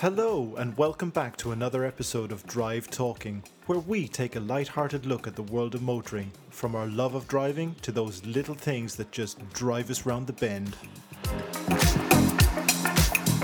Hello, 0.00 0.54
and 0.56 0.78
welcome 0.78 1.10
back 1.10 1.36
to 1.38 1.50
another 1.50 1.84
episode 1.84 2.30
of 2.30 2.46
Drive 2.46 2.88
Talking, 2.88 3.42
where 3.66 3.80
we 3.80 4.06
take 4.06 4.36
a 4.36 4.40
light-hearted 4.40 5.04
look 5.04 5.26
at 5.26 5.34
the 5.34 5.42
world 5.42 5.74
of 5.74 5.82
motoring, 5.82 6.30
from 6.50 6.76
our 6.76 6.86
love 6.86 7.16
of 7.16 7.26
driving 7.26 7.74
to 7.82 7.90
those 7.90 8.24
little 8.24 8.54
things 8.54 8.94
that 8.94 9.10
just 9.10 9.40
drive 9.54 9.90
us 9.90 10.06
round 10.06 10.28
the 10.28 10.32
bend. 10.34 10.76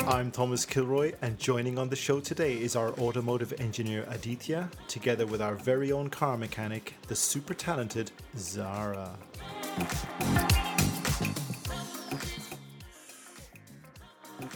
I'm 0.07 0.31
Thomas 0.31 0.65
Kilroy, 0.65 1.15
and 1.23 1.41
joining 1.41 1.77
on 1.77 1.89
the 1.89 1.97
show 1.97 2.21
today 2.21 2.55
is 2.55 2.77
our 2.77 2.93
automotive 3.01 3.53
engineer 3.59 4.07
Aditya, 4.09 4.71
together 4.87 5.27
with 5.27 5.43
our 5.43 5.57
very 5.57 5.91
own 5.91 6.09
car 6.09 6.37
mechanic, 6.37 6.95
the 7.09 7.17
super 7.17 7.55
talented 7.55 8.13
Zara. 8.37 9.19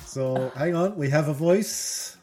So 0.09 0.51
hang 0.57 0.75
on, 0.75 0.97
we 0.97 1.11
have 1.11 1.29
a 1.29 1.35
voice. 1.35 2.17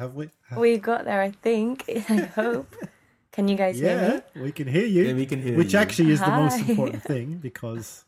Have 0.00 0.14
we? 0.14 0.30
We 0.56 0.76
got 0.78 1.04
there, 1.04 1.22
I 1.22 1.30
think. 1.30 1.84
I 2.10 2.16
hope. 2.34 2.74
Can 3.30 3.46
you 3.46 3.54
guys 3.56 3.78
hear 3.78 3.96
Yeah, 4.34 4.40
me? 4.40 4.42
we 4.42 4.50
can 4.52 4.66
hear 4.66 4.84
you. 4.84 5.04
Yeah, 5.04 5.14
we 5.14 5.26
can 5.26 5.40
hear 5.40 5.56
Which 5.56 5.72
you. 5.72 5.78
actually 5.78 6.10
is 6.10 6.20
the 6.20 6.32
most 6.32 6.58
important 6.68 7.02
thing 7.12 7.38
because. 7.38 8.04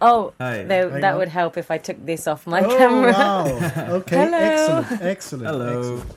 Oh, 0.00 0.32
Hi. 0.40 0.62
no, 0.64 0.88
Hang 0.88 1.00
that 1.02 1.12
on. 1.12 1.18
would 1.18 1.28
help 1.28 1.58
if 1.58 1.70
I 1.70 1.76
took 1.76 2.04
this 2.04 2.26
off 2.26 2.46
my 2.46 2.62
oh 2.64 2.76
camera. 2.76 3.12
wow! 3.12 3.44
Okay, 4.00 4.16
Hello. 4.16 4.38
excellent, 4.38 5.02
excellent. 5.02 5.46
Hello. 5.48 5.78
excellent. 5.78 6.16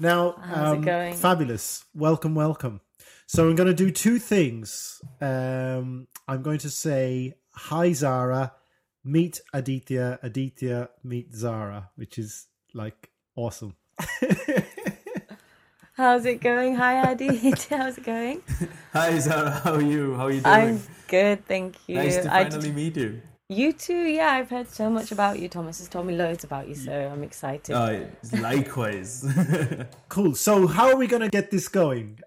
Now, 0.00 0.32
How's 0.40 0.72
it 0.72 0.76
um, 0.76 0.80
going? 0.80 1.14
fabulous. 1.14 1.84
Welcome, 1.94 2.34
welcome. 2.34 2.80
So 3.26 3.48
I'm 3.48 3.54
going 3.54 3.68
to 3.68 3.74
do 3.74 3.90
two 3.90 4.18
things. 4.18 5.00
Um, 5.20 6.08
I'm 6.26 6.40
going 6.42 6.58
to 6.60 6.70
say 6.70 7.34
hi, 7.52 7.92
Zara. 7.92 8.54
Meet 9.04 9.40
Aditya. 9.52 10.18
Aditya 10.22 10.90
meet 11.02 11.34
Zara, 11.34 11.90
which 11.96 12.18
is 12.18 12.46
like 12.74 13.10
awesome. 13.34 13.76
How's 15.94 16.24
it 16.24 16.40
going? 16.40 16.76
Hi, 16.76 17.10
Adi. 17.10 17.50
How's 17.70 17.98
it 17.98 18.04
going? 18.04 18.42
Hi 18.92 19.18
Zara, 19.18 19.50
how 19.50 19.74
are 19.74 19.82
you? 19.82 20.14
How 20.16 20.26
are 20.26 20.30
you 20.30 20.40
doing? 20.40 20.54
I'm 20.54 20.80
good, 21.08 21.46
thank 21.46 21.76
you. 21.86 21.96
nice 21.96 22.16
to 22.18 22.32
I 22.34 22.44
finally 22.44 22.68
did- 22.68 22.74
meet 22.76 22.96
you. 22.96 23.20
you 23.48 23.72
too, 23.72 24.04
yeah. 24.04 24.28
I've 24.32 24.48
heard 24.50 24.68
so 24.68 24.88
much 24.90 25.12
about 25.12 25.38
you. 25.38 25.48
Thomas 25.48 25.78
has 25.78 25.88
told 25.88 26.06
me 26.06 26.14
loads 26.16 26.44
about 26.44 26.68
you, 26.68 26.74
so 26.74 26.92
I'm 26.92 27.22
excited. 27.22 27.74
Uh, 27.74 28.00
likewise. 28.40 29.24
Cool. 30.08 30.34
So 30.34 30.66
how 30.66 30.88
are 30.88 30.96
we 30.96 31.06
going 31.06 31.22
to 31.22 31.28
get 31.28 31.50
this 31.50 31.68
going? 31.68 32.18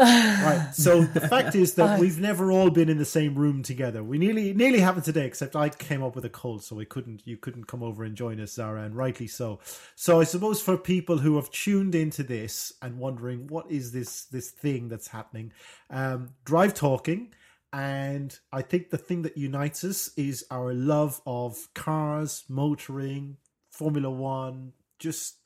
right. 0.02 0.70
So 0.72 1.02
the 1.02 1.20
fact 1.20 1.54
is 1.54 1.74
that 1.74 2.00
we've 2.00 2.18
never 2.18 2.50
all 2.50 2.70
been 2.70 2.88
in 2.88 2.96
the 2.96 3.04
same 3.04 3.34
room 3.34 3.62
together. 3.62 4.02
We 4.02 4.16
nearly 4.16 4.54
nearly 4.54 4.80
happened 4.80 5.04
today, 5.04 5.26
except 5.26 5.54
I 5.54 5.68
came 5.68 6.02
up 6.02 6.14
with 6.14 6.24
a 6.24 6.30
cold, 6.30 6.64
so 6.64 6.74
we 6.74 6.86
couldn't. 6.86 7.26
You 7.26 7.36
couldn't 7.36 7.66
come 7.66 7.82
over 7.82 8.02
and 8.02 8.16
join 8.16 8.40
us, 8.40 8.52
Zara, 8.54 8.82
and 8.84 8.96
rightly 8.96 9.26
so. 9.26 9.60
So 9.96 10.18
I 10.18 10.24
suppose 10.24 10.62
for 10.62 10.78
people 10.78 11.18
who 11.18 11.36
have 11.36 11.50
tuned 11.50 11.94
into 11.94 12.22
this 12.22 12.72
and 12.80 12.98
wondering 12.98 13.46
what 13.48 13.70
is 13.70 13.92
this 13.92 14.24
this 14.24 14.48
thing 14.48 14.88
that's 14.88 15.08
happening, 15.08 15.52
um, 15.90 16.30
drive 16.44 16.72
talking. 16.72 17.34
And 17.72 18.36
I 18.52 18.62
think 18.62 18.88
the 18.88 18.98
thing 18.98 19.20
that 19.22 19.36
unites 19.36 19.84
us 19.84 20.10
is 20.16 20.46
our 20.50 20.72
love 20.72 21.20
of 21.26 21.68
cars, 21.74 22.44
motoring, 22.48 23.36
Formula 23.68 24.10
One, 24.10 24.72
just 24.98 25.36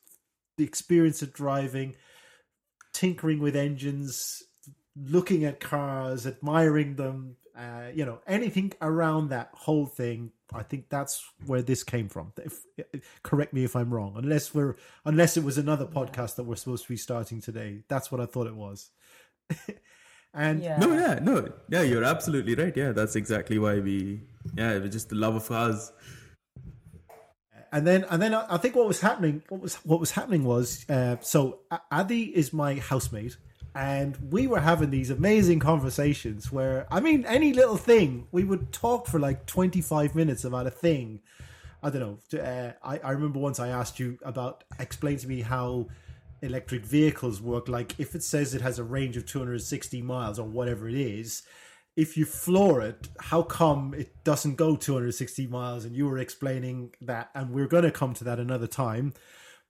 the 0.57 0.63
experience 0.63 1.21
of 1.21 1.33
driving, 1.33 1.95
tinkering 2.95 3.39
with 3.39 3.55
engines, 3.55 4.41
looking 4.95 5.43
at 5.43 5.59
cars, 5.59 6.25
admiring 6.25 6.95
them, 6.95 7.35
uh, 7.57 7.89
you 7.93 8.05
know, 8.05 8.19
anything 8.25 8.71
around 8.81 9.29
that 9.29 9.49
whole 9.53 9.85
thing. 9.85 10.31
I 10.53 10.63
think 10.63 10.89
that's 10.89 11.23
where 11.45 11.61
this 11.61 11.83
came 11.83 12.07
from. 12.07 12.31
If, 12.37 12.61
correct 13.23 13.53
me 13.53 13.65
if 13.65 13.75
I'm 13.75 13.93
wrong. 13.93 14.13
Unless 14.15 14.53
we're 14.53 14.75
unless 15.03 15.35
it 15.35 15.43
was 15.43 15.57
another 15.57 15.85
podcast 15.85 16.35
that 16.35 16.43
we're 16.43 16.55
supposed 16.55 16.83
to 16.83 16.89
be 16.89 16.97
starting 16.97 17.41
today. 17.41 17.83
That's 17.89 18.11
what 18.11 18.21
I 18.21 18.25
thought 18.25 18.47
it 18.47 18.55
was. 18.55 18.91
and 20.33 20.63
yeah. 20.63 20.77
no, 20.77 20.93
yeah, 20.93 21.19
no, 21.21 21.51
yeah, 21.69 21.81
you're 21.81 22.03
absolutely 22.03 22.55
right. 22.55 22.75
Yeah, 22.75 22.93
that's 22.93 23.15
exactly 23.15 23.59
why 23.59 23.79
we, 23.79 24.21
yeah, 24.55 24.73
it 24.73 24.81
was 24.81 24.91
just 24.91 25.09
the 25.09 25.15
love 25.15 25.35
of 25.35 25.47
cars. 25.47 25.91
And 27.71 27.85
then 27.85 28.05
and 28.09 28.21
then 28.21 28.33
I 28.33 28.45
I 28.49 28.57
think 28.57 28.75
what 28.75 28.87
was 28.87 29.01
happening 29.01 29.43
what 29.49 29.61
was 29.61 29.75
what 29.77 29.99
was 29.99 30.11
happening 30.11 30.43
was 30.43 30.85
uh, 30.89 31.17
so 31.21 31.59
A- 31.71 31.81
Adi 31.91 32.23
is 32.23 32.53
my 32.53 32.75
housemate 32.75 33.37
and 33.73 34.17
we 34.31 34.47
were 34.47 34.61
having 34.61 34.89
these 34.89 35.09
amazing 35.09 35.59
conversations 35.59 36.51
where 36.51 36.87
I 36.91 36.99
mean 36.99 37.25
any 37.25 37.53
little 37.53 37.77
thing 37.77 38.27
we 38.31 38.43
would 38.43 38.71
talk 38.71 39.07
for 39.07 39.19
like 39.19 39.45
25 39.45 40.15
minutes 40.15 40.45
about 40.45 40.67
a 40.67 40.71
thing. 40.71 41.21
I 41.83 41.89
don't 41.89 42.01
know 42.33 42.39
uh, 42.39 42.71
I, 42.83 42.99
I 42.99 43.11
remember 43.11 43.39
once 43.39 43.59
I 43.59 43.67
asked 43.67 43.99
you 43.99 44.17
about 44.23 44.63
explain 44.79 45.17
to 45.17 45.27
me 45.27 45.41
how 45.41 45.87
electric 46.41 46.85
vehicles 46.85 47.41
work 47.41 47.67
like 47.67 47.99
if 47.99 48.15
it 48.15 48.23
says 48.23 48.53
it 48.53 48.61
has 48.61 48.79
a 48.79 48.83
range 48.83 49.17
of 49.17 49.25
260 49.25 50.01
miles 50.01 50.37
or 50.37 50.47
whatever 50.47 50.87
it 50.87 50.95
is 50.95 51.43
if 51.95 52.17
you 52.17 52.25
floor 52.25 52.81
it, 52.81 53.07
how 53.19 53.41
come 53.41 53.93
it 53.93 54.23
doesn't 54.23 54.55
go 54.55 54.75
260 54.75 55.47
miles? 55.47 55.85
And 55.85 55.95
you 55.95 56.07
were 56.07 56.17
explaining 56.17 56.93
that, 57.01 57.29
and 57.33 57.51
we're 57.51 57.67
going 57.67 57.83
to 57.83 57.91
come 57.91 58.13
to 58.15 58.23
that 58.25 58.39
another 58.39 58.67
time. 58.67 59.13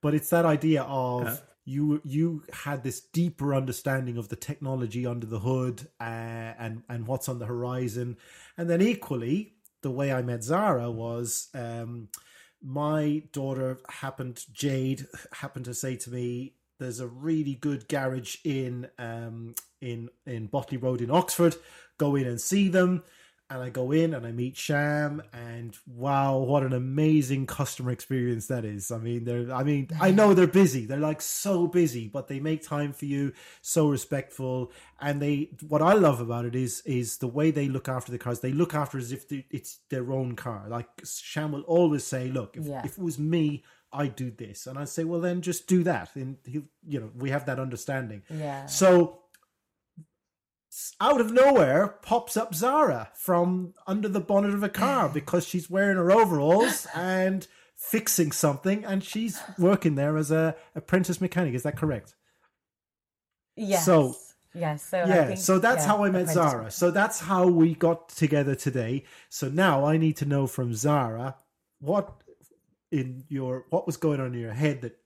But 0.01 0.15
it's 0.15 0.29
that 0.29 0.45
idea 0.45 0.83
of 0.83 1.41
you 1.65 2.01
you 2.03 2.43
had 2.53 2.83
this 2.83 2.99
deeper 2.99 3.55
understanding 3.55 4.17
of 4.17 4.29
the 4.29 4.35
technology 4.35 5.05
under 5.05 5.25
the 5.25 5.39
hood 5.39 5.87
uh, 5.99 6.03
and 6.03 6.83
and 6.89 7.07
what's 7.07 7.29
on 7.29 7.39
the 7.39 7.45
horizon, 7.45 8.17
and 8.57 8.69
then 8.69 8.81
equally 8.81 9.53
the 9.81 9.91
way 9.91 10.11
I 10.11 10.21
met 10.21 10.43
Zara 10.43 10.91
was. 10.91 11.49
Um, 11.53 12.09
my 12.63 13.21
daughter 13.31 13.77
happened 13.87 14.43
Jade 14.51 15.05
happened 15.33 15.65
to 15.65 15.73
say 15.73 15.97
to 15.97 16.09
me 16.09 16.55
there's 16.79 16.99
a 16.99 17.07
really 17.07 17.53
good 17.53 17.87
garage 17.87 18.37
in 18.43 18.87
um 18.97 19.53
in 19.81 20.09
in 20.25 20.47
Botley 20.47 20.77
Road 20.77 21.01
in 21.01 21.11
Oxford 21.11 21.55
go 21.97 22.15
in 22.15 22.27
and 22.27 22.39
see 22.41 22.67
them 22.69 23.03
and 23.47 23.61
I 23.61 23.69
go 23.69 23.91
in 23.91 24.15
and 24.15 24.25
I 24.25 24.31
meet 24.31 24.57
Sham 24.57 25.21
and 25.31 25.77
wow 25.85 26.37
what 26.39 26.63
an 26.63 26.73
amazing 26.73 27.45
customer 27.45 27.91
experience 27.91 28.47
that 28.47 28.65
is. 28.65 28.89
I 28.91 28.97
mean 28.97 29.23
they're 29.23 29.53
I 29.53 29.63
mean 29.63 29.87
I 30.01 30.09
know 30.09 30.33
they're 30.33 30.47
busy. 30.47 30.85
They're 30.87 30.97
like 30.97 31.21
so 31.21 31.67
busy 31.67 32.07
but 32.07 32.27
they 32.27 32.39
make 32.39 32.65
time 32.65 32.91
for 32.91 33.05
you 33.05 33.33
so 33.61 33.87
respectful 33.87 34.71
and 34.99 35.21
they 35.21 35.51
what 35.67 35.83
I 35.83 35.93
love 35.93 36.21
about 36.21 36.45
it 36.45 36.55
is 36.55 36.81
is 36.87 37.17
the 37.17 37.27
way 37.27 37.51
they 37.51 37.67
look 37.67 37.87
after 37.87 38.11
the 38.11 38.17
cars. 38.17 38.39
They 38.39 38.51
look 38.51 38.73
after 38.73 38.97
as 38.97 39.11
if 39.11 39.27
they- 39.29 39.45
it's 39.51 39.77
their 39.89 40.11
own 40.11 40.35
car. 40.35 40.65
Like 40.67 40.89
Sham 41.05 41.51
will 41.51 41.61
always 41.61 42.03
say 42.03 42.29
look 42.29 42.57
if, 42.57 42.65
Yeah. 42.65 42.81
if 42.83 42.93
it 42.97 43.03
was 43.03 43.19
me 43.19 43.63
I'd 43.93 44.15
do 44.15 44.31
this. 44.31 44.65
And 44.65 44.77
I'd 44.79 44.89
say 44.89 45.03
well 45.03 45.21
then 45.21 45.41
just 45.43 45.67
do 45.67 45.83
that. 45.83 46.15
And 46.15 46.37
he 46.45 46.63
you 46.87 46.99
know 46.99 47.11
we 47.15 47.29
have 47.29 47.45
that 47.45 47.59
understanding. 47.59 48.23
Yeah. 48.31 48.65
so 48.65 49.19
out 51.01 51.19
of 51.19 51.31
nowhere 51.31 51.87
pops 52.01 52.37
up 52.37 52.55
Zara 52.55 53.09
from 53.15 53.73
under 53.85 54.07
the 54.07 54.19
bonnet 54.21 54.53
of 54.53 54.63
a 54.63 54.69
car 54.69 55.09
because 55.13 55.45
she's 55.45 55.69
wearing 55.69 55.97
her 55.97 56.11
overalls 56.11 56.87
and 56.95 57.47
fixing 57.75 58.31
something 58.31 58.85
and 58.85 59.03
she's 59.03 59.39
working 59.59 59.95
there 59.95 60.15
as 60.17 60.31
a 60.31 60.55
apprentice 60.75 61.19
mechanic 61.19 61.53
is 61.53 61.63
that 61.63 61.77
correct 61.77 62.15
Yes. 63.57 63.85
So- 63.85 64.15
yes. 64.53 64.83
So 64.85 64.99
I 64.99 65.07
yeah 65.07 65.25
think- 65.27 65.39
so 65.39 65.59
that's 65.59 65.83
yeah, 65.83 65.87
how 65.87 66.03
i 66.05 66.09
met 66.09 66.29
zara 66.29 66.71
so 66.71 66.89
that's 66.91 67.19
how 67.19 67.47
we 67.47 67.75
got 67.75 68.07
together 68.09 68.55
today 68.55 69.03
so 69.29 69.49
now 69.49 69.85
i 69.85 69.97
need 69.97 70.15
to 70.17 70.25
know 70.25 70.47
from 70.47 70.73
zara 70.73 71.35
what 71.79 72.13
in 72.91 73.25
your 73.27 73.65
what 73.69 73.85
was 73.85 73.97
going 73.97 74.21
on 74.21 74.33
in 74.33 74.39
your 74.39 74.53
head 74.53 74.81
that 74.81 74.97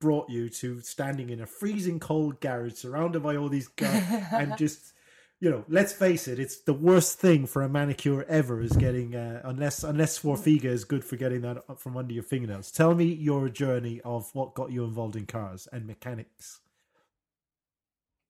brought 0.00 0.30
you 0.30 0.48
to 0.48 0.80
standing 0.80 1.30
in 1.30 1.40
a 1.40 1.46
freezing 1.46 1.98
cold 1.98 2.40
garage 2.40 2.74
surrounded 2.74 3.22
by 3.22 3.34
all 3.36 3.48
these 3.48 3.66
guys 3.68 4.04
and 4.32 4.56
just 4.64 4.92
you 5.40 5.50
know 5.50 5.64
let's 5.68 5.92
face 5.92 6.28
it 6.28 6.38
it's 6.38 6.58
the 6.58 6.72
worst 6.72 7.18
thing 7.18 7.46
for 7.46 7.62
a 7.62 7.68
manicure 7.68 8.24
ever 8.28 8.60
is 8.60 8.72
getting 8.72 9.14
uh, 9.14 9.40
unless 9.44 9.84
unless 9.84 10.20
Swarfega 10.20 10.64
is 10.64 10.84
good 10.84 11.04
for 11.04 11.16
getting 11.16 11.42
that 11.42 11.62
from 11.78 11.96
under 11.96 12.14
your 12.14 12.22
fingernails 12.22 12.70
tell 12.70 12.94
me 12.94 13.04
your 13.04 13.48
journey 13.48 14.00
of 14.04 14.34
what 14.34 14.54
got 14.54 14.72
you 14.72 14.84
involved 14.84 15.16
in 15.16 15.26
cars 15.26 15.68
and 15.72 15.86
mechanics 15.86 16.60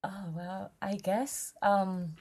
Oh 0.04 0.26
well, 0.36 0.72
I 0.82 0.96
guess 0.96 1.54
um 1.62 2.16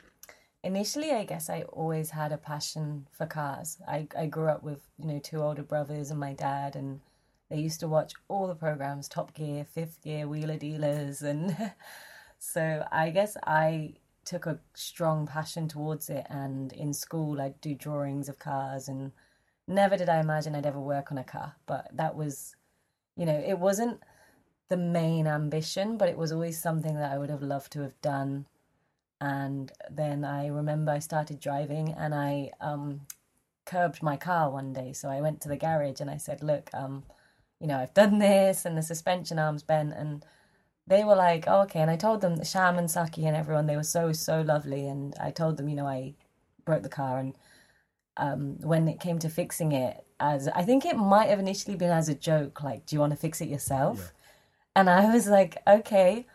initially 0.63 1.12
I 1.12 1.25
guess 1.25 1.50
I 1.50 1.63
always 1.63 2.12
had 2.12 2.31
a 2.31 2.38
passion 2.38 3.07
for 3.12 3.25
cars. 3.25 3.77
I 3.88 4.07
I 4.18 4.25
grew 4.27 4.47
up 4.47 4.63
with, 4.63 4.81
you 4.97 5.07
know, 5.07 5.19
two 5.19 5.41
older 5.41 5.63
brothers 5.63 6.09
and 6.12 6.19
my 6.19 6.33
dad 6.33 6.75
and 6.75 7.01
they 7.50 7.57
used 7.59 7.81
to 7.81 7.88
watch 7.89 8.13
all 8.29 8.47
the 8.47 8.56
programs, 8.56 9.07
Top 9.09 9.33
Gear, 9.33 9.65
Fifth 9.65 10.01
Gear, 10.01 10.27
Wheeler 10.27 10.57
Dealers 10.57 11.21
and 11.21 11.56
so 12.39 12.86
I 12.91 13.09
guess 13.09 13.36
I 13.45 13.95
took 14.25 14.45
a 14.45 14.59
strong 14.73 15.27
passion 15.27 15.67
towards 15.67 16.09
it 16.09 16.25
and 16.29 16.73
in 16.73 16.93
school 16.93 17.41
I'd 17.41 17.59
do 17.61 17.75
drawings 17.75 18.29
of 18.29 18.39
cars 18.39 18.87
and 18.87 19.11
never 19.67 19.97
did 19.97 20.09
I 20.09 20.19
imagine 20.19 20.55
I'd 20.55 20.65
ever 20.65 20.79
work 20.79 21.11
on 21.11 21.17
a 21.17 21.23
car, 21.23 21.55
but 21.65 21.89
that 21.93 22.15
was 22.15 22.55
you 23.15 23.25
know, 23.25 23.43
it 23.45 23.59
wasn't 23.59 23.99
the 24.69 24.77
main 24.77 25.27
ambition, 25.27 25.97
but 25.97 26.09
it 26.09 26.17
was 26.17 26.31
always 26.31 26.59
something 26.59 26.95
that 26.95 27.11
I 27.11 27.17
would 27.17 27.29
have 27.29 27.43
loved 27.43 27.71
to 27.73 27.81
have 27.81 27.99
done. 28.01 28.45
And 29.21 29.71
then 29.89 30.25
I 30.25 30.47
remember 30.47 30.91
I 30.91 30.99
started 30.99 31.39
driving 31.39 31.93
and 31.93 32.13
I 32.13 32.51
um, 32.59 33.01
curbed 33.65 34.01
my 34.01 34.17
car 34.17 34.49
one 34.49 34.73
day. 34.73 34.93
So 34.93 35.09
I 35.09 35.21
went 35.21 35.41
to 35.41 35.49
the 35.49 35.57
garage 35.57 36.01
and 36.01 36.09
I 36.09 36.17
said, 36.17 36.41
Look, 36.41 36.69
um, 36.73 37.03
you 37.59 37.67
know, 37.67 37.77
I've 37.77 37.93
done 37.93 38.19
this 38.19 38.65
and 38.65 38.77
the 38.77 38.81
suspension 38.81 39.39
arm's 39.39 39.63
bent. 39.63 39.93
And 39.93 40.25
they 40.88 41.03
were 41.03 41.15
like, 41.15 41.45
oh, 41.47 41.62
okay. 41.62 41.80
And 41.80 41.89
I 41.89 41.95
told 41.95 42.21
them, 42.21 42.44
Sham 42.44 42.77
and 42.77 42.91
Saki 42.91 43.25
and 43.25 43.35
everyone, 43.35 43.68
they 43.68 43.75
were 43.75 43.83
so, 43.83 44.12
so 44.12 44.41
lovely. 44.41 44.88
And 44.88 45.13
I 45.21 45.31
told 45.31 45.57
them, 45.57 45.69
you 45.69 45.75
know, 45.75 45.88
I 45.88 46.15
broke 46.65 46.83
the 46.83 46.89
car. 46.89 47.19
And 47.19 47.35
um, 48.18 48.57
when 48.62 48.88
it 48.88 49.00
came 49.00 49.19
to 49.19 49.30
fixing 49.30 49.71
it, 49.71 50.06
as 50.19 50.47
I 50.47 50.63
think 50.63 50.85
it 50.85 50.97
might 50.97 51.30
have 51.30 51.39
initially 51.39 51.75
been 51.75 51.91
as 51.91 52.09
a 52.09 52.15
joke, 52.15 52.63
like, 52.63 52.85
do 52.85 52.95
you 52.95 53.00
want 53.00 53.12
to 53.12 53.18
fix 53.18 53.41
it 53.41 53.50
yourself? 53.50 54.13
And 54.75 54.89
I 54.89 55.13
was 55.13 55.27
like, 55.27 55.57
okay. 55.68 56.25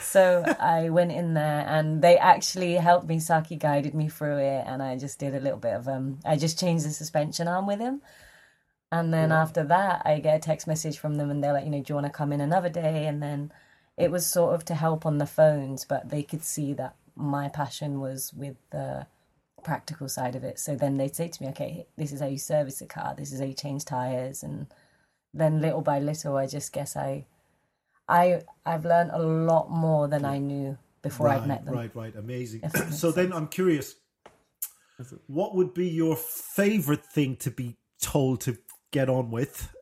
So 0.00 0.44
I 0.60 0.90
went 0.90 1.12
in 1.12 1.34
there 1.34 1.64
and 1.66 2.02
they 2.02 2.16
actually 2.16 2.74
helped 2.74 3.08
me. 3.08 3.18
Saki 3.18 3.56
guided 3.56 3.94
me 3.94 4.08
through 4.08 4.38
it 4.38 4.64
and 4.66 4.82
I 4.82 4.96
just 4.96 5.18
did 5.18 5.34
a 5.34 5.40
little 5.40 5.58
bit 5.58 5.74
of 5.74 5.88
um 5.88 6.20
I 6.24 6.36
just 6.36 6.58
changed 6.58 6.84
the 6.84 6.90
suspension 6.90 7.48
arm 7.48 7.66
with 7.66 7.80
him. 7.80 8.00
And 8.92 9.12
then 9.12 9.32
after 9.32 9.64
that 9.64 10.02
I 10.04 10.20
get 10.20 10.36
a 10.36 10.38
text 10.38 10.66
message 10.66 10.98
from 10.98 11.16
them 11.16 11.30
and 11.30 11.42
they're 11.42 11.52
like, 11.52 11.64
you 11.64 11.70
know, 11.70 11.82
do 11.82 11.84
you 11.88 11.94
want 11.94 12.06
to 12.06 12.12
come 12.12 12.32
in 12.32 12.40
another 12.40 12.68
day? 12.68 13.06
And 13.06 13.22
then 13.22 13.52
it 14.02 14.10
was 14.10 14.26
sort 14.26 14.54
of 14.54 14.64
to 14.66 14.74
help 14.74 15.06
on 15.06 15.18
the 15.18 15.26
phones, 15.26 15.84
but 15.84 16.10
they 16.10 16.22
could 16.22 16.42
see 16.42 16.72
that 16.74 16.96
my 17.14 17.48
passion 17.48 18.00
was 18.00 18.32
with 18.34 18.56
the 18.70 19.06
practical 19.62 20.08
side 20.08 20.34
of 20.34 20.42
it. 20.42 20.58
So 20.58 20.74
then 20.74 20.96
they'd 20.96 21.14
say 21.14 21.28
to 21.28 21.42
me, 21.42 21.48
Okay, 21.50 21.86
this 21.96 22.12
is 22.12 22.20
how 22.20 22.26
you 22.26 22.38
service 22.38 22.80
a 22.80 22.86
car, 22.86 23.14
this 23.16 23.32
is 23.32 23.38
how 23.38 23.46
you 23.46 23.54
change 23.54 23.84
tires 23.84 24.42
and 24.42 24.66
then 25.32 25.60
little 25.60 25.80
by 25.80 25.98
little 25.98 26.36
I 26.36 26.46
just 26.46 26.72
guess 26.72 26.96
I 26.96 27.24
I 28.08 28.42
I've 28.66 28.84
learned 28.84 29.12
a 29.12 29.22
lot 29.22 29.70
more 29.70 30.08
than 30.08 30.24
I 30.24 30.38
knew 30.38 30.76
before 31.02 31.26
right, 31.26 31.40
I'd 31.40 31.48
met 31.48 31.64
them. 31.64 31.74
Right, 31.74 31.94
right, 31.94 32.14
amazing. 32.16 32.68
So 32.90 33.10
then 33.10 33.32
I'm 33.32 33.48
curious, 33.48 33.96
what 35.26 35.54
would 35.54 35.74
be 35.74 35.88
your 35.88 36.16
favorite 36.16 37.04
thing 37.04 37.36
to 37.36 37.50
be 37.50 37.76
told 38.00 38.40
to 38.42 38.58
get 38.90 39.08
on 39.08 39.30
with? 39.30 39.72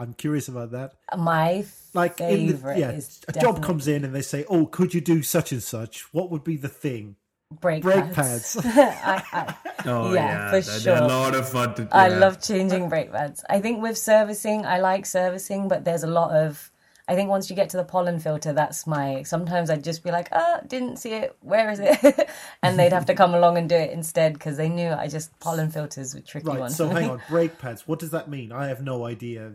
I'm 0.00 0.14
curious 0.14 0.48
about 0.48 0.70
that. 0.72 0.94
My 1.16 1.64
Like, 1.94 2.20
in 2.20 2.46
the, 2.46 2.54
favorite 2.54 2.78
yeah, 2.78 2.90
is 2.90 3.20
a 3.28 3.32
job 3.32 3.62
comes 3.62 3.88
in 3.88 4.04
and 4.04 4.14
they 4.14 4.22
say, 4.22 4.44
"Oh, 4.48 4.66
could 4.66 4.94
you 4.94 5.00
do 5.00 5.22
such 5.22 5.52
and 5.52 5.62
such?" 5.62 6.12
What 6.14 6.30
would 6.30 6.44
be 6.44 6.56
the 6.56 6.68
thing? 6.68 7.16
brake, 7.50 7.82
brake 7.82 8.12
pads. 8.12 8.56
pads. 8.56 8.56
I, 8.66 9.22
I, 9.32 9.54
Oh 9.86 10.12
Yeah, 10.12 10.28
yeah, 10.28 10.50
for 10.50 10.60
they're, 10.60 10.80
they're 10.80 11.02
a 11.04 11.08
lot 11.08 11.34
of 11.34 11.48
fun 11.48 11.74
to. 11.76 11.88
I 11.92 12.08
love 12.08 12.40
changing 12.40 12.88
brake 12.88 13.12
pads. 13.12 13.44
I 13.48 13.60
think 13.60 13.80
with 13.82 13.96
servicing, 13.96 14.66
I 14.66 14.78
like 14.80 15.06
servicing, 15.06 15.68
but 15.68 15.84
there's 15.84 16.02
a 16.02 16.08
lot 16.08 16.30
of. 16.32 16.70
I 17.08 17.14
think 17.14 17.30
once 17.30 17.48
you 17.48 17.56
get 17.56 17.70
to 17.70 17.78
the 17.78 17.84
pollen 17.84 18.18
filter, 18.20 18.52
that's 18.52 18.86
my. 18.86 19.22
Sometimes 19.22 19.70
I'd 19.70 19.82
just 19.82 20.04
be 20.04 20.10
like, 20.10 20.28
"Ah, 20.32 20.60
didn't 20.66 20.98
see 20.98 21.12
it. 21.14 21.34
Where 21.40 21.70
is 21.70 21.80
it?" 21.80 22.28
and 22.62 22.78
they'd 22.78 22.92
have 22.92 23.06
to 23.06 23.14
come 23.14 23.34
along 23.34 23.56
and 23.56 23.66
do 23.68 23.74
it 23.76 23.90
instead 23.92 24.34
because 24.34 24.56
they 24.58 24.68
knew 24.68 24.90
I 24.90 25.08
just 25.08 25.36
pollen 25.40 25.70
filters 25.70 26.14
were 26.14 26.20
tricky 26.20 26.46
Right. 26.48 26.60
ones. 26.60 26.76
So 26.76 26.88
hang 26.88 27.08
on, 27.14 27.22
brake 27.28 27.58
pads. 27.58 27.88
What 27.88 27.98
does 27.98 28.10
that 28.10 28.28
mean? 28.28 28.52
I 28.52 28.66
have 28.68 28.82
no 28.82 29.06
idea. 29.06 29.50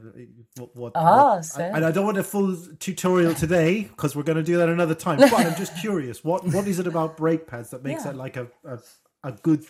What? 0.58 0.76
what 0.76 0.92
Ah, 0.96 1.36
what- 1.36 1.46
so- 1.46 1.62
and 1.62 1.86
I 1.86 1.92
don't 1.92 2.06
want 2.06 2.18
a 2.18 2.24
full 2.24 2.58
tutorial 2.80 3.36
today 3.36 3.84
because 3.84 4.16
we're 4.16 4.24
going 4.24 4.38
to 4.38 4.44
do 4.44 4.58
that 4.58 4.70
another 4.70 4.96
time. 4.96 5.20
But 5.20 5.34
I'm 5.34 5.56
just 5.56 5.78
curious. 5.78 6.24
What 6.24 6.44
What 6.48 6.68
is 6.68 6.80
it 6.80 6.88
about 6.88 7.18
brake 7.18 7.46
pads 7.46 7.70
that 7.70 7.84
makes 7.84 8.04
Yeah. 8.06 8.12
it 8.12 8.16
like 8.18 8.36
a, 8.36 8.48
a 8.66 8.80
a 9.24 9.32
good 9.32 9.64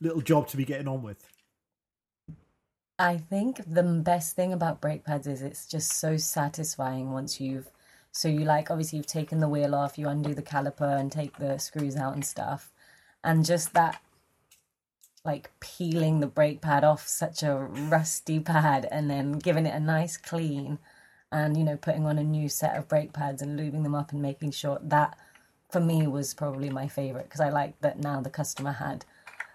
little 0.00 0.20
job 0.20 0.46
to 0.48 0.56
be 0.56 0.64
getting 0.64 0.86
on 0.88 1.02
with? 1.02 1.18
I 2.98 3.18
think 3.18 3.60
the 3.66 3.82
best 3.82 4.34
thing 4.36 4.52
about 4.52 4.80
brake 4.80 5.04
pads 5.04 5.26
is 5.26 5.42
it's 5.42 5.66
just 5.66 5.92
so 5.92 6.16
satisfying 6.16 7.12
once 7.12 7.40
you've 7.40 7.70
so 8.10 8.28
you 8.28 8.40
like 8.46 8.70
obviously 8.70 8.96
you've 8.96 9.06
taken 9.06 9.40
the 9.40 9.48
wheel 9.48 9.74
off, 9.74 9.98
you 9.98 10.08
undo 10.08 10.34
the 10.34 10.42
caliper 10.42 10.98
and 10.98 11.12
take 11.12 11.36
the 11.36 11.58
screws 11.58 11.96
out 11.96 12.14
and 12.14 12.24
stuff. 12.24 12.72
And 13.22 13.44
just 13.44 13.74
that 13.74 14.00
like 15.24 15.50
peeling 15.60 16.20
the 16.20 16.26
brake 16.26 16.62
pad 16.62 16.84
off 16.84 17.06
such 17.06 17.42
a 17.42 17.54
rusty 17.54 18.40
pad 18.40 18.88
and 18.90 19.10
then 19.10 19.32
giving 19.32 19.66
it 19.66 19.74
a 19.74 19.80
nice 19.80 20.16
clean 20.16 20.78
and 21.30 21.56
you 21.58 21.64
know 21.64 21.76
putting 21.76 22.06
on 22.06 22.18
a 22.18 22.24
new 22.24 22.48
set 22.48 22.76
of 22.76 22.88
brake 22.88 23.12
pads 23.12 23.42
and 23.42 23.58
lubing 23.58 23.82
them 23.82 23.94
up 23.94 24.12
and 24.12 24.22
making 24.22 24.50
sure 24.52 24.78
that 24.82 25.18
for 25.70 25.80
me 25.80 26.06
was 26.06 26.32
probably 26.32 26.70
my 26.70 26.86
favorite 26.88 27.24
because 27.24 27.40
I 27.40 27.50
liked 27.50 27.82
that 27.82 27.98
now 27.98 28.20
the 28.22 28.30
customer 28.30 28.72
had 28.72 29.04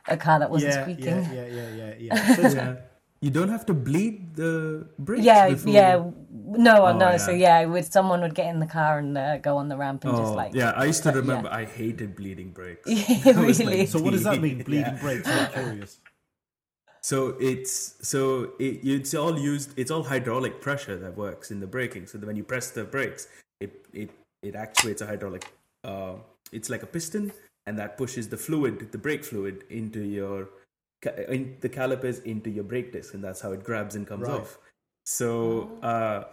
a 0.07 0.17
car 0.17 0.37
that 0.39 0.51
wasn't 0.51 0.73
Yeah, 0.73 0.81
squeaking. 0.83 1.25
yeah, 1.31 1.47
yeah, 1.47 1.47
yeah, 1.47 1.69
yeah, 1.69 1.93
yeah. 1.99 2.35
So 2.35 2.43
Yeah. 2.43 2.75
You 3.21 3.29
don't 3.29 3.49
have 3.49 3.65
to 3.67 3.73
bleed 3.73 4.35
the 4.35 4.87
brakes. 4.97 5.23
Yeah, 5.23 5.49
before... 5.49 5.71
yeah, 5.73 5.95
no, 6.31 6.87
Oh, 6.87 6.97
no. 6.97 7.11
yeah. 7.11 7.17
So 7.17 7.31
yeah, 7.31 7.65
would 7.65 7.85
someone 7.85 8.21
would 8.21 8.33
get 8.33 8.47
in 8.47 8.59
the 8.59 8.65
car 8.65 8.97
and 8.97 9.15
uh, 9.17 9.37
go 9.37 9.57
on 9.57 9.69
the 9.69 9.77
ramp 9.77 10.03
and 10.05 10.17
just 10.17 10.31
Oh, 10.31 10.35
like 10.35 10.55
yeah, 10.55 10.71
I 10.71 10.85
used 10.85 11.03
to 11.03 11.09
yeah. 11.09 11.15
remember. 11.15 11.49
I 11.49 11.65
hated 11.65 12.15
bleeding 12.15 12.49
brakes. 12.51 12.89
Yeah, 12.89 13.33
I 13.37 13.45
was 13.45 13.59
really? 13.59 13.85
so 13.85 14.01
what 14.01 14.11
does 14.11 14.23
that 14.23 14.41
mean? 14.41 14.57
Yeah. 14.57 14.63
Bleeding 14.63 14.97
brakes. 14.97 15.27
I'm 15.27 15.51
curious. 15.51 15.99
So 17.03 17.35
it's 17.39 17.95
so 18.07 18.53
it, 18.59 18.79
it's 18.83 19.13
all 19.13 19.37
used. 19.39 19.71
It's 19.77 19.91
all 19.91 20.03
hydraulic 20.03 20.59
pressure 20.61 20.97
that 20.97 21.15
works 21.15 21.51
in 21.51 21.59
the 21.59 21.67
braking. 21.67 22.07
So 22.07 22.17
that 22.17 22.25
when 22.25 22.35
you 22.35 22.43
press 22.43 22.71
the 22.71 22.83
brakes, 22.85 23.27
it 23.59 23.85
it 23.93 24.09
it 24.41 24.55
actuates 24.55 25.01
a 25.01 25.05
hydraulic. 25.07 25.45
Uh, 25.83 26.15
it's 26.51 26.69
like 26.69 26.83
a 26.83 26.87
piston, 26.87 27.31
and 27.67 27.77
that 27.77 27.97
pushes 27.97 28.29
the 28.29 28.37
fluid, 28.37 28.91
the 28.91 28.97
brake 28.97 29.23
fluid, 29.23 29.63
into 29.69 30.01
your 30.01 30.45
ca- 30.45 30.51
in 31.29 31.57
the 31.61 31.69
calipers 31.69 32.19
into 32.19 32.49
your 32.49 32.63
brake 32.63 32.91
disc, 32.91 33.13
and 33.13 33.23
that's 33.23 33.41
how 33.41 33.51
it 33.51 33.63
grabs 33.63 33.95
and 33.95 34.07
comes 34.07 34.27
Right. 34.27 34.41
off. 34.41 34.57
So 35.05 35.69
uh, 35.81 36.25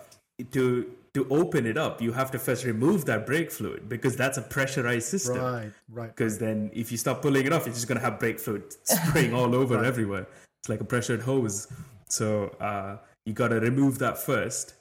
to 0.52 0.94
to 1.14 1.26
open 1.30 1.66
it 1.66 1.76
up, 1.78 2.00
you 2.02 2.12
have 2.12 2.30
to 2.32 2.38
first 2.38 2.64
remove 2.64 3.04
that 3.06 3.26
brake 3.26 3.50
fluid 3.50 3.88
because 3.88 4.14
that's 4.16 4.38
a 4.38 4.42
pressurized 4.42 5.08
system 5.08 5.38
Right, 5.42 5.72
right. 5.88 6.14
because 6.14 6.38
then 6.38 6.70
if 6.74 6.92
you 6.92 6.98
stop 6.98 7.22
pulling 7.22 7.46
it 7.46 7.52
off, 7.52 7.64
you're 7.66 7.74
just 7.74 7.88
gonna 7.88 8.00
have 8.00 8.18
brake 8.18 8.38
fluid 8.38 8.64
spraying 8.84 9.32
all 9.34 9.54
over 9.54 9.82
everywhere. 9.84 10.26
It's 10.60 10.68
like 10.68 10.80
a 10.80 10.84
pressured 10.84 11.22
hose. 11.22 11.66
So 12.08 12.48
uh, 12.60 12.98
you 13.24 13.32
gotta 13.32 13.58
remove 13.60 13.98
that 14.00 14.18
first, 14.18 14.74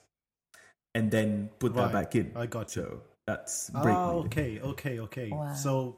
and 0.94 1.10
then 1.12 1.50
put 1.60 1.74
Right. 1.74 1.83
that 1.83 1.92
back 1.92 2.16
in. 2.16 2.31
I 2.36 2.45
got 2.45 2.75
you. 2.75 2.83
So 2.83 3.01
that's 3.25 3.69
brake 3.69 3.98
Ah, 3.98 4.10
okay, 4.25 4.60
okay, 4.60 5.00
okay. 5.00 5.31
Wow. 5.31 5.54
So, 5.54 5.98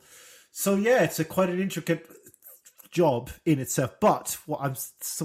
so 0.51 0.75
yeah, 0.75 1.03
it's 1.03 1.19
a 1.19 1.25
quite 1.25 1.49
an 1.49 1.59
intricate 1.59 2.05
job 2.91 3.29
in 3.45 3.59
itself. 3.59 3.99
But 3.99 4.37
what 4.45 4.59
I'm 4.61 4.75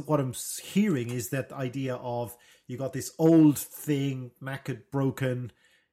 what 0.04 0.20
I'm 0.20 0.34
hearing 0.62 1.10
is 1.10 1.30
that 1.30 1.52
idea 1.52 1.96
of 1.96 2.36
you 2.66 2.76
got 2.76 2.92
this 2.92 3.12
old 3.18 3.58
thing, 3.58 4.30
knackered, 4.42 4.82
broken. 4.90 5.52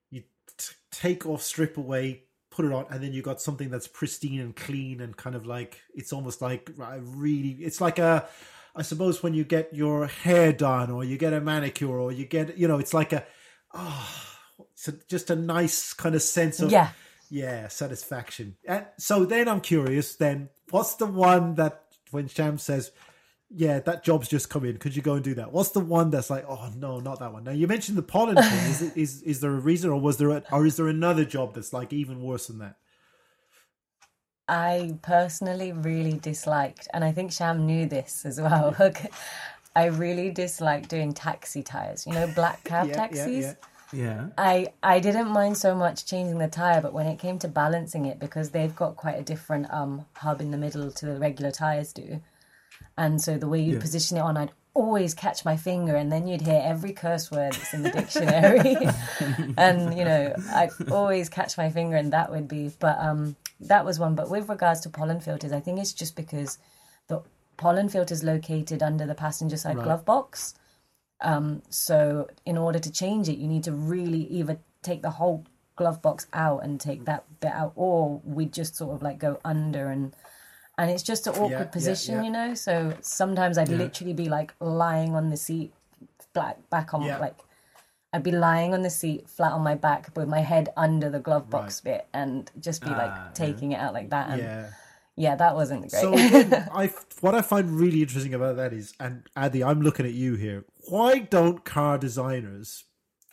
You 0.10 0.24
t- 0.58 0.76
take 0.92 1.26
off, 1.26 1.42
strip 1.42 1.78
away, 1.78 2.24
put 2.50 2.66
it 2.66 2.72
on, 2.72 2.86
and 2.90 3.04
then 3.04 3.14
you 3.14 3.22
got 3.22 3.42
something 3.42 3.70
that's 3.70 3.88
pristine 3.88 4.40
and 4.40 4.56
clean 4.56 5.02
and 5.02 5.16
kind 5.16 5.36
of 5.36 5.46
like 5.46 5.82
it's 5.94 6.14
almost 6.14 6.42
like 6.42 6.70
really. 6.78 7.50
It's 7.50 7.82
like 7.82 8.00
a. 8.00 8.28
I 8.74 8.84
suppose 8.84 9.22
when 9.22 9.34
you 9.34 9.44
get 9.44 9.74
your 9.74 10.08
hair 10.08 10.54
done, 10.54 10.92
or 10.92 11.04
you 11.04 11.18
get 11.18 11.34
a 11.34 11.42
manicure, 11.42 12.00
or 12.00 12.14
you 12.14 12.24
get, 12.24 12.58
you 12.58 12.70
know, 12.70 12.80
it's 12.80 12.94
like 12.94 13.12
a, 13.12 13.26
oh, 13.74 14.10
it's 14.72 14.90
just 15.10 15.30
a 15.30 15.36
nice 15.36 15.92
kind 15.92 16.16
of 16.16 16.22
sense 16.22 16.62
of 16.62 16.72
yeah. 16.72 16.92
Yeah, 17.32 17.70
satisfaction. 17.70 18.58
And 18.68 18.86
so 18.98 19.24
then 19.24 19.48
I'm 19.48 19.62
curious. 19.62 20.16
Then 20.16 20.50
what's 20.70 20.96
the 20.96 21.06
one 21.06 21.56
that 21.56 21.86
when 22.12 22.28
Sham 22.28 22.58
says, 22.58 22.92
"Yeah, 23.50 23.80
that 23.80 24.04
job's 24.04 24.28
just 24.28 24.50
come 24.50 24.66
in. 24.66 24.78
Could 24.78 24.98
you 24.98 25.02
go 25.02 25.14
and 25.14 25.24
do 25.24 25.34
that?" 25.36 25.54
What's 25.54 25.70
the 25.70 25.80
one 25.80 26.10
that's 26.10 26.30
like, 26.30 26.44
"Oh 26.48 26.70
no, 26.76 27.00
not 27.00 27.20
that 27.20 27.32
one." 27.32 27.46
Now 27.46 27.52
you 27.52 27.68
mentioned 27.68 27.98
the 27.98 28.04
pollen 28.04 28.36
thing. 28.44 28.70
Is 28.70 28.82
it, 28.82 28.98
is 28.98 29.22
is 29.22 29.40
there 29.40 29.52
a 29.52 29.60
reason, 29.60 29.90
or 29.90 30.00
was 30.00 30.18
there, 30.18 30.30
a, 30.30 30.44
or 30.52 30.66
is 30.66 30.76
there 30.76 30.90
another 30.90 31.24
job 31.24 31.56
that's 31.56 31.72
like 31.72 31.94
even 31.94 32.22
worse 32.22 32.48
than 32.48 32.60
that? 32.60 32.76
I 34.50 34.98
personally 35.02 35.72
really 35.72 36.18
disliked, 36.18 36.90
and 36.94 37.02
I 37.02 37.14
think 37.14 37.32
Sham 37.32 37.66
knew 37.66 37.86
this 37.86 38.26
as 38.26 38.42
well. 38.42 38.76
I 39.76 39.86
really 39.86 40.32
disliked 40.32 40.90
doing 40.90 41.14
taxi 41.14 41.64
tires. 41.64 42.06
You 42.06 42.12
know, 42.12 42.28
black 42.28 42.62
cab 42.66 42.90
yeah, 42.90 42.94
taxis. 42.94 43.28
yeah. 43.28 43.40
Yeah. 43.40 43.54
I 44.38 44.68
I 44.82 45.00
didn't 45.00 45.30
mind 45.30 45.58
so 45.58 45.76
much 45.76 46.06
changing 46.06 46.38
the 46.38 46.48
tire, 46.48 46.82
but 46.82 46.94
when 46.94 47.08
it 47.08 47.20
came 47.20 47.38
to 47.40 47.48
balancing 47.48 48.06
it, 48.06 48.20
because 48.20 48.52
they've 48.52 48.76
got 48.76 48.96
quite 48.96 49.20
a 49.20 49.24
different 49.24 49.72
um 49.72 50.06
hub 50.16 50.42
in 50.42 50.52
the 50.52 50.58
middle 50.58 50.92
to 50.92 51.06
the 51.06 51.20
regular 51.20 51.52
tires 51.52 51.92
do, 51.94 52.22
and 52.98 53.22
so 53.22 53.38
the 53.38 53.48
way 53.48 53.60
you 53.62 53.74
Yeah. 53.76 53.80
position 53.80 54.18
it 54.18 54.22
on, 54.22 54.38
I'd 54.38 54.52
always 54.74 55.14
catch 55.14 55.44
my 55.44 55.58
finger, 55.58 55.96
and 55.96 56.12
then 56.12 56.28
you'd 56.28 56.42
hear 56.42 56.62
every 56.64 56.94
curse 56.94 57.30
word 57.30 57.52
that's 57.54 57.74
in 57.74 57.84
the 57.84 57.90
dictionary, 57.92 58.78
and 59.58 59.98
you 59.98 60.06
know 60.06 60.34
I'd 60.54 60.72
always 60.90 61.28
catch 61.30 61.58
my 61.58 61.70
finger, 61.70 61.98
and 61.98 62.14
that 62.14 62.32
would 62.32 62.48
be. 62.48 62.72
But 62.80 62.98
um 63.00 63.36
that 63.60 63.86
was 63.86 64.00
one. 64.00 64.16
But 64.16 64.30
with 64.30 64.50
regards 64.50 64.80
to 64.82 64.90
pollen 64.90 65.20
filters, 65.20 65.52
I 65.52 65.60
think 65.60 65.80
it's 65.80 65.94
just 65.94 66.16
because 66.16 66.58
the 67.08 67.22
pollen 67.58 67.90
filter 67.90 68.14
is 68.14 68.24
located 68.24 68.82
under 68.82 69.06
the 69.06 69.14
passenger 69.16 69.58
side 69.58 69.76
Right. 69.78 69.84
glove 69.84 70.06
box. 70.06 70.54
Um, 71.22 71.62
so 71.70 72.28
in 72.46 72.58
order 72.58 72.80
to 72.80 72.92
change 72.92 73.30
it, 73.30 73.38
you 73.38 73.48
need 73.48 73.64
to 73.64 73.72
really 73.72 74.24
either 74.28 74.60
take 74.82 75.02
the 75.02 75.12
whole 75.12 75.46
glove 75.76 76.02
box 76.02 76.28
out 76.34 76.64
and 76.64 76.80
take 76.80 77.06
that 77.06 77.24
bit 77.40 77.52
out, 77.52 77.74
or 77.76 78.22
we 78.24 78.46
just 78.46 78.76
sort 78.76 78.96
of 78.96 79.02
like 79.02 79.20
go 79.20 79.40
under 79.44 79.90
and 79.90 80.16
and 80.78 80.90
it's 80.90 81.04
just 81.04 81.28
an 81.28 81.34
awkward 81.34 81.52
yeah, 81.52 81.64
position, 81.66 82.16
yeah. 82.16 82.24
you 82.24 82.32
know. 82.32 82.54
So 82.54 82.94
sometimes 83.02 83.58
I'd 83.58 83.70
Yeah. 83.70 83.78
literally 83.78 84.14
be 84.14 84.30
like 84.30 84.54
lying 84.60 85.16
on 85.16 85.30
the 85.30 85.38
seat, 85.38 85.74
back 86.34 86.58
back 86.70 86.94
on 86.94 87.04
Yeah. 87.04 87.18
like 87.18 87.38
I'd 88.14 88.24
be 88.24 88.32
lying 88.32 88.74
on 88.74 88.82
the 88.82 88.90
seat, 88.90 89.30
flat 89.30 89.54
on 89.54 89.62
my 89.62 89.76
back, 89.76 90.10
with 90.18 90.28
my 90.28 90.42
head 90.42 90.70
under 90.76 91.10
the 91.10 91.20
glove 91.20 91.50
box 91.50 91.80
bit, 91.80 92.08
and 92.14 92.52
just 92.60 92.82
be 92.82 92.90
like 92.90 93.14
yeah. 93.16 93.30
taking 93.34 93.72
it 93.72 93.78
out 93.78 93.94
like 93.94 94.10
that. 94.10 94.30
And 94.32 94.42
Yeah, 95.22 95.36
that 95.36 95.54
wasn't 95.54 95.82
great. 95.82 96.02
So 96.02 96.14
again, 96.16 96.68
I 96.74 96.92
what 97.20 97.36
I 97.36 97.44
find 97.44 97.70
really 97.70 98.02
interesting 98.02 98.34
about 98.34 98.56
that 98.56 98.74
is, 98.74 98.96
and 99.00 99.30
Addy, 99.36 99.64
I'm 99.64 99.84
looking 99.84 100.08
at 100.08 100.14
you 100.14 100.34
here. 100.34 100.66
Why 100.90 101.20
don't 101.20 101.64
car 101.64 102.00
designers 102.00 102.86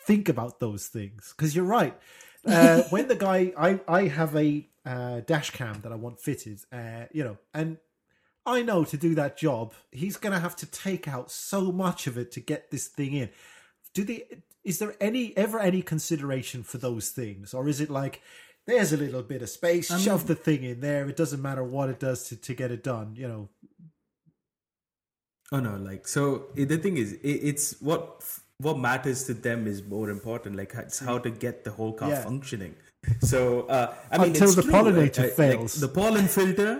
think 0.07 0.29
about 0.29 0.61
those 0.61 0.89
things? 0.89 1.33
Because 1.35 1.57
you're 1.57 1.65
right. 1.65 1.99
Uh, 2.47 2.83
when 2.91 3.09
the 3.09 3.17
guy, 3.17 3.55
I 3.57 3.81
I 3.89 4.09
have 4.09 4.37
a 4.37 4.69
uh, 4.85 5.21
dash 5.21 5.51
cam 5.51 5.81
that 5.81 5.91
I 5.91 5.95
want 5.95 6.21
fitted, 6.21 6.61
uh, 6.71 7.07
you 7.11 7.25
know, 7.25 7.39
and 7.55 7.79
I 8.45 8.61
know 8.61 8.85
to 8.85 8.99
do 8.99 9.15
that 9.15 9.39
job, 9.39 9.73
he's 9.91 10.19
going 10.19 10.35
to 10.35 10.41
have 10.41 10.57
to 10.57 10.67
take 10.67 11.09
out 11.09 11.31
so 11.31 11.73
much 11.73 12.07
of 12.07 12.19
it 12.19 12.31
to 12.33 12.41
get 12.41 12.71
this 12.71 12.87
thing 12.87 13.15
in. 13.15 13.31
Do 13.95 14.05
they? 14.05 14.25
Is 14.63 14.79
there 14.79 14.95
any 15.01 15.35
ever 15.39 15.59
any 15.59 15.81
consideration 15.81 16.65
for 16.65 16.77
those 16.77 17.09
things, 17.09 17.55
or 17.55 17.67
is 17.67 17.81
it 17.81 17.89
like? 17.89 18.21
There's 18.69 18.93
a 18.93 18.99
little 18.99 19.23
bit 19.23 19.41
of 19.43 19.49
space. 19.49 19.87
shove 20.07 20.27
the 20.27 20.35
thing 20.47 20.63
in 20.63 20.81
there. 20.81 21.09
It 21.09 21.17
doesn't 21.17 21.41
matter 21.49 21.65
what 21.77 21.89
it 21.89 21.99
does 21.99 22.25
to, 22.29 22.37
to 22.37 22.55
get 22.55 22.71
it 22.71 22.83
done. 22.85 23.15
You 23.17 23.29
know, 23.33 23.49
Oh 25.51 25.61
no, 25.61 25.77
like 25.77 26.07
so. 26.07 26.25
The 26.55 26.77
thing 26.77 26.97
is, 26.99 27.15
i 27.15 27.29
it's 27.51 27.81
what 27.81 28.05
what 28.59 28.79
matters 28.79 29.25
to 29.29 29.35
them 29.35 29.67
is 29.67 29.83
more 29.83 30.11
important. 30.11 30.57
Like 30.57 30.75
it's 30.75 30.99
how 30.99 31.17
to 31.27 31.31
get 31.31 31.65
the 31.65 31.71
whole 31.71 31.95
car 32.01 32.11
Yeah. 32.11 32.23
functioning. 32.23 32.75
So 33.21 33.63
uh, 33.77 33.95
I 34.11 34.19
mean, 34.19 34.29
Until 34.29 34.53
the 34.53 34.63
true, 34.63 34.73
pollinator 34.73 35.21
I- 35.21 35.23
I- 35.23 35.27
like, 35.27 35.37
fails. 35.37 35.75
the 35.87 35.89
pollen 35.89 36.27
filter. 36.29 36.73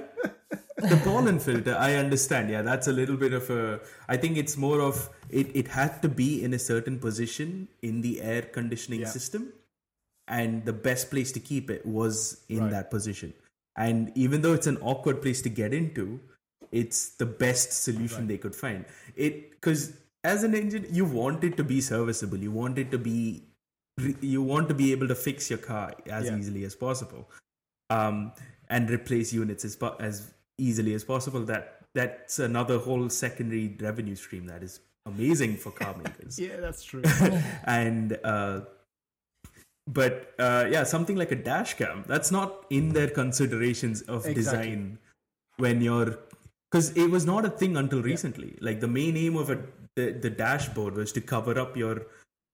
the 0.93 1.01
pollen 1.05 1.39
filter, 1.41 1.75
I 1.79 1.95
understand. 1.95 2.51
Yeah, 2.51 2.63
that's 2.71 2.89
a 2.89 2.93
little 3.01 3.17
bit 3.17 3.33
of 3.33 3.49
a. 3.51 3.81
I 4.09 4.17
think 4.19 4.37
it's 4.37 4.57
more 4.59 4.81
of 4.83 5.09
it. 5.31 5.47
It 5.63 5.69
had 5.69 6.03
to 6.03 6.09
be 6.09 6.43
in 6.45 6.53
a 6.53 6.59
certain 6.59 6.99
position 6.99 7.69
in 7.81 8.03
the 8.03 8.21
air 8.21 8.43
conditioning 8.43 9.01
Yeah. 9.07 9.09
system, 9.19 9.53
and 10.29 10.65
the 10.65 10.73
best 10.73 11.11
place 11.11 11.33
to 11.33 11.41
keep 11.41 11.71
it 11.71 11.85
was 11.87 12.43
in 12.49 12.61
Right. 12.63 12.71
that 12.71 12.91
position. 12.91 13.33
And 13.77 14.13
even 14.17 14.43
though 14.43 14.53
it's 14.55 14.67
an 14.67 14.77
awkward 14.79 15.23
place 15.23 15.41
to 15.43 15.49
get 15.49 15.73
into, 15.73 16.21
it's 16.73 17.11
the 17.17 17.27
best 17.27 17.73
solution 17.73 18.27
they 18.27 18.39
could 18.39 18.55
find. 18.55 18.85
It 19.17 19.51
because 19.53 19.93
as 20.25 20.43
an 20.43 20.55
engine, 20.55 20.87
you 20.91 21.05
want 21.05 21.45
it 21.45 21.57
to 21.57 21.65
be 21.65 21.81
serviceable. 21.81 22.39
You 22.39 22.51
want 22.51 22.79
it 22.79 22.91
to 22.91 22.99
be, 22.99 23.45
you 24.21 24.43
want 24.43 24.69
to 24.69 24.75
be 24.75 24.93
able 24.93 25.09
to 25.09 25.15
fix 25.15 25.49
your 25.49 25.59
car 25.61 25.95
as 26.07 26.27
Yeah. 26.27 26.37
easily 26.37 26.65
as 26.65 26.75
possible, 26.75 27.31
um, 27.91 28.33
and 28.69 28.91
replace 28.91 29.33
units 29.33 29.65
as 29.65 29.79
as 30.01 30.31
easily 30.59 30.93
as 30.95 31.05
possible. 31.05 31.45
That 31.45 31.87
that's 31.95 32.39
another 32.39 32.79
whole 32.79 33.09
secondary 33.09 33.77
revenue 33.81 34.15
stream 34.17 34.47
that 34.47 34.63
is 34.63 34.81
amazing 35.07 35.57
for 35.57 35.71
car 35.73 35.97
makers 36.03 36.39
yeah, 36.39 36.57
that's 36.61 36.85
true. 36.85 37.03
and 37.65 38.19
uh, 38.25 38.61
but 39.99 40.35
uh, 40.39 40.65
yeah 40.71 40.85
something 40.85 41.17
like 41.17 41.33
a 41.33 41.41
dash 41.49 41.75
cam 41.81 42.05
that's 42.07 42.31
not 42.31 42.65
in 42.79 42.93
their 42.97 43.09
considerations 43.09 44.03
of 44.03 44.27
Exactly. 44.27 44.35
design 44.43 44.99
when 45.57 45.81
you're 45.81 46.19
because 46.71 46.91
it 47.03 47.11
was 47.11 47.25
not 47.25 47.47
a 47.47 47.51
thing 47.61 47.77
until 47.79 48.03
recently. 48.03 48.59
Like 48.61 48.81
the 48.81 48.89
main 48.89 49.17
aim 49.17 49.37
of 49.43 49.49
a 49.49 49.59
the, 49.97 50.13
the 50.25 50.29
dashboard 50.31 50.95
was 51.03 51.13
to 51.13 51.21
cover 51.35 51.59
up 51.59 51.77
your 51.77 52.03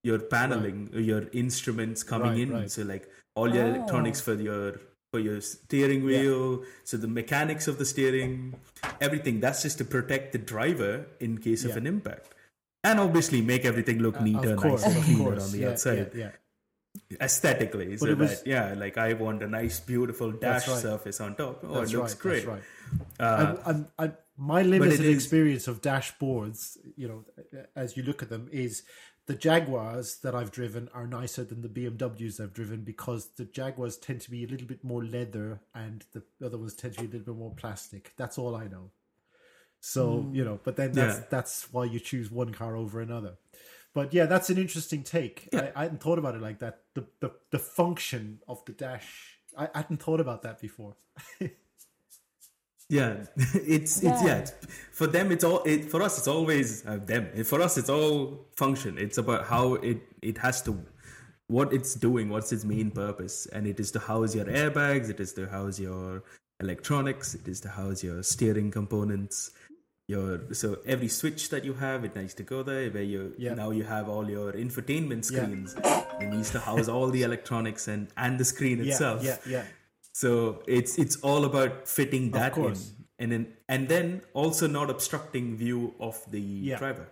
your 0.04 0.18
paneling 0.20 0.90
your 0.94 1.22
instruments 1.32 2.02
coming 2.04 2.30
Right, 2.32 2.38
in. 2.42 2.52
right. 2.52 2.70
so 2.70 2.82
like 2.82 3.08
all 3.34 3.52
your 3.52 3.64
Oh. 3.64 3.74
electronics 3.74 4.20
for 4.20 4.34
your 4.34 4.78
for 5.12 5.18
your 5.20 5.40
steering 5.40 6.04
wheel 6.04 6.62
so 6.84 6.96
the 6.96 7.08
mechanics 7.08 7.66
of 7.66 7.78
the 7.78 7.84
steering 7.84 8.54
everything. 9.00 9.40
That's 9.40 9.62
just 9.62 9.78
to 9.78 9.84
protect 9.96 10.32
the 10.32 10.38
driver 10.54 11.06
in 11.20 11.38
case 11.38 11.64
of 11.64 11.76
an 11.76 11.86
impact. 11.86 12.28
And 12.84 13.00
obviously 13.00 13.40
make 13.42 13.64
everything 13.64 13.98
look 14.06 14.20
neater 14.20 14.52
of 14.54 14.58
course, 14.60 14.82
nice 14.86 14.94
and 14.96 15.04
cleaner 15.04 15.40
on 15.40 15.50
the 15.52 15.58
yeah, 15.58 15.70
outside. 15.70 16.10
Yeah, 16.14 16.20
yeah. 16.24 16.30
Aesthetically 17.20 17.96
so 17.96 18.06
it 18.06 18.18
was- 18.18 18.42
that 18.42 18.46
yeah 18.46 18.74
like 18.74 18.96
i 18.98 19.12
want 19.12 19.42
a 19.42 19.48
nice 19.48 19.80
beautiful 19.80 20.30
dash 20.30 20.68
right. 20.68 20.78
surface 20.78 21.20
on 21.20 21.34
top 21.34 21.60
oh 21.64 21.80
That's 21.80 21.92
it 21.92 21.96
looks 21.96 22.14
right. 22.14 22.20
great 22.22 22.46
That's 22.46 22.46
right. 22.46 22.62
Uh, 23.18 23.56
I'm, 23.66 23.76
I'm, 23.76 23.88
I'm, 23.98 24.16
my 24.36 24.62
limited 24.62 25.06
experience 25.06 25.68
of 25.68 25.80
dashboards, 25.80 26.76
you 26.96 27.08
know, 27.08 27.24
as 27.76 27.96
you 27.96 28.02
look 28.02 28.22
at 28.22 28.28
them, 28.30 28.48
is 28.50 28.82
the 29.26 29.34
Jaguars 29.34 30.18
that 30.18 30.34
I've 30.34 30.50
driven 30.50 30.88
are 30.92 31.06
nicer 31.06 31.44
than 31.44 31.62
the 31.62 31.68
BMWs 31.68 32.40
I've 32.40 32.52
driven 32.52 32.82
because 32.82 33.28
the 33.36 33.44
Jaguars 33.44 33.96
tend 33.96 34.20
to 34.22 34.30
be 34.30 34.44
a 34.44 34.46
little 34.46 34.66
bit 34.66 34.84
more 34.84 35.04
leather 35.04 35.60
and 35.74 36.04
the 36.12 36.22
other 36.44 36.58
ones 36.58 36.74
tend 36.74 36.94
to 36.94 37.00
be 37.00 37.06
a 37.06 37.10
little 37.10 37.34
bit 37.34 37.38
more 37.40 37.54
plastic. 37.54 38.12
That's 38.16 38.36
all 38.38 38.54
I 38.54 38.66
know. 38.66 38.90
So 39.80 40.30
you 40.32 40.44
know, 40.44 40.60
but 40.64 40.76
then 40.76 40.92
that's 40.92 41.18
Yeah. 41.18 41.24
that's 41.30 41.72
why 41.72 41.84
you 41.84 42.00
choose 42.00 42.30
one 42.30 42.52
car 42.52 42.74
over 42.76 43.00
another. 43.00 43.36
But 43.94 44.12
yeah, 44.12 44.26
that's 44.26 44.50
an 44.50 44.58
interesting 44.58 45.02
take. 45.04 45.48
I, 45.54 45.72
I 45.76 45.82
hadn't 45.84 46.02
thought 46.02 46.18
about 46.18 46.34
it 46.34 46.42
like 46.42 46.58
that. 46.58 46.80
The 46.94 47.06
the 47.20 47.30
the 47.50 47.58
function 47.60 48.40
of 48.48 48.64
the 48.64 48.72
dash. 48.72 49.38
I, 49.56 49.66
I 49.74 49.78
hadn't 49.78 50.02
thought 50.02 50.20
about 50.20 50.42
that 50.42 50.60
before. 50.60 50.96
yeah 52.90 53.24
it's 53.54 54.02
it's 54.02 54.02
yeah 54.02 54.24
Yeah. 54.26 54.36
it's, 54.38 54.52
for 54.92 55.06
them 55.06 55.32
it's 55.32 55.42
all 55.44 55.62
it, 55.64 55.86
for 55.90 56.02
us 56.02 56.18
it's 56.18 56.28
always 56.28 56.84
uh, 56.86 56.98
them 56.98 57.30
for 57.44 57.62
us 57.62 57.78
it's 57.78 57.88
all 57.88 58.46
function 58.56 58.98
it's 58.98 59.16
about 59.16 59.46
how 59.46 59.74
it 59.76 60.02
it 60.22 60.36
has 60.38 60.60
to 60.62 60.78
what 61.46 61.72
it's 61.72 61.94
doing 61.94 62.28
what's 62.28 62.52
its 62.52 62.64
main 62.64 62.90
purpose 62.90 63.46
and 63.54 63.66
it 63.66 63.80
is 63.80 63.90
to 63.90 63.98
house 63.98 64.34
your 64.34 64.44
airbags 64.46 65.08
it 65.08 65.18
is 65.20 65.32
to 65.32 65.46
house 65.48 65.78
your 65.78 66.22
electronics 66.60 67.34
it 67.34 67.48
is 67.48 67.58
to 67.60 67.68
house 67.68 68.02
your 68.04 68.22
steering 68.22 68.70
components 68.70 69.52
your 70.08 70.52
so 70.52 70.78
every 70.84 71.08
switch 71.08 71.48
that 71.48 71.64
you 71.64 71.72
have 71.74 72.04
it 72.04 72.14
needs 72.14 72.34
to 72.34 72.42
go 72.42 72.62
there 72.62 72.90
where 72.90 73.02
you 73.02 73.34
Yeah. 73.38 73.54
now 73.54 73.70
you 73.70 73.84
have 73.84 74.08
all 74.08 74.28
your 74.28 74.52
infotainment 74.52 75.30
Yeah. 75.30 75.42
screens 75.44 75.74
it 76.20 76.28
needs 76.28 76.50
to 76.50 76.60
house 76.60 76.88
all 76.88 77.08
the 77.08 77.22
electronics 77.22 77.88
and 77.88 78.08
and 78.16 78.38
the 78.38 78.44
screen 78.44 78.78
Yeah, 78.78 78.92
itself 78.92 79.24
yeah, 79.24 79.38
yeah. 79.46 79.64
so 80.12 80.62
it's 80.66 80.98
it's 80.98 81.16
all 81.16 81.44
about 81.46 81.88
fitting 81.88 82.32
that 82.32 82.56
in, 82.58 82.76
and 83.18 83.32
then 83.32 83.46
and 83.68 83.88
then 83.88 84.20
also 84.34 84.66
not 84.66 84.90
obstructing 84.90 85.56
view 85.56 85.94
of 85.98 86.20
the 86.30 86.40
Yeah. 86.40 86.78
driver. 86.78 87.08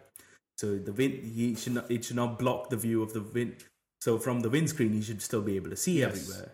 So 0.59 0.77
the 0.79 0.93
wind 0.93 1.15
he 1.25 1.55
should 1.55 1.75
not 1.75 1.91
it 1.91 2.05
should 2.05 2.17
not 2.17 2.39
block 2.39 2.69
the 2.69 2.77
view 2.77 3.03
of 3.03 3.13
the 3.15 3.23
wind. 3.23 3.65
So 4.03 4.19
from 4.19 4.41
the 4.41 4.51
windscreen, 4.51 4.93
he 4.93 5.01
should 5.01 5.23
still 5.23 5.41
be 5.43 5.57
able 5.57 5.71
to 5.71 5.77
see 5.77 6.01
Yes. 6.01 6.11
everywhere 6.13 6.53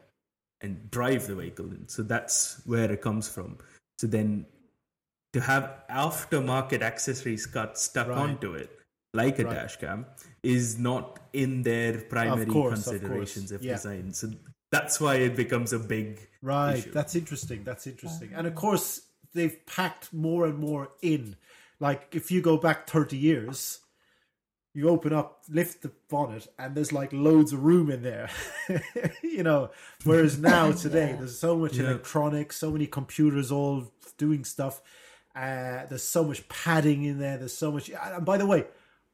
and 0.60 0.90
drive 0.90 1.26
the 1.26 1.34
vehicle. 1.34 1.66
And 1.66 1.90
so 1.90 2.02
that's 2.02 2.60
where 2.66 2.92
it 2.92 3.00
comes 3.00 3.28
from. 3.28 3.58
So 3.98 4.06
then 4.06 4.46
to 5.32 5.40
have 5.40 5.82
aftermarket 5.90 6.82
accessories 6.82 7.46
cut 7.46 7.78
stuck 7.78 8.08
Right. 8.08 8.18
onto 8.18 8.54
it, 8.54 8.70
like 9.14 9.38
a 9.38 9.44
Right. 9.44 9.54
dash 9.54 9.76
cam, 9.76 10.06
is 10.42 10.78
not 10.78 11.20
in 11.32 11.62
their 11.62 12.00
primary 12.02 12.46
course, 12.46 12.86
of 12.86 13.00
considerations 13.00 13.52
of, 13.52 13.62
Yeah. 13.62 13.74
design. 13.74 14.12
So 14.12 14.30
that's 14.70 15.00
why 15.00 15.16
it 15.16 15.36
becomes 15.36 15.72
a 15.72 15.78
big 15.78 16.28
Right. 16.42 16.78
issue. 16.78 16.92
That's 16.92 17.14
interesting. 17.14 17.64
That's 17.64 17.86
interesting. 17.86 18.32
And 18.34 18.46
of 18.46 18.54
course, 18.54 19.02
they've 19.34 19.64
packed 19.66 20.12
more 20.12 20.46
and 20.46 20.58
more 20.58 20.92
in. 21.02 21.36
Like 21.80 22.14
if 22.14 22.30
you 22.30 22.40
go 22.40 22.56
back 22.56 22.88
30 22.88 23.16
years, 23.18 23.80
you 24.74 24.88
open 24.88 25.12
up, 25.12 25.42
lift 25.48 25.82
the 25.82 25.92
bonnet, 26.08 26.46
and 26.58 26.74
there's 26.74 26.92
like 26.92 27.12
loads 27.12 27.52
of 27.52 27.64
room 27.64 27.90
in 27.90 28.02
there. 28.02 28.30
you 29.22 29.42
know, 29.42 29.70
whereas 30.04 30.38
now 30.38 30.72
today 30.86 31.14
there's 31.18 31.38
so 31.38 31.56
much 31.56 31.76
Yeah. 31.76 31.84
electronics, 31.90 32.56
so 32.56 32.70
many 32.70 32.86
computers 32.86 33.50
all 33.52 33.92
doing 34.16 34.44
stuff. 34.44 34.80
Uh, 35.34 35.86
there's 35.86 36.02
so 36.02 36.24
much 36.24 36.48
padding 36.48 37.04
in 37.04 37.18
there. 37.18 37.38
There's 37.38 37.56
so 37.56 37.70
much. 37.72 37.90
And 37.90 38.24
by 38.24 38.38
the 38.38 38.46
way, 38.46 38.64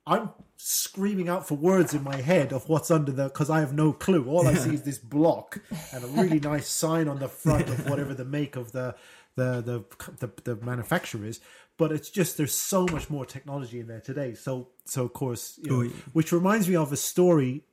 I'm 0.06 0.30
screaming 0.56 1.28
out 1.28 1.46
for 1.48 1.54
words 1.54 1.92
in 1.94 2.02
my 2.02 2.16
head 2.16 2.52
of 2.52 2.68
what's 2.68 2.90
under 2.90 3.12
the 3.12 3.24
because 3.24 3.50
I 3.50 3.60
have 3.60 3.72
no 3.74 3.92
clue. 3.92 4.26
All 4.28 4.46
I 4.46 4.54
see 4.54 4.74
is 4.74 4.82
this 4.82 4.98
block 4.98 5.60
and 5.92 6.04
a 6.04 6.06
really 6.08 6.40
nice 6.52 6.68
sign 6.68 7.08
on 7.08 7.18
the 7.18 7.28
front 7.28 7.68
of 7.68 7.88
whatever 7.88 8.14
the 8.14 8.24
make 8.24 8.56
of 8.56 8.72
the 8.72 8.94
the 9.36 9.84
the 10.18 10.26
the, 10.26 10.54
the 10.54 10.64
manufacturer 10.64 11.24
is. 11.26 11.40
But 11.76 11.90
it's 11.90 12.08
just 12.08 12.36
there's 12.36 12.54
so 12.54 12.86
much 12.86 13.10
more 13.10 13.26
technology 13.26 13.80
in 13.80 13.86
there 13.88 14.00
today. 14.00 14.34
So 14.34 14.68
so 14.86 15.04
of 15.06 15.12
course, 15.12 15.58
you 15.62 15.70
know, 15.70 15.76
Oh, 15.78 15.82
yeah. 15.82 15.90
which 16.12 16.32
reminds 16.32 16.68
me 16.68 16.76
of 16.76 16.92
a 16.92 16.96
story. 16.96 17.64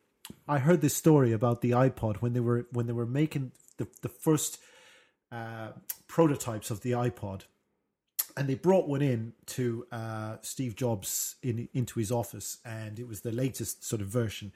I 0.48 0.60
heard 0.60 0.82
this 0.82 0.96
story 0.96 1.34
about 1.34 1.62
the 1.62 1.72
iPod 1.72 2.18
when 2.18 2.34
they 2.34 2.40
were 2.40 2.66
when 2.72 2.88
they 2.88 2.94
were 2.94 3.06
making 3.06 3.52
the 3.78 3.88
the 4.02 4.10
first 4.10 4.58
uh, 5.32 5.70
prototypes 6.08 6.72
of 6.72 6.82
the 6.82 6.92
iPod 6.92 7.42
and 8.38 8.48
they 8.48 8.56
brought 8.56 8.88
one 8.88 9.02
in 9.02 9.34
to 9.48 9.86
uh, 9.92 10.38
Steve 10.42 10.76
Jobs 10.76 11.36
in 11.42 11.68
into 11.74 12.00
his 12.00 12.12
office, 12.12 12.58
and 12.66 13.00
it 13.00 13.08
was 13.08 13.22
the 13.22 13.32
latest 13.32 13.84
sort 13.84 14.02
of 14.02 14.08
version, 14.08 14.52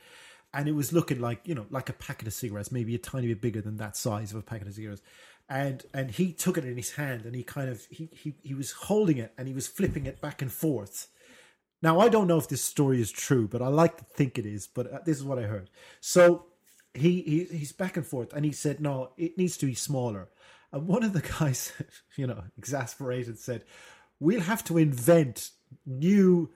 and 0.54 0.68
it 0.68 0.74
was 0.74 0.94
looking 0.94 1.20
like 1.20 1.42
you 1.46 1.56
know 1.56 1.66
like 1.70 1.90
a 1.90 1.94
packet 1.94 2.28
of 2.28 2.34
cigarettes, 2.34 2.72
maybe 2.72 2.96
a 2.96 3.00
tiny 3.00 3.28
bit 3.28 3.42
bigger 3.42 3.62
than 3.62 3.78
that 3.78 3.96
size 3.98 4.32
of 4.32 4.38
a 4.38 4.42
packet 4.42 4.68
of 4.68 4.74
cigarettes, 4.74 5.02
and 5.50 5.86
and 5.94 6.12
he 6.12 6.32
took 6.32 6.58
it 6.58 6.66
in 6.66 6.78
his 6.78 6.94
hand 6.94 7.26
and 7.26 7.36
he 7.36 7.44
kind 7.44 7.70
of 7.70 7.86
he 7.90 8.10
he 8.12 8.36
he 8.42 8.54
was 8.54 8.72
holding 8.72 9.18
it 9.18 9.34
and 9.38 9.48
he 9.48 9.54
was 9.54 9.68
flipping 9.68 10.06
it 10.06 10.22
back 10.22 10.42
and 10.42 10.52
forth. 10.52 11.08
Now 11.82 12.00
I 12.00 12.10
don't 12.10 12.28
know 12.28 12.38
if 12.38 12.48
this 12.48 12.64
story 12.64 13.00
is 13.00 13.12
true, 13.12 13.48
but 13.48 13.62
I 13.62 13.68
like 13.68 13.98
to 13.98 14.04
think 14.04 14.40
it 14.40 14.46
is. 14.46 14.68
But 14.68 14.92
uh, 14.92 15.00
this 15.06 15.18
is 15.18 15.24
what 15.24 15.38
I 15.40 15.44
heard. 15.44 15.70
So 16.00 16.46
he, 16.94 17.22
he 17.22 17.58
he's 17.58 17.72
back 17.72 17.98
and 17.98 18.06
forth, 18.06 18.34
and 18.34 18.46
he 18.46 18.52
said, 18.52 18.80
"No, 18.80 19.12
it 19.18 19.38
needs 19.38 19.58
to 19.58 19.66
be 19.66 19.76
smaller." 19.76 20.30
And 20.76 20.88
one 20.88 21.04
of 21.04 21.14
the 21.14 21.22
guys, 21.22 21.72
you 22.18 22.28
know, 22.28 22.44
exasperated, 22.58 23.40
said, 23.40 23.64
"We'll 24.20 24.42
have 24.42 24.64
to 24.66 24.78
invent 24.78 25.52
new 25.86 26.52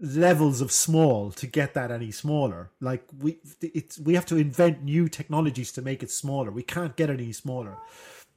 levels 0.00 0.60
of 0.60 0.70
small 0.70 1.32
to 1.32 1.46
get 1.46 1.74
that 1.74 1.90
any 1.90 2.12
smaller. 2.12 2.70
Like 2.80 3.04
we, 3.18 3.38
it's 3.60 3.98
we 3.98 4.14
have 4.14 4.26
to 4.26 4.36
invent 4.36 4.84
new 4.84 5.08
technologies 5.08 5.72
to 5.72 5.82
make 5.82 6.04
it 6.04 6.12
smaller. 6.12 6.52
We 6.52 6.62
can't 6.62 6.96
get 6.96 7.10
any 7.10 7.32
smaller." 7.32 7.76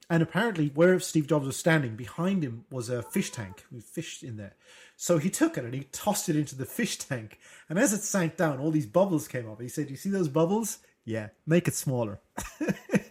And 0.09 0.23
apparently, 0.23 0.71
where 0.73 0.99
Steve 0.99 1.27
Jobs 1.27 1.45
was 1.45 1.57
standing, 1.57 1.95
behind 1.95 2.43
him 2.43 2.65
was 2.71 2.89
a 2.89 3.03
fish 3.03 3.29
tank 3.29 3.63
with 3.71 3.83
fish 3.83 4.23
in 4.23 4.37
there. 4.37 4.55
So 4.95 5.19
he 5.19 5.29
took 5.29 5.59
it 5.59 5.63
and 5.63 5.75
he 5.75 5.83
tossed 5.91 6.29
it 6.29 6.35
into 6.35 6.55
the 6.55 6.65
fish 6.65 6.97
tank. 6.97 7.37
And 7.69 7.77
as 7.77 7.93
it 7.93 8.01
sank 8.01 8.35
down, 8.35 8.59
all 8.59 8.71
these 8.71 8.87
bubbles 8.87 9.27
came 9.27 9.47
up. 9.47 9.61
He 9.61 9.69
said, 9.69 9.91
You 9.91 9.95
see 9.95 10.09
those 10.09 10.27
bubbles? 10.27 10.79
Yeah, 11.05 11.29
make 11.45 11.67
it 11.67 11.75
smaller. 11.75 12.19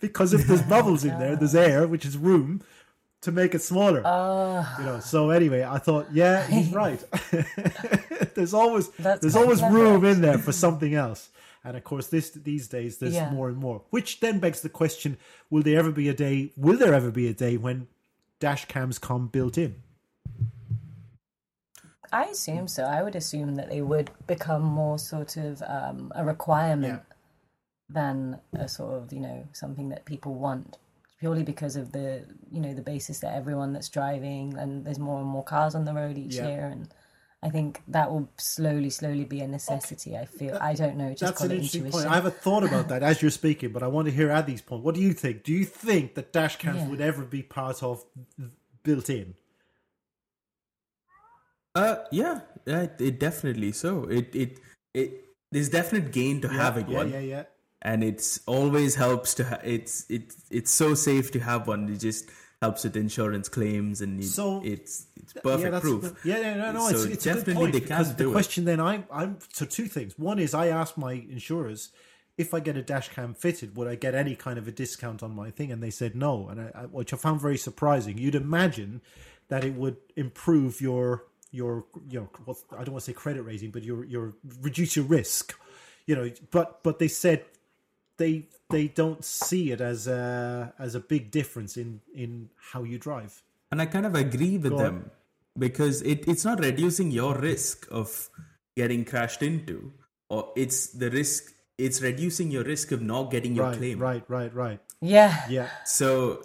because 0.00 0.32
if 0.32 0.46
there's 0.46 0.62
bubbles 0.62 1.04
in 1.04 1.18
there, 1.18 1.36
there's 1.36 1.54
air, 1.54 1.86
which 1.86 2.04
is 2.04 2.16
room 2.16 2.62
to 3.22 3.32
make 3.32 3.54
it 3.54 3.62
smaller. 3.62 4.02
Oh, 4.04 4.76
you 4.78 4.84
know. 4.84 5.00
So 5.00 5.30
anyway, 5.30 5.62
I 5.64 5.78
thought, 5.78 6.06
yeah, 6.12 6.46
he's 6.46 6.72
right. 6.72 7.02
there's 8.34 8.54
always 8.54 8.88
That's 8.90 9.20
there's 9.20 9.36
always 9.36 9.58
clever, 9.58 9.74
room 9.74 10.04
in 10.04 10.20
there 10.20 10.38
for 10.38 10.52
something 10.52 10.94
else. 10.94 11.28
And 11.64 11.76
of 11.76 11.82
course, 11.84 12.06
this 12.08 12.30
these 12.30 12.68
days 12.68 12.98
there's 12.98 13.14
Yeah. 13.14 13.30
more 13.30 13.48
and 13.48 13.56
more. 13.58 13.82
Which 13.90 14.20
then 14.20 14.38
begs 14.38 14.60
the 14.60 14.68
question: 14.68 15.16
Will 15.50 15.62
there 15.62 15.78
ever 15.78 15.90
be 15.90 16.08
a 16.08 16.14
day? 16.14 16.52
Will 16.56 16.76
there 16.78 16.94
ever 16.94 17.10
be 17.10 17.26
a 17.28 17.34
day 17.34 17.56
when 17.56 17.88
dash 18.38 18.66
cams 18.66 18.98
come 18.98 19.26
built 19.28 19.58
in? 19.58 19.76
I 22.12 22.24
assume 22.26 22.68
so. 22.68 22.84
I 22.84 23.02
would 23.02 23.16
assume 23.16 23.56
that 23.56 23.68
they 23.68 23.82
would 23.82 24.10
become 24.26 24.62
more 24.62 24.98
sort 24.98 25.36
of 25.36 25.60
um, 25.66 26.12
a 26.14 26.24
requirement 26.24 27.02
than 27.88 28.38
a 28.54 28.68
sort 28.68 28.94
of 28.94 29.12
you 29.12 29.20
know 29.20 29.46
something 29.52 29.88
that 29.90 30.04
people 30.04 30.34
want 30.34 30.78
purely 31.20 31.42
because 31.42 31.76
of 31.76 31.92
the 31.92 32.24
you 32.50 32.60
know 32.60 32.74
the 32.74 32.82
basis 32.82 33.20
that 33.20 33.34
everyone 33.34 33.72
that's 33.72 33.88
driving 33.88 34.56
and 34.58 34.84
there's 34.84 34.98
more 34.98 35.18
and 35.20 35.28
more 35.28 35.44
cars 35.44 35.74
on 35.74 35.84
the 35.84 35.94
road 35.94 36.18
each 36.18 36.34
Yeah. 36.34 36.48
year 36.48 36.66
and 36.66 36.88
I 37.42 37.50
think 37.50 37.82
that 37.88 38.10
will 38.10 38.28
slowly 38.38 38.90
slowly 38.90 39.24
be 39.24 39.40
a 39.40 39.46
necessity. 39.46 40.16
I 40.16 40.24
feel 40.24 40.58
I 40.60 40.74
don't 40.74 40.96
know 40.96 41.10
just 41.10 41.20
That's 41.20 41.38
call 41.38 41.46
an 41.46 41.52
it 41.52 41.56
interesting 41.56 41.84
intuition. 41.84 42.00
point. 42.00 42.12
I 42.12 42.16
haven't 42.16 42.36
thought 42.38 42.64
about 42.64 42.88
that 42.88 43.02
as 43.10 43.22
you're 43.22 43.30
speaking, 43.30 43.70
but 43.72 43.82
I 43.84 43.86
want 43.86 44.06
to 44.08 44.12
hear 44.12 44.30
Addy's 44.30 44.62
point. 44.62 44.82
What 44.82 44.94
do 44.96 45.00
you 45.00 45.12
think? 45.12 45.44
Do 45.44 45.52
you 45.52 45.64
think 45.64 46.14
that 46.14 46.32
dash 46.32 46.56
cams 46.56 46.78
Yeah. 46.82 46.88
would 46.88 47.00
ever 47.00 47.22
be 47.24 47.42
part 47.42 47.82
of 47.84 48.04
built 48.82 49.10
in? 49.10 49.34
Uh, 51.74 51.96
yeah, 52.10 52.40
yeah, 52.64 52.86
it 52.98 53.20
definitely 53.20 53.70
so. 53.72 54.04
It 54.04 54.34
it 54.34 54.58
it 54.94 55.24
there's 55.52 55.68
definite 55.68 56.10
gain 56.10 56.40
to 56.40 56.48
having 56.48 56.88
yeah, 56.88 56.96
one, 56.96 57.10
yeah, 57.12 57.20
yeah. 57.20 57.42
And 57.86 58.02
it's 58.10 58.40
always 58.46 58.92
helps 58.96 59.34
to 59.38 59.44
ha- 59.50 59.60
it's 59.76 59.94
it's 60.16 60.34
it's 60.50 60.72
so 60.82 60.88
safe 60.94 61.30
to 61.32 61.38
have 61.50 61.66
one. 61.68 61.88
It 61.88 61.98
just 62.08 62.24
helps 62.62 62.84
with 62.84 62.96
insurance 62.96 63.48
claims, 63.48 64.00
and 64.00 64.12
you, 64.22 64.28
So- 64.28 64.62
it's 64.64 65.06
it's 65.22 65.32
perfect 65.34 65.62
yeah, 65.64 65.70
that's 65.70 65.82
proof. 65.84 66.02
yeah, 66.24 66.38
yeah, 66.44 66.54
no, 66.62 66.72
no, 66.72 66.88
So 66.90 66.96
it's, 66.96 67.04
it's 67.14 67.26
a 67.26 67.28
good 67.30 67.34
definitely 67.40 67.54
point 67.62 67.72
they 67.74 67.80
can 67.80 68.04
the 68.04 68.14
do 68.14 68.30
it. 68.30 68.32
question 68.32 68.64
then 68.64 68.80
I, 68.80 69.04
I'm 69.10 69.38
so 69.52 69.64
two 69.66 69.86
things. 69.96 70.18
One 70.18 70.38
is 70.38 70.54
I 70.54 70.66
asked 70.68 70.96
my 70.98 71.14
insurers 71.36 71.90
if 72.38 72.52
I 72.52 72.60
get 72.60 72.76
a 72.76 72.82
dash 72.82 73.08
cam 73.08 73.32
fitted, 73.34 73.76
would 73.76 73.88
I 73.88 73.94
get 73.94 74.14
any 74.14 74.34
kind 74.36 74.58
of 74.58 74.68
a 74.68 74.72
discount 74.72 75.22
on 75.22 75.34
my 75.34 75.50
thing, 75.50 75.72
and 75.72 75.82
they 75.82 75.90
said 75.90 76.14
no, 76.14 76.48
and 76.50 76.60
I, 76.60 76.70
I, 76.74 76.82
which 76.98 77.12
I 77.14 77.16
found 77.16 77.40
very 77.40 77.56
surprising. 77.68 78.18
You'd 78.18 78.34
imagine 78.34 79.00
that 79.48 79.64
it 79.64 79.74
would 79.74 79.96
improve 80.16 80.80
your 80.80 81.24
your 81.50 81.84
you 82.10 82.20
know 82.20 82.28
what 82.44 82.58
I 82.72 82.84
don't 82.84 82.92
want 82.94 83.04
to 83.04 83.10
say 83.10 83.14
credit 83.14 83.42
rating, 83.42 83.70
but 83.70 83.82
your 83.84 84.04
your 84.04 84.34
reduce 84.60 84.96
your 84.96 85.06
risk, 85.06 85.54
you 86.06 86.14
know. 86.16 86.30
But 86.50 86.82
but 86.82 86.98
they 86.98 87.08
said 87.08 87.44
they 88.18 88.46
they 88.70 88.88
don't 88.88 89.24
see 89.24 89.72
it 89.72 89.80
as 89.80 90.06
a 90.06 90.72
as 90.78 90.94
a 90.94 91.00
big 91.00 91.30
difference 91.30 91.76
in 91.76 92.00
in 92.14 92.48
how 92.72 92.82
you 92.82 92.98
drive. 92.98 93.42
And 93.70 93.82
I 93.82 93.86
kind 93.86 94.06
of 94.06 94.14
agree 94.14 94.58
with 94.58 94.72
Go 94.72 94.78
on. 94.78 94.84
them 94.84 95.10
because 95.58 96.02
it, 96.02 96.26
it's 96.28 96.44
not 96.44 96.60
reducing 96.60 97.10
your 97.10 97.34
risk 97.38 97.86
of 97.90 98.30
getting 98.76 99.04
crashed 99.04 99.42
into, 99.42 99.92
or 100.30 100.52
it's 100.56 100.88
the 100.88 101.10
risk. 101.10 101.52
It's 101.78 102.00
reducing 102.00 102.50
your 102.50 102.64
risk 102.64 102.92
of 102.92 103.02
not 103.02 103.30
getting 103.30 103.54
your 103.54 103.66
Right, 103.66 103.76
claim. 103.76 103.98
right, 103.98 104.24
right, 104.28 104.54
right. 104.54 104.80
yeah. 105.00 105.44
Yeah. 105.48 105.68
So 105.84 106.42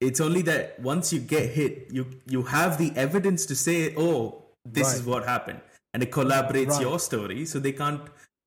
it's 0.00 0.20
only 0.20 0.42
that 0.42 0.78
once 0.80 1.12
you 1.12 1.20
get 1.20 1.50
hit, 1.50 1.88
you 1.90 2.06
you 2.26 2.42
have 2.44 2.78
the 2.78 2.92
evidence 2.96 3.46
to 3.46 3.54
say, 3.56 3.94
"Oh, 3.96 4.44
this 4.64 4.94
is 4.94 5.02
what 5.02 5.24
happened," 5.24 5.60
and 5.94 6.02
it 6.02 6.10
collaborates 6.10 6.68
Right. 6.76 6.80
your 6.82 6.98
story, 6.98 7.46
so 7.46 7.58
they 7.58 7.72
can't 7.72 8.00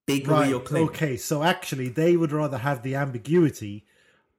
take 0.06 0.28
away 0.28 0.48
your 0.50 0.60
claim. 0.60 0.84
Okay, 0.88 1.16
so 1.16 1.42
actually, 1.42 1.88
they 1.88 2.16
would 2.16 2.32
rather 2.32 2.58
have 2.58 2.82
the 2.82 2.94
ambiguity 2.94 3.84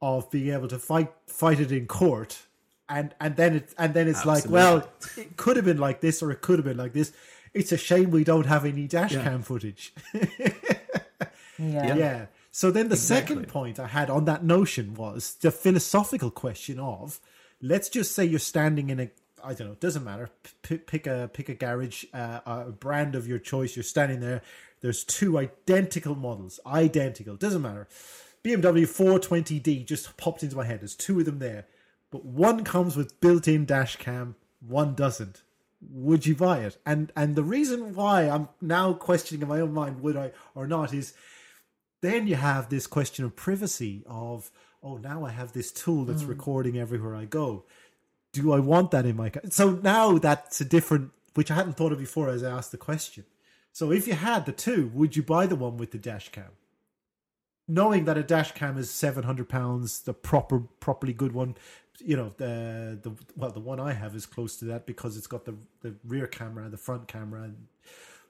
of 0.01 0.29
being 0.31 0.53
able 0.53 0.67
to 0.67 0.79
fight 0.79 1.11
fight 1.27 1.59
it 1.59 1.71
in 1.71 1.87
court, 1.87 2.43
and 2.87 3.13
and 3.19 3.35
then 3.35 3.55
it 3.55 3.73
and 3.77 3.93
then 3.93 4.07
it's 4.07 4.25
like, 4.25 4.47
well, 4.49 4.87
it 5.17 5.37
could 5.37 5.55
have 5.55 5.65
been 5.65 5.79
like 5.79 6.01
this, 6.01 6.21
or 6.23 6.31
it 6.31 6.41
could 6.41 6.59
have 6.59 6.65
been 6.65 6.77
like 6.77 6.93
this. 6.93 7.11
It's 7.53 7.71
a 7.71 7.77
shame 7.77 8.11
we 8.11 8.23
don't 8.23 8.45
have 8.45 8.65
any 8.65 8.87
dash 8.87 9.13
Yeah. 9.13 9.23
cam 9.23 9.41
footage. 9.41 9.93
Yeah. 11.59 11.95
yeah. 11.95 12.25
So 12.51 12.69
then 12.71 12.89
the 12.89 12.93
Exactly. 12.95 13.35
second 13.35 13.47
point 13.47 13.79
I 13.79 13.87
had 13.87 14.09
on 14.11 14.25
that 14.25 14.43
notion 14.43 14.93
was 14.93 15.35
the 15.41 15.49
philosophical 15.51 16.29
question 16.31 16.79
of, 16.79 17.19
let's 17.61 17.89
just 17.89 18.13
say 18.13 18.25
you're 18.25 18.37
standing 18.39 18.89
in 18.91 18.99
a, 18.99 19.09
I 19.43 19.53
don't 19.55 19.67
know, 19.67 19.73
it 19.73 19.79
doesn't 19.79 20.03
matter. 20.03 20.29
P- 20.61 20.77
pick 20.77 21.07
a 21.07 21.29
pick 21.33 21.49
a 21.49 21.55
garage, 21.55 22.05
uh, 22.13 22.39
a 22.45 22.65
brand 22.71 23.15
of 23.15 23.27
your 23.27 23.39
choice. 23.39 23.75
You're 23.75 23.83
standing 23.83 24.19
there. 24.19 24.41
There's 24.81 25.03
two 25.03 25.37
identical 25.37 26.15
models, 26.15 26.59
identical. 26.65 27.35
Doesn't 27.35 27.61
matter. 27.61 27.87
BMW 28.43 28.83
420D 28.83 29.85
just 29.85 30.15
popped 30.17 30.43
into 30.43 30.55
my 30.55 30.65
head. 30.65 30.81
There's 30.81 30.95
two 30.95 31.19
of 31.19 31.25
them 31.25 31.39
there, 31.39 31.65
but 32.11 32.23
one 32.23 32.63
comes 32.63 32.95
with 32.95 33.19
built-in 33.19 33.65
dash 33.65 33.97
cam, 33.97 34.35
one 34.59 34.95
doesn't. 34.95 35.41
Would 35.81 36.25
you 36.25 36.35
buy 36.35 36.59
it? 36.59 36.77
And 36.85 37.11
and 37.15 37.35
the 37.35 37.43
reason 37.43 37.93
why 37.93 38.23
I'm 38.23 38.49
now 38.61 38.93
questioning 38.93 39.43
in 39.43 39.47
my 39.47 39.59
own 39.59 39.73
mind 39.73 40.01
would 40.01 40.17
I 40.17 40.31
or 40.55 40.65
not 40.65 40.93
is 40.93 41.13
then 42.01 42.27
you 42.27 42.35
have 42.35 42.69
this 42.69 42.87
question 42.87 43.25
of 43.25 43.35
privacy 43.35 44.03
of 44.07 44.51
oh 44.83 44.97
now 44.97 45.25
i 45.25 45.31
have 45.31 45.53
this 45.53 45.71
tool 45.71 46.05
that's 46.05 46.23
hmm. 46.23 46.29
recording 46.29 46.77
everywhere 46.77 47.15
i 47.15 47.25
go 47.25 47.63
do 48.33 48.51
i 48.51 48.59
want 48.59 48.91
that 48.91 49.05
in 49.05 49.15
my 49.15 49.29
car 49.29 49.41
so 49.49 49.71
now 49.83 50.17
that's 50.17 50.61
a 50.61 50.65
different 50.65 51.11
which 51.33 51.51
i 51.51 51.55
hadn't 51.55 51.73
thought 51.73 51.91
of 51.91 51.99
before 51.99 52.29
as 52.29 52.43
i 52.43 52.51
asked 52.51 52.71
the 52.71 52.77
question 52.77 53.23
so 53.77 53.91
if 53.91 54.07
you 54.07 54.13
had 54.13 54.45
the 54.45 54.51
two 54.51 54.89
would 54.93 55.15
you 55.15 55.23
buy 55.23 55.45
the 55.45 55.55
one 55.55 55.77
with 55.77 55.91
the 55.91 55.97
dash 55.97 56.29
cam 56.29 56.51
knowing 57.67 58.05
that 58.05 58.17
a 58.17 58.23
dash 58.23 58.51
cam 58.53 58.77
is 58.77 58.89
700 58.89 59.47
pounds 59.47 60.01
the 60.01 60.13
proper 60.13 60.59
properly 60.79 61.13
good 61.13 61.33
one 61.33 61.55
you 61.99 62.15
know 62.15 62.33
the 62.37 62.97
the 63.01 63.11
well 63.35 63.51
the 63.51 63.59
one 63.59 63.79
i 63.79 63.93
have 63.93 64.15
is 64.15 64.25
close 64.25 64.55
to 64.57 64.65
that 64.65 64.85
because 64.85 65.17
it's 65.17 65.27
got 65.27 65.45
the 65.45 65.55
the 65.81 65.93
rear 66.07 66.27
camera 66.27 66.69
the 66.69 66.77
front 66.77 67.07
camera 67.07 67.43
and 67.43 67.67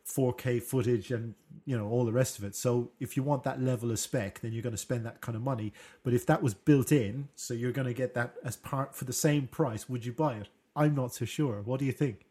4K 0.08 0.64
footage 0.64 1.12
and 1.12 1.34
you 1.66 1.78
know 1.78 1.90
all 1.90 2.06
the 2.06 2.14
rest 2.14 2.38
of 2.38 2.46
it. 2.46 2.56
So 2.56 2.92
if 3.00 3.18
you 3.18 3.24
want 3.24 3.44
that 3.44 3.62
level 3.62 3.92
of 3.92 4.00
spec, 4.00 4.40
then 4.40 4.54
you're 4.54 4.64
going 4.64 4.72
to 4.72 4.78
spend 4.78 5.06
that 5.06 5.20
kind 5.20 5.36
of 5.36 5.42
money. 5.42 5.74
But 6.04 6.14
if 6.14 6.26
that 6.28 6.42
was 6.42 6.54
built 6.54 6.92
in, 6.92 7.28
so 7.36 7.54
you're 7.54 7.74
going 7.74 7.88
to 7.88 7.94
get 7.94 8.14
that 8.14 8.36
as 8.44 8.56
part 8.56 8.96
for 8.96 9.04
the 9.04 9.14
same 9.14 9.48
price, 9.48 9.90
would 9.90 10.06
you 10.06 10.14
buy 10.14 10.36
it? 10.36 10.48
I'm 10.76 10.96
not 10.96 11.14
so 11.14 11.26
sure. 11.26 11.62
What 11.62 11.80
do 11.80 11.86
you 11.86 11.92
think? 11.92 12.26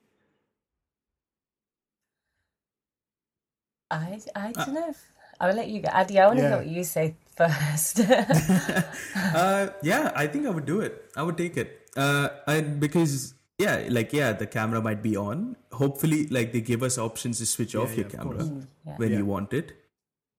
I 3.91 4.21
I 4.35 4.53
don't 4.53 4.75
know. 4.75 4.89
If, 4.91 5.03
I 5.41 5.49
will 5.49 5.55
let 5.57 5.69
you 5.69 5.81
go. 5.83 5.89
Addy, 5.93 6.19
I 6.19 6.27
want 6.27 6.39
to 6.39 6.43
Yeah. 6.45 6.51
know 6.51 6.57
what 6.59 6.67
you 6.67 6.85
say 6.85 7.15
first. 7.37 8.01
uh, 9.17 9.69
yeah, 9.83 10.13
I 10.15 10.27
think 10.27 10.47
I 10.47 10.51
would 10.51 10.67
do 10.67 10.81
it. 10.81 11.11
I 11.17 11.23
would 11.23 11.37
take 11.37 11.57
it. 11.57 11.89
Uh, 11.97 12.29
and 12.47 12.81
because 12.81 13.35
yeah, 13.59 13.87
like 13.89 14.13
yeah, 14.13 14.33
the 14.33 14.47
camera 14.47 14.81
might 14.83 15.03
be 15.03 15.17
on. 15.17 15.57
Hopefully, 15.73 16.27
like 16.29 16.53
they 16.53 16.61
give 16.61 16.83
us 16.83 16.99
options 16.99 17.39
to 17.39 17.47
switch 17.47 17.75
off 17.75 17.91
yeah, 17.91 17.97
your 17.99 18.07
of 18.07 18.13
camera 18.13 18.37
course. 18.39 18.51
yeah. 18.87 18.97
when 18.97 19.11
Yeah. 19.13 19.19
you 19.19 19.27
want 19.27 19.53
it. 19.53 19.73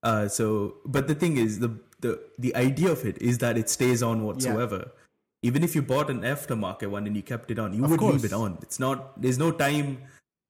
Uh, 0.03 0.27
so, 0.27 0.75
but 0.85 1.07
the 1.07 1.15
thing 1.15 1.37
is, 1.37 1.59
the 1.59 1.71
the 2.01 2.19
the 2.37 2.55
idea 2.55 2.91
of 2.91 3.05
it 3.05 3.21
is 3.21 3.37
that 3.39 3.57
it 3.57 3.69
stays 3.69 4.03
on 4.03 4.23
whatsoever. 4.23 4.91
Even 5.43 5.63
if 5.63 5.75
you 5.75 5.81
bought 5.83 6.09
an 6.09 6.21
aftermarket 6.21 6.89
one 6.89 7.05
and 7.07 7.15
you 7.15 7.21
kept 7.21 7.51
it 7.51 7.59
on, 7.59 7.73
you 7.73 7.83
Of 7.83 7.91
would 7.91 7.99
course. 7.99 8.13
leave 8.13 8.25
it 8.25 8.33
on. 8.33 8.57
It's 8.61 8.79
not. 8.79 9.21
There's 9.21 9.37
no 9.37 9.51
time 9.51 9.99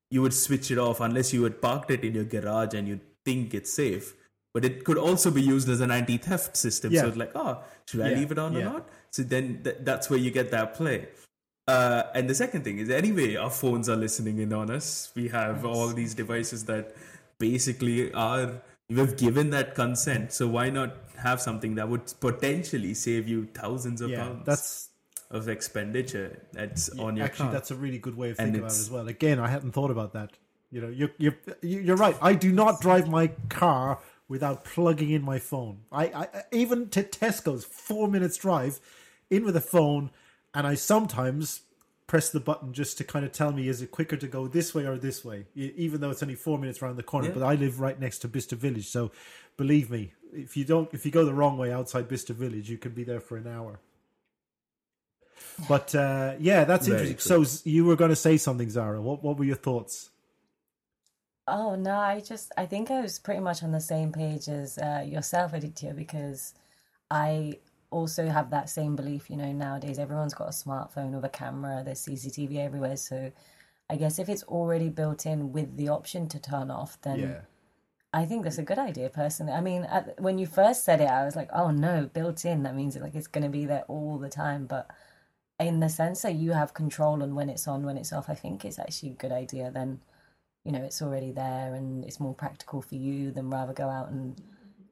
you 0.09 0.21
would 0.21 0.33
switch 0.33 0.71
it 0.71 0.77
off 0.77 0.99
unless 1.01 1.33
you 1.33 1.43
had 1.43 1.61
parked 1.61 1.91
it 1.91 2.03
in 2.03 2.15
your 2.15 2.23
garage 2.23 2.73
and 2.73 2.87
you 2.87 2.99
think 3.25 3.53
it's 3.53 3.73
safe. 3.73 4.13
But 4.53 4.65
it 4.65 4.85
could 4.85 4.97
also 4.97 5.29
be 5.29 5.41
used 5.41 5.69
as 5.69 5.81
an 5.81 5.91
anti-theft 5.91 6.57
system. 6.57 6.91
Yeah. 6.91 7.01
So 7.01 7.07
it's 7.09 7.17
like, 7.17 7.31
oh, 7.35 7.61
should 7.85 8.01
I 8.01 8.09
Yeah, 8.09 8.17
leave 8.17 8.31
it 8.31 8.39
on 8.39 8.53
yeah. 8.53 8.59
or 8.59 8.63
not? 8.63 8.89
So 9.11 9.23
then 9.23 9.61
th- 9.63 9.77
that's 9.81 10.09
where 10.09 10.17
you 10.17 10.31
get 10.31 10.49
that 10.51 10.73
play. 10.73 11.09
Uh, 11.67 12.03
and 12.15 12.29
the 12.29 12.33
second 12.33 12.63
thing 12.63 12.79
is, 12.79 12.89
anyway, 12.89 13.35
our 13.35 13.49
phones 13.49 13.89
are 13.89 13.97
listening 13.97 14.39
in 14.39 14.53
on 14.53 14.71
us. 14.71 15.11
We 15.15 15.27
have 15.27 15.65
all 15.65 15.89
these 15.89 16.15
devices 16.15 16.63
that 16.65 16.95
basically 17.39 18.11
are, 18.13 18.61
you 18.87 18.97
have 18.97 19.17
given 19.17 19.49
that 19.49 19.75
consent. 19.75 20.31
So 20.31 20.47
why 20.47 20.69
not 20.69 20.95
have 21.17 21.41
something 21.41 21.75
that 21.75 21.89
would 21.89 22.13
potentially 22.21 22.93
save 22.93 23.27
you 23.27 23.47
thousands 23.53 24.01
of 24.01 24.09
Yeah, 24.11 24.23
pounds 24.23 24.45
that's 24.45 24.86
of 25.29 25.49
expenditure 25.49 26.41
that's 26.53 26.89
on 26.97 27.17
your 27.17 27.25
actually 27.25 27.51
that's 27.51 27.71
a 27.71 27.75
really 27.75 27.97
good 27.97 28.15
way 28.15 28.29
of 28.29 28.37
thinking 28.37 28.57
about 28.57 28.71
it 28.71 28.79
as 28.79 28.89
well. 28.89 29.07
Again, 29.07 29.39
I 29.39 29.47
hadn't 29.47 29.71
thought 29.71 29.91
about 29.91 30.13
that. 30.13 30.37
You 30.71 30.81
know, 30.81 30.89
you're 30.89 31.11
you're 31.17 31.37
you're 31.61 31.97
right. 31.97 32.15
I 32.21 32.33
do 32.33 32.51
not 32.51 32.81
drive 32.81 33.09
my 33.09 33.27
car 33.49 33.99
without 34.27 34.63
plugging 34.63 35.11
in 35.11 35.21
my 35.23 35.39
phone. 35.39 35.79
I, 35.91 36.05
I 36.05 36.43
even 36.51 36.89
to 36.89 37.03
Tesco's 37.03 37.65
four 37.65 38.07
minutes 38.07 38.37
drive 38.37 38.79
in 39.29 39.43
with 39.43 39.55
a 39.55 39.61
phone, 39.61 40.11
and 40.53 40.65
I 40.67 40.75
sometimes 40.75 41.61
press 42.07 42.29
the 42.29 42.39
button 42.39 42.71
just 42.71 42.97
to 42.97 43.03
kind 43.03 43.25
of 43.25 43.33
tell 43.33 43.51
me 43.51 43.67
is 43.67 43.81
it 43.81 43.91
quicker 43.91 44.15
to 44.15 44.27
go 44.27 44.47
this 44.47 44.73
way 44.73 44.85
or 44.85 44.97
this 44.97 45.25
way, 45.25 45.45
even 45.55 45.99
though 45.99 46.09
it's 46.09 46.23
only 46.23 46.35
four 46.35 46.57
minutes 46.57 46.81
around 46.81 46.95
the 46.95 47.03
corner. 47.03 47.27
Yeah. 47.27 47.33
But 47.33 47.43
I 47.43 47.55
live 47.55 47.81
right 47.81 47.99
next 47.99 48.19
to 48.19 48.29
Bicester 48.29 48.55
Village, 48.55 48.87
so 48.87 49.11
believe 49.57 49.89
me, 49.89 50.13
if 50.33 50.55
you 50.55 50.63
don't, 50.63 50.93
if 50.93 51.05
you 51.05 51.11
go 51.11 51.25
the 51.25 51.33
wrong 51.33 51.57
way 51.57 51.71
outside 51.71 52.07
Bicester 52.07 52.33
Village, 52.33 52.69
you 52.69 52.77
can 52.77 52.93
be 52.93 53.03
there 53.03 53.19
for 53.19 53.35
an 53.35 53.47
hour. 53.47 53.79
But 55.67 55.93
uh, 55.95 56.35
yeah, 56.39 56.63
that's 56.63 56.87
Very 56.87 57.09
interesting. 57.09 57.35
true. 57.35 57.45
So 57.45 57.61
you 57.69 57.85
were 57.85 57.95
going 57.95 58.09
to 58.09 58.15
say 58.15 58.37
something, 58.37 58.69
Zara. 58.69 59.01
What 59.01 59.23
what 59.23 59.37
were 59.37 59.45
your 59.45 59.55
thoughts? 59.55 60.11
Oh 61.47 61.75
no, 61.75 61.95
I 61.95 62.19
just 62.19 62.51
I 62.57 62.65
think 62.65 62.91
I 62.91 63.01
was 63.01 63.19
pretty 63.19 63.39
much 63.39 63.63
on 63.63 63.71
the 63.71 63.79
same 63.79 64.11
page 64.11 64.47
as 64.49 64.77
uh, 64.77 65.03
yourself, 65.05 65.53
Aditya, 65.53 65.93
because 65.93 66.53
I 67.09 67.59
also 67.89 68.27
have 68.27 68.49
that 68.49 68.69
same 68.69 68.95
belief. 68.95 69.29
You 69.29 69.37
know, 69.37 69.51
nowadays 69.51 69.97
everyone's 69.97 70.33
got 70.33 70.49
a 70.49 70.51
smartphone 70.51 71.11
with 71.11 71.23
a 71.25 71.29
camera, 71.29 71.83
there's 71.83 72.05
CCTV 72.05 72.57
everywhere. 72.57 72.97
So 72.97 73.31
I 73.89 73.95
guess 73.95 74.19
if 74.19 74.27
it's 74.29 74.43
already 74.43 74.89
built 74.89 75.25
in 75.25 75.53
with 75.53 75.77
the 75.77 75.89
option 75.89 76.27
to 76.29 76.39
turn 76.39 76.69
off, 76.69 76.99
then 77.01 77.37
I 78.13 78.25
think 78.25 78.43
that's 78.43 78.57
a 78.57 78.63
good 78.63 78.79
idea, 78.79 79.09
personally. 79.09 79.53
I 79.53 79.61
mean, 79.61 79.83
at, 79.83 80.19
when 80.19 80.37
you 80.37 80.47
first 80.47 80.83
said 80.83 81.01
it, 81.01 81.09
I 81.09 81.23
was 81.23 81.35
like, 81.35 81.49
oh 81.53 81.71
no, 81.71 82.09
built 82.13 82.45
in. 82.45 82.63
That 82.63 82.75
means 82.75 82.97
like 82.97 83.15
it's 83.15 83.27
going 83.27 83.43
to 83.43 83.49
be 83.49 83.65
there 83.65 83.83
all 83.87 84.17
the 84.17 84.29
time. 84.29 84.65
But 84.65 84.89
in 85.59 85.79
the 85.79 85.89
sense 85.89 86.21
that 86.21 86.35
you 86.35 86.51
have 86.51 86.73
control 86.73 87.23
on 87.23 87.35
when 87.35 87.49
it's 87.49 87.67
on, 87.67 87.83
when 87.83 87.97
it's 87.97 88.13
off, 88.13 88.29
I 88.29 88.35
think 88.35 88.63
it's 88.63 88.79
actually 88.79 89.11
a 89.11 89.15
good 89.15 89.31
idea. 89.31 89.71
Then, 89.71 90.01
you 90.63 90.71
know, 90.71 90.83
it's 90.83 91.01
already 91.01 91.31
there 91.31 91.73
and 91.73 92.05
it's 92.05 92.19
more 92.19 92.33
practical 92.33 92.81
for 92.81 92.95
you 92.95 93.31
than 93.31 93.49
rather 93.49 93.73
go 93.73 93.89
out 93.89 94.09
and 94.09 94.39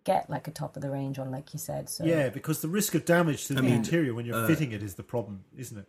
get 0.03 0.29
like 0.29 0.47
a 0.47 0.51
top 0.51 0.75
of 0.75 0.81
the 0.81 0.89
range 0.89 1.19
one, 1.19 1.31
like 1.31 1.53
you 1.53 1.59
said. 1.59 1.89
So 1.89 2.05
Yeah, 2.05 2.29
because 2.29 2.61
the 2.61 2.67
risk 2.67 2.95
of 2.95 3.05
damage 3.05 3.45
to 3.47 3.53
the 3.53 3.61
mean, 3.61 3.73
interior 3.75 4.13
when 4.13 4.25
you're 4.25 4.35
uh, 4.35 4.47
fitting 4.47 4.71
it 4.71 4.81
is 4.81 4.95
the 4.95 5.03
problem, 5.03 5.43
isn't 5.57 5.77
it? 5.77 5.85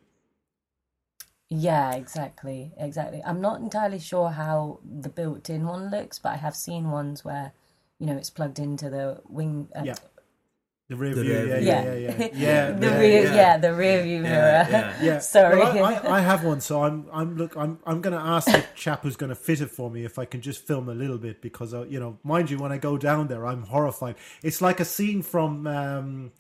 Yeah, 1.49 1.93
exactly, 1.95 2.73
exactly. 2.77 3.23
I'm 3.25 3.41
not 3.41 3.61
entirely 3.61 4.01
sure 4.01 4.31
how 4.31 4.81
the 4.85 5.09
built-in 5.09 5.65
one 5.67 5.91
looks, 5.91 6.19
but 6.19 6.31
I 6.31 6.37
have 6.37 6.57
seen 6.57 6.91
ones 6.91 7.25
where, 7.25 7.53
you 8.01 8.07
know, 8.07 8.17
it's 8.17 8.31
plugged 8.31 8.59
into 8.59 8.91
the 8.91 9.21
wing. 9.29 9.69
Uh, 9.75 9.83
Yeah. 9.85 9.95
The 10.89 10.95
rear 10.95 11.15
view, 11.15 11.25
yeah, 11.25 11.43
yeah, 11.43 11.59
yeah, 11.59 11.95
yeah, 11.95 12.17
yeah, 12.17 12.29
yeah. 12.33 12.71
the 12.71 12.91
rear, 12.91 13.23
yeah. 13.35 13.57
the 13.57 13.75
rear 13.75 14.05
view 14.05 14.21
mirror. 14.21 14.69
Yeah, 15.03 15.19
Sorry. 15.19 15.59
Well, 15.59 15.85
I, 15.85 15.95
I, 15.95 16.19
I 16.19 16.21
have 16.21 16.45
one, 16.45 16.61
so 16.61 16.85
I'm 16.85 17.07
I'm 17.13 17.37
look 17.37 17.57
I'm 17.57 17.81
I'm 17.85 18.01
going 18.01 18.17
to 18.17 18.25
ask 18.25 18.47
the 18.47 18.65
chap 18.77 19.03
who's 19.03 19.17
going 19.17 19.31
to 19.31 19.35
fit 19.35 19.61
it 19.61 19.71
for 19.71 19.91
me 19.91 20.05
if 20.05 20.17
I 20.17 20.27
can 20.27 20.41
just 20.41 20.65
film 20.65 20.89
a 20.89 20.95
little 20.95 21.19
bit 21.19 21.43
because 21.43 21.75
uh, 21.75 21.87
you 21.87 21.99
know, 21.99 22.19
mind 22.23 22.51
you, 22.51 22.59
when 22.59 22.71
I 22.71 22.79
go 22.79 22.97
down 22.97 23.27
there, 23.27 23.45
I'm 23.47 23.65
horrified. 23.65 24.15
It's 24.45 24.63
like 24.63 24.79
a 24.79 24.85
scene 24.85 25.23
from. 25.23 25.67
Um, 25.67 26.33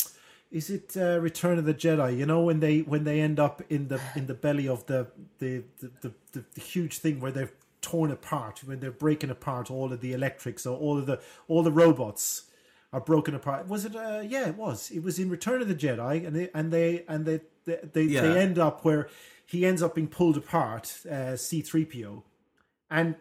is 0.52 0.70
it 0.70 0.96
uh, 0.96 1.18
Return 1.20 1.59
of 1.59 1.64
the 1.64 1.74
Jedi? 1.74 2.16
You 2.16 2.24
know 2.24 2.40
when 2.42 2.61
they 2.61 2.80
when 2.80 3.02
they 3.02 3.20
end 3.20 3.40
up 3.40 3.62
in 3.68 3.88
the 3.88 4.00
in 4.14 4.28
the 4.28 4.35
belly 4.35 4.68
of 4.68 4.87
the 4.87 5.09
the 5.40 5.64
the, 5.80 5.90
the, 6.02 6.12
the, 6.32 6.44
the 6.54 6.61
huge 6.61 6.98
thing 6.98 7.18
where 7.18 7.32
they're 7.32 7.50
torn 7.82 8.12
apart 8.12 8.62
when 8.64 8.80
they're 8.80 8.90
breaking 8.90 9.30
apart 9.30 9.70
all 9.70 9.92
of 9.92 10.00
the 10.00 10.12
electrics 10.12 10.66
or 10.66 10.76
all 10.78 10.98
of 10.98 11.06
the 11.06 11.20
all 11.48 11.62
the 11.62 11.72
robots 11.72 12.45
are 12.96 13.00
broken 13.00 13.35
apart. 13.35 13.68
Was 13.68 13.85
it? 13.85 13.94
Uh, 13.94 14.22
yeah, 14.26 14.48
it 14.48 14.56
was. 14.56 14.90
It 14.90 15.02
was 15.02 15.18
in 15.18 15.28
Return 15.28 15.61
of 15.61 15.68
the 15.68 15.74
Jedi, 15.74 16.26
and 16.26 16.35
they 16.35 16.48
and 16.54 16.72
they 16.72 17.04
and 17.06 17.26
they 17.26 17.40
they, 17.66 17.78
they, 17.92 18.02
Yeah. 18.04 18.22
they 18.22 18.40
end 18.40 18.59
up 18.59 18.85
where 18.87 19.09
he 19.44 19.66
ends 19.66 19.82
up 19.82 19.94
being 19.94 20.09
pulled 20.09 20.38
apart. 20.38 20.96
Uh, 21.11 21.37
C 21.37 21.61
three 21.61 21.85
PO, 21.85 22.24
and 22.90 23.16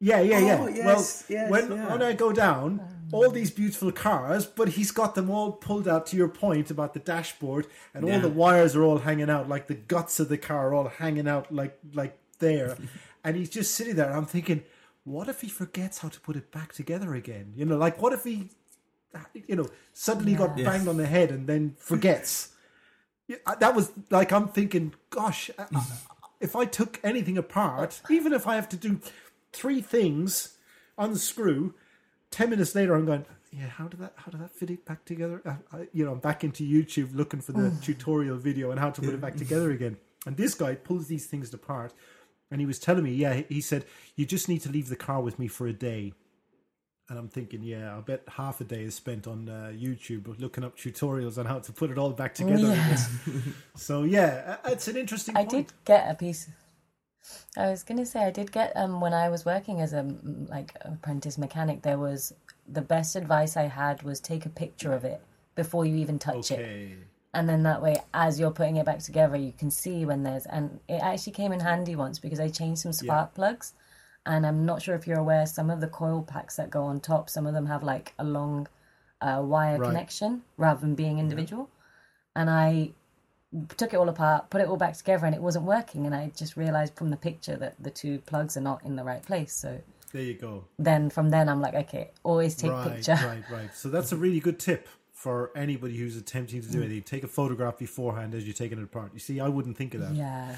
yeah, 0.00 0.20
yeah, 0.20 0.40
yeah. 0.40 0.58
Oh, 0.60 0.66
yes, 0.66 1.24
well, 1.28 1.38
yes, 1.38 1.50
when 1.52 1.70
yeah. 1.70 1.90
when 1.92 2.02
I 2.02 2.14
go 2.14 2.32
down, 2.32 2.80
all 3.12 3.30
these 3.30 3.52
beautiful 3.52 3.92
cars, 3.92 4.44
but 4.44 4.70
he's 4.70 4.90
got 4.90 5.14
them 5.14 5.30
all 5.30 5.52
pulled 5.52 5.86
out. 5.86 6.06
To 6.06 6.16
your 6.16 6.28
point 6.28 6.68
about 6.72 6.92
the 6.92 7.00
dashboard, 7.00 7.68
and 7.94 8.04
all 8.04 8.18
the 8.18 8.28
wires 8.28 8.74
are 8.74 8.82
all 8.82 8.98
hanging 8.98 9.30
out, 9.30 9.48
like 9.48 9.68
the 9.68 9.74
guts 9.74 10.18
of 10.18 10.28
the 10.28 10.36
car 10.38 10.70
are 10.70 10.74
all 10.74 10.88
hanging 10.88 11.28
out, 11.28 11.54
like 11.54 11.78
like 11.94 12.18
there, 12.40 12.76
and 13.24 13.36
he's 13.36 13.50
just 13.50 13.72
sitting 13.76 13.94
there. 13.94 14.06
And 14.06 14.16
I'm 14.16 14.26
thinking, 14.26 14.64
what 15.04 15.28
if 15.28 15.42
he 15.42 15.48
forgets 15.48 15.98
how 15.98 16.08
to 16.08 16.20
put 16.20 16.34
it 16.34 16.50
back 16.50 16.72
together 16.72 17.14
again? 17.14 17.52
You 17.54 17.64
know, 17.66 17.76
like 17.78 18.02
what 18.02 18.12
if 18.12 18.24
he, 18.24 18.50
you 19.34 19.56
know, 19.56 19.68
suddenly 19.92 20.34
got 20.34 20.56
Yeah. 20.58 20.64
banged 20.64 20.88
on 20.88 20.96
the 20.96 21.06
head 21.06 21.30
and 21.30 21.46
then 21.46 21.74
forgets. 21.78 22.50
That 23.58 23.74
was 23.74 23.90
like 24.10 24.30
I'm 24.30 24.46
thinking, 24.48 24.94
gosh, 25.10 25.50
I- 25.58 25.66
I- 25.74 25.86
if 26.40 26.54
I 26.54 26.64
took 26.64 27.00
anything 27.02 27.36
apart, 27.36 28.00
even 28.10 28.32
if 28.32 28.46
I 28.46 28.54
have 28.54 28.68
to 28.68 28.76
do 28.76 29.00
three 29.52 29.80
things, 29.80 30.56
unscrew, 30.98 31.74
ten 32.30 32.50
minutes 32.50 32.74
later, 32.74 32.94
I'm 32.94 33.06
going, 33.06 33.24
yeah, 33.50 33.68
how 33.68 33.88
did 33.88 34.00
that, 34.00 34.12
how 34.16 34.30
did 34.30 34.40
that 34.40 34.50
fit 34.50 34.70
it 34.70 34.84
back 34.84 35.04
together? 35.04 35.40
I, 35.44 35.76
I, 35.76 35.88
you 35.92 36.04
know, 36.04 36.12
I'm 36.12 36.18
back 36.18 36.44
into 36.44 36.62
YouTube 36.62 37.14
looking 37.14 37.40
for 37.40 37.52
the 37.52 37.68
oh. 37.68 37.78
tutorial 37.82 38.36
video 38.36 38.70
on 38.70 38.76
how 38.76 38.90
to 38.90 39.00
put 39.00 39.14
it 39.14 39.20
back 39.20 39.36
together 39.36 39.70
again. 39.70 39.96
And 40.26 40.36
this 40.36 40.54
guy 40.54 40.74
pulls 40.74 41.06
these 41.06 41.26
things 41.26 41.52
apart, 41.54 41.92
and 42.50 42.60
he 42.60 42.66
was 42.66 42.78
telling 42.78 43.04
me, 43.04 43.12
yeah, 43.12 43.42
he 43.48 43.60
said 43.60 43.86
you 44.14 44.26
just 44.26 44.48
need 44.48 44.60
to 44.62 44.70
leave 44.70 44.88
the 44.88 44.96
car 44.96 45.22
with 45.22 45.38
me 45.38 45.48
for 45.48 45.66
a 45.66 45.72
day. 45.72 46.12
And 47.08 47.18
I'm 47.18 47.28
thinking, 47.28 47.62
yeah, 47.62 47.96
I 47.96 48.00
bet 48.00 48.22
half 48.26 48.60
a 48.60 48.64
day 48.64 48.82
is 48.82 48.96
spent 48.96 49.28
on 49.28 49.48
uh, 49.48 49.72
YouTube 49.72 50.40
looking 50.40 50.64
up 50.64 50.76
tutorials 50.76 51.38
on 51.38 51.46
how 51.46 51.60
to 51.60 51.72
put 51.72 51.90
it 51.90 51.98
all 51.98 52.10
back 52.10 52.34
together. 52.34 52.74
Yeah. 52.74 52.96
So 53.76 54.02
yeah, 54.02 54.56
it's 54.64 54.88
an 54.88 54.96
interesting. 54.96 55.36
I 55.36 55.44
point. 55.44 55.50
did 55.50 55.72
get 55.84 56.10
a 56.10 56.14
piece. 56.14 56.48
I 57.56 57.70
was 57.70 57.82
gonna 57.82 58.06
say 58.06 58.24
I 58.24 58.30
did 58.30 58.50
get 58.50 58.72
um 58.76 59.00
when 59.00 59.12
I 59.12 59.28
was 59.28 59.44
working 59.44 59.80
as 59.80 59.92
a 59.92 60.02
like 60.48 60.72
apprentice 60.80 61.38
mechanic. 61.38 61.82
There 61.82 61.98
was 61.98 62.32
the 62.66 62.80
best 62.82 63.14
advice 63.14 63.56
I 63.56 63.64
had 63.64 64.02
was 64.02 64.18
take 64.18 64.46
a 64.46 64.48
picture 64.48 64.92
of 64.92 65.04
it 65.04 65.20
before 65.54 65.86
you 65.86 65.96
even 65.96 66.18
touch 66.18 66.50
it, 66.50 66.98
and 67.36 67.48
then 67.48 67.64
that 67.64 67.82
way, 67.82 67.96
as 68.14 68.40
you're 68.40 68.50
putting 68.50 68.76
it 68.76 68.86
back 68.86 69.00
together, 69.00 69.36
you 69.36 69.52
can 69.52 69.70
see 69.70 70.06
when 70.06 70.22
there's. 70.22 70.46
And 70.46 70.80
it 70.88 71.02
actually 71.02 71.34
came 71.34 71.52
in 71.52 71.60
handy 71.60 71.94
once 71.94 72.18
because 72.18 72.40
I 72.40 72.48
changed 72.48 72.80
some 72.80 72.92
spark 72.92 73.34
plugs, 73.34 73.74
and 74.26 74.46
I'm 74.46 74.66
not 74.66 74.82
sure 74.82 74.94
if 74.94 75.06
you're 75.06 75.18
aware. 75.18 75.46
Some 75.46 75.70
of 75.70 75.80
the 75.80 75.86
coil 75.88 76.22
packs 76.22 76.56
that 76.56 76.68
go 76.70 76.82
on 76.82 77.00
top, 77.00 77.30
some 77.30 77.46
of 77.46 77.54
them 77.54 77.66
have 77.66 77.82
like 77.82 78.12
a 78.18 78.24
long 78.24 78.68
uh, 79.20 79.40
wire 79.42 79.78
Right. 79.78 79.86
connection 79.88 80.42
rather 80.58 80.80
than 80.80 80.94
being 80.94 81.18
individual, 81.18 81.70
and 82.34 82.50
I 82.50 82.92
took 83.76 83.94
it 83.94 83.96
all 83.96 84.08
apart, 84.08 84.50
put 84.50 84.60
it 84.60 84.68
all 84.68 84.76
back 84.76 84.94
together, 84.96 85.24
and 85.24 85.34
it 85.34 85.40
wasn't 85.40 85.64
working. 85.64 86.04
And 86.04 86.14
I 86.14 86.32
just 86.36 86.56
realized 86.56 86.94
from 86.96 87.10
the 87.10 87.16
picture 87.16 87.56
that 87.56 87.74
the 87.82 87.90
two 87.90 88.18
plugs 88.18 88.56
are 88.56 88.60
not 88.60 88.84
in 88.84 88.96
the 88.96 89.04
right 89.04 89.22
place. 89.22 89.54
So 89.54 89.80
There 90.12 90.22
you 90.22 90.34
go. 90.34 90.64
then 90.78 91.08
from 91.10 91.30
then 91.30 91.48
I'm 91.48 91.60
like, 91.60 91.74
okay, 91.74 92.10
always 92.22 92.54
take 92.56 92.72
right, 92.72 92.94
picture. 92.96 93.18
right, 93.24 93.44
right. 93.48 93.74
So 93.74 93.88
that's 93.88 94.12
a 94.12 94.16
really 94.16 94.40
good 94.40 94.58
tip 94.58 94.88
for 95.12 95.50
anybody 95.56 95.96
who's 95.96 96.16
attempting 96.16 96.60
to 96.60 96.68
do 96.68 96.80
Mm. 96.80 96.84
anything. 96.84 97.02
Take 97.04 97.24
a 97.24 97.28
photograph 97.28 97.78
beforehand 97.78 98.34
as 98.34 98.44
you're 98.44 98.52
taking 98.52 98.78
it 98.78 98.84
apart. 98.84 99.12
You 99.14 99.20
see, 99.20 99.40
I 99.40 99.48
wouldn't 99.48 99.78
think 99.78 99.94
of 99.94 100.00
that. 100.02 100.14
Yeah. 100.14 100.56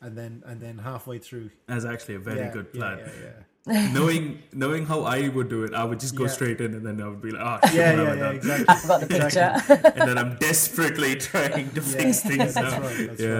And 0.00 0.16
then 0.16 0.42
and 0.46 0.60
then 0.60 0.78
halfway 0.78 1.18
through. 1.18 1.50
That's 1.66 1.84
actually 1.84 2.16
a 2.16 2.18
very 2.18 2.38
yeah, 2.40 2.52
good 2.52 2.72
plan. 2.72 2.98
Yeah, 2.98 3.08
yeah. 3.24 3.42
knowing 3.92 4.42
knowing 4.52 4.86
how 4.86 5.00
I 5.02 5.28
would 5.28 5.48
do 5.48 5.64
it, 5.64 5.74
I 5.74 5.82
would 5.84 5.98
just 5.98 6.14
go 6.14 6.24
Yeah. 6.24 6.30
straight 6.30 6.60
in 6.60 6.74
and 6.74 6.86
then 6.86 7.00
I 7.00 7.08
would 7.08 7.20
be 7.22 7.30
like, 7.32 7.42
ah, 7.42 7.60
Yeah, 7.72 7.92
yeah, 7.92 7.96
what 7.96 8.06
have 8.08 8.18
I 8.18 8.30
yeah, 8.30 8.30
exactly. 8.36 8.66
I 8.68 8.76
forgot 8.78 9.00
the 9.00 9.06
picture. 9.08 9.92
and 9.96 10.08
then 10.08 10.18
I'm 10.18 10.36
desperately 10.36 11.16
trying 11.30 11.70
to 11.72 11.80
fix 11.80 12.20
things 12.20 12.54
that's 12.54 12.74
out. 12.74 12.82
right. 12.82 13.06
That's 13.08 13.20
yeah. 13.20 13.32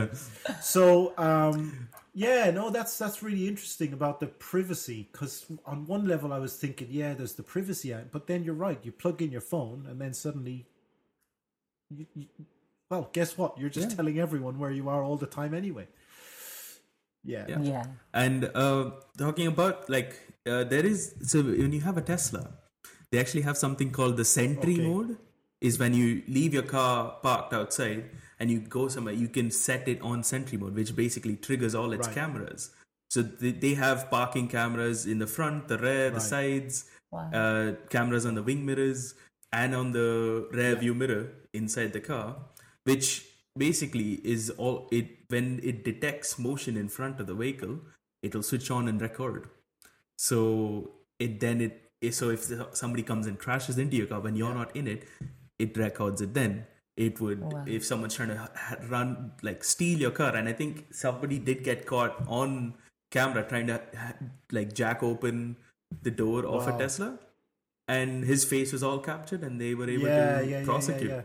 right. 0.48 0.62
So, 0.64 1.12
um, 1.18 1.88
yeah, 2.14 2.50
no, 2.50 2.70
that's 2.70 2.96
that's 2.98 3.22
really 3.22 3.46
interesting 3.46 3.92
about 3.92 4.18
the 4.20 4.26
privacy 4.26 5.08
because 5.12 5.44
on 5.66 5.86
one 5.86 6.08
level 6.08 6.32
I 6.32 6.38
was 6.38 6.56
thinking, 6.56 6.88
yeah, 6.90 7.14
there's 7.14 7.34
the 7.34 7.42
privacy, 7.44 7.92
act, 7.92 8.10
but 8.10 8.26
then 8.26 8.42
you're 8.42 8.54
right. 8.54 8.78
You 8.82 8.90
plug 8.92 9.20
in 9.22 9.30
your 9.30 9.42
phone 9.42 9.86
and 9.88 10.00
then 10.00 10.14
suddenly, 10.14 10.66
you, 11.94 12.06
you, 12.16 12.26
well, 12.90 13.10
guess 13.12 13.36
what? 13.38 13.58
You're 13.58 13.70
just 13.70 13.90
Yeah. 13.90 13.96
telling 13.96 14.18
everyone 14.18 14.58
where 14.58 14.70
you 14.70 14.88
are 14.88 15.02
all 15.04 15.16
the 15.16 15.26
time 15.26 15.54
anyway. 15.54 15.86
Yeah, 17.26 17.44
Yeah. 17.48 17.60
yeah. 17.60 17.84
And 18.14 18.50
uh, 18.54 18.90
talking 19.18 19.46
about 19.46 19.90
like 19.90 20.16
uh, 20.46 20.64
there 20.64 20.86
is 20.86 21.14
so 21.22 21.42
when 21.42 21.72
you 21.72 21.80
have 21.80 21.96
a 21.98 22.02
Tesla, 22.02 22.50
they 23.10 23.18
actually 23.18 23.42
have 23.42 23.58
something 23.58 23.90
called 23.90 24.16
the 24.16 24.24
Sentry 24.24 24.74
Okay. 24.74 24.82
mode. 24.88 25.18
Is 25.60 25.78
when 25.78 25.94
you 25.94 26.22
leave 26.28 26.52
your 26.52 26.62
car 26.62 27.16
parked 27.22 27.54
outside 27.54 28.10
and 28.38 28.50
you 28.50 28.60
go 28.60 28.88
somewhere, 28.88 29.14
you 29.14 29.26
can 29.26 29.50
set 29.50 29.88
it 29.88 30.00
on 30.02 30.22
Sentry 30.22 30.58
mode, 30.58 30.74
which 30.74 30.94
basically 30.94 31.34
triggers 31.36 31.74
all 31.74 31.92
its 31.92 32.06
Right. 32.06 32.14
cameras. 32.14 32.70
So 33.10 33.22
they, 33.22 33.52
they 33.52 33.74
have 33.74 34.10
parking 34.10 34.48
cameras 34.48 35.06
in 35.06 35.18
the 35.18 35.26
front, 35.26 35.68
the 35.68 35.78
rear, 35.78 36.10
the 36.10 36.20
sides, 36.20 36.84
Wow. 37.10 37.30
uh, 37.32 37.72
cameras 37.88 38.26
on 38.26 38.34
the 38.34 38.42
wing 38.42 38.66
mirrors 38.66 39.14
and 39.52 39.74
on 39.74 39.92
the 39.92 40.46
rear 40.52 40.76
view 40.76 40.92
mirror 40.94 41.32
inside 41.54 41.92
the 41.94 42.00
car, 42.00 42.36
which 42.84 43.24
basically 43.58 44.20
is 44.24 44.50
all 44.50 44.88
it 44.90 45.06
when 45.28 45.60
it 45.62 45.84
detects 45.84 46.38
motion 46.38 46.76
in 46.76 46.88
front 46.88 47.20
of 47.20 47.26
the 47.26 47.34
vehicle, 47.34 47.80
it'll 48.22 48.42
switch 48.42 48.70
on 48.70 48.88
and 48.88 49.00
record. 49.00 49.48
So 50.18 50.90
it 51.18 51.40
then 51.40 51.60
it 51.60 52.14
so 52.14 52.30
if 52.30 52.50
somebody 52.72 53.02
comes 53.02 53.26
and 53.26 53.38
crashes 53.38 53.78
into 53.78 53.96
your 53.96 54.06
car 54.06 54.20
when 54.20 54.36
you're 54.36 54.54
not 54.54 54.74
in 54.76 54.86
it, 54.86 55.08
it 55.58 55.76
records 55.76 56.20
it. 56.20 56.34
Then 56.34 56.66
it 56.96 57.20
would 57.20 57.42
oh, 57.42 57.48
Wow. 57.48 57.64
if 57.66 57.84
someone's 57.84 58.14
trying 58.14 58.28
to 58.28 58.48
run 58.88 59.32
like 59.42 59.64
steal 59.64 59.98
your 59.98 60.10
car, 60.10 60.34
and 60.34 60.48
I 60.48 60.52
think 60.52 60.94
somebody 60.94 61.38
did 61.38 61.62
get 61.64 61.86
caught 61.86 62.22
on 62.26 62.74
camera 63.10 63.42
trying 63.42 63.66
to 63.68 63.80
like 64.50 64.74
jack 64.74 65.02
open 65.02 65.56
the 66.02 66.10
door 66.10 66.44
of 66.46 66.66
a 66.66 66.76
Tesla, 66.78 67.18
and 67.88 68.24
his 68.24 68.44
face 68.44 68.72
was 68.72 68.82
all 68.82 68.98
captured, 68.98 69.42
and 69.42 69.60
they 69.60 69.74
were 69.74 69.88
able 69.88 70.06
yeah, 70.06 70.40
to 70.40 70.46
yeah, 70.46 70.58
yeah, 70.58 70.64
prosecute 70.64 71.10
yeah, 71.10 71.16
yeah. 71.16 71.22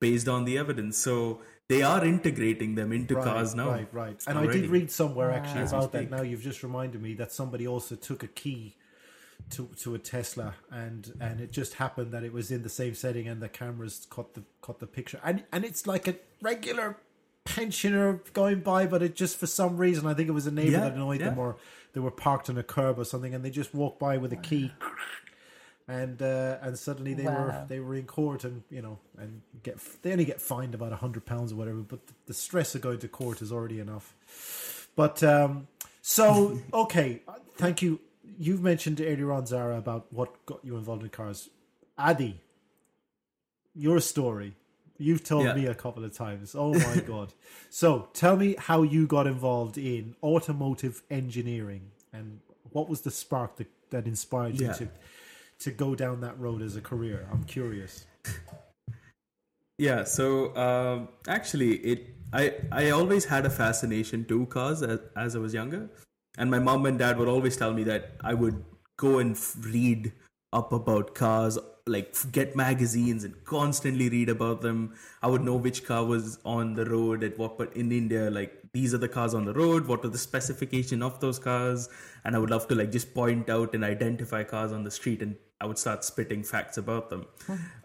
based 0.00 0.28
on 0.28 0.44
the 0.44 0.58
evidence. 0.58 0.96
So 0.96 1.40
they 1.68 1.82
are 1.82 2.04
integrating 2.04 2.74
them 2.74 2.92
into 2.92 3.14
Right, 3.14 3.24
cars 3.24 3.54
now. 3.54 3.70
Right, 3.70 3.88
right. 3.92 4.24
And 4.26 4.38
I 4.38 4.46
did 4.46 4.70
read 4.70 4.90
somewhere 4.90 5.30
ah. 5.30 5.36
actually 5.36 5.62
As 5.62 5.72
about 5.72 5.92
that. 5.92 6.10
Now. 6.10 6.22
You've 6.22 6.42
just 6.42 6.62
reminded 6.62 7.02
me 7.02 7.14
that 7.14 7.32
somebody 7.32 7.66
also 7.66 7.94
took 7.94 8.22
a 8.22 8.28
key 8.28 8.76
to 9.50 9.68
to 9.82 9.94
a 9.94 9.98
Tesla, 9.98 10.54
and 10.70 11.12
and 11.20 11.40
it 11.40 11.52
just 11.52 11.74
happened 11.74 12.12
that 12.12 12.24
it 12.24 12.32
was 12.32 12.50
in 12.50 12.62
the 12.62 12.68
same 12.68 12.94
setting, 12.94 13.28
and 13.28 13.42
the 13.42 13.48
cameras 13.48 14.06
caught 14.08 14.34
the 14.34 14.42
caught 14.60 14.80
the 14.80 14.86
picture, 14.86 15.20
and 15.22 15.44
and 15.52 15.64
it's 15.64 15.86
like 15.86 16.08
a 16.08 16.16
regular 16.42 16.96
pensioner 17.44 18.20
going 18.32 18.60
by, 18.60 18.86
but 18.86 19.02
it 19.02 19.14
just 19.14 19.38
for 19.38 19.46
some 19.46 19.76
reason 19.76 20.06
I 20.06 20.14
think 20.14 20.28
it 20.28 20.32
was 20.32 20.46
a 20.46 20.50
neighbor 20.50 20.72
Yeah, 20.72 20.80
that 20.80 20.94
annoyed 20.94 21.20
them 21.20 21.38
or 21.38 21.56
they 21.94 22.00
were 22.00 22.10
parked 22.10 22.50
on 22.50 22.58
a 22.58 22.62
curb 22.62 22.98
or 22.98 23.04
something 23.04 23.34
and 23.34 23.42
they 23.42 23.50
just 23.50 23.74
walked 23.74 23.98
by 23.98 24.18
with 24.18 24.32
a 24.34 24.36
key 24.36 24.72
and 25.88 26.20
uh, 26.22 26.58
and 26.60 26.78
suddenly 26.78 27.14
they 27.14 27.24
were 27.24 27.64
they 27.68 27.80
were 27.80 27.94
in 27.96 28.04
court 28.04 28.44
and 28.44 28.62
you 28.70 28.82
know 28.82 28.98
and 29.18 29.40
get 29.62 29.78
they 30.02 30.12
only 30.12 30.24
get 30.26 30.40
fined 30.40 30.74
about 30.74 30.92
a 30.92 30.96
hundred 30.96 31.24
pounds 31.24 31.50
or 31.52 31.56
whatever 31.56 31.78
but 31.78 32.00
the, 32.26 32.34
stress 32.34 32.74
of 32.74 32.82
going 32.82 32.98
to 32.98 33.08
court 33.08 33.40
is 33.42 33.50
already 33.50 33.80
enough. 33.80 34.14
But 34.94 35.22
um 35.22 35.66
so 36.02 36.58
okay 36.72 37.22
thank 37.56 37.80
you. 37.82 38.00
You've 38.40 38.62
mentioned 38.62 39.00
earlier 39.00 39.32
on 39.32 39.46
Zara 39.46 39.78
about 39.78 40.12
what 40.12 40.44
got 40.46 40.64
you 40.64 40.76
involved 40.76 41.02
in 41.02 41.08
cars. 41.08 41.48
Adi 41.96 42.40
your 43.74 44.00
story. 44.00 44.54
You've 44.98 45.22
told 45.22 45.44
Yeah. 45.44 45.54
me 45.54 45.66
a 45.66 45.74
couple 45.74 46.04
of 46.04 46.12
times. 46.12 46.54
Oh 46.54 46.74
my 46.74 46.96
god. 47.06 47.32
So 47.70 48.08
tell 48.12 48.36
me 48.36 48.56
how 48.58 48.82
you 48.82 49.06
got 49.06 49.26
involved 49.26 49.78
in 49.78 50.16
automotive 50.22 51.02
engineering 51.10 51.92
and 52.12 52.40
what 52.70 52.88
was 52.88 53.02
the 53.02 53.10
spark 53.10 53.56
that, 53.56 53.68
that 53.90 54.06
inspired 54.06 54.58
you 54.60 54.66
Yeah. 54.66 54.72
to 54.74 54.88
to 55.58 55.70
go 55.70 55.94
down 55.94 56.20
that 56.20 56.38
road 56.38 56.62
as 56.62 56.76
a 56.76 56.80
career 56.80 57.28
i'm 57.32 57.44
curious 57.44 58.06
Yeah, 59.78 60.02
so 60.02 60.54
um, 60.56 61.08
actually, 61.28 61.74
it 61.76 62.14
I 62.32 62.54
I 62.72 62.90
always 62.90 63.24
had 63.24 63.46
a 63.46 63.50
fascination 63.50 64.24
to 64.24 64.46
cars 64.46 64.82
as, 64.82 64.98
as 65.16 65.36
I 65.36 65.38
was 65.38 65.54
younger, 65.54 65.88
and 66.36 66.50
my 66.50 66.58
mom 66.58 66.84
and 66.86 66.98
dad 66.98 67.16
would 67.16 67.28
always 67.28 67.56
tell 67.56 67.72
me 67.72 67.84
that 67.84 68.16
I 68.20 68.34
would 68.34 68.64
go 68.96 69.20
and 69.20 69.38
read 69.60 70.12
up 70.52 70.72
about 70.72 71.14
cars, 71.14 71.58
like 71.86 72.16
get 72.32 72.56
magazines 72.56 73.22
and 73.22 73.44
constantly 73.44 74.08
read 74.08 74.28
about 74.28 74.62
them. 74.62 74.94
I 75.22 75.28
would 75.28 75.42
know 75.42 75.54
which 75.54 75.84
car 75.84 76.04
was 76.04 76.40
on 76.44 76.74
the 76.74 76.84
road 76.84 77.22
at 77.22 77.38
what, 77.38 77.56
but 77.56 77.76
in 77.76 77.92
India, 77.92 78.30
like 78.32 78.60
these 78.72 78.92
are 78.94 78.98
the 78.98 79.08
cars 79.08 79.32
on 79.32 79.44
the 79.44 79.54
road. 79.54 79.86
What 79.86 80.04
are 80.04 80.08
the 80.08 80.18
specification 80.18 81.04
of 81.04 81.20
those 81.20 81.38
cars? 81.38 81.88
And 82.24 82.34
I 82.34 82.40
would 82.40 82.50
love 82.50 82.66
to 82.68 82.74
like 82.74 82.90
just 82.90 83.14
point 83.14 83.48
out 83.48 83.74
and 83.74 83.84
identify 83.84 84.42
cars 84.42 84.72
on 84.72 84.82
the 84.82 84.90
street 84.90 85.22
and 85.22 85.36
I 85.60 85.66
would 85.66 85.78
start 85.78 86.04
spitting 86.04 86.42
facts 86.42 86.78
about 86.78 87.10
them. 87.10 87.26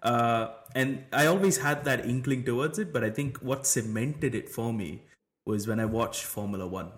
Uh, 0.02 0.50
and 0.76 1.06
I 1.14 1.26
always 1.26 1.58
had 1.58 1.86
that 1.86 2.06
inkling 2.06 2.44
towards 2.44 2.78
it, 2.78 2.92
but 2.92 3.04
I 3.04 3.10
think 3.10 3.38
what 3.38 3.66
cemented 3.66 4.36
it 4.36 4.50
for 4.50 4.74
me 4.74 5.04
was 5.46 5.68
when 5.68 5.80
I 5.80 5.86
watched 5.86 6.24
Formula 6.24 6.68
One. 6.68 6.92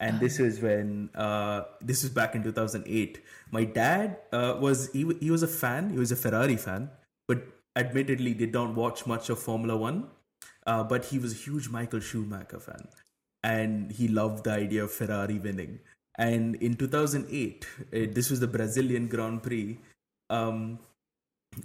And 0.00 0.20
this 0.20 0.38
is 0.38 0.60
when 0.60 1.10
uh, 1.14 1.62
this 1.80 2.02
was 2.02 2.12
back 2.12 2.34
in 2.34 2.42
2008. 2.44 3.20
My 3.50 3.64
dad 3.64 4.18
uh, 4.32 4.56
was 4.60 4.92
he, 4.92 5.10
he 5.20 5.30
was 5.30 5.42
a 5.42 5.48
fan. 5.48 5.90
He 5.90 5.98
was 5.98 6.12
a 6.12 6.16
Ferrari 6.16 6.56
fan, 6.56 6.90
but 7.26 7.42
admittedly 7.74 8.34
did 8.34 8.52
not 8.52 8.74
watch 8.74 9.06
much 9.06 9.28
of 9.28 9.40
Formula 9.40 9.76
One. 9.76 10.08
Uh, 10.66 10.84
but 10.84 11.06
he 11.06 11.18
was 11.18 11.32
a 11.32 11.36
huge 11.36 11.68
Michael 11.70 11.98
Schumacher 11.98 12.60
fan, 12.60 12.88
and 13.42 13.90
he 13.90 14.06
loved 14.06 14.44
the 14.44 14.52
idea 14.52 14.84
of 14.84 14.92
Ferrari 14.92 15.38
winning. 15.38 15.80
And 16.18 16.56
in 16.56 16.74
2008, 16.74 17.66
it, 17.92 18.14
this 18.14 18.30
was 18.30 18.40
the 18.40 18.48
Brazilian 18.48 19.06
Grand 19.06 19.42
Prix. 19.42 19.78
Um, 20.28 20.80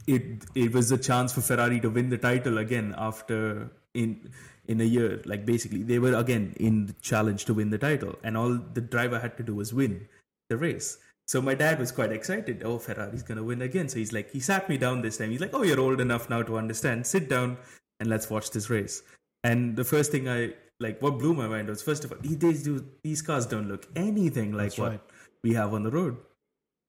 it 0.08 0.46
it 0.56 0.74
was 0.74 0.92
a 0.92 0.98
chance 0.98 1.34
for 1.34 1.42
Ferrari 1.42 1.80
to 1.82 1.90
win 1.90 2.10
the 2.10 2.18
title 2.18 2.58
again 2.60 2.94
after 2.98 3.70
in 3.94 4.32
in 4.68 4.80
a 4.80 4.84
year. 4.84 5.22
Like 5.26 5.46
basically, 5.46 5.84
they 5.84 6.00
were 6.00 6.16
again 6.16 6.54
in 6.58 6.86
the 6.86 6.94
challenge 7.02 7.46
to 7.46 7.54
win 7.54 7.72
the 7.72 7.78
title, 7.78 8.18
and 8.24 8.38
all 8.38 8.58
the 8.74 8.82
driver 8.82 9.20
had 9.20 9.38
to 9.38 9.44
do 9.44 9.56
was 9.56 9.74
win 9.74 10.08
the 10.50 10.58
race. 10.58 10.98
So 11.26 11.42
my 11.42 11.56
dad 11.56 11.80
was 11.80 11.92
quite 11.92 12.12
excited. 12.12 12.64
Oh, 12.64 12.78
Ferrari's 12.78 13.24
gonna 13.24 13.44
win 13.44 13.62
again. 13.62 13.90
So 13.90 13.98
he's 13.98 14.14
like, 14.14 14.32
he 14.32 14.40
sat 14.40 14.70
me 14.70 14.78
down 14.78 15.02
this 15.02 15.18
time. 15.18 15.32
He's 15.32 15.42
like, 15.42 15.54
oh, 15.54 15.64
you're 15.64 15.80
old 15.80 16.02
enough 16.02 16.30
now 16.30 16.44
to 16.44 16.58
understand. 16.58 17.08
Sit 17.08 17.30
down 17.30 17.58
and 18.00 18.10
let's 18.10 18.30
watch 18.30 18.52
this 18.52 18.70
race. 18.70 19.02
And 19.44 19.76
the 19.76 19.84
first 19.84 20.12
thing 20.12 20.28
I 20.28 20.54
like, 20.86 21.02
what 21.02 21.18
blew 21.24 21.34
my 21.34 21.48
mind 21.48 21.70
was 21.74 21.82
first 21.90 22.06
of 22.06 22.12
all, 22.14 22.18
these 22.22 22.70
these 23.08 23.22
cars 23.32 23.46
don't 23.56 23.68
look 23.74 23.88
anything 24.08 24.52
like 24.62 24.72
That's 24.72 24.80
what 24.86 24.92
right. 24.92 25.02
we 25.44 25.54
have 25.62 25.74
on 25.80 25.84
the 25.90 25.92
road. 26.00 26.18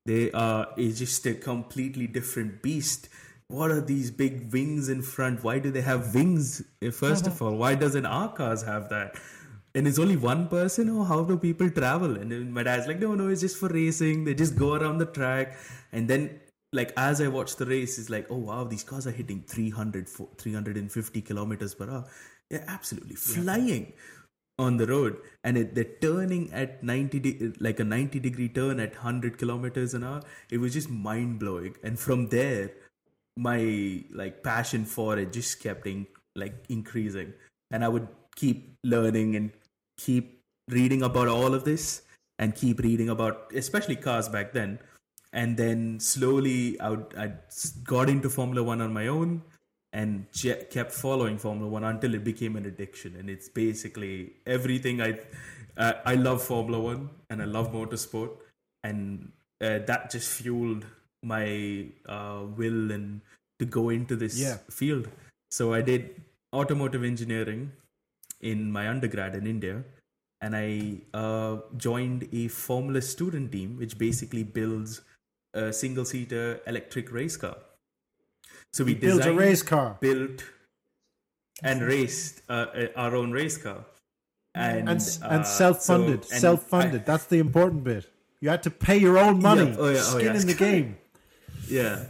They 0.07 0.31
are 0.33 0.69
it's 0.77 0.99
just 1.05 1.27
a 1.27 1.35
completely 1.35 2.07
different 2.19 2.61
beast. 2.63 3.09
What 3.49 3.71
are 3.71 3.81
these 3.93 4.11
big 4.11 4.53
wings 4.53 4.89
in 4.89 5.03
front? 5.03 5.45
Why 5.45 5.59
do 5.59 5.71
they 5.71 5.83
have 5.83 6.15
wings? 6.15 6.63
eh, 6.83 6.93
1st 7.01 7.27
of 7.33 7.41
all, 7.43 7.57
why 7.63 7.75
doesn't 7.75 8.07
our 8.07 8.29
cars 8.43 8.63
have 8.63 8.89
that? 8.91 9.17
And 9.77 9.89
it's 9.91 9.99
only 9.99 10.17
one 10.17 10.49
person, 10.49 10.89
or 10.89 11.05
how 11.05 11.25
do 11.25 11.37
people 11.37 11.69
travel? 11.79 12.17
And 12.17 12.55
my 12.55 12.63
dad's 12.63 12.87
like, 12.87 13.01
no, 13.01 13.15
no, 13.21 13.29
it's 13.29 13.41
just 13.41 13.59
for 13.59 13.69
racing. 13.69 14.25
They 14.25 14.35
just 14.35 14.57
go 14.57 14.75
around 14.75 14.99
the 14.99 15.07
track. 15.07 15.57
And 15.93 16.09
then, 16.09 16.41
like, 16.73 16.93
as 16.97 17.21
I 17.21 17.29
watch 17.29 17.57
the 17.57 17.67
race, 17.67 17.99
it's 17.99 18.09
like, 18.09 18.29
oh, 18.31 18.37
wow, 18.51 18.65
these 18.65 18.85
cars 18.85 19.07
are 19.09 19.11
hitting 19.11 19.43
300, 19.49 20.09
fo- 20.09 20.31
350 20.39 21.23
kilometers 21.23 21.75
per 21.75 21.91
hour. 21.91 22.05
They're 22.55 22.65
absolutely 22.69 23.17
flying 23.17 23.95
on 24.61 24.77
the 24.77 24.87
road 24.87 25.17
and 25.43 25.59
it, 25.59 25.75
they're 25.75 25.97
turning 26.01 26.53
at 26.53 26.85
90 26.85 27.19
de- 27.19 27.53
like 27.59 27.81
a 27.81 27.85
90 27.85 28.21
degree 28.21 28.49
turn 28.49 28.79
at 28.79 28.93
100 28.95 29.39
kilometers 29.39 29.93
an 29.95 30.05
hour. 30.05 30.23
It 30.53 30.59
was 30.59 30.73
just 30.73 30.89
mind 30.89 31.41
blowing 31.41 31.75
and 31.83 31.99
from 31.99 32.29
there 32.29 32.71
my 33.37 34.05
like 34.13 34.45
passion 34.45 34.85
for 34.85 35.19
it 35.19 35.33
just 35.33 35.61
kept 35.61 35.89
in, 35.89 36.07
like 36.37 36.55
increasing. 36.69 37.33
And 37.73 37.85
i 37.85 37.89
would 37.89 38.07
keep 38.37 38.77
learning 38.85 39.35
and 39.35 39.51
keep 39.99 40.39
reading 40.69 41.03
about 41.03 41.27
all 41.27 41.55
of 41.55 41.65
this 41.65 42.03
and 42.39 42.55
keep 42.55 42.79
reading 42.79 43.09
about 43.09 43.51
especially 43.53 43.97
cars 43.97 44.29
back 44.29 44.53
then. 44.53 44.79
And 45.33 45.57
then 45.57 45.99
slowly 45.99 46.79
i 46.79 46.91
would 46.91 47.17
i 47.19 47.33
got 47.83 48.09
into 48.09 48.31
formula 48.31 48.63
1 48.63 48.81
on 48.81 48.93
my 48.93 49.09
own 49.09 49.43
and 50.01 50.27
je- 50.33 50.65
kept 50.71 50.93
following 50.93 51.39
Formula 51.39 51.69
One 51.77 51.85
until 51.85 52.15
it 52.15 52.25
became 52.25 52.57
an 52.57 52.67
addiction. 52.67 53.17
And 53.17 53.31
it's 53.31 53.49
basically 53.49 54.35
everything 54.47 55.01
I 55.01 55.11
uh, 55.77 55.95
I 56.05 56.15
love 56.17 56.43
Formula 56.43 56.81
One 56.89 57.09
and 57.31 57.41
I 57.41 57.47
love 57.47 57.73
motorsport, 57.73 58.31
and 58.83 59.33
uh, 59.63 59.79
that 59.91 60.11
just 60.11 60.29
fueled 60.41 60.85
my 61.23 61.87
uh, 62.07 62.43
will 62.61 62.93
and 62.93 63.21
to 63.59 63.65
go 63.65 63.89
into 63.89 64.17
this 64.17 64.39
Yeah. 64.39 64.59
field. 64.71 65.09
So 65.51 65.73
I 65.73 65.83
did 65.83 66.21
automotive 66.53 67.05
engineering 67.05 67.73
in 68.41 68.71
my 68.71 68.89
undergrad 68.89 69.35
in 69.35 69.47
India. 69.47 69.85
And 70.41 70.55
I 70.57 71.01
uh, 71.19 71.57
joined 71.79 72.29
a 72.31 72.49
Formula 72.49 73.01
student 73.01 73.53
team, 73.53 73.79
which 73.79 73.97
basically 73.97 74.43
builds 74.43 75.01
a 75.55 75.73
single 75.73 76.05
seater 76.05 76.61
electric 76.67 77.11
race 77.11 77.37
car. 77.39 77.57
So 78.75 78.83
we 78.85 78.95
built 78.95 79.25
a 79.25 79.33
race 79.33 79.63
car. 79.63 79.97
built 80.01 80.45
and 81.63 81.83
raced 81.83 82.43
uh, 82.49 82.53
uh, 82.53 82.87
our 82.97 83.15
own 83.15 83.31
race 83.31 83.57
car. 83.57 83.85
And 84.55 84.89
and 84.89 85.01
uh, 85.01 85.29
and 85.35 85.47
self-funded 85.47 86.25
so- 86.25 86.33
and 86.33 86.41
self-funded. 86.41 87.07
That's 87.07 87.27
the 87.27 87.39
important 87.39 87.85
bit. 87.85 88.11
You 88.41 88.49
had 88.51 88.65
to 88.65 88.71
pay 88.71 88.99
your 88.99 89.17
own 89.19 89.41
money. 89.41 89.69
Yeah, 89.71 89.77
oh 89.79 89.91
yeah, 89.91 89.99
oh 89.99 90.19
skin 90.19 90.35
yeah. 90.35 90.41
in 90.41 90.47
the 90.47 90.55
game. 90.67 90.97
I- 90.97 91.67
yeah 91.69 92.05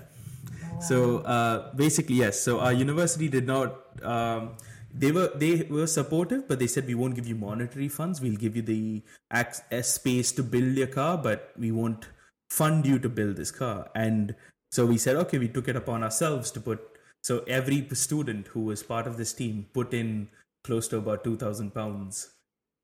so 0.80 1.18
uh, 1.18 1.74
basically 1.74 2.16
yes. 2.16 2.40
So 2.40 2.60
our 2.60 2.72
university 2.72 3.28
did 3.28 3.46
not 3.46 4.02
um, 4.02 4.56
they 4.92 5.12
were 5.12 5.30
they 5.34 5.66
were 5.76 5.86
supportive 5.86 6.48
but 6.48 6.58
they 6.58 6.66
said 6.66 6.86
we 6.86 6.94
won't 6.94 7.14
give 7.14 7.26
you 7.26 7.34
monetary 7.34 7.88
funds. 7.88 8.20
We'll 8.20 8.36
give 8.46 8.56
you 8.56 8.62
the 8.62 9.02
ac- 9.32 9.62
uh, 9.70 9.82
space 9.82 10.32
to 10.32 10.42
build 10.42 10.76
your 10.76 10.86
car 10.98 11.16
but 11.18 11.52
we 11.58 11.70
won't 11.72 12.08
fund 12.50 12.86
you 12.86 12.98
to 12.98 13.08
build 13.08 13.36
this 13.36 13.50
car. 13.50 13.90
And 13.94 14.34
so 14.74 14.84
we 14.92 14.98
said 14.98 15.16
okay 15.22 15.38
we 15.38 15.48
took 15.56 15.68
it 15.72 15.76
upon 15.82 16.02
ourselves 16.02 16.50
to 16.50 16.60
put 16.68 16.80
so 17.22 17.42
every 17.58 17.80
student 18.04 18.48
who 18.48 18.62
was 18.70 18.82
part 18.82 19.06
of 19.06 19.16
this 19.16 19.32
team 19.32 19.66
put 19.72 19.94
in 19.94 20.28
close 20.64 20.88
to 20.88 20.98
about 20.98 21.24
2000 21.24 21.74
pounds 21.74 22.30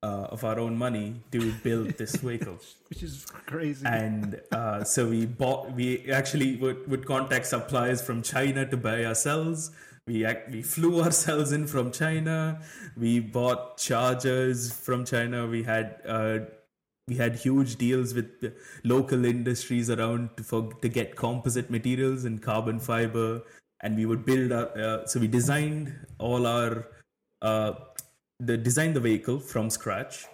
uh, 0.03 0.27
of 0.31 0.45
our 0.45 0.59
own 0.59 0.77
money 0.77 1.21
to 1.31 1.53
build 1.63 1.91
this 1.99 2.17
vehicle. 2.27 2.59
Which 2.89 3.03
is 3.03 3.27
crazy. 3.47 3.87
And 3.87 4.41
uh, 4.53 4.85
so 4.85 5.09
we 5.09 5.27
bought 5.27 5.73
we 5.73 6.11
actually 6.11 6.57
would, 6.57 6.89
would 6.89 7.07
contact 7.07 7.47
suppliers 7.47 8.01
from 8.01 8.23
china 8.23 8.67
to 8.67 8.77
buy 8.77 9.05
ourselves. 9.05 9.71
We 10.07 10.25
act, 10.25 10.51
we 10.51 10.63
flew 10.63 11.03
ourselves 11.03 11.53
in 11.53 11.67
from 11.67 11.93
china. 11.93 12.61
We 12.97 13.21
bought 13.21 13.77
chargers 13.77 14.73
from 14.73 15.05
china. 15.05 15.47
We 15.47 15.63
had 15.63 16.01
uh, 16.07 16.39
we 17.11 17.17
had 17.17 17.35
huge 17.35 17.77
deals 17.77 18.15
with 18.15 18.53
local 18.85 19.25
industries 19.25 19.91
around 19.91 20.31
to, 20.37 20.45
for, 20.45 20.73
to 20.81 20.89
get 20.89 21.17
composite 21.17 21.69
materials 21.69 22.25
and 22.25 22.41
carbon 22.41 22.79
fiber 22.79 23.43
and 23.83 23.97
we 23.97 24.07
would 24.07 24.25
build 24.25 24.53
our, 24.53 24.69
uh, 24.79 25.07
so 25.07 25.19
we 25.19 25.27
designed 25.27 25.93
all 26.19 26.47
our 26.47 26.87
uh, 27.43 27.73
the 28.39 28.57
design 28.57 28.93
the 28.93 29.01
vehicle 29.01 29.41
from 29.41 29.69
scratch 29.69 30.27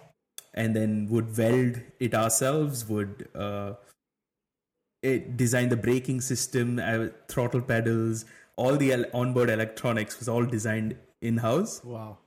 and 0.53 0.75
then 0.75 1.07
would 1.09 1.35
weld 1.35 1.81
it 1.99 2.13
ourselves 2.13 2.87
would 2.87 3.27
uh, 3.33 3.73
it 5.01 5.35
design 5.35 5.69
the 5.69 5.81
braking 5.87 6.21
system 6.21 6.79
uh, 6.79 7.07
throttle 7.27 7.61
pedals 7.61 8.25
all 8.55 8.77
the 8.77 8.93
onboard 9.13 9.49
electronics 9.49 10.19
was 10.19 10.29
all 10.29 10.45
designed 10.45 10.95
in 11.21 11.37
house 11.37 11.83
wow 11.83 12.17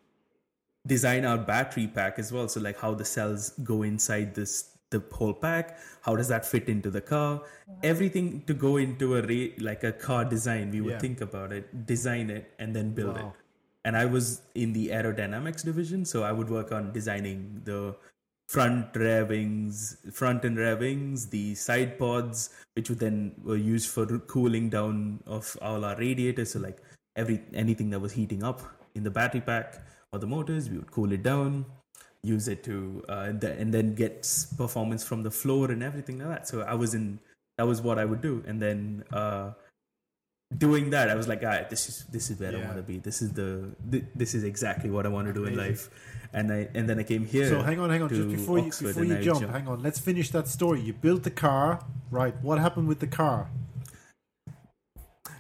design 0.86 1.24
our 1.24 1.38
battery 1.38 1.86
pack 1.86 2.18
as 2.18 2.32
well 2.32 2.48
so 2.48 2.60
like 2.60 2.78
how 2.80 2.94
the 2.94 3.04
cells 3.04 3.50
go 3.64 3.82
inside 3.82 4.34
this 4.34 4.76
the 4.90 5.02
whole 5.12 5.34
pack 5.34 5.78
how 6.02 6.16
does 6.16 6.28
that 6.28 6.44
fit 6.44 6.68
into 6.68 6.90
the 6.90 7.00
car 7.00 7.42
everything 7.82 8.42
to 8.46 8.54
go 8.54 8.76
into 8.76 9.16
a 9.16 9.22
ra- 9.22 9.54
like 9.58 9.84
a 9.84 9.92
car 9.92 10.24
design 10.24 10.70
we 10.70 10.80
would 10.80 10.92
Yeah. 10.94 10.98
think 10.98 11.20
about 11.20 11.52
it 11.52 11.86
design 11.86 12.30
it 12.30 12.52
and 12.58 12.74
then 12.74 12.92
build 12.94 13.16
Wow. 13.16 13.28
it 13.28 13.32
and 13.84 13.96
I 13.96 14.04
was 14.04 14.42
in 14.54 14.74
the 14.74 14.88
aerodynamics 14.88 15.64
division, 15.64 16.04
so 16.04 16.22
I 16.22 16.32
would 16.32 16.50
work 16.50 16.70
on 16.70 16.92
designing 16.92 17.62
the 17.64 17.96
front 18.50 18.94
rear 18.94 19.24
wings, 19.24 19.96
front 20.12 20.44
and 20.44 20.58
rear 20.58 20.76
wings, 20.76 21.28
the 21.30 21.54
side 21.54 21.98
pods, 21.98 22.50
which 22.74 22.90
would 22.90 22.98
then 22.98 23.32
were 23.42 23.56
used 23.56 23.88
for 23.88 24.04
cooling 24.18 24.68
down 24.68 25.22
of 25.26 25.56
all 25.62 25.86
our 25.86 25.96
radiators. 25.96 26.50
So 26.52 26.58
like 26.58 26.82
every 27.16 27.40
anything 27.54 27.88
that 27.88 28.00
was 28.00 28.12
heating 28.12 28.42
up 28.42 28.60
in 28.94 29.02
the 29.02 29.10
battery 29.10 29.40
pack 29.40 29.80
or 30.12 30.18
the 30.18 30.26
motors, 30.26 30.68
we 30.68 30.78
would 30.78 30.90
cool 30.90 31.12
it 31.12 31.22
down, 31.22 31.64
use 32.22 32.48
it 32.48 32.64
to, 32.64 33.04
uh, 33.08 33.26
and, 33.28 33.40
then, 33.40 33.58
and 33.58 33.74
then 33.74 33.94
get 33.94 34.28
performance 34.56 35.04
from 35.04 35.22
the 35.22 35.30
floor 35.30 35.70
and 35.70 35.82
everything 35.82 36.18
like 36.18 36.28
that. 36.28 36.48
So 36.48 36.62
I 36.62 36.74
was 36.74 36.94
in, 36.94 37.20
that 37.58 37.66
was 37.66 37.80
what 37.80 37.98
I 37.98 38.04
would 38.04 38.20
do, 38.20 38.42
and 38.46 38.60
then. 38.60 39.04
Uh, 39.12 39.52
doing 40.56 40.90
that, 40.90 41.08
I 41.08 41.14
was 41.14 41.28
like, 41.28 41.42
all 41.42 41.48
right, 41.48 41.68
this 41.70 41.88
is 41.88 42.04
this 42.10 42.30
is 42.30 42.40
where 42.40 42.52
Yeah. 42.52 42.58
I 42.58 42.64
want 42.64 42.76
to 42.76 42.82
be. 42.82 42.98
This 42.98 43.22
is 43.22 43.32
the 43.32 43.70
th- 43.90 44.04
this 44.14 44.34
is 44.34 44.44
exactly 44.44 44.90
what 44.90 45.06
I 45.06 45.08
want 45.08 45.28
to 45.28 45.32
do 45.32 45.44
in 45.44 45.56
life. 45.56 45.90
And 46.32 46.52
I 46.52 46.68
and 46.74 46.88
then 46.88 46.98
I 46.98 47.02
came 47.02 47.24
here. 47.26 47.48
So 47.48 47.62
hang 47.62 47.80
on, 47.80 47.90
hang 47.90 48.02
on. 48.02 48.08
Just 48.08 48.28
before 48.28 48.58
you 48.58 48.70
before 48.70 49.04
you 49.04 49.16
I 49.16 49.22
jump, 49.22 49.48
hang 49.50 49.68
on. 49.68 49.82
Let's 49.82 49.98
finish 49.98 50.30
that 50.30 50.48
story. 50.48 50.80
You 50.80 50.92
built 50.92 51.22
the 51.22 51.30
car, 51.30 51.84
right? 52.10 52.34
What 52.42 52.58
happened 52.58 52.88
with 52.88 53.00
the 53.00 53.06
car? 53.06 53.50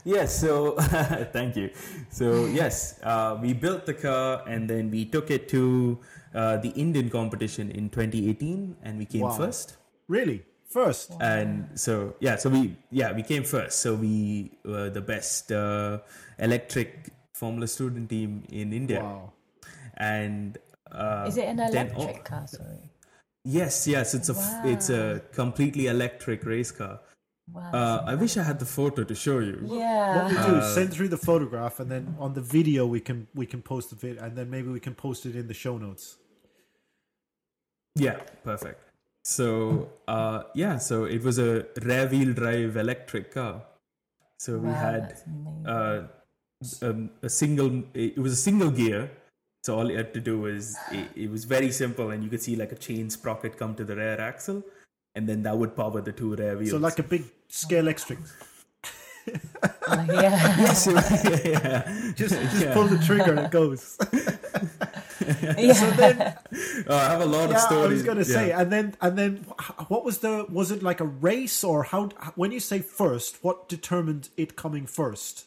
Yes, 0.04 0.38
so 0.40 0.72
thank 1.32 1.56
you. 1.56 1.70
So 2.08 2.46
yes, 2.46 2.98
uh, 3.02 3.38
we 3.40 3.52
built 3.52 3.84
the 3.86 3.94
car 3.94 4.42
and 4.48 4.68
then 4.68 4.90
we 4.90 5.04
took 5.04 5.30
it 5.30 5.48
to 5.50 5.98
uh, 6.34 6.56
the 6.58 6.70
Indian 6.70 7.10
competition 7.10 7.70
in 7.70 7.90
2018, 7.90 8.76
and 8.82 8.98
we 8.98 9.04
came 9.04 9.22
Wow. 9.22 9.36
first. 9.36 9.76
Really? 10.08 10.44
First? 10.70 11.12
And 11.20 11.68
so 11.74 12.14
yeah, 12.20 12.36
so 12.36 12.48
we 12.48 12.76
yeah 12.90 13.12
we 13.12 13.22
came 13.22 13.42
first. 13.44 13.80
So 13.80 13.94
we 13.94 14.52
were 14.64 14.88
the 14.88 15.00
best 15.02 15.50
uh, 15.52 15.98
electric 16.38 17.10
Formula 17.34 17.66
student 17.66 18.08
team 18.08 18.44
in 18.50 18.72
India. 18.72 19.02
Wow. 19.02 19.32
And 19.96 20.56
uh, 20.92 21.24
Is 21.28 21.36
it 21.36 21.44
an 21.46 21.56
then- 21.56 21.88
electric 21.90 22.24
car? 22.24 22.46
Sorry. 22.46 22.88
Yes, 23.44 23.88
yes, 23.88 24.14
it's 24.14 24.28
a 24.28 24.34
f- 24.36 24.64
it's 24.66 24.90
a 24.90 25.22
completely 25.32 25.86
electric 25.86 26.44
race 26.44 26.70
car. 26.70 27.00
Wow. 27.52 27.70
Uh, 27.72 28.04
I 28.06 28.14
wish 28.14 28.36
I 28.36 28.42
had 28.42 28.58
the 28.58 28.66
photo 28.66 29.02
to 29.04 29.14
show 29.14 29.38
you. 29.40 29.58
yeah. 29.64 30.16
What 30.16 30.30
we 30.30 30.36
do 30.36 30.56
Uh, 30.56 30.58
is 30.58 30.74
send 30.74 30.92
through 30.92 31.08
the 31.08 31.16
photograph, 31.18 31.80
and 31.80 31.90
then 31.90 32.14
on 32.18 32.34
the 32.34 32.40
video 32.40 32.86
we 32.86 33.00
can 33.00 33.26
we 33.34 33.46
can 33.46 33.62
post 33.62 33.90
the 33.90 33.96
video, 33.96 34.22
and 34.22 34.36
then 34.36 34.48
maybe 34.50 34.68
we 34.68 34.80
can 34.80 34.94
post 34.94 35.26
it 35.26 35.34
in 35.34 35.48
the 35.48 35.54
show 35.54 35.78
notes. 35.78 36.16
Yeah, 37.96 38.18
perfect. 38.44 38.80
So, 39.24 39.90
uh, 40.08 40.44
yeah, 40.54 40.78
so 40.78 41.04
it 41.04 41.22
was 41.22 41.38
a 41.38 41.66
rear 41.82 42.06
wheel 42.08 42.32
drive 42.32 42.76
electric 42.76 43.32
car. 43.34 43.62
So 44.38 44.58
we 44.58 44.68
Wow, 44.68 44.74
had 44.74 45.22
uh, 45.66 46.02
um, 46.82 47.10
a 47.22 47.28
single, 47.28 47.82
it 47.94 48.16
was 48.18 48.32
a 48.32 48.36
single 48.36 48.70
gear. 48.70 49.10
So 49.64 49.78
all 49.78 49.90
you 49.90 49.96
had 49.98 50.14
to 50.14 50.20
do 50.20 50.40
was, 50.40 50.74
it, 50.90 51.08
it 51.24 51.30
was 51.30 51.44
very 51.44 51.70
simple, 51.70 52.10
and 52.10 52.24
you 52.24 52.30
could 52.30 52.40
see 52.40 52.56
like 52.56 52.72
a 52.72 52.76
chain 52.76 53.10
sprocket 53.10 53.58
come 53.58 53.74
to 53.74 53.84
the 53.84 53.94
rear 53.94 54.18
axle, 54.18 54.62
and 55.14 55.28
then 55.28 55.42
that 55.42 55.56
would 55.58 55.76
power 55.76 56.00
the 56.00 56.12
two 56.12 56.34
rear 56.36 56.56
wheels. 56.56 56.70
So 56.70 56.78
like 56.78 56.98
a 56.98 57.02
big 57.02 57.24
scale 57.48 57.88
extra. 57.88 58.16
Oh, 59.88 60.04
yeah. 60.08 60.56
yes, 60.58 60.86
yeah, 60.86 61.38
yeah. 61.44 62.12
Just 62.16 62.34
just 62.34 62.62
Yeah. 62.64 62.74
pull 62.74 62.86
the 62.86 62.98
trigger 62.98 63.32
and 63.32 63.40
it 63.40 63.50
goes. 63.50 63.96
yeah. 65.58 65.72
so 65.74 65.90
then, 65.92 66.20
Uh, 66.88 66.94
I 66.94 67.10
have 67.10 67.20
a 67.20 67.26
lot 67.26 67.44
of 67.46 67.50
yeah, 67.52 67.58
stories. 67.58 67.84
I 67.84 67.92
was 67.92 68.02
going 68.02 68.18
to 68.18 68.24
say, 68.24 68.48
Yeah. 68.48 68.60
and 68.60 68.72
then 68.72 68.94
and 69.00 69.18
then 69.18 69.36
what 69.88 70.04
was 70.04 70.18
the 70.18 70.46
was 70.48 70.70
it 70.70 70.82
like 70.82 71.00
a 71.00 71.04
race 71.04 71.62
or 71.62 71.82
how? 71.84 72.08
When 72.34 72.50
you 72.50 72.60
say 72.60 72.80
first, 72.80 73.44
what 73.44 73.68
determined 73.68 74.30
it 74.36 74.56
coming 74.56 74.86
first? 74.86 75.46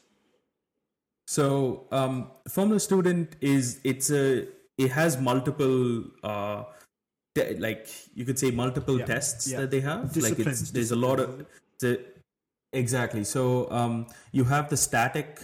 So, 1.26 1.88
um, 1.91 2.30
Formula 2.49 2.80
Student 2.80 3.36
is 3.41 3.80
it's 3.84 4.12
a 4.12 4.47
it 4.78 4.91
has 4.91 5.17
multiple 5.19 6.04
uh, 6.23 6.63
te- 7.36 7.56
like 7.58 7.88
you 8.13 8.26
could 8.26 8.39
say 8.39 8.52
multiple 8.52 9.00
Yeah, 9.00 9.06
tests 9.06 9.52
yeah. 9.52 9.62
that 9.62 9.72
they 9.72 9.82
have. 9.82 10.15
Like 10.17 10.39
it's 10.39 10.72
there's 10.72 10.91
a 10.91 10.96
lot 10.96 11.19
of 11.19 11.46
the 11.80 12.00
exactly. 12.72 13.24
So 13.24 13.69
um, 13.72 14.08
you 14.32 14.43
have 14.46 14.69
the 14.69 14.78
static 14.78 15.41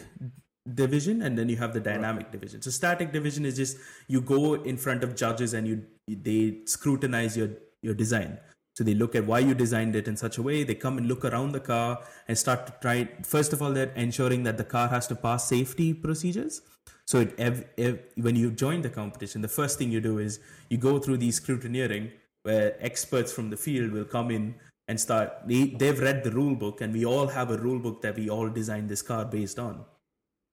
division 0.73 1.21
and 1.21 1.37
then 1.37 1.49
you 1.49 1.57
have 1.57 1.73
the 1.73 1.79
dynamic 1.79 2.31
division. 2.31 2.61
So 2.61 2.69
static 2.69 3.11
division 3.11 3.45
is 3.45 3.55
just 3.55 3.77
you 4.07 4.21
go 4.21 4.53
in 4.53 4.77
front 4.77 5.03
of 5.03 5.15
judges 5.15 5.53
and 5.53 5.67
you 5.67 5.83
they 6.07 6.59
scrutinize 6.65 7.37
your 7.37 7.49
your 7.81 7.93
design. 7.93 8.39
So 8.75 8.83
they 8.85 8.93
look 8.93 9.13
at 9.13 9.25
why 9.25 9.39
you 9.39 9.53
designed 9.53 9.95
it 9.95 10.07
in 10.07 10.15
such 10.15 10.37
a 10.37 10.41
way. 10.41 10.63
They 10.63 10.75
come 10.75 10.97
and 10.97 11.07
look 11.07 11.25
around 11.25 11.51
the 11.51 11.59
car 11.59 12.01
and 12.27 12.37
start 12.37 12.65
to 12.67 12.73
try. 12.81 13.09
First 13.23 13.51
of 13.51 13.61
all, 13.61 13.73
they're 13.73 13.91
ensuring 13.95 14.43
that 14.43 14.57
the 14.57 14.63
car 14.63 14.87
has 14.87 15.07
to 15.07 15.15
pass 15.15 15.49
safety 15.49 15.93
procedures. 15.93 16.61
So 17.09 17.27
it, 17.37 18.11
when 18.17 18.35
you 18.35 18.51
join 18.51 18.81
the 18.81 18.89
competition, 18.89 19.41
the 19.41 19.47
first 19.47 19.79
thing 19.79 19.91
you 19.91 19.99
do 19.99 20.19
is 20.19 20.39
you 20.69 20.77
go 20.77 20.99
through 20.99 21.17
these 21.17 21.39
scrutineering 21.39 22.11
where 22.43 22.75
experts 22.79 23.33
from 23.33 23.49
the 23.49 23.57
field 23.57 23.91
will 23.91 24.05
come 24.05 24.29
in 24.29 24.55
and 24.87 24.99
start. 24.99 25.33
They, 25.47 25.65
they've 25.79 25.99
read 25.99 26.23
the 26.23 26.31
rule 26.31 26.55
book, 26.55 26.81
and 26.81 26.93
we 26.93 27.05
all 27.05 27.27
have 27.27 27.49
a 27.49 27.57
rule 27.57 27.79
book 27.79 28.03
that 28.03 28.15
we 28.15 28.29
all 28.29 28.47
designed 28.49 28.89
this 28.89 29.01
car 29.01 29.25
based 29.25 29.57
on 29.57 29.85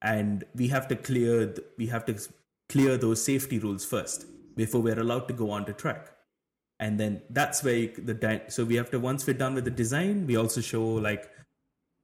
and 0.01 0.43
we 0.55 0.67
have 0.67 0.87
to 0.87 0.95
clear 0.95 1.53
we 1.77 1.87
have 1.87 2.05
to 2.05 2.15
clear 2.69 2.97
those 2.97 3.23
safety 3.23 3.59
rules 3.59 3.85
first 3.85 4.25
before 4.55 4.81
we're 4.81 4.99
allowed 4.99 5.27
to 5.27 5.33
go 5.33 5.49
on 5.49 5.65
to 5.65 5.73
track 5.73 6.11
and 6.79 6.99
then 6.99 7.21
that's 7.31 7.63
where 7.63 7.75
you, 7.75 7.93
the 7.97 8.41
so 8.47 8.63
we 8.63 8.75
have 8.75 8.91
to 8.91 8.99
once 8.99 9.25
we're 9.25 9.33
done 9.33 9.55
with 9.55 9.65
the 9.65 9.71
design 9.71 10.25
we 10.27 10.35
also 10.35 10.61
show 10.61 10.85
like 10.85 11.31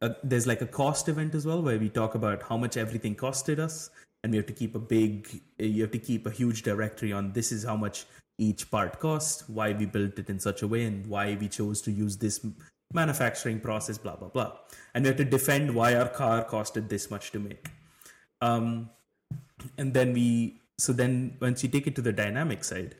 a, 0.01 0.15
there's 0.23 0.47
like 0.47 0.61
a 0.61 0.65
cost 0.65 1.07
event 1.07 1.35
as 1.35 1.45
well 1.45 1.61
where 1.61 1.77
we 1.77 1.89
talk 1.89 2.15
about 2.15 2.41
how 2.41 2.57
much 2.57 2.77
everything 2.77 3.15
costed 3.15 3.59
us 3.59 3.89
and 4.23 4.31
we 4.31 4.37
have 4.37 4.45
to 4.45 4.53
keep 4.53 4.75
a 4.75 4.79
big 4.79 5.41
you 5.57 5.81
have 5.81 5.91
to 5.91 5.99
keep 5.99 6.25
a 6.25 6.31
huge 6.31 6.63
directory 6.63 7.11
on 7.11 7.33
this 7.33 7.51
is 7.51 7.63
how 7.63 7.75
much 7.75 8.05
each 8.37 8.69
part 8.71 8.99
cost 8.99 9.49
why 9.49 9.71
we 9.73 9.85
built 9.85 10.17
it 10.17 10.29
in 10.29 10.39
such 10.39 10.61
a 10.61 10.67
way 10.67 10.83
and 10.85 11.05
why 11.07 11.37
we 11.39 11.47
chose 11.47 11.81
to 11.81 11.91
use 11.91 12.17
this 12.17 12.45
manufacturing 12.93 13.59
process 13.59 13.97
blah 13.97 14.15
blah 14.15 14.29
blah. 14.29 14.51
And 14.93 15.03
we 15.03 15.07
have 15.09 15.17
to 15.17 15.25
defend 15.25 15.73
why 15.73 15.95
our 15.95 16.07
car 16.07 16.45
costed 16.45 16.89
this 16.89 17.09
much 17.09 17.31
to 17.31 17.39
make. 17.39 17.67
Um, 18.41 18.89
and 19.77 19.93
then 19.93 20.13
we 20.13 20.61
so 20.77 20.93
then 20.93 21.37
once 21.39 21.63
you 21.63 21.69
take 21.69 21.87
it 21.87 21.95
to 21.95 22.01
the 22.01 22.11
dynamic 22.11 22.63
side 22.63 22.95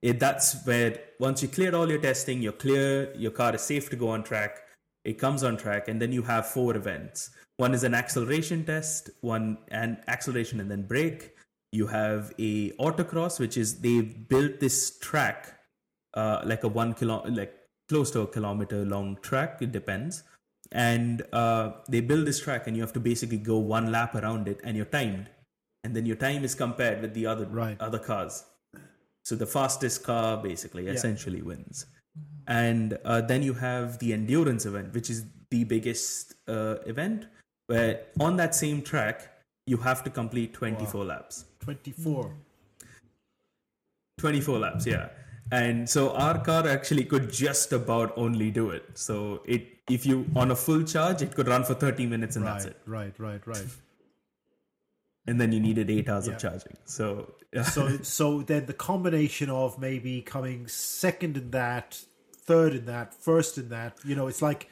it, 0.00 0.20
that's 0.20 0.64
where 0.64 0.98
once 1.18 1.42
you 1.42 1.48
cleared 1.48 1.74
all 1.74 1.88
your 1.88 2.00
testing 2.00 2.40
you're 2.40 2.52
clear 2.52 3.14
your 3.14 3.32
car 3.32 3.54
is 3.54 3.62
safe 3.62 3.90
to 3.90 3.96
go 3.96 4.08
on 4.08 4.22
track 4.22 4.62
it 5.04 5.18
comes 5.18 5.42
on 5.42 5.56
track 5.56 5.88
and 5.88 6.00
then 6.00 6.12
you 6.12 6.22
have 6.22 6.46
four 6.46 6.76
events. 6.76 7.30
One 7.56 7.74
is 7.74 7.84
an 7.84 7.94
acceleration 7.94 8.64
test 8.64 9.10
one 9.20 9.58
and 9.68 9.98
acceleration 10.06 10.60
and 10.60 10.70
then 10.70 10.82
brake. 10.82 11.34
You 11.72 11.86
have 11.88 12.32
a 12.38 12.70
autocross 12.72 13.38
which 13.38 13.56
is 13.56 13.80
they've 13.80 14.28
built 14.28 14.60
this 14.60 14.98
track 14.98 15.58
uh, 16.14 16.42
like 16.44 16.64
a 16.64 16.68
one 16.68 16.94
kilo 16.94 17.22
like 17.28 17.54
close 17.88 18.10
to 18.12 18.20
a 18.22 18.26
kilometer 18.26 18.84
long 18.84 19.18
track 19.22 19.58
it 19.60 19.72
depends. 19.72 20.22
And 20.70 21.22
uh, 21.32 21.72
they 21.88 22.00
build 22.00 22.26
this 22.26 22.40
track 22.40 22.66
and 22.66 22.76
you 22.76 22.82
have 22.82 22.92
to 22.92 23.00
basically 23.00 23.38
go 23.38 23.58
one 23.58 23.90
lap 23.90 24.14
around 24.14 24.48
it 24.48 24.60
and 24.62 24.76
you're 24.76 24.86
timed. 24.86 25.30
And 25.84 25.96
then 25.96 26.04
your 26.04 26.16
time 26.16 26.44
is 26.44 26.54
compared 26.54 27.00
with 27.00 27.14
the 27.14 27.26
other 27.26 27.46
Right. 27.46 27.80
other 27.80 27.98
cars. 27.98 28.44
So 29.24 29.36
the 29.36 29.46
fastest 29.46 30.02
car 30.04 30.42
basically 30.42 30.88
essentially 30.88 31.42
wins 31.42 31.86
and 32.46 32.98
uh, 33.04 33.20
then 33.20 33.42
you 33.42 33.54
have 33.54 33.98
the 33.98 34.12
endurance 34.12 34.64
event 34.66 34.92
which 34.94 35.10
is 35.10 35.24
the 35.50 35.64
biggest 35.64 36.34
uh, 36.48 36.76
event 36.86 37.26
where 37.66 38.00
on 38.20 38.36
that 38.36 38.54
same 38.54 38.80
track 38.82 39.30
you 39.66 39.76
have 39.76 40.02
to 40.04 40.10
complete 40.10 40.54
24 40.54 41.04
laps. 41.04 41.44
Twenty 41.60 41.90
four. 41.92 42.32
24 44.18 44.58
laps 44.58 44.86
yeah. 44.86 45.08
And 45.50 45.88
so 45.88 46.10
our 46.12 46.38
car 46.44 46.66
actually 46.68 47.04
could 47.04 47.32
just 47.32 47.72
about 47.72 48.12
only 48.16 48.50
do 48.50 48.70
it. 48.70 48.84
So 48.94 49.42
it 49.46 49.66
if 49.88 50.04
you 50.04 50.26
on 50.36 50.50
a 50.50 50.56
full 50.56 50.82
charge 50.82 51.22
it 51.22 51.34
could 51.34 51.48
run 51.48 51.64
for 51.64 51.74
30 51.74 52.06
minutes 52.06 52.36
and 52.36 52.46
that's 52.46 52.64
Right, 52.64 52.72
it. 52.72 52.80
right, 52.86 53.18
right, 53.18 53.46
right. 53.46 53.66
And 55.28 55.40
then 55.40 55.52
you 55.52 55.60
needed 55.60 55.90
eight 55.90 56.08
hours 56.08 56.26
Yeah. 56.26 56.34
of 56.34 56.40
charging. 56.44 56.76
So 56.84 57.06
So, 57.74 57.82
so 58.02 58.26
then 58.42 58.66
the 58.66 58.74
combination 58.74 59.48
of 59.50 59.78
maybe 59.78 60.20
coming 60.22 60.66
second 60.68 61.36
in 61.42 61.50
that, 61.52 61.88
third 62.48 62.74
in 62.80 62.84
that, 62.86 63.14
first 63.14 63.56
in 63.62 63.68
that, 63.76 63.92
you 64.04 64.14
know, 64.18 64.26
it's 64.32 64.42
like, 64.42 64.68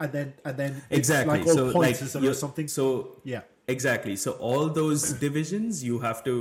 and 0.00 0.12
then 0.12 0.34
and 0.44 0.56
then 0.62 0.82
exactly. 0.90 1.38
like 1.38 1.46
all 1.48 1.54
so 1.54 1.72
points 1.72 2.14
like 2.14 2.24
or 2.30 2.34
something. 2.34 2.68
so 2.68 2.84
yeah, 3.24 3.42
exactly. 3.68 4.16
So 4.16 4.32
all 4.50 4.68
those 4.68 5.02
divisions 5.26 5.82
you 5.88 6.00
have 6.00 6.22
to 6.24 6.34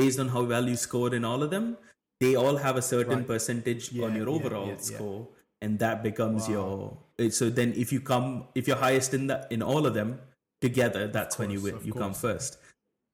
based 0.00 0.18
on 0.24 0.28
how 0.28 0.42
well 0.52 0.66
you 0.72 0.76
scored 0.76 1.12
in 1.20 1.24
all 1.24 1.42
of 1.42 1.50
them 1.50 1.76
they 2.24 2.34
all 2.36 2.56
have 2.66 2.76
a 2.82 2.82
certain 2.94 3.18
Right. 3.18 3.26
percentage 3.32 3.92
Yeah, 3.92 4.06
on 4.06 4.16
your 4.20 4.28
overall 4.36 4.68
yeah, 4.68 4.76
score 4.90 5.28
and 5.60 5.78
that 5.84 6.02
becomes 6.08 6.48
your 6.48 6.96
eh, 7.18 7.30
so 7.38 7.50
then 7.50 7.74
if 7.84 7.92
you 7.92 8.00
come 8.00 8.28
if 8.54 8.68
you're 8.68 8.82
highest 8.88 9.12
in 9.18 9.26
that 9.32 9.50
in 9.50 9.62
all 9.62 9.84
of 9.90 9.94
them 10.00 10.20
together 10.66 11.02
that's 11.08 11.38
when 11.40 11.50
you 11.50 11.60
win 11.66 11.76
you 11.88 11.92
come 12.04 12.14
first 12.14 12.58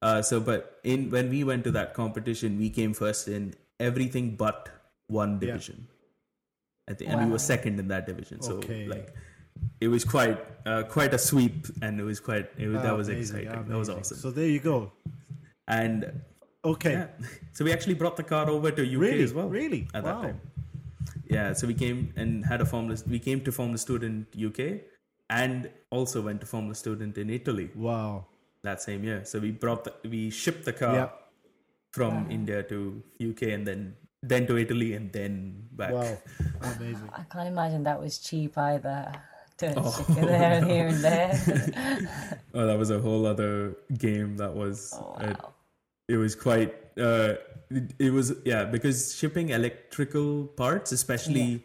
uh, 0.03 0.23
so 0.23 0.41
but 0.41 0.81
in 0.85 1.11
when 1.11 1.29
we 1.31 1.45
went 1.45 1.65
to 1.65 1.71
that 1.71 1.95
competition 1.95 2.59
we 2.59 2.71
came 2.71 2.93
first 2.95 3.29
in 3.29 3.55
everything 3.81 4.35
but 4.37 4.69
one 5.09 5.39
division 5.39 5.87
I 6.91 6.95
think, 6.95 7.11
and 7.11 7.21
we 7.21 7.27
Wow. 7.27 7.33
were 7.33 7.39
second 7.39 7.79
in 7.81 7.89
that 7.89 8.07
division 8.07 8.41
so 8.41 8.55
Okay. 8.59 8.87
like 8.87 9.15
it 9.81 9.89
was 9.89 10.05
quite 10.05 10.39
uh, 10.67 10.83
quite 10.85 11.13
a 11.15 11.19
sweep 11.19 11.67
and 11.83 11.99
it 12.01 12.05
was 12.05 12.21
quite 12.21 12.49
it 12.57 12.69
was, 12.69 12.83
that 12.83 12.97
was 12.97 13.09
amazing, 13.09 13.41
exciting 13.47 13.69
that 13.69 13.79
was 13.79 13.89
awesome 13.91 14.17
So 14.19 14.31
there 14.31 14.47
you 14.57 14.61
go. 14.61 14.93
and 15.67 16.23
Okay. 16.65 16.93
yeah, 16.93 17.07
so 17.53 17.65
we 17.65 17.73
actually 17.73 17.95
brought 17.95 18.17
the 18.17 18.23
car 18.25 18.49
over 18.51 18.71
to 18.71 18.83
UK 18.83 19.01
Really? 19.01 19.23
as 19.23 19.33
well. 19.33 19.49
Really? 19.49 19.87
At 19.95 20.03
Wow. 20.05 20.13
that 20.13 20.23
time. 20.29 20.41
Yeah, 21.31 21.53
so 21.53 21.67
we 21.67 21.75
came 21.75 22.13
and 22.17 22.45
had 22.45 22.61
a 22.61 22.67
Formula. 22.67 22.97
We 23.07 23.19
came 23.27 23.41
to 23.49 23.53
Formula 23.53 23.79
Student 23.79 24.27
UK, 24.47 24.81
and 25.31 25.71
also 25.91 26.21
went 26.29 26.41
to 26.41 26.47
Formula 26.47 26.75
Student 26.75 27.17
in 27.23 27.31
Italy 27.31 27.71
Wow. 27.77 28.27
That 28.63 28.83
same 28.83 29.05
year. 29.05 29.25
So 29.25 29.39
we 29.39 29.51
brought 29.51 29.85
the, 29.85 29.95
we 30.09 30.31
shipped 30.31 30.65
the 30.65 30.73
car 30.73 30.95
Yeah. 30.95 31.09
from 31.93 32.31
India 32.31 32.63
to 32.65 33.03
UK, 33.21 33.43
and 33.55 33.67
then 33.67 33.97
then 34.23 34.47
to 34.49 34.57
Italy, 34.59 34.95
and 34.95 35.13
then 35.13 35.63
back. 35.73 35.93
Wow. 35.93 36.19
Amazing. 36.63 37.09
I 37.15 37.23
can't 37.31 37.49
imagine 37.49 37.85
that 37.85 38.01
was 38.01 38.19
cheap 38.19 38.59
either. 38.59 39.13
To 39.59 39.75
Oh. 39.77 39.91
ship 39.91 40.11
it 40.11 40.27
there 40.27 40.53
and 40.59 40.67
here 40.71 40.87
and 40.89 41.03
there. 41.03 41.31
Oh, 42.55 42.67
that 42.67 42.79
was 42.79 42.91
a 42.91 42.99
whole 42.99 43.27
other 43.27 43.77
game. 43.97 44.37
That 44.37 44.55
was 44.55 44.93
Oh, 44.95 45.15
uh, 45.19 45.35
wow. 45.39 45.55
it 46.09 46.17
was 46.17 46.35
quite 46.35 46.75
uh 46.99 47.35
it, 47.71 47.95
it 47.99 48.11
was 48.11 48.33
yeah 48.45 48.65
because 48.65 49.15
shipping 49.15 49.51
electrical 49.51 50.47
parts 50.57 50.91
especially 50.91 51.65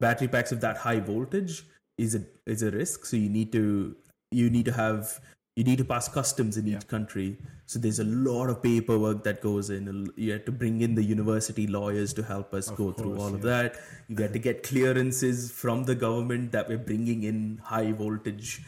battery 0.00 0.28
packs 0.28 0.52
of 0.52 0.60
that 0.60 0.76
high 0.78 1.00
voltage 1.00 1.64
is 1.98 2.14
a 2.14 2.22
is 2.46 2.62
a 2.62 2.70
risk 2.70 3.04
so 3.04 3.16
you 3.16 3.28
need 3.28 3.52
to 3.52 3.94
you 4.30 4.48
need 4.48 4.64
to 4.64 4.72
have 4.72 5.20
you 5.60 5.64
need 5.64 5.76
to 5.76 5.84
pass 5.84 6.08
customs 6.08 6.56
in 6.56 6.66
each 6.66 6.86
country. 6.88 7.36
So 7.66 7.78
there's 7.78 7.98
a 7.98 8.04
lot 8.04 8.48
of 8.48 8.62
paperwork 8.62 9.24
that 9.24 9.42
goes 9.42 9.68
in. 9.68 10.10
You 10.16 10.32
have 10.32 10.46
to 10.46 10.52
bring 10.52 10.80
in 10.80 10.94
the 10.94 11.02
university 11.02 11.66
lawyers 11.66 12.14
to 12.14 12.22
help 12.22 12.54
us 12.54 12.70
go 12.70 12.92
through 12.92 13.16
course, 13.16 13.20
all 13.20 13.34
of 13.34 13.42
that. 13.42 13.76
You 14.08 14.16
had 14.16 14.32
to 14.32 14.38
get 14.38 14.62
clearances 14.62 15.52
from 15.52 15.84
the 15.84 15.94
government 15.94 16.52
that 16.52 16.70
we're 16.70 16.78
bringing 16.78 17.24
in 17.24 17.60
high 17.62 17.92
voltage 17.92 18.62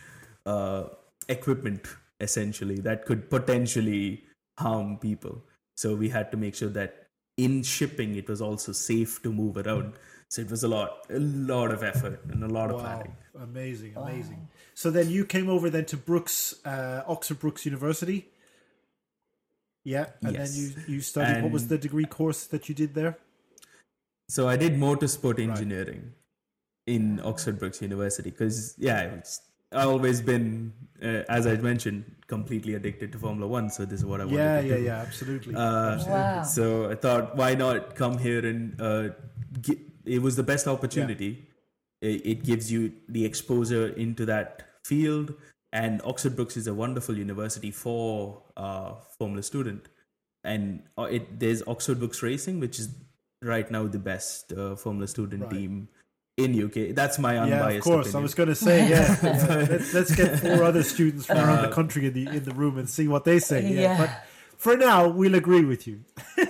uh, 0.44 0.84
equipment 1.30 1.86
essentially 2.20 2.76
that 2.80 3.06
could 3.06 3.30
potentially 3.30 4.24
harm 4.58 4.98
people. 4.98 5.42
So 5.78 5.94
we 5.94 6.10
had 6.10 6.30
to 6.32 6.36
make 6.36 6.54
sure 6.54 6.68
that 6.80 7.06
in 7.38 7.62
shipping 7.62 8.16
it 8.16 8.28
was 8.28 8.42
also 8.42 8.72
safe 8.72 9.22
to 9.22 9.32
move 9.32 9.56
around 9.56 9.94
so 10.32 10.40
it 10.44 10.50
was 10.54 10.62
a 10.68 10.68
lot 10.68 10.90
a 11.10 11.18
lot 11.52 11.70
of 11.76 11.82
effort 11.92 12.20
and 12.32 12.42
a 12.50 12.52
lot 12.58 12.70
of 12.70 12.76
Wow. 12.76 12.84
planning 12.84 13.16
Amazing. 13.42 13.92
Amazing. 13.96 14.40
So 14.80 14.90
then 14.96 15.08
you 15.16 15.24
came 15.34 15.48
over 15.54 15.70
then 15.70 15.86
to 15.92 15.96
Brookes, 16.08 16.40
uh, 16.72 17.02
Oxford 17.14 17.38
Brookes 17.44 17.64
University. 17.70 18.18
Yeah. 19.84 20.06
And 20.22 20.32
Yes. 20.34 20.42
then 20.42 20.50
you, 20.60 20.94
you 20.94 21.00
studied, 21.00 21.42
what 21.42 21.50
was 21.52 21.68
the 21.68 21.78
degree 21.78 22.04
course 22.04 22.44
that 22.52 22.68
you 22.68 22.74
did 22.74 22.94
there? 22.94 23.14
so 24.34 24.48
i 24.48 24.56
did 24.56 24.74
motorsport 24.82 25.38
engineering 25.46 26.02
in 26.94 27.20
oxford 27.30 27.58
brookes 27.62 27.82
university 27.82 28.30
because 28.30 28.58
yeah 28.78 29.00
it's 29.16 29.32
i 29.80 29.82
always 29.94 30.20
been 30.28 30.72
uh, 31.02 31.22
as 31.38 31.46
i 31.46 31.54
mentioned 31.56 32.04
completely 32.34 32.74
addicted 32.78 33.12
to 33.12 33.18
formula 33.24 33.48
one 33.58 33.68
so 33.76 33.84
this 33.84 33.98
is 34.00 34.06
what 34.12 34.20
i 34.22 34.24
wanted 34.24 34.38
Yeah, 34.38 34.60
to 34.62 34.68
yeah, 34.68 34.76
do 34.76 34.82
yeah. 34.90 35.00
Absolutely. 35.08 35.54
Uh, 35.54 35.98
Wow. 36.08 36.42
So 36.56 36.64
I 36.94 36.94
thought, 37.04 37.36
why 37.36 37.50
not 37.64 37.94
come 38.02 38.16
here 38.26 38.42
and 38.52 38.80
uh, 38.80 39.08
gi- 39.60 39.82
it 40.04 40.22
was 40.22 40.36
the 40.36 40.42
best 40.42 40.66
opportunity. 40.66 41.48
It, 42.00 42.26
it 42.26 42.44
gives 42.44 42.70
you 42.72 42.92
the 43.08 43.24
exposure 43.24 43.88
into 43.88 44.26
that 44.26 44.62
field, 44.84 45.34
and 45.72 46.00
Oxford 46.04 46.36
Brookes 46.36 46.56
is 46.56 46.66
a 46.66 46.74
wonderful 46.74 47.16
university 47.16 47.70
for 47.70 48.42
uh, 48.56 48.94
Formula 49.18 49.42
student. 49.42 49.88
And 50.44 50.82
uh, 50.98 51.02
it 51.04 51.38
there's 51.38 51.62
Oxford 51.66 51.98
Brookes 52.00 52.22
Racing, 52.22 52.58
which 52.60 52.78
is 52.78 52.88
right 53.42 53.70
now 53.70 53.86
the 53.86 53.98
best 53.98 54.52
uh, 54.52 54.74
Formula 54.76 55.06
student 55.06 55.42
Right. 55.42 55.52
team 55.52 55.88
in 56.36 56.64
UK. 56.64 56.94
That's 56.94 57.18
my 57.18 57.38
unbiased. 57.38 57.70
yeah, 57.70 57.76
of 57.78 57.82
course. 57.84 58.14
I 58.14 58.20
was 58.20 58.34
going 58.34 58.48
to 58.48 58.54
say, 58.54 58.88
yeah. 58.88 59.16
yeah. 59.22 59.66
Let's, 59.70 59.94
let's 59.94 60.14
get 60.16 60.40
four 60.40 60.64
other 60.64 60.82
students 60.82 61.26
from 61.26 61.38
around 61.38 61.62
the 61.62 61.70
country 61.74 62.06
in 62.06 62.14
the 62.14 62.26
in 62.26 62.44
the 62.44 62.54
room 62.54 62.78
and 62.78 62.88
see 62.88 63.06
what 63.06 63.24
they 63.24 63.38
say. 63.38 63.62
Yeah. 63.62 63.80
Yeah. 63.82 63.96
But 63.98 64.26
for 64.56 64.76
now, 64.76 65.08
we'll 65.08 65.34
agree 65.34 65.64
with 65.64 65.86
you. 65.86 66.04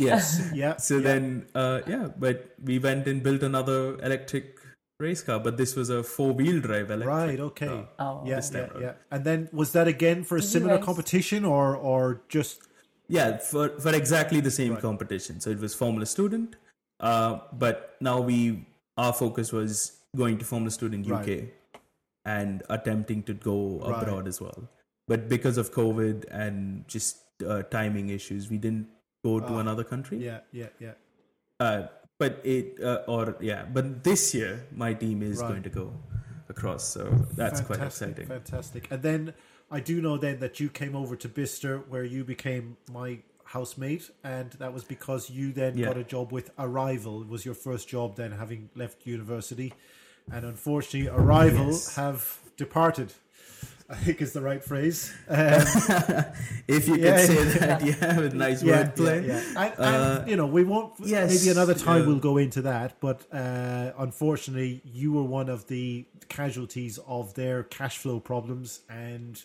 yes. 0.00 0.50
Yeah. 0.54 0.76
So 0.76 0.96
yeah. 0.96 1.02
then, 1.02 1.46
uh, 1.54 1.80
yeah, 1.86 2.08
but 2.18 2.54
we 2.62 2.78
went 2.78 3.06
and 3.06 3.22
built 3.22 3.42
another 3.42 3.98
electric 4.00 4.58
race 4.98 5.22
car, 5.22 5.38
but 5.40 5.56
this 5.56 5.74
was 5.76 5.90
a 5.90 6.02
four 6.02 6.32
wheel 6.32 6.60
drive 6.60 6.90
electric. 6.90 7.06
Right. 7.08 7.40
Okay. 7.40 7.86
Oh. 7.98 8.22
yeah, 8.26 8.40
yeah, 8.52 8.68
yeah. 8.80 8.92
And 9.10 9.24
then 9.24 9.48
was 9.52 9.72
that 9.72 9.88
again 9.88 10.24
for 10.24 10.36
a 10.36 10.40
Did 10.40 10.48
similar 10.48 10.78
competition 10.78 11.44
or 11.44 11.76
or 11.76 12.22
just 12.28 12.60
Yeah, 13.08 13.38
for 13.38 13.70
for 13.80 13.94
exactly 13.94 14.40
the 14.40 14.50
same 14.50 14.72
Right. 14.72 14.82
competition. 14.82 15.40
So 15.40 15.50
it 15.50 15.58
was 15.58 15.74
Formula 15.74 16.06
Student, 16.06 16.56
uh, 17.00 17.40
but 17.52 17.96
now 18.00 18.20
we 18.20 18.66
our 18.96 19.12
focus 19.12 19.52
was 19.52 19.92
going 20.16 20.38
to 20.38 20.44
Formula 20.44 20.70
Student 20.70 21.06
UK 21.06 21.26
Right. 21.26 21.54
and 22.24 22.62
attempting 22.68 23.22
to 23.24 23.34
go 23.34 23.56
Right. 23.78 24.02
abroad 24.02 24.28
as 24.28 24.40
well. 24.40 24.68
But 25.08 25.28
because 25.28 25.58
of 25.58 25.72
COVID 25.72 26.26
and 26.30 26.86
just 26.86 27.16
uh, 27.44 27.62
timing 27.62 28.10
issues, 28.10 28.50
we 28.50 28.58
didn't 28.58 28.88
go 29.24 29.40
to 29.40 29.46
Ah, 29.54 29.58
another 29.60 29.84
country. 29.84 30.18
yeah, 30.18 30.40
yeah, 30.52 30.68
yeah. 30.78 30.92
Uh, 31.58 31.88
but 32.18 32.40
it 32.44 32.80
uh, 32.82 33.02
or 33.06 33.36
yeah, 33.40 33.64
but 33.64 34.02
this 34.04 34.34
year 34.34 34.66
my 34.72 34.94
team 34.94 35.22
is 35.22 35.40
Right. 35.40 35.48
going 35.48 35.62
to 35.62 35.70
go 35.70 35.92
across, 36.48 36.84
so 36.88 37.02
that's 37.36 37.60
quite 37.60 37.78
Fantastic, 37.78 38.08
exciting. 38.10 38.26
Fantastic. 38.26 38.88
And 38.90 39.02
then 39.02 39.34
I 39.70 39.80
do 39.80 40.00
know 40.00 40.16
then 40.18 40.40
that 40.40 40.58
you 40.60 40.68
came 40.68 40.96
over 40.96 41.16
to 41.16 41.28
Bicester 41.28 41.78
where 41.88 42.04
you 42.04 42.24
became 42.24 42.76
my 42.92 43.18
housemate 43.44 44.10
and 44.24 44.50
that 44.52 44.72
was 44.72 44.84
because 44.84 45.28
you 45.30 45.52
then 45.52 45.76
Yeah. 45.76 45.86
got 45.86 45.96
a 45.96 46.04
job 46.04 46.32
with 46.32 46.50
Arrival. 46.58 47.22
It 47.22 47.28
was 47.28 47.44
your 47.44 47.54
first 47.54 47.88
job 47.88 48.16
then 48.16 48.32
having 48.32 48.70
left 48.74 49.06
university. 49.06 49.72
And 50.32 50.44
unfortunately 50.44 51.08
Arrival 51.08 51.66
Yes. 51.72 51.94
have 51.96 52.38
departed. 52.56 53.12
I 53.90 53.96
think 53.96 54.22
is 54.22 54.32
the 54.32 54.40
right 54.40 54.62
phrase. 54.62 55.12
Um, 55.28 55.36
if 56.68 56.86
you 56.88 56.96
Yeah, 56.96 57.16
can 57.16 57.26
say 57.26 57.44
that, 57.58 57.84
yeah, 57.84 58.18
with 58.20 58.34
nice 58.46 58.62
yeah, 58.62 58.84
wordplay. 58.84 59.26
yeah, 59.26 59.42
yeah. 59.52 59.62
And, 59.64 59.74
Uh, 59.78 60.18
and, 60.20 60.30
you 60.30 60.36
know, 60.36 60.46
we 60.46 60.62
won't. 60.64 60.94
yes, 61.00 61.28
maybe 61.34 61.50
another 61.50 61.74
time 61.74 62.06
we'll 62.06 62.18
go 62.20 62.36
into 62.36 62.62
that. 62.62 63.00
But 63.00 63.26
uh, 63.32 63.92
unfortunately, 63.98 64.80
you 64.84 65.12
were 65.12 65.24
one 65.24 65.48
of 65.48 65.66
the 65.66 66.06
casualties 66.28 66.98
of 67.06 67.34
their 67.34 67.64
cash 67.64 67.98
flow 67.98 68.20
problems, 68.20 68.80
and 68.88 69.42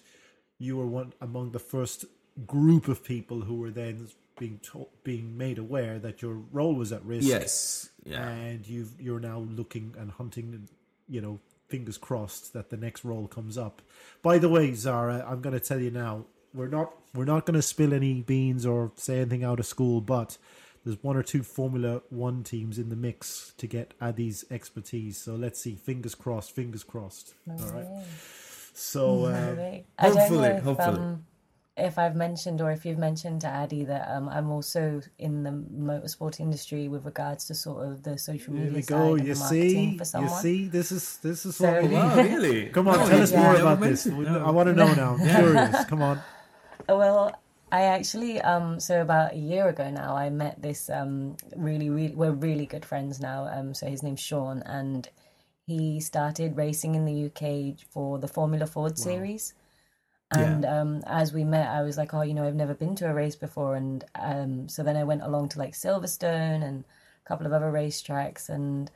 you 0.59 0.77
were 0.77 0.87
one 0.87 1.13
among 1.21 1.51
the 1.51 1.59
first 1.59 2.05
group 2.45 2.87
of 2.87 3.03
people 3.03 3.41
who 3.41 3.55
were 3.55 3.71
then 3.71 4.07
being 4.37 4.59
to- 4.71 4.87
being 5.03 5.37
made 5.37 5.57
aware 5.57 5.97
that 5.97 6.21
your 6.21 6.35
role 6.51 6.75
was 6.75 6.91
at 6.91 7.03
risk. 7.05 7.27
Yes. 7.27 7.89
Yeah. 8.05 8.27
and 8.29 8.67
you've 8.67 8.93
you're 9.01 9.19
now 9.31 9.39
looking 9.39 9.95
and 9.97 10.11
hunting. 10.11 10.67
You 11.07 11.21
know, 11.21 11.39
fingers 11.67 11.97
crossed 11.97 12.53
that 12.53 12.69
the 12.69 12.77
next 12.77 13.03
role 13.03 13.27
comes 13.27 13.57
up. 13.57 13.81
By 14.21 14.37
the 14.37 14.49
way, 14.49 14.73
Zara, 14.73 15.25
I'm 15.27 15.41
going 15.41 15.53
to 15.57 15.65
tell 15.65 15.79
you 15.79 15.91
now. 15.91 16.25
We're 16.53 16.67
not 16.67 16.93
we're 17.13 17.25
not 17.25 17.45
going 17.45 17.55
to 17.55 17.61
spill 17.61 17.93
any 17.93 18.21
beans 18.21 18.65
or 18.65 18.91
say 18.95 19.17
anything 19.19 19.43
out 19.43 19.59
of 19.59 19.65
school, 19.65 19.99
but 19.99 20.37
there's 20.85 21.01
one 21.03 21.17
or 21.17 21.23
two 21.23 21.43
Formula 21.43 22.01
One 22.09 22.43
teams 22.43 22.77
in 22.77 22.87
the 22.89 22.95
mix 22.95 23.53
to 23.57 23.67
get 23.67 23.93
Adi's 24.01 24.45
expertise. 24.49 25.17
So 25.17 25.35
let's 25.35 25.59
see. 25.59 25.75
Fingers 25.75 26.15
crossed. 26.15 26.51
Fingers 26.55 26.83
crossed. 26.83 27.33
All 27.49 27.57
right. 27.71 27.87
So 28.73 29.25
um, 29.25 29.57
Right. 29.57 29.85
I 29.99 30.07
don't 30.09 30.17
hopefully, 30.17 30.59
hopefully. 30.59 30.97
um, 30.99 31.25
if 31.77 31.97
I've 31.99 32.15
mentioned 32.15 32.61
or 32.61 32.71
if 32.71 32.85
you've 32.85 32.97
mentioned 32.97 33.41
to 33.41 33.49
Adi 33.49 33.83
that 33.85 34.09
um, 34.09 34.29
I'm 34.29 34.49
also 34.49 35.01
in 35.19 35.43
the 35.43 35.49
motorsport 35.51 36.39
industry 36.39 36.87
with 36.87 37.03
regards 37.05 37.45
to 37.45 37.53
sort 37.53 37.85
of 37.85 38.01
the 38.03 38.17
social 38.17 38.53
here 38.53 38.63
media 38.63 38.75
we 38.77 38.81
side 38.81 38.87
go. 38.97 39.15
and 39.15 39.27
You 39.27 39.33
the 39.33 39.39
marketing 39.39 39.69
see, 39.91 39.97
for 40.11 40.21
you 40.21 40.29
see. 40.29 40.67
This 40.69 40.91
is 40.93 41.17
this 41.17 41.45
is 41.45 41.55
So- 41.57 41.71
what. 41.71 41.83
we- 41.83 41.89
Wow, 41.95 42.15
really? 42.15 42.65
Come 42.69 42.87
on, 42.87 42.99
No, 42.99 43.07
tell 43.09 43.21
us 43.21 43.31
yeah. 43.31 43.41
more 43.43 43.55
about 43.57 43.81
this. 43.81 44.05
no. 44.05 44.45
I 44.45 44.51
want 44.51 44.67
to 44.67 44.73
know 44.73 44.93
now. 44.93 45.15
I'm 45.19 45.27
curious. 45.27 45.85
Come 45.85 46.01
on. 46.01 46.19
Well, 46.87 47.33
I 47.71 47.81
actually 47.83 48.39
um 48.41 48.79
so 48.79 49.01
about 49.01 49.33
a 49.33 49.37
year 49.37 49.67
ago 49.69 49.89
now 49.89 50.15
I 50.15 50.29
met 50.29 50.61
this 50.61 50.89
um 50.89 51.35
really 51.55 51.89
really 51.89 52.13
we're 52.15 52.31
really 52.31 52.65
good 52.67 52.85
friends 52.85 53.19
now 53.19 53.47
um 53.51 53.73
so 53.73 53.87
his 53.87 54.03
name's 54.03 54.19
Sean 54.21 54.61
and 54.61 55.09
he 55.65 55.99
started 55.99 56.55
racing 56.55 56.93
in 56.95 57.05
the 57.05 57.25
UK 57.25 57.79
for 57.89 58.19
the 58.19 58.27
Formula 58.27 58.67
Ford 58.67 58.97
series 58.99 59.55
and 60.31 60.65
um 60.65 61.03
as 61.07 61.33
we 61.33 61.43
met 61.43 61.67
I 61.69 61.83
was 61.83 61.97
like 61.97 62.13
oh 62.13 62.21
you 62.21 62.33
know 62.33 62.45
I've 62.47 62.55
never 62.55 62.73
been 62.73 62.95
to 62.97 63.09
a 63.09 63.13
race 63.13 63.35
before. 63.35 63.75
And 63.75 64.03
um 64.15 64.69
so 64.69 64.83
then 64.83 64.97
I 64.97 65.03
went 65.03 65.21
along 65.23 65.49
to 65.49 65.59
like 65.59 65.73
Silverstone 65.73 66.63
and 66.63 66.83
a 67.25 67.27
couple 67.27 67.45
of 67.45 67.53
other 67.53 67.71
racetracks 67.71 68.49
and 68.49 68.91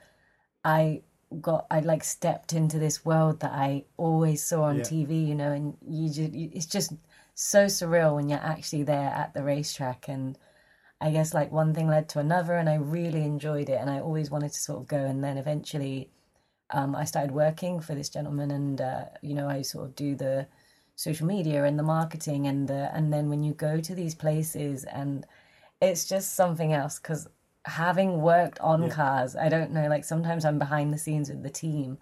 I 0.64 1.02
got 1.42 1.68
I 1.70 1.80
like 1.82 2.04
stepped 2.04 2.54
into 2.54 2.80
this 2.80 3.06
world 3.06 3.40
that 3.42 3.52
I 3.54 3.86
always 3.98 4.44
saw 4.44 4.64
on 4.64 4.78
Yeah. 4.80 4.84
TV, 4.84 5.28
you 5.28 5.36
know, 5.36 5.52
and 5.52 5.78
you 5.88 6.10
just 6.10 6.32
it's 6.34 6.66
just 6.66 6.94
so 7.36 7.66
surreal 7.66 8.16
when 8.16 8.30
you're 8.30 8.40
actually 8.40 8.84
there 8.84 9.10
at 9.10 9.34
the 9.34 9.44
racetrack. 9.44 10.08
And 10.10 10.38
I 11.02 11.12
guess 11.12 11.34
like 11.34 11.52
one 11.52 11.74
thing 11.74 11.88
led 11.88 12.10
to 12.10 12.20
another 12.20 12.56
and 12.56 12.70
I 12.70 12.76
really 12.76 13.24
enjoyed 13.24 13.70
it 13.70 13.80
and 13.80 13.90
I 13.90 14.00
always 14.00 14.30
wanted 14.32 14.52
to 14.54 14.60
sort 14.60 14.80
of 14.82 14.88
go. 14.88 14.98
And 14.98 15.24
then 15.24 15.38
eventually 15.38 16.10
um, 16.72 16.96
I 16.96 17.06
started 17.06 17.32
working 17.32 17.80
for 17.80 17.96
this 17.96 18.10
gentleman 18.10 18.52
and 18.52 18.82
uh, 18.82 19.06
you 19.22 19.34
know 19.36 19.48
I 19.48 19.62
sort 19.64 19.86
of 19.86 19.96
do 19.96 20.16
the 20.16 20.48
social 21.00 21.26
media 21.26 21.64
and 21.64 21.80
the 21.80 21.84
marketing 21.84 22.46
and 22.46 22.68
the 22.68 22.94
and 22.94 23.14
then 23.14 23.30
when 23.30 23.42
you 23.42 23.54
go 23.54 23.80
to 23.80 23.96
these 23.96 24.14
places 24.14 24.84
and 24.84 25.26
it's 25.82 26.04
just 26.04 26.36
something 26.36 26.74
else 26.74 27.00
because 27.00 27.26
having 27.64 28.22
worked 28.22 28.60
on 28.60 28.90
cars 28.90 29.34
i 29.34 29.48
don't 29.48 29.72
know 29.72 29.88
like 29.88 30.04
sometimes 30.04 30.44
i'm 30.44 30.60
behind 30.60 30.94
the 30.94 30.98
scenes 30.98 31.30
with 31.30 31.42
the 31.42 31.50
team 31.50 31.98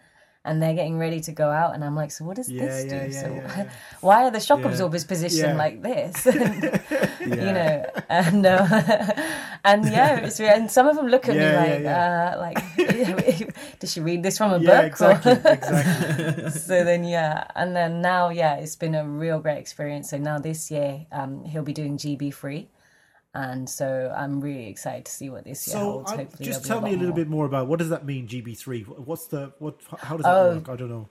and 0.47 0.61
they're 0.61 0.73
getting 0.73 0.97
ready 0.97 1.19
to 1.27 1.31
go 1.31 1.51
out, 1.51 1.75
and 1.75 1.83
I'm 1.83 1.95
like, 1.95 2.11
so 2.11 2.25
what 2.25 2.37
does 2.37 2.49
Yeah, 2.49 2.65
this 2.65 2.85
yeah, 2.85 3.05
do? 3.07 3.11
so 3.13 3.27
yeah. 3.35 3.69
why 4.01 4.23
are 4.25 4.31
the 4.31 4.39
shock 4.39 4.63
absorbers 4.63 5.03
positioned 5.03 5.57
like 5.57 5.81
this? 5.83 6.25
you 7.21 7.51
know, 7.57 7.85
and 8.09 8.45
uh, 8.45 8.65
and 9.69 9.85
yeah, 9.85 10.17
it's 10.25 10.39
re- 10.39 10.49
and 10.57 10.71
some 10.71 10.87
of 10.87 10.95
them 10.95 11.07
look 11.07 11.27
at 11.29 11.35
me 11.35 11.43
like, 11.61 11.85
Uh, 11.85 12.29
like, 12.39 12.59
did 13.79 13.89
she 13.89 13.99
read 13.99 14.23
this 14.23 14.37
from 14.37 14.53
a 14.53 14.59
book? 14.59 14.83
exactly, 14.85 15.33
exactly. 15.33 16.49
so 16.51 16.83
then 16.83 17.03
yeah 17.03 17.43
and 17.55 17.75
then 17.75 18.01
now 18.01 18.29
yeah 18.29 18.55
it's 18.55 18.75
been 18.75 18.95
a 18.95 19.03
real 19.05 19.39
great 19.39 19.57
experience 19.57 20.09
so 20.09 20.17
now 20.17 20.37
this 20.39 20.71
year 20.71 21.05
um 21.11 21.43
he'll 21.45 21.63
be 21.63 21.73
doing 21.73 21.97
gb3 21.97 22.65
and 23.33 23.69
so 23.69 24.13
i'm 24.17 24.39
really 24.41 24.67
excited 24.67 25.05
to 25.05 25.11
see 25.11 25.29
what 25.29 25.43
this 25.43 25.67
year 25.67 25.75
So, 25.75 25.91
holds 25.91 26.11
I, 26.11 26.17
hopefully 26.17 26.45
just 26.49 26.65
tell 26.65 26.79
be 26.79 26.85
me 26.85 26.91
a 26.91 26.97
little 26.97 27.07
lot 27.09 27.15
bit 27.15 27.27
more 27.29 27.45
about 27.45 27.67
what 27.67 27.79
does 27.79 27.89
that 27.89 28.05
mean, 28.05 28.27
GB3? 28.27 28.85
What's 29.05 29.27
the 29.27 29.53
what? 29.59 29.75
How 29.99 30.17
does 30.17 30.25
that 30.25 30.31
Oh. 30.33 30.49
work? 30.55 30.69
I 30.69 30.75
don't 30.75 30.89
know. 30.89 31.09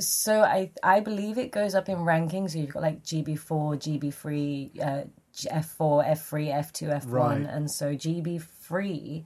so 0.00 0.42
i 0.42 0.70
i 0.82 0.98
believe 0.98 1.38
it 1.38 1.52
goes 1.52 1.74
up 1.74 1.88
in 1.88 1.98
rankings 1.98 2.50
so 2.50 2.58
you've 2.58 2.72
got 2.72 2.82
like 2.82 3.00
gb4 3.04 3.78
gb3 3.84 4.80
uh 4.84 5.04
G- 5.32 5.48
f4 5.48 6.04
f3 6.18 6.52
f2 6.52 6.88
f1 7.04 7.06
Right. 7.12 7.46
and 7.54 7.70
so 7.70 7.94
gb3 7.94 9.24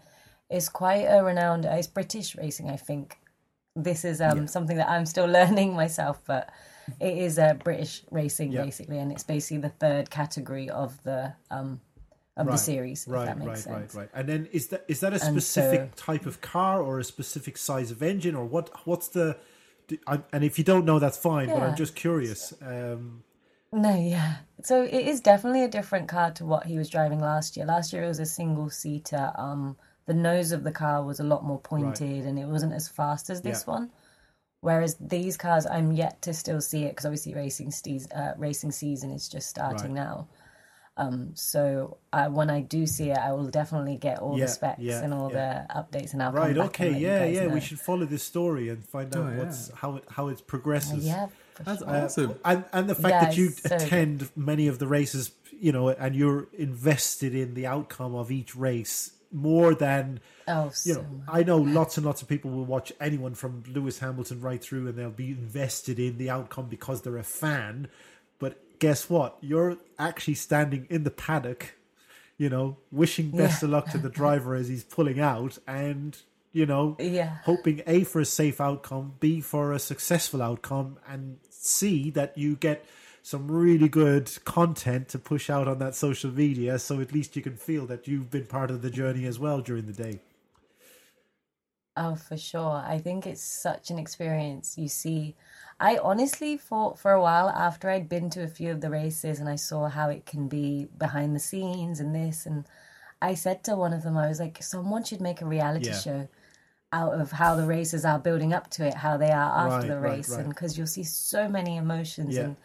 is 0.51 0.69
quite 0.69 1.07
a 1.07 1.25
renowned 1.25 1.65
it's 1.65 1.87
british 1.87 2.37
racing 2.37 2.69
i 2.69 2.77
think 2.77 3.17
this 3.75 4.05
is 4.05 4.21
um 4.21 4.47
something 4.47 4.77
that 4.77 4.91
i'm 4.91 5.07
still 5.07 5.27
learning 5.39 5.73
myself 5.75 6.21
but 6.27 6.51
it 7.01 7.17
is 7.19 7.39
a 7.39 7.59
british 7.63 8.03
racing 8.11 8.53
Yeah. 8.53 8.65
basically 8.65 8.99
and 8.99 9.11
it's 9.13 9.25
basically 9.25 9.59
the 9.59 9.69
third 9.85 10.11
category 10.11 10.69
of 10.71 11.03
the 11.05 11.33
um 11.51 11.81
of 12.37 12.47
the 12.47 12.53
Right, 12.53 12.61
series 12.61 13.05
if 13.07 13.13
Right, 13.13 13.27
that 13.27 13.37
right, 13.39 13.47
makes 13.47 13.67
right, 13.67 13.75
sense 13.81 13.95
right. 13.97 14.09
And 14.15 14.29
then 14.29 14.49
is 14.53 14.69
that 14.69 14.85
is 14.87 15.01
that 15.01 15.13
a 15.13 15.19
specific 15.19 15.91
so- 15.97 16.05
type 16.13 16.25
of 16.27 16.41
car 16.41 16.81
or 16.83 17.01
a 17.01 17.05
specific 17.05 17.57
size 17.57 17.91
of 17.91 18.01
engine 18.03 18.37
or 18.37 18.45
what? 18.45 18.71
What's 18.87 19.09
the? 19.09 19.37
I- 20.07 20.23
And 20.33 20.45
if 20.45 20.57
you 20.59 20.63
don't 20.65 20.85
know, 20.85 20.99
that's 21.01 21.17
fine. 21.17 21.49
But 21.49 21.63
I'm 21.65 21.75
just 21.75 21.97
curious. 21.97 22.55
Um, 22.63 23.25
No, 23.73 23.93
yeah. 23.97 24.37
So 24.63 24.83
it 24.85 25.05
is 25.13 25.21
definitely 25.21 25.65
a 25.65 25.69
different 25.69 26.07
car 26.09 26.31
to 26.39 26.45
what 26.47 26.65
he 26.67 26.79
was 26.79 26.89
driving 26.89 27.19
last 27.21 27.57
year. 27.57 27.67
Last 27.67 27.93
year 27.93 28.05
it 28.05 28.09
was 28.09 28.21
a 28.21 28.27
single 28.27 28.71
seater. 28.71 29.33
Um, 29.35 29.77
the 30.07 30.15
nose 30.15 30.53
of 30.53 30.63
the 30.63 30.71
car 30.73 31.03
was 31.03 31.19
a 31.21 31.25
lot 31.25 31.43
more 31.45 31.59
pointed, 31.61 32.25
and 32.25 32.39
it 32.39 32.47
wasn't 32.47 32.73
as 32.73 32.87
fast 32.87 33.31
as 33.31 33.43
this 33.43 33.65
Yeah. 33.67 33.75
one. 33.75 33.91
Whereas 34.61 34.97
these 35.01 35.37
cars, 35.37 35.67
I'm 35.67 35.93
yet 35.93 36.21
to 36.23 36.35
still 36.35 36.61
see 36.61 36.85
it 36.85 36.91
because 36.91 37.07
obviously 37.07 37.35
racing 37.35 37.71
season, 37.71 38.11
uh, 38.13 38.35
racing 38.37 38.73
season 38.73 39.11
is 39.13 39.29
just 39.29 39.49
starting 39.49 39.95
Right. 39.95 40.05
now. 40.05 40.29
Um, 40.97 41.31
so 41.35 41.99
I, 42.13 42.27
when 42.27 42.51
I 42.51 42.61
do 42.63 42.85
see 42.85 43.11
it, 43.11 43.19
I 43.19 43.33
will 43.33 43.47
definitely 43.51 43.97
get 43.97 44.19
all 44.19 44.37
Yeah, 44.37 44.47
the 44.47 44.51
specs 44.51 44.81
yeah, 44.81 45.01
and 45.05 45.15
all 45.15 45.31
yeah. 45.33 45.67
the 45.69 45.75
updates, 45.81 46.13
and 46.13 46.21
I'll 46.21 46.33
right. 46.33 46.47
come 46.57 46.67
back 46.67 46.81
Okay. 46.81 46.89
and 46.89 47.01
Yeah. 47.01 47.25
Yeah. 47.27 47.47
know. 47.47 47.55
We 47.55 47.61
should 47.61 47.79
follow 47.79 48.05
this 48.05 48.25
story 48.25 48.69
and 48.69 48.85
find 48.85 49.15
out 49.15 49.27
Oh, 49.27 49.31
yeah. 49.31 49.37
what's 49.39 49.71
how 49.75 49.95
it 49.97 50.05
how 50.11 50.27
it 50.27 50.45
progresses. 50.49 51.07
Yeah, 51.07 51.29
for 51.55 51.63
That's 51.63 51.79
sure. 51.79 51.89
awesome. 51.89 52.35
and 52.45 52.65
and 52.73 52.89
the 52.91 52.97
fact 52.97 53.11
Yeah, 53.11 53.25
that 53.27 53.37
you 53.37 53.47
it's 53.47 53.63
so 53.63 53.69
good. 53.69 53.83
attend 53.83 54.31
many 54.35 54.67
of 54.67 54.81
the 54.81 54.89
races, 54.89 55.31
you 55.53 55.71
know, 55.71 55.89
and 55.89 56.17
you're 56.17 56.49
invested 56.59 57.33
in 57.33 57.55
the 57.55 57.67
outcome 57.69 58.17
of 58.17 58.33
each 58.33 58.57
race 58.57 59.13
more 59.33 59.75
than 59.75 60.21
Oh, 60.47 60.71
so 60.71 60.89
you 60.91 60.95
know. 60.97 61.07
I 61.29 61.43
know 61.43 61.59
lots 61.59 61.97
and 61.99 62.07
lots 62.07 62.23
of 62.23 62.29
people 62.29 62.51
will 62.51 62.65
watch 62.65 62.93
anyone 63.01 63.35
from 63.35 63.63
Lewis 63.69 63.99
Hamilton 63.99 64.41
right 64.41 64.63
through, 64.63 64.89
and 64.89 64.97
they'll 64.97 65.11
be 65.11 65.31
invested 65.31 65.99
in 65.99 66.17
the 66.19 66.31
outcome 66.31 66.67
because 66.69 67.03
they're 67.03 67.19
a 67.19 67.23
fan. 67.25 67.89
But 68.39 68.79
guess 68.79 69.11
what? 69.11 69.37
You're 69.41 69.77
actually 69.99 70.35
standing 70.35 70.87
in 70.89 71.05
the 71.05 71.11
paddock, 71.11 71.75
you 72.39 72.49
know, 72.49 72.79
wishing 72.91 73.31
best 73.31 73.63
Yeah. 73.63 73.67
of 73.67 73.71
luck 73.73 73.91
to 73.91 73.99
the 73.99 74.09
driver 74.21 74.55
as 74.55 74.69
he's 74.69 74.85
pulling 74.85 75.21
out, 75.21 75.59
and 75.67 76.17
you 76.53 76.65
know, 76.65 76.97
Yeah. 76.99 77.37
hoping 77.45 77.83
A 77.87 78.05
for 78.05 78.21
a 78.21 78.25
safe 78.25 78.59
outcome, 78.61 79.15
B 79.21 79.43
for 79.43 79.73
a 79.73 79.79
successful 79.79 80.41
outcome, 80.41 80.99
and 81.07 81.39
C 81.51 82.11
that 82.13 82.39
you 82.39 82.57
get 82.57 82.87
some 83.29 83.51
really 83.51 83.91
good 83.91 84.27
content 84.47 85.07
to 85.07 85.19
push 85.19 85.51
out 85.51 85.69
on 85.69 85.79
that 85.79 85.95
social 85.95 86.31
media, 86.31 86.79
so 86.79 86.99
at 86.99 87.13
least 87.13 87.37
you 87.37 87.43
can 87.43 87.55
feel 87.57 87.85
that 87.85 88.09
you've 88.09 88.31
been 88.31 88.47
part 88.47 88.71
of 88.71 88.81
the 88.81 88.89
journey 88.89 89.27
as 89.27 89.39
well 89.39 89.61
during 89.61 89.85
the 89.85 89.93
day. 89.93 90.19
Oh, 91.95 92.15
for 92.15 92.39
sure. 92.39 92.83
I 92.87 92.99
think 92.99 93.27
it's 93.27 93.43
such 93.43 93.91
an 93.91 93.99
experience. 93.99 94.79
You 94.79 94.89
see, 94.89 95.35
I 95.79 95.99
honestly 95.99 96.57
thought 96.57 96.99
for 96.99 97.13
a 97.13 97.21
while 97.21 97.51
after 97.51 97.91
I'd 97.91 98.09
been 98.09 98.31
to 98.31 98.43
a 98.43 98.49
few 98.49 98.71
of 98.71 98.81
the 98.81 98.89
races 98.89 99.41
and 99.41 99.49
I 99.49 99.57
saw 99.57 99.89
how 99.89 100.09
it 100.09 100.25
can 100.25 100.49
be 100.49 100.87
behind 100.97 101.37
the 101.37 101.41
scenes 101.41 102.01
and 102.01 102.15
this, 102.15 102.47
and 102.47 102.65
I 103.21 103.35
said 103.35 103.63
to 103.65 103.77
one 103.77 103.93
of 103.93 104.05
them, 104.05 104.17
I 104.17 104.29
was 104.29 104.41
like, 104.41 104.63
someone 104.63 105.05
should 105.05 105.21
make 105.21 105.43
a 105.43 105.47
reality 105.47 105.89
Yeah. 105.89 105.99
show 105.99 106.29
out 106.95 107.13
of 107.21 107.33
how 107.33 107.57
the 107.57 107.67
races 107.67 108.07
are 108.07 108.19
building 108.19 108.55
up 108.55 108.71
to 108.71 108.87
it, 108.87 108.95
how 108.95 109.19
they 109.19 109.31
are 109.33 109.67
after 109.67 109.89
Right, 109.89 109.89
the 109.89 110.01
right, 110.01 110.17
race, 110.17 110.31
right. 110.31 110.41
and 110.41 110.49
because 110.49 110.79
you'll 110.79 110.87
see 110.87 111.05
so 111.05 111.47
many 111.47 111.77
emotions 111.77 112.35
Yeah. 112.35 112.45
and. 112.45 112.57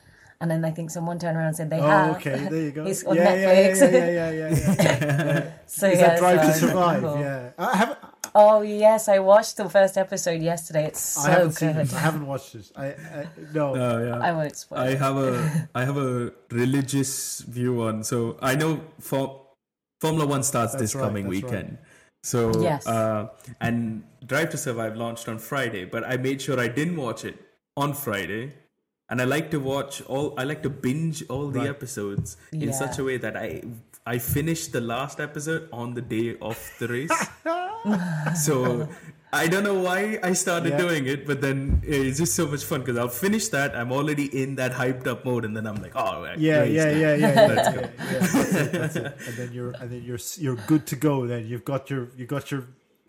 And 0.41 0.51
then 0.51 0.65
I 0.65 0.71
think 0.71 0.89
someone 0.91 1.19
turned 1.19 1.37
around 1.37 1.47
and 1.47 1.55
said 1.55 1.69
they 1.69 1.79
Oh, 1.79 1.87
have. 1.87 2.15
okay, 2.17 2.47
there 2.49 2.61
you 2.61 2.71
go. 2.71 2.85
it's 2.87 3.03
on 3.05 3.15
yeah, 3.15 3.33
yeah, 3.33 3.53
Netflix. 3.53 3.81
yeah, 3.81 3.89
yeah, 3.89 4.07
yeah, 4.07 4.29
yeah, 4.31 4.49
yeah, 4.49 5.23
yeah. 5.25 5.51
so 5.67 5.87
Is 5.87 5.99
yeah, 5.99 6.07
that 6.07 6.19
Drive 6.19 6.39
so 6.39 6.41
to 6.41 6.43
I 6.43 6.47
was 6.47 6.61
like, 6.61 6.69
Survive? 6.69 7.01
cool. 7.01 7.19
Yeah, 7.19 7.49
I 7.57 7.77
haven't. 7.77 7.99
Oh 8.35 8.61
yes, 8.61 9.07
I 9.07 9.19
watched 9.19 9.57
the 9.57 9.69
first 9.69 9.95
episode 9.97 10.41
yesterday. 10.41 10.85
It's 10.85 10.99
so 10.99 11.21
I 11.29 11.33
haven't 11.33 11.47
good. 11.49 11.55
seen 11.57 11.69
it. 11.77 11.93
I 11.93 11.99
haven't 11.99 12.25
watched 12.25 12.55
it. 12.55 12.71
I, 12.75 12.85
I 12.87 13.27
no. 13.53 13.75
Oh 13.75 14.03
yeah. 14.03 14.19
I 14.19 14.31
won't 14.33 14.55
spoil. 14.55 14.79
I 14.79 14.87
it. 14.89 14.97
have 14.99 15.17
a 15.17 15.69
I 15.75 15.85
have 15.85 15.97
a 15.97 16.31
religious 16.49 17.41
view 17.41 17.83
on. 17.83 18.03
So 18.03 18.37
I 18.41 18.55
know 18.55 18.81
for 18.99 19.39
Formula 20.01 20.25
One 20.27 20.41
starts 20.43 20.71
That's 20.73 20.81
this 20.81 20.95
right, 20.95 21.03
coming 21.03 21.29
that's 21.29 21.43
right. 21.43 21.51
weekend. 21.51 21.77
So 22.23 22.59
Yes. 22.61 22.87
uh, 22.87 23.27
and 23.61 24.03
Drive 24.25 24.49
to 24.51 24.57
Survive 24.57 24.95
launched 24.95 25.27
on 25.29 25.37
Friday, 25.37 25.85
but 25.85 26.03
I 26.03 26.17
made 26.17 26.41
sure 26.41 26.59
I 26.59 26.69
didn't 26.69 26.95
watch 26.97 27.23
it 27.25 27.37
on 27.77 27.93
Friday. 27.93 28.53
And 29.13 29.21
I 29.21 29.25
like 29.25 29.51
to 29.53 29.59
watch 29.59 30.01
all. 30.13 30.33
I 30.41 30.43
like 30.51 30.63
to 30.65 30.69
binge 30.85 31.17
all 31.29 31.49
the 31.55 31.59
Right. 31.59 31.69
episodes 31.69 32.35
in 32.51 32.61
Yeah. 32.69 32.71
such 32.83 32.97
a 32.97 33.03
way 33.09 33.17
that 33.25 33.35
I 33.37 33.49
I 34.13 34.17
finish 34.17 34.61
the 34.75 34.81
last 34.81 35.19
episode 35.25 35.67
on 35.81 35.93
the 35.97 36.01
day 36.13 36.35
of 36.41 36.57
the 36.79 36.87
race. 36.93 37.19
so 38.45 38.87
I 39.31 39.47
don't 39.47 39.63
know 39.63 39.77
why 39.85 40.19
I 40.23 40.33
started 40.33 40.71
Yeah. 40.73 40.77
doing 40.85 41.05
it, 41.13 41.25
but 41.29 41.41
then 41.45 41.81
it's 41.83 42.17
just 42.23 42.33
so 42.39 42.47
much 42.47 42.63
fun 42.71 42.81
because 42.81 42.97
I'll 42.97 43.15
finish 43.27 43.47
that. 43.49 43.75
I'm 43.75 43.91
already 43.91 44.25
in 44.43 44.55
that 44.55 44.73
hyped 44.81 45.07
up 45.13 45.25
mode, 45.25 45.45
and 45.45 45.55
then 45.57 45.65
I'm 45.67 45.79
like, 45.85 45.95
oh, 45.95 46.21
right, 46.25 46.37
Yeah, 46.49 46.63
yeah, 46.63 46.89
yeah, 47.03 47.15
yeah, 47.15 47.47
Let's 47.53 47.69
go. 47.77 47.81
yeah, 47.81 47.89
yeah. 48.11 48.19
That's 48.19 48.55
it, 48.55 48.71
that's 48.81 48.95
it. 48.95 49.05
And 49.27 49.35
then 49.37 49.49
you're, 49.53 49.71
and 49.79 49.89
then 49.91 50.03
you're, 50.03 50.19
you're 50.37 50.59
good 50.73 50.85
to 50.87 50.95
go. 50.95 51.25
Then 51.25 51.47
you've 51.47 51.65
got 51.65 51.89
your, 51.89 52.09
you 52.17 52.25
got 52.25 52.51
your 52.51 52.63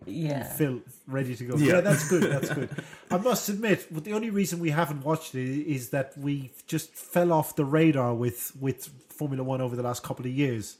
yeah. 0.06 0.44
fill 0.44 0.80
ready 1.06 1.34
to 1.36 1.44
go. 1.44 1.56
Yeah. 1.56 1.74
Yeah. 1.74 1.80
that's 1.80 2.08
good. 2.08 2.22
That's 2.24 2.50
good. 2.52 2.70
I 3.10 3.18
must 3.18 3.48
admit, 3.48 3.86
the 4.04 4.12
only 4.12 4.30
reason 4.30 4.58
we 4.60 4.70
haven't 4.70 5.04
watched 5.04 5.34
it 5.34 5.66
is 5.66 5.90
that 5.90 6.16
we 6.18 6.52
just 6.66 6.94
fell 6.94 7.32
off 7.32 7.56
the 7.56 7.64
radar 7.64 8.14
with 8.14 8.52
with 8.60 8.88
Formula 9.08 9.42
One 9.44 9.60
over 9.60 9.76
the 9.76 9.82
last 9.82 10.02
couple 10.02 10.26
of 10.26 10.32
years. 10.32 10.76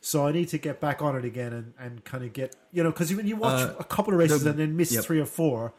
So 0.00 0.26
I 0.26 0.32
need 0.32 0.48
to 0.48 0.58
get 0.58 0.80
back 0.80 1.00
on 1.00 1.14
it 1.16 1.24
again 1.24 1.52
and, 1.52 1.74
and 1.78 2.04
kind 2.04 2.24
of 2.24 2.32
get 2.32 2.56
you 2.72 2.82
know 2.82 2.90
because 2.90 3.14
when 3.14 3.26
you 3.26 3.36
watch 3.36 3.60
Uh, 3.62 3.74
a 3.78 3.84
couple 3.84 4.12
of 4.12 4.18
races 4.18 4.42
the- 4.44 4.50
and 4.50 4.58
then 4.58 4.76
miss 4.76 4.92
yep. 4.92 5.04
three 5.04 5.20
or 5.20 5.26
four, 5.26 5.74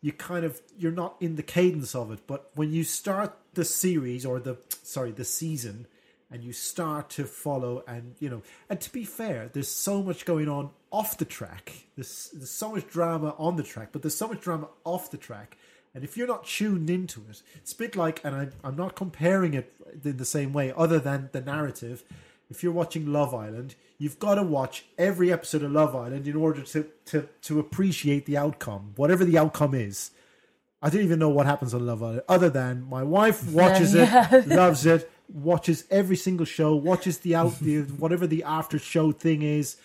you 0.00 0.12
kind 0.12 0.44
of 0.44 0.60
you're 0.78 0.92
not 0.92 1.16
in 1.20 1.36
the 1.36 1.42
cadence 1.42 1.94
of 1.94 2.10
it. 2.10 2.20
But 2.26 2.50
when 2.54 2.72
you 2.72 2.84
start 2.84 3.36
the 3.54 3.64
series 3.64 4.24
or 4.24 4.40
the 4.40 4.56
sorry 4.82 5.12
the 5.12 5.24
season, 5.24 5.86
and 6.30 6.42
you 6.42 6.52
start 6.52 7.10
to 7.10 7.24
follow 7.24 7.82
and 7.86 8.14
you 8.20 8.28
know 8.30 8.42
and 8.70 8.80
to 8.80 8.92
be 8.92 9.04
fair, 9.04 9.50
there's 9.52 9.68
so 9.68 10.02
much 10.02 10.24
going 10.24 10.48
on 10.48 10.70
off 10.90 11.18
the 11.18 11.24
track. 11.24 11.72
There's 11.96 12.30
there's 12.32 12.50
so 12.50 12.72
much 12.72 12.88
drama 12.88 13.34
on 13.38 13.56
the 13.56 13.62
track, 13.62 13.88
but 13.92 14.02
there's 14.02 14.16
so 14.16 14.28
much 14.28 14.40
drama 14.40 14.68
off 14.84 15.10
the 15.10 15.16
track. 15.16 15.56
And 15.94 16.04
if 16.04 16.16
you're 16.16 16.26
not 16.28 16.46
tuned 16.46 16.90
into 16.90 17.22
it, 17.30 17.42
it's 17.56 17.72
a 17.72 17.76
bit 17.76 17.96
like, 17.96 18.20
and 18.24 18.34
I, 18.36 18.48
I'm 18.62 18.76
not 18.76 18.94
comparing 18.94 19.54
it 19.54 19.72
in 20.04 20.18
the 20.18 20.24
same 20.24 20.52
way, 20.52 20.72
other 20.76 20.98
than 20.98 21.30
the 21.32 21.40
narrative. 21.40 22.04
If 22.50 22.62
you're 22.62 22.72
watching 22.72 23.12
Love 23.12 23.34
Island, 23.34 23.74
you've 23.98 24.18
got 24.18 24.36
to 24.36 24.42
watch 24.42 24.84
every 24.96 25.32
episode 25.32 25.62
of 25.62 25.72
Love 25.72 25.94
Island 25.96 26.26
in 26.28 26.36
order 26.36 26.62
to, 26.62 26.86
to, 27.06 27.28
to 27.42 27.58
appreciate 27.58 28.24
the 28.26 28.36
outcome, 28.38 28.92
whatever 28.96 29.24
the 29.24 29.36
outcome 29.36 29.74
is. 29.74 30.12
I 30.80 30.88
don't 30.90 31.02
even 31.02 31.18
know 31.18 31.28
what 31.30 31.46
happens 31.46 31.74
on 31.74 31.84
Love 31.84 32.02
Island, 32.02 32.22
other 32.28 32.48
than 32.48 32.84
my 32.88 33.02
wife 33.02 33.50
watches 33.50 33.94
Yeah. 33.94 34.34
it, 34.34 34.46
loves 34.62 34.86
it, 34.86 35.10
watches 35.28 35.84
every 35.90 36.16
single 36.16 36.46
show, 36.46 36.74
watches 36.76 37.18
the 37.18 37.34
out 37.34 37.58
the 37.60 37.80
whatever 37.82 38.26
the 38.26 38.44
after 38.44 38.78
show 38.78 39.10
thing 39.12 39.42
is. 39.42 39.76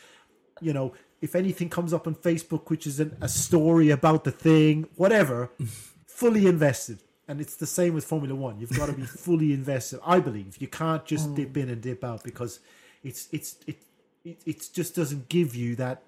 You 0.64 0.74
know, 0.74 0.94
if 1.22 1.36
anything 1.36 1.70
comes 1.70 1.94
up 1.94 2.08
on 2.08 2.16
Facebook, 2.16 2.70
which 2.70 2.88
is 2.88 3.00
an, 3.00 3.16
a 3.22 3.30
story 3.30 3.90
about 3.90 4.24
the 4.24 4.32
thing, 4.32 4.88
whatever, 4.96 5.50
fully 6.08 6.48
invested. 6.48 7.00
And 7.28 7.40
it's 7.40 7.56
the 7.56 7.66
same 7.66 7.94
with 7.94 8.04
Formula 8.04 8.36
One. 8.36 8.60
You've 8.60 8.78
got 8.78 8.88
to 8.88 8.94
be 8.94 9.04
fully 9.26 9.54
invested. 9.54 10.00
I 10.06 10.20
believe 10.20 10.58
you 10.60 10.68
can't 10.68 11.06
just 11.06 11.34
dip 11.36 11.56
in 11.56 11.70
and 11.70 11.82
dip 11.82 12.04
out 12.04 12.24
because 12.24 12.60
it's 13.04 13.30
it's 13.32 13.56
it 13.66 13.78
it, 14.26 14.42
it 14.46 14.70
just 14.74 14.96
doesn't 14.96 15.30
give 15.30 15.56
you 15.56 15.76
that 15.78 16.04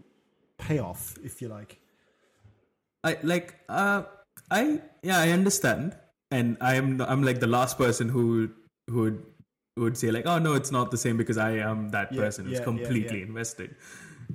payoff, 0.58 1.18
if 1.24 1.42
you 1.42 1.48
like. 1.48 1.80
I 3.04 3.18
like 3.24 3.56
uh 3.70 4.04
I 4.52 4.82
yeah 5.04 5.20
I 5.20 5.30
understand 5.30 5.96
and 6.32 6.58
I'm 6.60 7.02
I'm 7.02 7.24
like 7.24 7.40
the 7.40 7.48
last 7.48 7.78
person 7.78 8.10
who 8.10 8.50
who 8.90 9.00
would 9.02 9.26
would 9.78 9.98
say 9.98 10.10
like 10.12 10.26
oh 10.26 10.40
no 10.40 10.54
it's 10.54 10.72
not 10.72 10.92
the 10.92 10.98
same 10.98 11.16
because 11.18 11.38
I 11.38 11.52
am 11.58 11.90
that 11.92 12.12
Yeah, 12.14 12.22
person 12.22 12.46
who's 12.46 12.58
yeah, 12.60 12.64
completely 12.64 13.20
yeah. 13.20 13.26
invested 13.26 13.76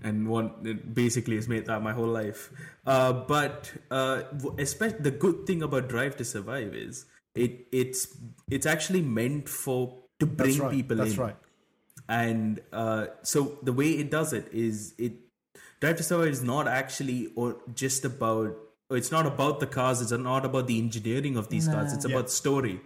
and 0.02 0.28
one 0.28 0.52
it 0.64 0.94
basically 0.94 1.36
has 1.36 1.48
made 1.48 1.66
that 1.66 1.82
my 1.82 1.92
whole 1.92 2.06
life. 2.06 2.50
Uh, 2.86 3.12
but 3.12 3.72
uh, 3.90 4.22
especially 4.58 5.00
the 5.00 5.10
good 5.10 5.46
thing 5.46 5.62
about 5.62 5.88
Drive 5.88 6.16
to 6.16 6.24
Survive 6.24 6.74
is 6.74 7.06
it 7.34 7.66
it's 7.72 8.06
it's 8.50 8.66
actually 8.66 9.02
meant 9.02 9.48
for 9.48 9.96
to 10.18 10.26
bring 10.26 10.48
That's 10.50 10.60
right. 10.60 10.70
people 10.70 10.96
That's 10.96 11.14
in 11.14 11.20
right. 11.20 11.36
and 12.08 12.60
uh, 12.72 13.06
so 13.22 13.58
the 13.62 13.72
way 13.72 13.90
it 13.90 14.10
does 14.10 14.32
it 14.32 14.48
is 14.52 14.94
it 14.98 15.12
drive 15.80 15.96
to 15.96 16.02
survive 16.02 16.28
is 16.28 16.42
not 16.42 16.68
actually 16.68 17.32
or 17.36 17.56
just 17.74 18.04
about 18.04 18.56
or 18.90 18.96
it's 18.96 19.10
not 19.12 19.26
about 19.26 19.60
the 19.60 19.66
cars 19.66 20.00
it's 20.02 20.10
not 20.12 20.44
about 20.44 20.66
the 20.66 20.78
engineering 20.78 21.36
of 21.36 21.48
these 21.48 21.68
cars 21.68 21.92
it's 21.92 22.04
Yeah. 22.04 22.16
about 22.16 22.30
story 22.30 22.80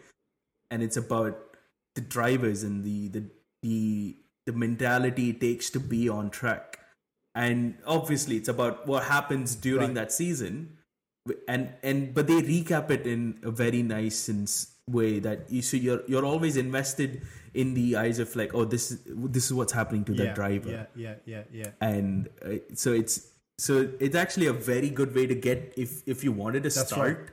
and 0.71 0.83
it's 0.83 0.97
about 0.97 1.57
the 1.95 2.01
drivers 2.03 2.62
and 2.62 2.85
the 2.85 3.09
the 3.09 3.25
the, 3.62 4.17
the 4.47 4.53
mentality 4.53 5.31
it 5.31 5.41
takes 5.41 5.71
to 5.71 5.81
be 5.81 6.09
on 6.09 6.29
track 6.31 6.79
and 7.35 7.74
obviously 7.87 8.37
it's 8.37 8.49
about 8.49 8.87
what 8.87 9.05
happens 9.05 9.55
during 9.55 9.89
Right. 9.89 9.95
that 9.95 10.12
season 10.12 10.78
and 11.49 11.72
and 11.82 12.14
but 12.14 12.26
they 12.26 12.41
recap 12.43 12.91
it 12.91 13.07
in 13.07 13.39
a 13.43 13.51
very 13.51 13.82
nice 13.82 14.28
and 14.28 14.51
way 14.91 15.18
that 15.18 15.51
you 15.51 15.62
so 15.62 15.76
you're 15.76 16.03
you're 16.07 16.24
always 16.24 16.57
invested 16.57 17.22
in 17.55 17.72
the 17.74 17.97
eyes 17.97 18.18
of 18.18 18.35
like 18.37 18.55
oh 18.55 18.64
this 18.64 18.91
is 18.91 18.99
this 19.07 19.47
is 19.47 19.55
what's 19.55 19.72
happening 19.72 20.05
to 20.05 20.12
the 20.12 20.24
yeah, 20.24 20.35
driver 20.35 20.70
Yeah, 20.70 20.87
yeah, 20.95 21.14
yeah, 21.24 21.43
yeah. 21.53 21.70
and 21.80 22.28
uh, 22.45 22.57
so 22.74 22.93
it's 22.93 23.28
so 23.59 23.89
it's 24.01 24.16
actually 24.16 24.47
a 24.49 24.53
very 24.53 24.91
good 24.91 25.14
way 25.14 25.26
to 25.26 25.35
get 25.35 25.72
if 25.76 26.03
if 26.07 26.22
you 26.22 26.32
wanted 26.32 26.64
to 26.64 26.68
That's 26.68 26.89
start 26.89 27.16
right. 27.18 27.30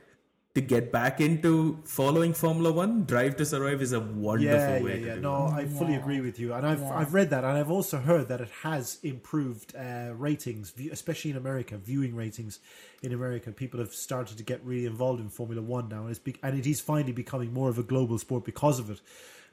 To 0.54 0.60
get 0.60 0.92
back 0.92 1.18
into 1.20 1.78
following 1.84 2.34
Formula 2.34 2.70
One. 2.70 3.04
Drive 3.06 3.36
to 3.36 3.46
Survive 3.46 3.80
is 3.80 3.92
a 3.94 4.00
wonderful 4.00 4.58
yeah, 4.58 4.82
way 4.82 4.90
yeah, 4.90 5.00
to 5.00 5.06
yeah. 5.06 5.14
do 5.14 5.20
No, 5.22 5.46
it. 5.46 5.52
I 5.52 5.64
fully 5.66 5.92
Yeah. 5.94 6.00
agree 6.00 6.20
with 6.20 6.38
you, 6.38 6.52
and 6.52 6.66
I've 6.66 6.80
Yeah. 6.80 6.94
I've 6.98 7.14
read 7.14 7.30
that, 7.30 7.42
and 7.42 7.56
I've 7.56 7.70
also 7.70 7.98
heard 7.98 8.28
that 8.28 8.42
it 8.42 8.50
has 8.62 8.98
improved 9.02 9.74
uh, 9.74 10.12
ratings, 10.14 10.74
especially 10.90 11.30
in 11.30 11.38
America, 11.38 11.78
viewing 11.78 12.14
ratings 12.14 12.58
in 13.02 13.12
America. 13.14 13.50
People 13.50 13.80
have 13.80 13.94
started 13.94 14.36
to 14.36 14.44
get 14.44 14.62
really 14.62 14.84
involved 14.84 15.20
in 15.20 15.30
Formula 15.30 15.62
One 15.62 15.88
now, 15.88 16.02
and 16.02 16.10
it's 16.10 16.18
be- 16.18 16.36
and 16.42 16.58
it 16.58 16.66
is 16.66 16.80
finally 16.80 17.12
becoming 17.12 17.52
more 17.54 17.70
of 17.70 17.78
a 17.78 17.82
global 17.82 18.18
sport 18.18 18.44
because 18.44 18.78
of 18.78 18.90
it. 18.90 19.00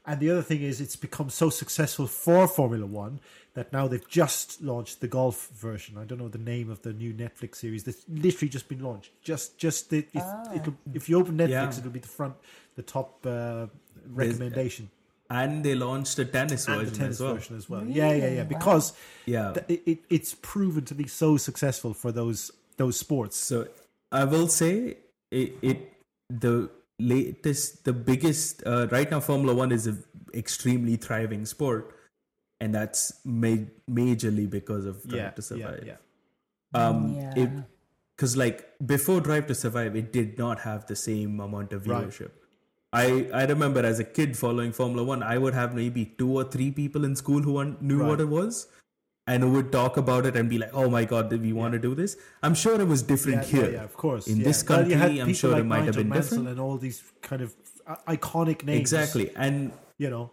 And 0.05 0.19
the 0.19 0.29
other 0.31 0.41
thing 0.41 0.61
is, 0.61 0.81
it's 0.81 0.95
become 0.95 1.29
so 1.29 1.49
successful 1.49 2.07
for 2.07 2.47
Formula 2.47 2.85
One 2.85 3.19
that 3.53 3.71
now 3.73 3.87
they've 3.87 4.07
just 4.07 4.61
launched 4.61 5.01
the 5.01 5.07
golf 5.07 5.49
version. 5.49 5.97
I 5.97 6.03
don't 6.05 6.17
know 6.19 6.27
the 6.29 6.37
name 6.37 6.69
of 6.69 6.81
the 6.81 6.93
new 6.93 7.13
Netflix 7.13 7.55
series 7.57 7.83
that's 7.83 8.03
literally 8.07 8.49
just 8.49 8.67
been 8.69 8.81
launched. 8.81 9.11
Just, 9.21 9.57
just 9.57 9.89
the, 9.89 10.05
if, 10.13 10.23
it'll, 10.55 10.75
if 10.93 11.09
you 11.09 11.19
open 11.19 11.37
Netflix, 11.37 11.49
Yeah. 11.49 11.69
it'll 11.79 11.91
be 11.91 11.99
the 11.99 12.07
front, 12.07 12.35
the 12.75 12.83
top 12.83 13.25
uh, 13.25 13.67
recommendation 14.07 14.89
And 15.29 15.63
they 15.63 15.75
launched 15.75 16.17
a 16.19 16.25
tennis 16.25 16.67
and 16.67 16.77
version 16.77 16.93
the 16.93 16.99
tennis 16.99 17.15
as 17.17 17.21
well. 17.21 17.33
version 17.35 17.57
as 17.57 17.69
well. 17.69 17.85
Yeah, 17.85 18.13
yeah, 18.13 18.29
yeah. 18.29 18.43
Because 18.43 18.93
Yeah. 19.25 19.53
th- 19.53 19.65
it, 19.69 19.91
it, 19.91 19.99
it's 20.09 20.33
proven 20.41 20.85
to 20.85 20.95
be 20.95 21.07
so 21.07 21.37
successful 21.37 21.93
for 21.93 22.11
those 22.11 22.51
those 22.77 22.97
sports. 22.97 23.35
So 23.37 23.67
I 24.11 24.23
will 24.23 24.47
say 24.47 24.97
it, 25.31 25.57
it 25.61 25.91
the 26.29 26.69
latest, 26.99 27.85
the 27.85 27.93
biggest 27.93 28.63
uh, 28.65 28.87
right 28.91 29.09
now. 29.09 29.19
Formula 29.19 29.53
One 29.55 29.71
is 29.71 29.87
an 29.87 30.03
extremely 30.33 30.95
thriving 30.95 31.45
sport, 31.45 31.95
and 32.59 32.73
that's 32.75 33.19
ma- 33.25 33.65
majorly 33.89 34.49
because 34.49 34.85
of 34.85 35.01
Drive 35.07 35.21
Yeah, 35.21 35.29
to 35.31 35.41
Survive. 35.41 35.83
yeah. 35.85 35.97
Um, 36.73 37.15
Yeah. 37.15 37.61
because 38.15 38.35
like 38.37 38.65
before 38.85 39.21
Drive 39.21 39.47
to 39.47 39.55
Survive, 39.55 39.95
it 39.95 40.11
did 40.13 40.37
not 40.37 40.59
have 40.59 40.85
the 40.87 40.95
same 40.95 41.39
amount 41.39 41.73
of 41.73 41.87
Right. 41.87 42.07
viewership. 42.07 42.31
I, 42.91 43.29
I 43.33 43.45
remember 43.45 43.85
as 43.85 43.99
a 43.99 44.03
kid 44.03 44.35
following 44.35 44.71
Formula 44.71 45.03
One, 45.03 45.21
I 45.23 45.37
would 45.37 45.53
have 45.53 45.75
maybe 45.75 46.05
two 46.17 46.31
or 46.31 46.43
three 46.43 46.71
people 46.71 47.05
in 47.05 47.15
school 47.15 47.41
who 47.41 47.57
un- 47.59 47.77
knew 47.81 48.03
what 48.03 48.19
it 48.19 48.27
was 48.29 48.67
and 49.33 49.43
who 49.45 49.49
would 49.55 49.71
talk 49.77 49.97
about 50.01 50.25
it 50.29 50.35
and 50.41 50.49
be 50.53 50.57
like, 50.63 50.71
oh 50.83 50.89
my 50.97 51.03
god, 51.13 51.29
did 51.31 51.41
we 51.47 51.53
want 51.61 51.73
to 51.77 51.81
do 51.87 51.93
this? 52.01 52.15
I'm 52.49 52.55
sure 52.63 52.79
it 52.85 52.87
was 52.93 53.01
different 53.13 53.41
Yeah, 53.43 53.49
yeah, 53.59 53.65
here. 53.65 53.71
yeah, 53.77 53.83
of 53.89 53.95
course. 54.03 54.27
In 54.33 54.37
yeah. 54.37 54.43
this 54.49 54.63
Well, 54.69 54.87
you 54.91 54.95
had 54.95 55.01
country, 55.07 55.21
I'm 55.21 55.27
people 55.33 55.39
sure 55.43 55.51
it 55.51 55.55
like 55.61 55.65
might 55.73 55.85
have 55.89 55.95
been 56.01 56.09
Mansell 56.15 56.37
different. 56.39 56.49
and 56.53 56.59
all 56.67 56.77
these 56.87 56.99
kind 57.29 57.41
of 57.47 57.55
uh, 57.87 57.95
iconic 58.15 58.63
names. 58.71 58.79
Exactly. 58.85 59.25
And 59.47 59.71
You 60.05 60.09
know, 60.15 60.25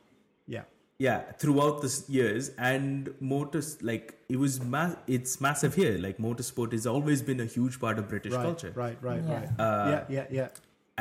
yeah, 0.57 0.65
yeah 1.07 1.19
throughout 1.43 1.83
the 1.85 1.91
years 2.19 2.51
and 2.73 3.09
motors 3.33 3.69
like 3.91 4.15
it 4.35 4.39
was 4.45 4.55
ma- 4.75 4.95
it's 5.17 5.33
massive 5.47 5.75
here 5.81 5.95
like 6.05 6.17
motorsport 6.29 6.71
has 6.77 6.87
always 6.93 7.21
been 7.31 7.41
a 7.47 7.49
huge 7.57 7.75
part 7.83 7.99
of 8.03 8.05
british 8.13 8.33
right, 8.37 8.47
culture 8.49 8.71
right, 8.85 8.97
right, 9.09 9.23
Yeah. 9.27 9.35
right. 9.39 9.51
Uh, 9.65 9.89
yeah, 9.95 10.05
yeah, 10.17 10.27
yeah. 10.39 10.49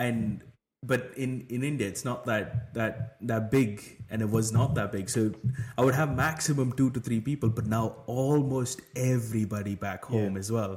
and 0.06 0.42
but 0.92 1.12
in 1.24 1.32
in 1.56 1.64
india 1.70 1.88
it's 1.92 2.04
not 2.08 2.26
that 2.30 2.74
that 2.78 2.98
that 3.32 3.44
big 3.52 3.72
and 4.10 4.22
it 4.26 4.30
was 4.38 4.52
not 4.58 4.76
that 4.80 4.92
big 4.96 5.10
so 5.14 5.22
i 5.78 5.84
would 5.86 5.96
have 6.00 6.12
maximum 6.16 6.72
two 6.80 6.90
to 6.96 7.00
three 7.08 7.20
people 7.30 7.50
but 7.60 7.66
now 7.76 7.84
almost 8.16 8.82
everybody 8.96 9.76
back 9.86 10.04
home 10.14 10.34
Yeah. 10.34 10.44
as 10.44 10.52
well 10.58 10.74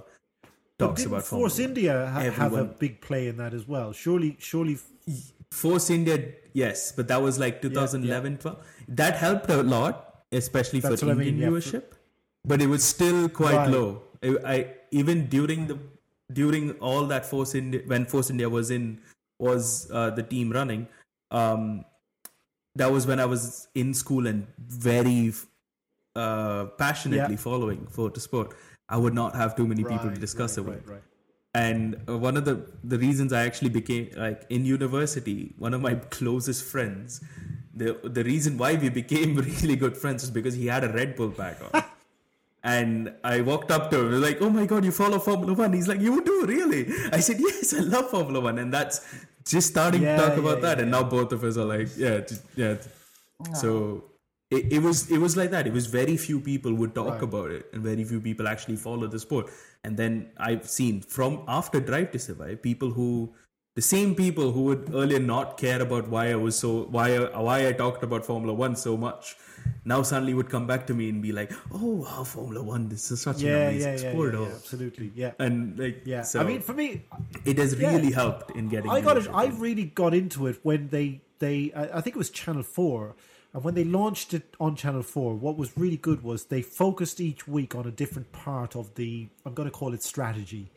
talks 0.82 1.04
about 1.04 1.24
Force 1.24 1.58
India 1.58 1.94
ha- 2.16 2.30
have 2.40 2.52
a 2.54 2.64
big 2.82 3.00
play 3.00 3.22
in 3.30 3.36
that 3.38 3.52
as 3.52 3.64
well? 3.66 3.88
Surely, 3.92 4.36
surely. 4.38 4.74
Force 5.50 5.90
India, 5.90 6.16
yes, 6.52 6.92
but 6.98 7.08
that 7.08 7.20
was 7.20 7.36
like 7.44 7.60
2011, 7.62 8.36
12. 8.38 8.58
That 9.00 9.16
helped 9.16 9.50
a 9.50 9.56
lot, 9.64 10.22
especially 10.30 10.78
That's 10.78 11.00
for 11.00 11.06
what 11.06 11.16
I 11.16 11.18
mean, 11.18 11.28
Indian 11.34 11.52
yeah, 11.52 11.58
for- 11.60 11.80
viewership. 11.80 11.82
But 12.44 12.62
it 12.62 12.68
was 12.68 12.84
still 12.84 13.28
quite 13.40 13.56
Right. 13.56 13.70
low. 13.76 14.02
I, 14.22 14.30
I 14.54 14.56
even 15.02 15.26
during 15.26 15.66
the 15.66 15.78
during 16.32 16.70
all 16.90 17.06
that 17.14 17.26
Force 17.26 17.56
India 17.56 17.82
when 17.86 18.06
Force 18.14 18.30
India 18.30 18.48
was 18.48 18.70
in 18.70 18.86
was 19.38 19.88
uh, 19.92 20.10
the 20.10 20.22
team 20.22 20.50
running. 20.50 20.88
Um, 21.30 21.84
that 22.74 22.90
was 22.92 23.06
when 23.06 23.20
I 23.20 23.24
was 23.24 23.68
in 23.74 23.94
school 23.94 24.26
and 24.26 24.46
very 24.58 25.32
uh, 26.14 26.66
passionately 26.78 27.34
Yeah. 27.34 27.40
following 27.40 27.86
motorsport. 27.86 28.52
I 28.88 28.96
would 28.96 29.14
not 29.14 29.34
have 29.36 29.54
too 29.56 29.66
many 29.66 29.84
people 29.84 30.10
to 30.10 30.16
discuss 30.16 30.58
right, 30.58 30.66
it 30.66 30.70
with 30.70 30.88
right, 30.88 30.94
right. 30.94 31.02
and 31.54 32.08
one 32.08 32.36
of 32.36 32.44
the 32.44 32.54
the 32.84 32.98
reasons 32.98 33.32
i 33.32 33.44
actually 33.44 33.70
became 33.70 34.10
like 34.16 34.44
in 34.50 34.64
university 34.64 35.54
one 35.58 35.74
of 35.74 35.80
my 35.80 35.94
closest 36.16 36.64
friends 36.64 37.20
the 37.74 37.98
the 38.04 38.24
reason 38.24 38.58
why 38.58 38.74
we 38.74 38.88
became 38.88 39.34
really 39.48 39.76
good 39.76 39.96
friends 39.96 40.22
was 40.22 40.30
because 40.30 40.54
he 40.54 40.66
had 40.66 40.84
a 40.84 40.92
red 40.92 41.16
bull 41.16 41.28
bag 41.28 41.56
on 41.66 41.82
and 42.64 43.12
i 43.22 43.40
walked 43.40 43.70
up 43.70 43.90
to 43.90 43.98
him 44.00 44.20
like 44.20 44.38
oh 44.40 44.50
my 44.50 44.66
god 44.66 44.84
you 44.84 44.90
follow 44.92 45.18
formula 45.18 45.52
one. 45.54 45.72
He's 45.72 45.86
like 45.88 46.00
you 46.00 46.22
do 46.24 46.44
really? 46.46 46.86
I 47.12 47.20
said 47.20 47.36
yes 47.38 47.72
i 47.74 47.80
love 47.80 48.10
formula 48.10 48.40
one. 48.40 48.58
And 48.58 48.72
that's 48.72 49.00
just 49.46 49.68
starting 49.68 50.02
Yeah, 50.02 50.16
to 50.16 50.22
talk 50.22 50.32
yeah, 50.34 50.40
about 50.40 50.60
that 50.62 50.76
yeah, 50.78 50.82
and 50.82 50.90
now 50.90 51.02
both 51.04 51.32
of 51.32 51.44
us 51.44 51.56
are 51.56 51.64
like 51.64 51.88
yeah 51.96 52.20
j- 52.20 52.36
yeah. 52.56 52.76
So 53.54 54.04
it, 54.50 54.72
it 54.72 54.82
was 54.82 55.10
it 55.10 55.18
was 55.18 55.36
like 55.36 55.50
that. 55.50 55.66
It 55.66 55.72
was 55.72 55.86
very 55.86 56.16
few 56.16 56.40
people 56.40 56.74
would 56.74 56.94
talk 56.94 57.14
Right. 57.14 57.22
about 57.22 57.50
it, 57.50 57.66
and 57.72 57.82
very 57.82 58.04
few 58.04 58.20
people 58.20 58.48
actually 58.48 58.76
follow 58.76 59.06
the 59.06 59.18
sport. 59.18 59.50
And 59.84 59.96
then 59.96 60.30
I've 60.38 60.68
seen 60.68 61.02
from 61.02 61.42
after 61.46 61.80
Drive 61.80 62.10
to 62.12 62.18
Survive, 62.18 62.62
people 62.62 62.90
who 62.90 63.34
the 63.78 63.82
same 63.82 64.12
people 64.16 64.50
who 64.50 64.62
would 64.68 64.92
earlier 64.92 65.20
not 65.20 65.56
care 65.56 65.80
about 65.80 66.08
why 66.08 66.22
I 66.32 66.34
was 66.44 66.58
so 66.58 66.70
why 66.96 67.16
why 67.48 67.58
I 67.68 67.72
talked 67.80 68.02
about 68.02 68.24
Formula 68.28 68.52
One 68.52 68.74
so 68.74 68.96
much, 68.96 69.36
now 69.84 69.98
suddenly 70.02 70.34
would 70.34 70.50
come 70.54 70.66
back 70.66 70.86
to 70.88 70.94
me 71.00 71.08
and 71.10 71.22
be 71.22 71.30
like, 71.30 71.52
"Oh 71.72 71.90
wow, 72.00 72.24
Formula 72.24 72.60
One! 72.70 72.88
This 72.88 73.12
is 73.12 73.20
such 73.20 73.40
Yeah, 73.40 73.50
an 73.50 73.58
yeah, 73.58 73.68
amazing 73.68 73.92
yeah, 73.92 74.10
sport!" 74.12 74.32
yeah, 74.34 74.40
oh." 74.40 74.46
yeah, 74.46 74.54
absolutely. 74.56 75.12
Yeah, 75.14 75.32
And 75.38 75.78
like, 75.78 76.02
yeah. 76.04 76.22
so 76.22 76.40
I 76.40 76.44
mean, 76.48 76.60
for 76.60 76.72
me, 76.72 77.04
it 77.44 77.58
has 77.58 77.74
yeah. 77.78 77.94
really 77.94 78.10
helped 78.10 78.50
in 78.56 78.68
getting. 78.68 78.90
I 78.90 79.00
got 79.00 79.16
it. 79.16 79.28
I 79.32 79.46
really 79.66 79.84
got 79.84 80.12
into 80.12 80.48
it 80.48 80.58
when 80.64 80.88
they 80.88 81.20
they. 81.38 81.70
I 81.82 81.84
I 81.98 82.00
think 82.00 82.16
it 82.16 82.22
was 82.24 82.30
Channel 82.30 82.64
Four, 82.64 83.14
and 83.54 83.62
when 83.62 83.74
they 83.74 83.84
launched 83.84 84.34
it 84.34 84.56
on 84.58 84.74
Channel 84.74 85.04
Four, 85.04 85.36
what 85.36 85.56
was 85.56 85.78
really 85.78 86.00
good 86.08 86.24
was 86.24 86.46
they 86.46 86.62
focused 86.62 87.20
each 87.20 87.46
week 87.46 87.76
on 87.76 87.86
a 87.86 87.92
different 87.92 88.32
part 88.32 88.74
of 88.74 88.96
the. 88.96 89.28
I'm 89.46 89.54
going 89.54 89.70
to 89.74 89.76
call 89.82 89.94
it 89.94 90.02
strategy, 90.02 90.72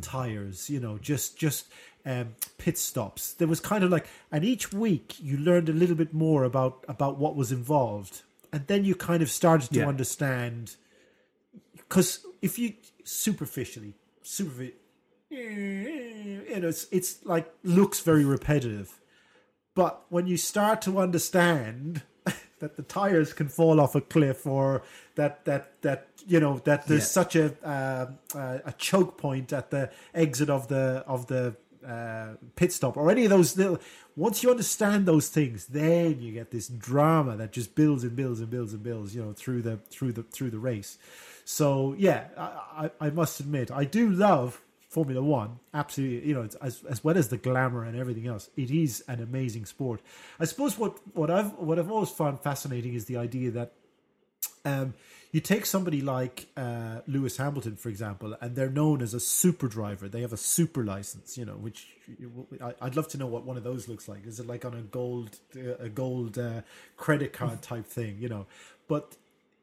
tires. 0.00 0.70
You 0.70 0.78
know, 0.78 0.98
just 0.98 1.36
just 1.36 1.66
um, 2.06 2.34
pit 2.58 2.76
stops. 2.78 3.32
There 3.34 3.48
was 3.48 3.60
kind 3.60 3.82
of 3.84 3.90
like, 3.90 4.06
and 4.30 4.44
each 4.44 4.72
week 4.72 5.16
you 5.20 5.36
learned 5.38 5.68
a 5.68 5.72
little 5.72 5.96
bit 5.96 6.12
more 6.12 6.44
about 6.44 6.84
about 6.88 7.18
what 7.18 7.34
was 7.36 7.50
involved, 7.52 8.22
and 8.52 8.66
then 8.66 8.84
you 8.84 8.94
kind 8.94 9.22
of 9.22 9.30
started 9.30 9.70
to 9.72 9.80
Yeah. 9.80 9.88
understand. 9.88 10.76
Because 11.76 12.24
if 12.42 12.58
you 12.58 12.74
superficially, 13.04 13.94
superficially 14.22 14.74
you 15.30 16.60
know, 16.60 16.68
it's, 16.68 16.86
it's 16.90 17.24
like 17.24 17.52
looks 17.62 18.00
very 18.00 18.24
repetitive. 18.24 19.00
But 19.74 20.04
when 20.08 20.26
you 20.26 20.36
start 20.36 20.80
to 20.82 20.98
understand 20.98 22.02
that 22.60 22.76
the 22.76 22.82
tires 22.82 23.32
can 23.32 23.48
fall 23.48 23.80
off 23.80 23.94
a 23.94 24.00
cliff, 24.00 24.46
or 24.46 24.82
that 25.16 25.44
that 25.44 25.82
that 25.82 26.06
you 26.26 26.38
know 26.40 26.60
that 26.64 26.86
there's 26.86 27.02
Yeah. 27.02 27.06
such 27.22 27.36
a 27.36 27.66
uh, 28.36 28.58
a 28.64 28.72
choke 28.78 29.18
point 29.18 29.52
at 29.52 29.70
the 29.70 29.90
exit 30.14 30.48
of 30.48 30.68
the 30.68 31.02
of 31.06 31.26
the 31.26 31.56
uh, 31.86 32.34
pit 32.56 32.72
stop, 32.72 32.96
or 32.96 33.10
any 33.10 33.24
of 33.24 33.30
those 33.30 33.56
little. 33.56 33.78
Once 34.16 34.42
you 34.42 34.50
understand 34.50 35.06
those 35.06 35.28
things, 35.28 35.66
then 35.66 36.20
you 36.20 36.32
get 36.32 36.50
this 36.50 36.68
drama 36.68 37.36
that 37.36 37.52
just 37.52 37.74
builds 37.74 38.04
and 38.04 38.16
builds 38.16 38.40
and 38.40 38.50
builds 38.50 38.72
and 38.72 38.82
builds. 38.82 39.14
You 39.14 39.22
know, 39.22 39.32
through 39.32 39.62
the 39.62 39.78
through 39.90 40.12
the 40.12 40.22
through 40.22 40.50
the 40.50 40.58
race. 40.58 40.98
So 41.44 41.94
yeah, 41.98 42.28
I, 42.36 42.90
I, 43.00 43.06
I 43.06 43.10
must 43.10 43.40
admit 43.40 43.70
I 43.70 43.84
do 43.84 44.08
love 44.08 44.60
Formula 44.88 45.22
One. 45.22 45.58
Absolutely, 45.72 46.28
you 46.28 46.34
know, 46.34 46.48
as 46.60 46.82
as 46.88 47.04
well 47.04 47.18
as 47.18 47.28
the 47.28 47.36
glamour 47.36 47.84
and 47.84 47.96
everything 47.96 48.26
else, 48.26 48.50
it 48.56 48.70
is 48.70 49.04
an 49.08 49.22
amazing 49.22 49.66
sport. 49.66 50.00
I 50.40 50.44
suppose 50.44 50.78
what 50.78 50.98
what 51.14 51.30
I've 51.30 51.52
what 51.54 51.78
I've 51.78 51.90
always 51.90 52.10
found 52.10 52.40
fascinating 52.40 52.94
is 52.94 53.04
the 53.06 53.16
idea 53.16 53.50
that 53.52 53.72
Um, 54.66 54.94
you 55.34 55.40
take 55.40 55.66
somebody 55.66 56.00
like 56.00 56.46
uh, 56.56 57.00
Lewis 57.08 57.36
Hamilton, 57.38 57.74
for 57.76 57.88
example, 57.88 58.36
and 58.40 58.54
they're 58.56 58.70
known 58.70 59.02
as 59.02 59.14
a 59.14 59.20
super 59.20 59.66
driver. 59.66 60.08
They 60.08 60.20
have 60.20 60.32
a 60.32 60.36
super 60.36 60.84
license, 60.84 61.36
you 61.36 61.44
know, 61.44 61.54
which 61.66 61.78
I, 62.62 62.72
I'd 62.80 62.94
love 62.94 63.08
to 63.08 63.18
know 63.18 63.26
what 63.26 63.44
one 63.44 63.56
of 63.56 63.64
those 63.64 63.88
looks 63.88 64.06
like. 64.08 64.26
Is 64.26 64.38
it 64.38 64.46
like 64.46 64.64
on 64.64 64.74
a 64.74 64.82
gold, 64.82 65.30
uh, 65.56 65.74
a 65.80 65.88
gold 65.88 66.38
uh, 66.38 66.60
credit 66.96 67.32
card 67.32 67.62
type 67.62 67.86
thing, 67.86 68.18
you 68.20 68.28
know? 68.28 68.46
But 68.86 69.16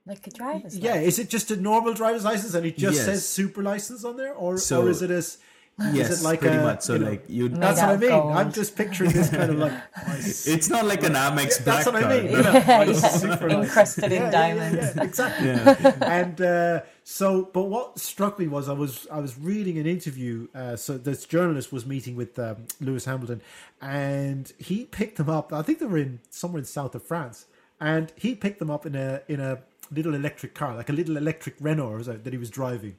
Like 0.06 0.28
a 0.28 0.32
driver's 0.32 0.78
yeah, 0.78 0.92
license. 0.96 1.08
is 1.08 1.20
it 1.20 1.30
just 1.30 1.52
a 1.52 1.56
normal 1.56 1.94
driver's 1.94 2.26
license 2.26 2.54
and 2.54 2.66
it 2.66 2.76
just 2.78 2.98
Yes. 2.98 3.06
says 3.06 3.26
super 3.28 3.64
license 3.64 4.04
on 4.04 4.18
there, 4.18 4.34
or 4.34 4.58
So- 4.58 4.82
or 4.84 4.90
is 4.90 5.02
it 5.02 5.10
as 5.12 5.38
yes, 5.80 6.10
is 6.12 6.22
it 6.22 6.24
like 6.26 6.40
pretty 6.42 6.58
a, 6.58 6.62
much. 6.64 6.82
So 6.84 6.94
you 6.94 7.00
know- 7.00 7.10
like 7.10 7.24
you. 7.28 7.50
That's 7.50 7.80
what 7.82 7.90
I 7.90 7.98
mean. 7.98 8.10
gold. 8.10 8.34
I'm 8.34 8.52
just 8.52 8.76
picturing 8.76 9.12
this 9.12 9.30
kind 9.30 9.52
of 9.52 9.58
like. 9.58 9.74
it's 10.06 10.70
not 10.70 10.86
like 10.86 11.04
an 11.04 11.14
Amex 11.14 11.64
black 11.64 11.84
That's 11.84 11.86
what 11.88 11.96
I 11.96 12.02
card. 12.02 12.24
mean. 12.24 12.32
You 12.32 12.44
know, 12.44 12.52
Yeah, 12.68 12.78
like 12.80 12.88
yeah. 12.88 12.94
super 12.94 13.50
license. 13.50 13.54
Encrusted 13.68 14.04
in 14.06 14.12
Yeah, 14.12 14.24
yeah, 14.26 14.32
diamonds. 14.32 14.76
Yeah, 14.78 14.94
yeah, 14.96 15.04
exactly. 15.04 15.50
and 16.08 16.42
uh, 16.42 16.82
so, 17.04 17.50
but 17.54 17.64
what 17.64 18.00
struck 18.00 18.38
me 18.38 18.48
was 18.48 18.70
I 18.70 18.74
was 18.74 19.08
I 19.12 19.20
was 19.20 19.38
reading 19.38 19.78
an 19.78 19.88
interview. 19.88 20.48
Uh, 20.54 20.76
so 20.76 20.98
this 20.98 21.26
journalist 21.26 21.72
was 21.72 21.86
meeting 21.86 22.16
with 22.16 22.38
um, 22.38 22.66
Lewis 22.80 23.06
Hamilton, 23.06 23.42
and 23.82 24.52
he 24.60 24.86
picked 24.86 25.18
them 25.18 25.30
up. 25.30 25.52
I 25.52 25.62
think 25.62 25.80
they 25.80 25.86
were 25.88 25.98
in 25.98 26.20
somewhere 26.30 26.60
in 26.60 26.66
south 26.66 26.94
of 26.96 27.04
France, 27.04 27.46
and 27.80 28.12
he 28.16 28.36
picked 28.36 28.60
them 28.60 28.70
up 28.70 28.86
in 28.86 28.96
a 28.96 29.22
in 29.28 29.40
a 29.40 29.60
little 29.90 30.14
electric 30.14 30.54
car, 30.54 30.76
like 30.76 30.90
a 30.90 30.94
little 30.94 31.18
electric 31.18 31.56
Renault 31.60 32.04
that 32.04 32.32
he 32.32 32.38
was 32.38 32.50
driving, 32.50 32.96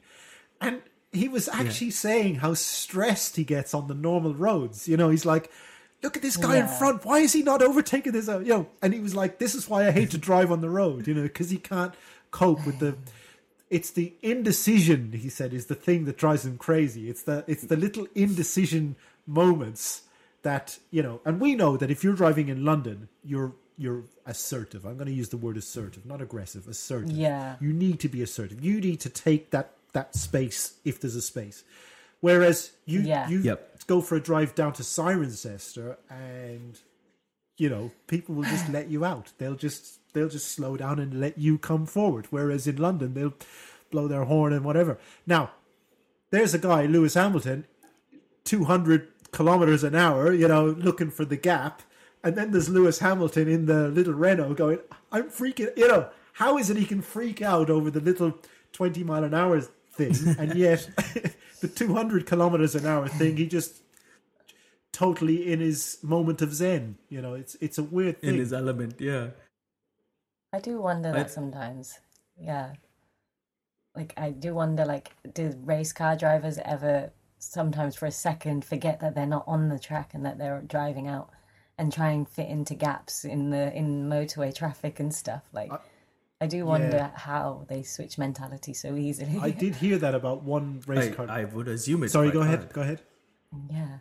and 0.61 0.83
he 1.13 1.29
was 1.29 1.49
actually 1.49 1.91
saying 1.91 2.37
how 2.37 2.55
stressed 2.55 3.37
he 3.37 3.45
gets 3.45 3.75
on 3.75 3.87
the 3.89 3.95
normal 3.95 4.35
roads. 4.35 4.89
You 4.89 4.97
know, 4.97 5.11
he's 5.11 5.27
like. 5.27 5.51
Look 6.03 6.17
at 6.17 6.23
this 6.23 6.37
guy 6.37 6.57
in 6.57 6.67
front. 6.67 7.05
Why 7.05 7.21
is 7.21 7.33
he 7.33 7.43
not 7.45 7.63
overtaking 7.63 8.11
this? 8.13 8.29
uh, 8.29 8.41
You 8.41 8.49
know, 8.49 8.67
and 8.83 8.93
he 8.93 8.99
was 8.99 9.15
like, 9.15 9.39
"This 9.39 9.55
is 9.55 9.69
why 9.69 9.87
I 9.87 9.93
hate 9.93 10.11
to 10.11 10.19
drive 10.19 10.51
on 10.51 10.61
the 10.61 10.69
road." 10.69 11.07
You 11.07 11.15
know, 11.15 11.23
because 11.23 11.51
he 11.51 11.59
can't 11.59 11.95
cope 12.33 12.67
with 12.67 12.81
the. 12.81 12.97
It's 13.71 13.93
the 13.93 14.13
indecision. 14.21 15.13
He 15.13 15.29
said 15.29 15.55
is 15.55 15.67
the 15.67 15.77
thing 15.77 16.05
that 16.07 16.19
drives 16.19 16.45
him 16.45 16.59
crazy. 16.59 17.09
It's 17.09 17.23
the 17.23 17.45
it's 17.47 17.63
the 17.63 17.77
little 17.77 18.09
indecision 18.17 18.97
moments 19.29 20.03
that 20.43 20.77
you 20.91 21.05
know, 21.05 21.21
and 21.25 21.41
we 21.41 21.55
know 21.55 21.77
that 21.77 21.89
if 21.89 22.03
you're 22.03 22.15
driving 22.17 22.49
in 22.49 22.65
London, 22.65 23.09
you're 23.25 23.53
you're 23.79 24.03
assertive. 24.27 24.85
I'm 24.85 24.97
going 24.97 25.07
to 25.07 25.13
use 25.13 25.29
the 25.29 25.37
word 25.37 25.57
assertive, 25.57 26.05
not 26.05 26.21
aggressive. 26.21 26.67
Assertive. 26.67 27.13
Yeah. 27.13 27.55
You 27.61 27.73
need 27.73 28.01
to 28.01 28.09
be 28.09 28.23
assertive. 28.23 28.61
You 28.65 28.81
need 28.81 28.99
to 29.01 29.09
take 29.09 29.51
that 29.51 29.75
that 29.93 30.15
space 30.15 30.75
if 30.85 31.01
there's 31.01 31.15
a 31.17 31.23
space. 31.23 31.65
Whereas 32.21 32.73
you 32.87 33.01
Yeah. 33.01 33.29
you 33.29 33.41
Yep. 33.41 33.87
go 33.87 34.01
for 34.01 34.17
a 34.17 34.21
drive 34.21 34.55
down 34.55 34.73
to 34.75 34.83
Cirencester 34.83 35.97
and 36.09 36.79
you 37.59 37.69
know 37.69 37.91
people 38.07 38.35
will 38.35 38.45
just 38.45 38.69
let 38.71 38.89
you 38.91 39.05
out. 39.05 39.33
They'll 39.39 39.55
just 39.57 39.99
they'll 40.13 40.29
just 40.29 40.49
slow 40.53 40.77
down 40.77 40.99
and 40.99 41.21
let 41.21 41.39
you 41.39 41.59
come 41.59 41.87
forward. 41.87 42.27
Whereas 42.31 42.67
in 42.67 42.77
London 42.77 43.15
they'll 43.15 43.35
blow 43.91 44.09
their 44.09 44.25
horn 44.25 44.53
and 44.53 44.65
whatever. 44.65 44.99
Now 45.27 45.51
there's 46.31 46.55
a 46.55 46.59
guy 46.59 46.87
Lewis 46.87 47.15
Hamilton, 47.15 47.67
two 48.45 48.65
hundred 48.65 49.09
kilometers 49.33 49.83
an 49.85 49.95
hour, 49.95 50.33
you 50.33 50.47
know, 50.49 50.67
looking 50.67 51.11
for 51.11 51.25
the 51.25 51.37
gap. 51.37 51.83
And 52.25 52.37
then 52.37 52.53
there's 52.53 52.69
Lewis 52.69 53.01
Hamilton 53.01 53.49
in 53.49 53.67
the 53.67 53.89
little 53.89 54.15
Renault 54.15 54.55
going, 54.55 54.79
I'm 55.11 55.29
freaking, 55.31 55.77
you 55.77 55.89
know, 55.89 56.09
how 56.35 56.57
is 56.57 56.71
it 56.71 56.77
he 56.77 56.85
can 56.87 57.03
freak 57.03 57.43
out 57.43 57.69
over 57.69 57.91
the 57.91 57.99
little 58.01 58.39
20 58.73 59.03
mile 59.03 59.25
an 59.25 59.35
hour 59.35 59.61
thing? 59.95 60.15
And 60.39 60.55
yet 60.55 60.89
the 61.61 61.69
200 61.69 62.27
kilometers 62.27 62.75
an 62.75 62.87
hour 62.87 63.09
thing, 63.09 63.37
he 63.37 63.47
just 63.47 63.83
totally 64.93 65.51
in 65.51 65.61
his 65.61 65.99
moment 66.03 66.43
of 66.43 66.55
zen. 66.55 66.97
You 67.09 67.23
know, 67.23 67.35
it's 67.35 67.57
it's 67.61 67.79
a 67.79 67.83
weird 67.83 68.17
in 68.23 68.37
his 68.37 68.53
element. 68.53 69.01
Yeah. 69.01 69.29
I 70.53 70.61
do 70.61 70.81
wonder 70.81 71.11
I- 71.11 71.13
that 71.13 71.31
sometimes. 71.31 71.99
Yeah. 72.39 72.73
Like 73.95 74.15
I 74.17 74.31
do 74.31 74.55
wonder 74.55 74.85
like 74.85 75.13
do 75.35 75.55
race 75.65 75.93
car 75.93 76.17
drivers 76.17 76.59
ever 76.65 77.13
sometimes 77.39 77.97
for 77.97 78.07
a 78.07 78.13
second 78.13 78.65
forget 78.65 79.01
that 79.01 79.15
they're 79.15 79.27
not 79.27 79.45
on 79.47 79.69
the 79.69 79.79
track 79.79 80.15
and 80.15 80.25
that 80.25 80.39
they're 80.39 80.63
driving 80.63 81.09
out 81.09 81.29
and 81.77 81.93
try 81.93 82.11
and 82.11 82.29
fit 82.29 82.49
into 82.49 82.75
gaps 82.75 83.25
in 83.25 83.51
the 83.51 83.75
in 83.77 84.09
motorway 84.09 84.55
traffic 84.55 85.01
and 85.01 85.15
stuff. 85.15 85.43
Like 85.53 85.73
I 85.73 85.79
do 86.47 86.65
wonder 86.67 86.97
yeah. 86.97 87.11
how 87.15 87.65
they 87.69 87.83
switch 87.83 88.19
mentality 88.19 88.75
so 88.75 88.97
easily. 88.97 89.39
I 89.41 89.51
did 89.51 89.77
hear 89.77 89.99
that 89.99 90.15
about 90.15 90.43
one 90.43 90.83
race 90.87 91.11
I, 91.13 91.15
car. 91.15 91.31
I 91.31 91.45
would 91.45 91.69
assume 91.69 92.03
it's 92.05 92.13
Sorry, 92.13 92.29
quite 92.31 92.35
go 92.35 92.41
ahead. 92.43 92.59
hard. 92.61 92.73
Go 92.73 92.81
ahead. 92.83 93.01
yeah. 93.71 93.99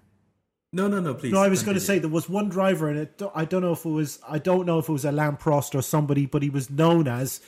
No, 0.73 0.87
no, 0.87 1.01
no, 1.01 1.13
please. 1.13 1.33
No, 1.33 1.41
I 1.41 1.49
was 1.49 1.63
going 1.63 1.75
to 1.75 1.81
say 1.81 1.99
there 1.99 2.09
was 2.09 2.29
one 2.29 2.47
driver, 2.47 2.87
and 2.87 2.97
it, 2.99 3.21
I 3.35 3.43
don't 3.43 3.61
know 3.61 3.73
if 3.73 3.83
it 3.83 3.89
was 3.89 4.19
I 4.27 4.39
don't 4.39 4.65
know 4.65 4.79
if 4.79 4.87
it 4.87 4.91
was 4.93 5.03
Alain 5.03 5.35
Prost 5.35 5.75
or 5.75 5.81
somebody, 5.81 6.25
but 6.25 6.43
he 6.43 6.49
was 6.49 6.69
known 6.69 7.09
as 7.09 7.41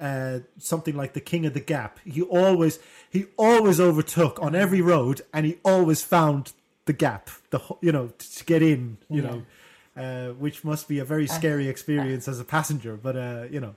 uh, 0.00 0.40
something 0.58 0.96
like 0.96 1.12
the 1.12 1.20
king 1.20 1.44
of 1.44 1.52
the 1.52 1.60
gap. 1.60 1.98
He 2.04 2.22
always 2.22 2.78
he 3.10 3.26
always 3.36 3.78
overtook 3.78 4.40
on 4.40 4.54
every 4.54 4.80
road, 4.80 5.20
and 5.34 5.44
he 5.44 5.58
always 5.64 6.02
found 6.02 6.52
the 6.86 6.94
gap. 6.94 7.28
The 7.50 7.60
you 7.82 7.92
know 7.92 8.08
to, 8.16 8.36
to 8.36 8.44
get 8.46 8.62
in, 8.62 8.96
you 9.10 9.22
Yeah. 9.22 9.30
know, 9.30 9.42
uh, 10.02 10.32
which 10.34 10.64
must 10.64 10.88
be 10.88 10.98
a 10.98 11.04
very 11.04 11.26
scary 11.26 11.68
experience 11.74 12.26
as 12.26 12.40
a 12.40 12.44
passenger. 12.44 12.96
But 12.96 13.16
uh, 13.16 13.44
you 13.50 13.60
know, 13.60 13.74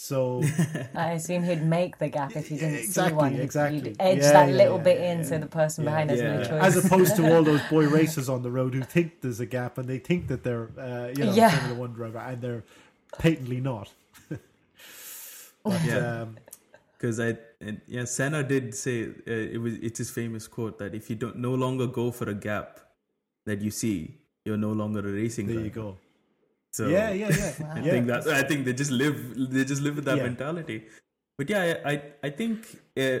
so 0.00 0.42
I 0.94 1.12
assume 1.18 1.42
he'd 1.42 1.64
make 1.64 1.98
the 1.98 2.08
gap 2.08 2.36
if 2.36 2.46
he 2.48 2.56
didn't 2.56 2.76
Exactly, 2.86 3.10
see 3.10 3.14
one. 3.16 3.32
You'd- 3.32 3.42
exactly. 3.42 3.78
You'd 3.78 3.96
edge 3.98 4.18
Yeah, 4.18 4.32
that 4.32 4.48
yeah, 4.50 4.54
little 4.54 4.76
yeah, 4.76 4.82
bit 4.84 4.98
yeah, 5.00 5.12
in 5.12 5.24
so 5.24 5.38
the 5.38 5.46
person 5.46 5.84
behind 5.84 6.10
has 6.10 6.20
no 6.22 6.34
Yeah. 6.38 6.48
choice. 6.48 6.62
as 6.76 6.84
opposed 6.84 7.16
to 7.16 7.34
all 7.34 7.42
those 7.42 7.62
boy 7.68 7.88
racers 7.98 8.28
on 8.28 8.42
the 8.44 8.50
road 8.58 8.74
who 8.74 8.82
think 8.82 9.22
there's 9.22 9.40
a 9.40 9.46
gap 9.46 9.76
and 9.76 9.88
they 9.88 9.98
think 9.98 10.28
that 10.28 10.44
they're 10.44 10.68
uh, 10.78 11.08
you 11.16 11.24
know 11.24 11.32
Yeah. 11.32 11.50
Formula 11.50 11.80
One 11.80 11.92
driver 11.94 12.18
and 12.18 12.40
they're 12.40 12.62
patently 13.18 13.60
not. 13.60 13.88
but, 15.64 15.84
Yeah. 15.84 16.22
um, 16.22 16.36
because 16.96 17.18
I 17.20 17.36
and 17.60 17.80
yeah, 17.88 18.04
Senna 18.04 18.42
did 18.44 18.74
say 18.74 18.96
uh, 19.06 19.54
it 19.54 19.60
was 19.60 19.74
it's 19.74 19.98
his 19.98 20.10
famous 20.10 20.46
quote 20.46 20.78
that 20.78 20.94
if 20.94 21.10
you 21.10 21.16
don't 21.16 21.36
no 21.38 21.54
longer 21.54 21.86
go 21.88 22.10
for 22.12 22.28
a 22.30 22.34
gap 22.34 22.78
that 23.46 23.60
you 23.62 23.70
see, 23.72 23.98
you're 24.44 24.56
no 24.56 24.72
longer 24.72 25.00
a 25.00 25.12
racing. 25.22 25.46
there 25.48 25.60
you 25.60 25.70
go. 25.70 25.96
So 26.72 26.88
yeah, 26.88 27.10
yeah, 27.10 27.28
yeah. 27.30 27.52
I 27.74 27.80
yeah. 27.80 27.90
think 27.90 28.06
that 28.08 28.26
I 28.28 28.42
think 28.42 28.64
they 28.64 28.72
just 28.72 28.90
live 28.90 29.16
they 29.50 29.64
just 29.64 29.82
live 29.82 29.96
with 29.96 30.04
that 30.04 30.18
Yeah. 30.18 30.24
mentality. 30.24 30.84
But 31.38 31.50
yeah, 31.50 31.80
I 31.84 31.90
I, 31.92 32.02
I 32.24 32.30
think 32.30 32.66
uh, 32.98 33.18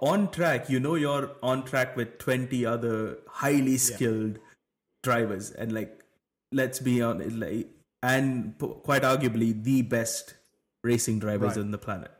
on 0.00 0.30
track, 0.30 0.70
you 0.70 0.80
know, 0.80 0.94
you're 0.94 1.30
on 1.42 1.64
track 1.64 1.96
with 1.96 2.18
twenty 2.18 2.64
other 2.64 3.18
highly 3.28 3.76
skilled 3.76 4.38
drivers, 5.02 5.50
and 5.50 5.72
like 5.72 6.02
let's 6.52 6.78
be 6.80 7.02
honest, 7.02 7.36
like 7.36 7.68
and 8.02 8.58
p- 8.58 8.74
quite 8.84 9.02
arguably 9.02 9.62
the 9.62 9.82
best 9.82 10.34
racing 10.84 11.18
drivers 11.18 11.56
Right. 11.56 11.58
on 11.58 11.70
the 11.72 11.78
planet 11.78 12.10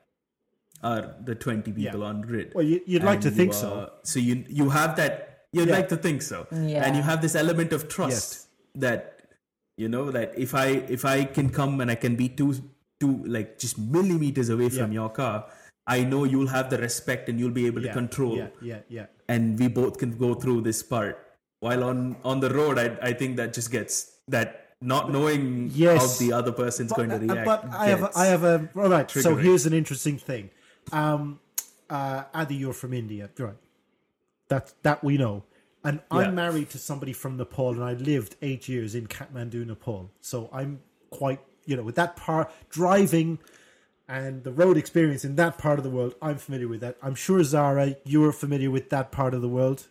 are 0.83 1.15
the 1.25 1.35
twenty 1.35 1.73
people 1.73 2.01
Yeah. 2.01 2.07
on 2.07 2.23
grid. 2.23 2.53
Well, 2.55 2.65
you, 2.65 2.81
you'd 2.87 3.05
like 3.05 3.21
to 3.23 3.29
you 3.31 3.35
think 3.37 3.51
are- 3.53 3.55
so. 3.55 3.93
So 4.03 4.19
you 4.19 4.45
you 4.49 4.71
have 4.71 4.97
that. 4.97 5.47
You'd 5.53 5.69
Yeah. 5.69 5.75
like 5.77 5.89
to 5.91 5.97
think 5.97 6.23
so, 6.23 6.47
Yeah. 6.53 6.85
and 6.85 6.97
you 6.97 7.03
have 7.03 7.23
this 7.23 7.35
element 7.35 7.73
of 7.73 7.89
trust 7.89 8.11
Yes. 8.13 8.47
that 8.75 9.16
you 9.77 9.89
know 9.89 10.11
that 10.11 10.33
if 10.37 10.55
I 10.55 10.67
if 10.89 11.05
I 11.05 11.25
can 11.25 11.51
come 11.51 11.81
and 11.81 11.91
I 11.91 11.95
can 11.95 12.17
be 12.17 12.29
two 12.29 12.55
two 13.01 13.23
like 13.27 13.59
just 13.59 13.79
millimeters 13.79 14.49
away 14.49 14.69
from 14.71 14.93
Yeah. 14.93 15.01
your 15.03 15.11
car, 15.11 15.47
I 15.87 16.03
know 16.05 16.25
you'll 16.25 16.49
have 16.49 16.71
the 16.71 16.79
respect 16.79 17.29
and 17.29 17.39
you'll 17.39 17.51
be 17.63 17.67
able 17.67 17.83
Yeah, 17.83 17.93
to 17.93 17.95
control, 17.95 18.37
Yeah, 18.37 18.49
yeah, 18.61 18.81
yeah. 18.89 19.07
and 19.29 19.59
we 19.59 19.69
both 19.69 19.99
can 19.99 20.17
go 20.17 20.35
through 20.35 20.63
this 20.63 20.83
part. 20.83 21.23
While 21.61 21.85
on 21.85 22.17
on 22.25 22.41
the 22.41 22.51
road, 22.51 22.79
I 22.79 22.97
I 23.03 23.13
think 23.13 23.37
that 23.37 23.53
just 23.53 23.71
gets 23.71 24.13
that 24.29 24.63
not 24.81 25.11
knowing 25.11 25.71
Yes. 25.73 26.01
how 26.01 26.27
the 26.27 26.33
other 26.33 26.53
person's 26.53 26.93
going 26.93 27.09
to 27.11 27.17
uh, 27.17 27.21
react. 27.29 27.47
But 27.47 27.65
I 27.73 27.87
have, 27.89 28.01
gets- 28.01 28.17
I 28.17 28.27
have 28.27 28.45
a 28.45 28.69
all 28.77 28.89
right. 28.89 29.11
So 29.11 29.37
here's 29.37 29.67
an 29.67 29.73
interesting 29.73 30.19
thing. 30.19 30.51
Um, 30.93 31.41
uh, 31.91 32.25
Adi, 32.35 32.55
you're 32.57 32.73
from 32.75 32.93
India, 32.93 33.29
right? 33.39 33.57
That 34.49 34.73
that 34.83 35.03
we 35.05 35.17
know. 35.17 35.45
And 35.87 36.01
Yeah. 36.11 36.19
I'm 36.19 36.35
married 36.35 36.71
to 36.71 36.79
somebody 36.79 37.13
from 37.13 37.37
Nepal, 37.37 37.71
and 37.75 37.85
I 37.85 37.93
lived 37.93 38.35
eight 38.43 38.69
years 38.69 38.95
in 38.95 39.07
Kathmandu, 39.07 39.65
Nepal. 39.67 40.11
So 40.21 40.51
I'm 40.53 40.81
quite, 41.11 41.41
you 41.65 41.77
know, 41.77 41.85
with 41.85 41.95
that 41.95 42.17
part 42.17 42.51
driving 42.71 43.39
and 44.09 44.43
the 44.45 44.53
road 44.53 44.77
experience 44.77 45.25
in 45.25 45.37
that 45.37 45.59
part 45.59 45.79
of 45.79 45.85
the 45.85 45.91
world. 45.91 46.15
I'm 46.21 46.39
familiar 46.39 46.69
with 46.69 46.81
that. 46.81 46.97
I'm 47.03 47.15
sure 47.15 47.43
Zara, 47.45 47.95
you're 48.05 48.33
familiar 48.33 48.71
with 48.71 48.91
that 48.91 49.13
part 49.13 49.33
of 49.33 49.43
the 49.43 49.49
world. 49.49 49.87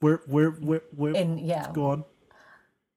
Where, 0.00 0.20
where, 0.26 0.50
where, 0.52 0.82
where? 0.96 1.14
In 1.14 1.38
yeah, 1.38 1.70
go 1.72 1.90
on. 1.90 2.04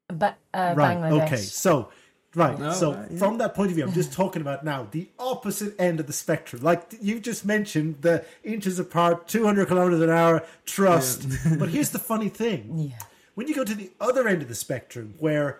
but 0.07 0.37
uh, 0.53 0.73
Right. 0.77 0.97
Bangladesh. 0.97 1.23
Okay. 1.25 1.35
So, 1.37 1.89
right. 2.35 2.57
No, 2.57 2.71
so, 2.71 2.93
uh, 2.93 3.07
yeah. 3.09 3.17
from 3.17 3.37
that 3.39 3.55
point 3.55 3.69
of 3.69 3.75
view, 3.75 3.85
I'm 3.85 3.93
just 3.93 4.13
talking 4.21 4.41
about 4.41 4.63
now 4.63 4.87
the 4.91 5.09
opposite 5.19 5.79
end 5.79 5.99
of 5.99 6.07
the 6.07 6.13
spectrum. 6.13 6.61
Like 6.61 6.93
you 7.01 7.19
just 7.19 7.45
mentioned, 7.45 8.01
the 8.01 8.25
inches 8.43 8.79
apart, 8.79 9.27
200 9.27 9.67
kilometers 9.67 10.01
an 10.01 10.09
hour, 10.09 10.43
trust. 10.65 11.27
but 11.59 11.69
here's 11.69 11.89
the 11.89 11.99
funny 11.99 12.29
thing: 12.29 12.91
Yeah. 12.91 13.05
when 13.35 13.47
you 13.47 13.55
go 13.55 13.63
to 13.63 13.75
the 13.75 13.91
other 13.99 14.27
end 14.27 14.41
of 14.41 14.47
the 14.47 14.55
spectrum, 14.55 15.15
where 15.19 15.59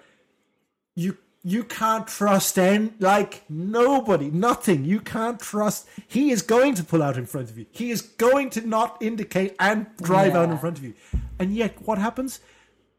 you 0.96 1.18
you 1.44 1.64
can't 1.64 2.08
trust 2.08 2.58
and 2.58 2.94
like 3.00 3.44
nobody, 3.50 4.32
nothing. 4.32 4.86
You 4.86 5.02
can't 5.02 5.40
trust. 5.40 5.88
He 6.08 6.32
is 6.32 6.42
going 6.42 6.76
to 6.76 6.84
pull 6.84 7.04
out 7.04 7.18
in 7.18 7.26
front 7.26 7.50
of 7.50 7.58
you. 7.58 7.66
He 7.72 7.92
is 7.92 8.02
going 8.02 8.50
to 8.52 8.66
not 8.66 8.98
indicate 9.02 9.56
and 9.60 9.88
drive 9.98 10.36
out 10.36 10.50
in 10.50 10.58
front 10.58 10.78
of 10.78 10.84
you. 10.86 10.94
And 11.40 11.54
yet, 11.54 11.82
what 11.82 11.98
happens? 11.98 12.40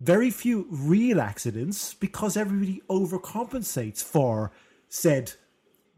Very 0.00 0.30
few 0.30 0.66
real 0.70 1.20
accidents 1.20 1.94
because 1.94 2.36
everybody 2.36 2.82
overcompensates 2.88 4.02
for 4.02 4.52
said 4.88 5.32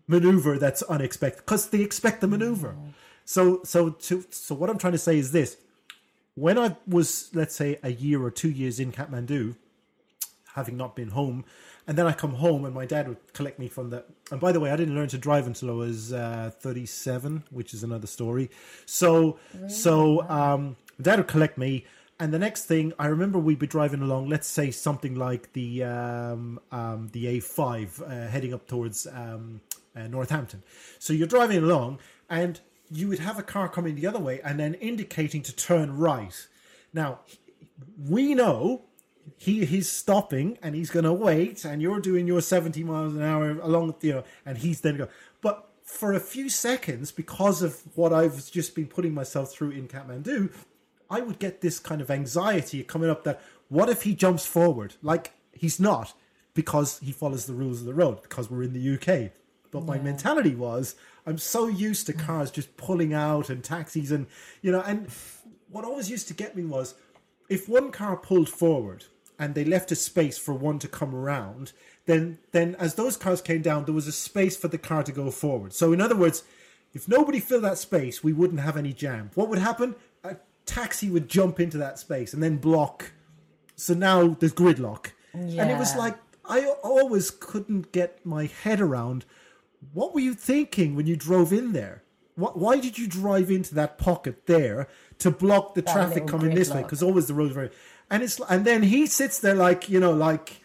maneuver 0.07 0.59
that's 0.59 0.83
unexpected 0.83 1.45
because 1.45 1.71
they 1.71 1.81
expect 1.83 2.21
the 2.21 2.29
maneuver. 2.29 2.77
So 3.25 3.61
so 3.65 3.91
to 3.91 4.25
so 4.31 4.55
what 4.55 4.71
I'm 4.71 4.79
trying 4.79 4.93
to 4.93 4.99
say 4.99 5.19
is 5.19 5.33
this: 5.33 5.57
when 6.35 6.59
I 6.59 6.77
was 6.87 7.31
let's 7.35 7.55
say 7.57 7.79
a 7.83 7.91
year 7.91 8.23
or 8.23 8.31
two 8.31 8.51
years 8.51 8.79
in 8.79 8.93
Kathmandu, 8.93 9.57
having 10.55 10.77
not 10.77 10.95
been 10.95 11.09
home, 11.09 11.45
and 11.87 11.99
then 11.99 12.07
I 12.07 12.13
come 12.13 12.35
home 12.35 12.65
and 12.65 12.75
my 12.75 12.87
dad 12.87 13.09
would 13.09 13.33
collect 13.33 13.59
me 13.59 13.69
from 13.69 13.91
the. 13.91 14.05
And 14.31 14.41
by 14.41 14.53
the 14.53 14.61
way, 14.61 14.71
I 14.71 14.77
didn't 14.77 14.95
learn 14.95 15.09
to 15.09 15.19
drive 15.19 15.47
until 15.47 15.71
I 15.71 15.75
was 15.75 16.13
uh, 16.13 16.51
37, 16.61 17.45
which 17.51 17.75
is 17.75 17.83
another 17.83 18.07
story. 18.07 18.51
So 18.87 19.39
so 19.69 20.29
um, 20.29 20.77
dad 21.01 21.19
would 21.19 21.29
collect 21.29 21.59
me. 21.59 21.85
And 22.19 22.33
the 22.33 22.39
next 22.39 22.65
thing 22.65 22.95
I 22.99 23.09
remember, 23.09 23.39
we'd 23.39 23.59
be 23.59 23.67
driving 23.67 24.01
along. 24.01 24.29
Let's 24.29 24.49
say 24.49 24.71
something 24.71 25.15
like 25.17 25.53
the 25.53 25.85
um, 25.85 26.59
um, 26.73 27.11
the 27.13 27.27
A5 27.39 28.03
uh, 28.03 28.29
heading 28.29 28.55
up 28.55 28.67
towards 28.67 29.07
um, 29.07 29.61
uh, 29.95 30.07
Northampton. 30.07 30.63
So 30.99 31.13
you're 31.13 31.27
driving 31.27 31.59
along, 31.59 31.99
and 32.31 32.61
you 32.91 33.09
would 33.09 33.19
have 33.19 33.39
a 33.39 33.43
car 33.43 33.69
coming 33.69 33.97
the 33.97 34.07
other 34.07 34.19
way, 34.19 34.41
and 34.43 34.59
then 34.59 34.75
indicating 34.75 35.43
to 35.43 35.55
turn 35.55 35.97
right. 35.97 36.47
Now 36.95 37.21
we 38.09 38.35
know 38.35 38.83
he 39.37 39.65
he's 39.65 39.91
stopping 39.91 40.59
and 40.63 40.75
he's 40.75 40.91
going 40.91 41.05
to 41.05 41.13
wait, 41.13 41.65
and 41.65 41.83
you're 41.83 42.01
doing 42.01 42.27
your 42.27 42.41
70 42.41 42.83
miles 42.85 43.15
an 43.15 43.23
hour 43.23 43.51
along, 43.61 43.95
you 44.01 44.13
know, 44.13 44.25
and 44.45 44.59
he's 44.59 44.81
then 44.81 44.97
go. 44.97 45.09
But 45.43 45.69
for 45.85 46.13
a 46.13 46.21
few 46.21 46.49
seconds, 46.49 47.13
because 47.13 47.63
of 47.63 47.83
what 47.95 48.13
I've 48.13 48.51
just 48.51 48.75
been 48.75 48.87
putting 48.87 49.15
myself 49.15 49.53
through 49.53 49.71
in 49.71 49.89
Kathmandu, 49.89 50.51
I 51.11 51.21
would 51.21 51.39
get 51.39 51.61
this 51.61 51.79
kind 51.79 52.01
of 52.01 52.11
anxiety 52.11 52.83
coming 52.83 53.11
up 53.11 53.25
that 53.25 53.41
what 53.69 53.89
if 53.89 54.03
he 54.03 54.15
jumps 54.15 54.47
forward? 54.47 54.95
Like 55.03 55.33
he's 55.53 55.81
not 55.81 56.15
because 56.55 56.99
he 57.01 57.13
follows 57.13 57.47
the 57.47 57.53
rules 57.55 57.81
of 57.81 57.87
the 57.87 57.95
road 57.95 58.23
because 58.23 58.51
we're 58.51 58.63
in 58.63 58.73
the 58.73 58.95
UK. 58.95 59.33
But 59.71 59.85
my 59.85 59.99
mentality 59.99 60.55
was 60.55 60.95
I'm 61.27 61.39
so 61.39 61.67
used 61.67 62.07
to 62.07 62.13
cars 62.13 62.51
just 62.51 62.77
pulling 62.77 63.13
out 63.13 63.51
and 63.51 63.63
taxis 63.63 64.11
and 64.11 64.27
you 64.63 64.73
know 64.73 64.81
and 64.81 65.09
what 65.71 65.85
always 65.85 66.11
used 66.11 66.29
to 66.29 66.35
get 66.35 66.57
me 66.57 66.65
was 66.65 66.95
if 67.49 67.69
one 67.69 67.91
car 67.91 68.17
pulled 68.17 68.49
forward 68.49 69.05
and 69.39 69.55
they 69.55 69.65
left 69.65 69.93
a 69.93 69.97
space 69.97 70.39
for 70.39 70.55
one 70.55 70.79
to 70.79 70.89
come 70.89 71.15
around, 71.15 71.73
then 72.07 72.39
then 72.53 72.75
as 72.77 72.95
those 72.95 73.17
cars 73.17 73.41
came 73.41 73.63
down, 73.63 73.85
there 73.85 73.95
was 73.95 74.07
a 74.07 74.13
space 74.13 74.57
for 74.57 74.69
the 74.69 74.79
car 74.79 75.03
to 75.03 75.13
go 75.13 75.31
forward. 75.31 75.73
So 75.73 75.93
in 75.93 76.01
other 76.01 76.17
words, 76.17 76.45
if 76.95 77.09
nobody 77.09 77.41
filled 77.41 77.65
that 77.65 77.79
space, 77.79 78.25
we 78.25 78.33
wouldn't 78.33 78.61
have 78.61 78.77
any 78.77 78.93
jam. 78.93 79.31
What 79.35 79.49
would 79.49 79.59
happen? 79.59 79.97
A 80.25 80.37
taxi 80.67 81.09
would 81.11 81.29
jump 81.29 81.61
into 81.61 81.79
that 81.79 81.99
space 81.99 82.35
and 82.35 82.43
then 82.43 82.57
block. 82.59 83.13
So 83.77 83.95
now 83.95 84.29
there's 84.29 84.53
gridlock. 84.53 85.13
And 85.33 85.71
it 85.71 85.79
was 85.79 85.95
like 85.97 86.17
I 86.45 86.67
always 86.83 87.31
couldn't 87.31 87.93
get 87.93 88.25
my 88.25 88.47
head 88.47 88.81
around 88.81 89.25
what 89.93 90.15
were 90.15 90.21
you 90.21 90.35
thinking 90.35 90.97
when 90.97 91.07
you 91.07 91.17
drove 91.17 91.53
in 91.53 91.73
there? 91.73 92.03
What, 92.35 92.59
why 92.59 92.79
did 92.79 92.99
you 92.99 93.07
drive 93.07 93.51
into 93.51 93.75
that 93.77 93.99
pocket 93.99 94.47
there 94.47 94.89
to 95.19 95.31
block 95.31 95.75
the 95.75 95.83
That 95.83 95.93
traffic 95.93 96.27
coming 96.27 96.55
this 96.55 96.71
way? 96.71 96.83
Because 96.83 97.03
always 97.03 97.27
the 97.27 97.35
roads 97.35 97.53
very, 97.55 97.71
and 98.11 98.23
it's 98.23 98.41
and 98.49 98.65
then 98.65 98.83
he 98.83 99.07
sits 99.07 99.39
there 99.39 99.55
like 99.55 99.89
you 99.89 100.01
know 100.01 100.13
like, 100.13 100.61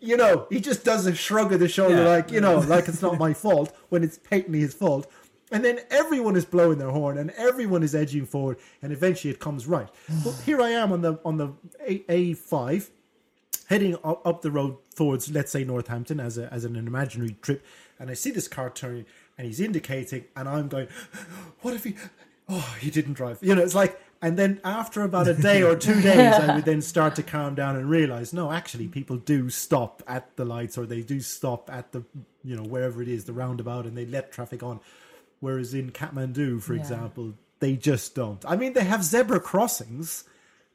you 0.00 0.16
know 0.16 0.46
he 0.50 0.60
just 0.60 0.84
does 0.84 1.06
a 1.06 1.14
shrug 1.14 1.52
of 1.52 1.60
the 1.60 1.68
shoulder 1.68 2.02
Yeah. 2.02 2.08
like 2.08 2.30
you 2.30 2.40
know 2.40 2.58
like 2.74 2.88
it's 2.88 3.02
not 3.02 3.18
my 3.18 3.32
fault 3.32 3.74
when 3.90 4.02
it's 4.02 4.18
patently 4.18 4.60
his 4.60 4.74
fault. 4.74 5.10
And 5.52 5.64
then 5.64 5.80
everyone 5.90 6.34
is 6.34 6.44
blowing 6.44 6.78
their 6.78 6.90
horn, 6.90 7.18
and 7.18 7.30
everyone 7.32 7.82
is 7.82 7.94
edging 7.94 8.26
forward, 8.26 8.58
and 8.80 8.92
eventually 8.92 9.30
it 9.32 9.38
comes 9.38 9.66
right. 9.66 9.88
But 10.24 10.32
here 10.46 10.60
I 10.60 10.70
am 10.70 10.92
on 10.92 11.02
the 11.02 11.18
on 11.24 11.36
the 11.36 11.52
A 12.08 12.34
five, 12.34 12.90
heading 13.66 13.96
up, 14.02 14.26
up 14.26 14.42
the 14.42 14.50
road 14.50 14.78
towards, 14.94 15.30
let's 15.30 15.52
say, 15.52 15.64
Northampton 15.64 16.20
as 16.20 16.38
a, 16.38 16.52
as 16.52 16.64
an 16.64 16.76
imaginary 16.76 17.36
trip, 17.42 17.64
and 17.98 18.10
I 18.10 18.14
see 18.14 18.30
this 18.30 18.48
car 18.48 18.70
turning, 18.70 19.06
and 19.36 19.46
he's 19.46 19.60
indicating, 19.60 20.24
and 20.36 20.48
I'm 20.48 20.68
going, 20.68 20.88
"What 21.60 21.74
if 21.74 21.84
he? 21.84 21.96
Oh, 22.48 22.76
he 22.80 22.90
didn't 22.90 23.14
drive." 23.14 23.38
You 23.42 23.54
know, 23.54 23.62
it's 23.62 23.74
like, 23.74 24.00
and 24.22 24.38
then 24.38 24.60
after 24.64 25.02
about 25.02 25.26
a 25.28 25.34
day 25.34 25.62
or 25.62 25.74
two 25.74 26.00
days, 26.00 26.34
I 26.34 26.54
would 26.54 26.64
then 26.64 26.80
start 26.80 27.16
to 27.16 27.22
calm 27.22 27.54
down 27.54 27.76
and 27.76 27.90
realize, 27.90 28.32
no, 28.32 28.52
actually, 28.52 28.88
people 28.88 29.16
do 29.16 29.50
stop 29.50 30.02
at 30.06 30.36
the 30.36 30.44
lights, 30.44 30.78
or 30.78 30.86
they 30.86 31.02
do 31.02 31.20
stop 31.20 31.68
at 31.70 31.92
the, 31.92 32.04
you 32.44 32.56
know, 32.56 32.62
wherever 32.62 33.02
it 33.02 33.08
is, 33.08 33.24
the 33.24 33.32
roundabout, 33.32 33.84
and 33.84 33.96
they 33.96 34.06
let 34.06 34.32
traffic 34.32 34.62
on. 34.62 34.80
Whereas 35.42 35.74
in 35.74 35.90
Kathmandu, 35.90 36.62
for 36.62 36.72
Yeah. 36.74 36.80
example, 36.82 37.34
they 37.58 37.74
just 37.76 38.14
don't. 38.14 38.42
I 38.46 38.54
mean, 38.54 38.74
they 38.74 38.84
have 38.84 39.02
zebra 39.02 39.40
crossings. 39.40 40.22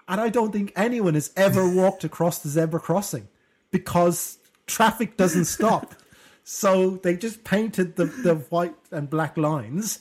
And 0.09 0.20
I 0.22 0.28
don't 0.30 0.51
think 0.51 0.72
anyone 0.76 1.13
has 1.15 1.32
ever 1.38 1.68
walked 1.82 2.03
across 2.03 2.39
the 2.39 2.49
zebra 2.49 2.80
crossing 2.82 3.28
because 3.72 4.38
traffic 4.65 5.15
doesn't 5.18 5.45
stop. 5.45 5.95
so 6.43 6.91
they 7.03 7.15
just 7.15 7.43
painted 7.45 7.95
the, 7.95 8.05
the 8.05 8.36
white 8.49 8.76
and 8.91 9.09
black 9.09 9.38
lines, 9.38 9.99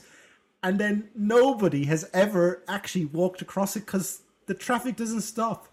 and 0.63 0.79
then 0.79 1.09
nobody 1.15 1.85
has 1.85 2.09
ever 2.13 2.61
actually 2.67 3.05
walked 3.05 3.41
across 3.41 3.75
it 3.77 3.85
because 3.85 4.21
the 4.47 4.53
traffic 4.53 4.95
doesn't 4.97 5.21
stop. 5.21 5.67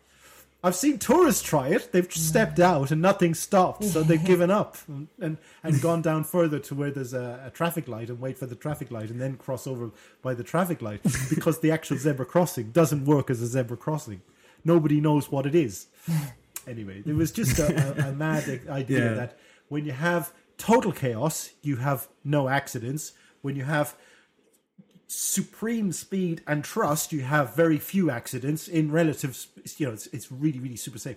I've 0.65 0.75
seen 0.75 0.99
tourists 0.99 1.43
try 1.43 1.69
it. 1.69 1.93
They've 1.93 2.11
stepped 2.11 2.57
mm. 2.57 2.65
out 2.65 2.91
and 2.91 3.03
nothing 3.03 3.35
stopped, 3.35 3.85
so 3.85 4.03
they've 4.03 4.25
given 4.33 4.51
up 4.51 4.79
and, 4.89 5.09
and, 5.21 5.37
and 5.63 5.81
gone 5.83 6.01
down 6.01 6.25
further 6.25 6.59
to 6.61 6.75
where 6.75 6.91
there's 6.91 7.13
a, 7.13 7.43
a 7.47 7.51
traffic 7.51 7.87
light 7.87 8.09
and 8.09 8.19
wait 8.19 8.39
for 8.39 8.47
the 8.47 8.55
traffic 8.55 8.91
light 8.91 9.11
and 9.11 9.21
then 9.21 9.37
cross 9.37 9.67
over 9.67 9.91
by 10.23 10.33
the 10.33 10.43
traffic 10.43 10.81
light 10.81 11.03
because 11.29 11.61
the 11.61 11.71
actual 11.71 11.99
zebra 11.99 12.25
crossing 12.25 12.71
doesn't 12.71 13.05
work 13.05 13.29
as 13.29 13.43
a 13.43 13.47
zebra 13.47 13.77
crossing. 13.77 14.23
Nobody 14.65 15.03
knows 15.03 15.31
what 15.31 15.47
it 15.47 15.55
is. 15.55 15.87
Anyway, 16.67 17.03
it 17.05 17.15
was 17.15 17.31
just 17.31 17.59
a, 17.59 18.07
a, 18.07 18.09
a 18.09 18.13
mad 18.13 18.49
idea 18.71 19.11
Yeah. 19.11 19.15
that 19.15 19.39
when 19.69 19.85
you 19.85 19.93
have 19.93 20.33
total 20.57 20.93
chaos, 20.93 21.51
you 21.61 21.77
have 21.77 22.09
no 22.25 22.49
accidents. 22.49 23.13
When 23.43 23.55
you 23.55 23.65
have 23.65 23.95
supreme 25.15 25.93
speed 25.93 26.43
and 26.47 26.65
trust, 26.65 27.13
you 27.13 27.23
have 27.23 27.55
very 27.55 27.79
few 27.79 28.11
accidents 28.11 28.69
in 28.69 28.91
relative. 28.91 29.47
You 29.77 29.87
know, 29.87 29.93
it's, 29.93 30.07
it's 30.09 30.31
really, 30.33 30.59
really 30.59 30.77
super 30.77 30.99
safe. 30.99 31.17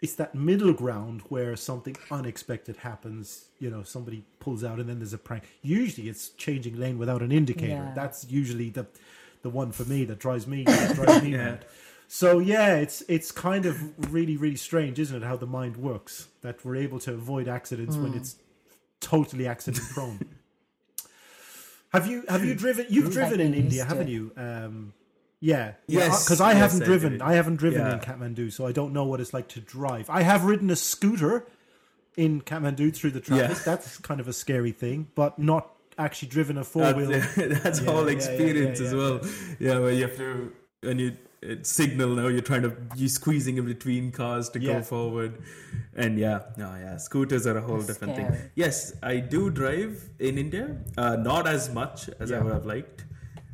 It's 0.00 0.14
that 0.14 0.34
middle 0.34 0.72
ground 0.72 1.22
where 1.28 1.54
something 1.56 1.96
unexpected 2.10 2.78
happens. 2.78 3.46
You 3.58 3.70
know, 3.70 3.82
somebody 3.82 4.24
pulls 4.40 4.64
out 4.64 4.78
and 4.78 4.88
then 4.88 4.98
there's 4.98 5.12
a 5.12 5.18
prank. 5.18 5.44
Usually, 5.62 6.08
it's 6.08 6.30
changing 6.30 6.78
lane 6.78 6.98
without 6.98 7.22
an 7.22 7.32
indicator. 7.32 7.72
Yeah. 7.72 7.92
That's 7.94 8.26
usually 8.30 8.70
the 8.70 8.86
the 9.42 9.50
one 9.50 9.72
for 9.72 9.84
me 9.84 10.04
that 10.04 10.18
drives 10.20 10.46
me 10.46 10.64
that 10.64 10.94
drives 10.94 11.22
me 11.22 11.32
Yeah. 11.32 11.44
mad. 11.44 11.66
So 12.08 12.38
yeah, 12.38 12.76
it's 12.76 13.02
it's 13.08 13.32
kind 13.32 13.66
of 13.66 14.12
really, 14.12 14.36
really 14.36 14.56
strange, 14.56 14.98
isn't 14.98 15.22
it? 15.22 15.26
How 15.26 15.36
the 15.36 15.46
mind 15.46 15.76
works 15.76 16.28
that 16.42 16.64
we're 16.64 16.76
able 16.76 16.98
to 17.00 17.14
avoid 17.14 17.48
accidents 17.48 17.96
when 17.96 18.12
hmm. 18.12 18.18
it's 18.18 18.36
totally 19.00 19.46
accident 19.46 19.84
prone. 19.90 20.20
Have 21.92 22.06
you 22.06 22.24
have 22.28 22.44
you 22.44 22.54
driven? 22.54 22.86
You've 22.88 23.06
Like 23.06 23.12
driven 23.14 23.40
in 23.40 23.54
India, 23.54 23.84
haven't 23.84 24.08
you? 24.08 24.32
Um, 24.36 24.92
yeah, 25.40 25.72
Yes, 25.88 26.24
Because 26.24 26.40
I 26.40 26.52
yes, 26.52 26.58
haven't 26.60 26.82
I 26.82 26.86
driven. 26.86 27.20
I 27.22 27.32
haven't 27.34 27.56
driven 27.56 27.84
in 27.86 27.98
Kathmandu, 27.98 28.52
so 28.52 28.64
I 28.66 28.70
don't 28.72 28.92
know 28.92 29.04
what 29.04 29.20
it's 29.20 29.34
like 29.34 29.48
to 29.48 29.60
drive. 29.60 30.08
I 30.08 30.22
have 30.22 30.44
ridden 30.44 30.70
a 30.70 30.76
scooter 30.76 31.46
in 32.16 32.42
Kathmandu 32.42 32.94
through 32.94 33.10
the 33.10 33.20
traffic. 33.20 33.56
Yeah. 33.58 33.62
That's 33.64 33.98
kind 33.98 34.20
of 34.20 34.28
a 34.28 34.32
scary 34.32 34.70
thing, 34.70 35.08
but 35.16 35.38
not 35.40 35.68
actually 35.98 36.28
driven 36.28 36.56
a 36.58 36.64
four 36.64 36.92
wheel. 36.94 37.10
That's, 37.10 37.34
that's 37.62 37.80
Yeah, 37.80 37.90
whole 37.90 38.02
yeah, 38.02 38.06
yeah, 38.06 38.16
experience 38.16 38.80
yeah, 38.80 38.86
as 38.86 38.92
yeah. 38.92 38.98
well. 38.98 39.20
Yeah, 39.58 39.78
where 39.80 39.92
you 39.92 40.02
have 40.02 40.16
to 40.16 40.52
when 40.82 40.98
you 41.00 41.16
signal 41.62 42.10
now, 42.16 42.28
you're 42.28 42.40
trying 42.48 42.62
to 42.62 42.72
you 42.96 43.08
squeezing 43.08 43.56
in 43.58 43.64
between 43.66 44.10
cars 44.12 44.48
to 44.50 44.60
Yeah. 44.60 44.74
go 44.74 44.82
forward, 44.82 45.38
and 45.94 46.18
yeah, 46.18 46.42
no, 46.56 46.68
yeah, 46.82 46.96
scooters 46.96 47.46
are 47.46 47.56
a 47.56 47.60
whole 47.60 47.82
different 47.82 48.16
thing. 48.16 48.28
Yes, 48.54 48.94
I 49.02 49.16
do 49.18 49.50
drive 49.50 50.08
in 50.18 50.38
India, 50.38 50.76
uh, 50.96 51.16
not 51.16 51.46
as 51.46 51.72
much 51.80 52.08
as 52.20 52.32
I 52.32 52.40
would 52.40 52.52
have 52.52 52.66
liked, 52.66 53.04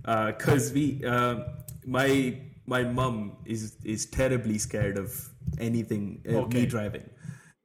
because 0.04 0.72
we, 0.72 1.02
uh, 1.04 1.34
my 1.86 2.40
my 2.66 2.82
mum 2.84 3.20
is 3.46 3.76
is 3.84 4.04
terribly 4.06 4.58
scared 4.58 4.98
of 4.98 5.14
anything 5.58 6.22
uh, 6.28 6.40
Okay. 6.42 6.60
me 6.60 6.66
driving 6.66 7.06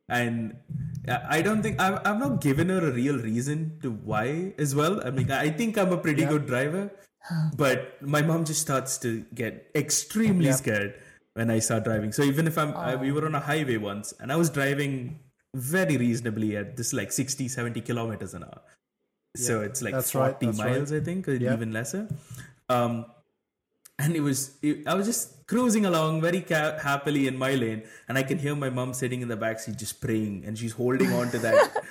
and 0.10 0.56
I 1.34 1.42
don't 1.42 1.62
think 1.62 1.82
I've, 1.82 2.00
I've 2.08 2.20
not 2.20 2.40
given 2.42 2.70
her 2.70 2.78
a 2.90 2.92
real 2.92 3.18
reason 3.18 3.80
to 3.82 3.92
why 3.92 4.54
as 4.58 4.74
well. 4.74 5.02
I 5.06 5.10
mean, 5.12 5.30
I 5.32 5.50
think 5.50 5.78
I'm 5.78 5.92
a 5.92 5.98
pretty 5.98 6.22
Yeah. 6.24 6.30
good 6.30 6.46
driver, 6.46 6.92
but 7.56 8.02
my 8.02 8.22
mom 8.22 8.46
just 8.46 8.62
starts 8.62 8.98
to 9.00 9.26
get 9.34 9.70
extremely 9.76 10.48
Yeah. 10.48 10.54
scared 10.56 10.96
when 11.34 11.50
I 11.50 11.60
start 11.60 11.84
driving. 11.84 12.12
So 12.12 12.24
even 12.24 12.48
if 12.48 12.58
I'm, 12.58 12.76
I, 12.76 12.96
we 12.96 13.12
were 13.12 13.26
on 13.26 13.36
a 13.36 13.40
highway 13.40 13.78
once 13.78 14.14
and 14.20 14.32
I 14.32 14.36
was 14.36 14.50
driving 14.50 15.20
very 15.56 15.98
reasonably 15.98 16.58
at 16.58 16.78
this 16.78 16.94
like 16.94 17.12
60, 17.12 17.48
70 17.48 17.82
kilometers 17.82 18.34
an 18.34 18.44
hour. 18.44 18.62
So 19.36 19.62
it's 19.62 19.82
like 19.82 19.94
that's 19.94 20.14
right, 20.14 20.32
40 20.40 20.46
right. 20.46 20.56
miles, 20.58 20.92
I 20.92 21.00
think, 21.00 21.28
or 21.28 21.34
Yeah. 21.34 21.54
even 21.54 21.72
lesser. 21.72 22.08
Um, 22.70 23.06
and 24.00 24.16
it 24.16 24.22
was 24.22 24.58
it, 24.62 24.88
I 24.88 24.94
was 24.96 25.06
just 25.08 25.46
cruising 25.48 25.86
along 25.86 26.22
very 26.22 26.42
ca- 26.42 26.80
happily 26.80 27.28
in 27.28 27.38
my 27.38 27.54
lane, 27.56 27.84
and 28.08 28.18
I 28.18 28.24
can 28.24 28.38
hear 28.40 28.56
my 28.56 28.70
mom 28.70 28.94
sitting 28.94 29.22
in 29.22 29.28
the 29.28 29.36
back 29.38 29.60
seat 29.60 29.78
just 29.78 30.02
praying, 30.02 30.44
and 30.46 30.58
she's 30.58 30.74
holding 30.74 31.12
on 31.14 31.30
to 31.32 31.40
that. 31.40 31.72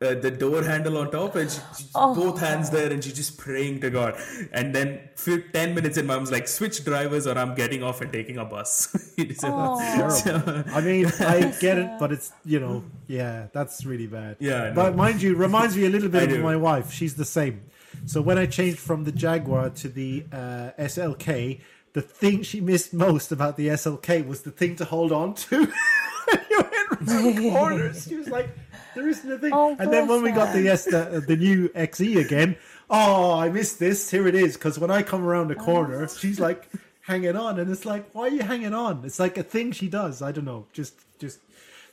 Uh, 0.00 0.14
the 0.14 0.30
door 0.30 0.62
handle 0.62 0.96
on 0.98 1.10
top, 1.10 1.34
and 1.34 1.50
she, 1.50 1.58
she- 1.76 1.88
both 1.92 2.38
hands 2.38 2.70
there, 2.70 2.92
and 2.92 3.02
she's 3.02 3.14
just 3.14 3.36
praying 3.36 3.80
to 3.80 3.90
God. 3.90 4.14
And 4.52 4.72
then, 4.72 5.00
few, 5.16 5.42
ten 5.42 5.74
minutes 5.74 5.96
in, 5.98 6.06
mom's 6.06 6.30
like, 6.30 6.46
"Switch 6.46 6.84
drivers, 6.84 7.26
or 7.26 7.36
I'm 7.36 7.56
getting 7.56 7.82
off 7.82 8.00
and 8.00 8.12
taking 8.12 8.38
a 8.38 8.44
bus." 8.44 8.94
So- 9.38 9.80
Terrible. 10.22 10.62
I 10.72 10.80
mean, 10.82 11.06
I 11.18 11.52
get 11.60 11.78
it, 11.78 11.90
but 11.98 12.12
it's 12.12 12.30
you 12.44 12.60
know, 12.60 12.84
yeah, 13.08 13.48
that's 13.52 13.84
really 13.84 14.06
bad. 14.06 14.36
Yeah, 14.38 14.70
but 14.70 14.94
mind 14.94 15.20
you, 15.20 15.34
reminds 15.34 15.76
me 15.76 15.86
a 15.86 15.90
little 15.90 16.08
bit 16.08 16.30
of 16.30 16.42
my 16.44 16.54
wife. 16.54 16.92
She's 16.92 17.16
the 17.16 17.24
same. 17.24 17.62
So 18.06 18.20
when 18.20 18.38
I 18.38 18.46
changed 18.46 18.78
from 18.78 19.04
the 19.04 19.12
Jaguar 19.12 19.70
to 19.70 19.88
the 19.88 20.24
uh, 20.32 20.70
SLK, 20.78 21.60
the 21.92 22.02
thing 22.02 22.42
she 22.42 22.60
missed 22.60 22.92
most 22.92 23.32
about 23.32 23.56
the 23.56 23.68
SLK 23.68 24.26
was 24.26 24.42
the 24.42 24.50
thing 24.50 24.76
to 24.76 24.84
hold 24.84 25.12
on 25.12 25.34
to. 25.34 25.72
you 26.50 26.62
went 26.62 27.10
around 27.10 27.52
corners, 27.52 28.04
she 28.08 28.16
was 28.16 28.28
like, 28.28 28.50
"There 28.94 29.08
isn't 29.08 29.30
a 29.30 29.38
thing." 29.38 29.52
Oh, 29.52 29.76
and 29.78 29.92
then 29.92 30.06
when 30.06 30.22
we 30.22 30.30
got 30.30 30.54
the 30.54 30.68
S, 30.68 30.84
the, 30.84 31.22
the 31.26 31.36
new 31.36 31.68
XE 31.70 32.24
again, 32.24 32.56
oh, 32.90 33.38
I 33.38 33.48
missed 33.48 33.78
this. 33.78 34.10
Here 34.10 34.26
it 34.26 34.34
is. 34.34 34.56
Because 34.56 34.78
when 34.78 34.90
I 34.90 35.02
come 35.02 35.24
around 35.24 35.48
the 35.48 35.54
corner, 35.54 36.08
she's 36.08 36.40
like 36.40 36.68
hanging 37.02 37.36
on, 37.36 37.58
and 37.58 37.70
it's 37.70 37.84
like, 37.84 38.14
why 38.14 38.24
are 38.24 38.30
you 38.30 38.42
hanging 38.42 38.74
on? 38.74 39.04
It's 39.04 39.18
like 39.18 39.38
a 39.38 39.42
thing 39.42 39.72
she 39.72 39.88
does. 39.88 40.22
I 40.22 40.32
don't 40.32 40.44
know. 40.44 40.66
Just, 40.72 40.94
just 41.18 41.40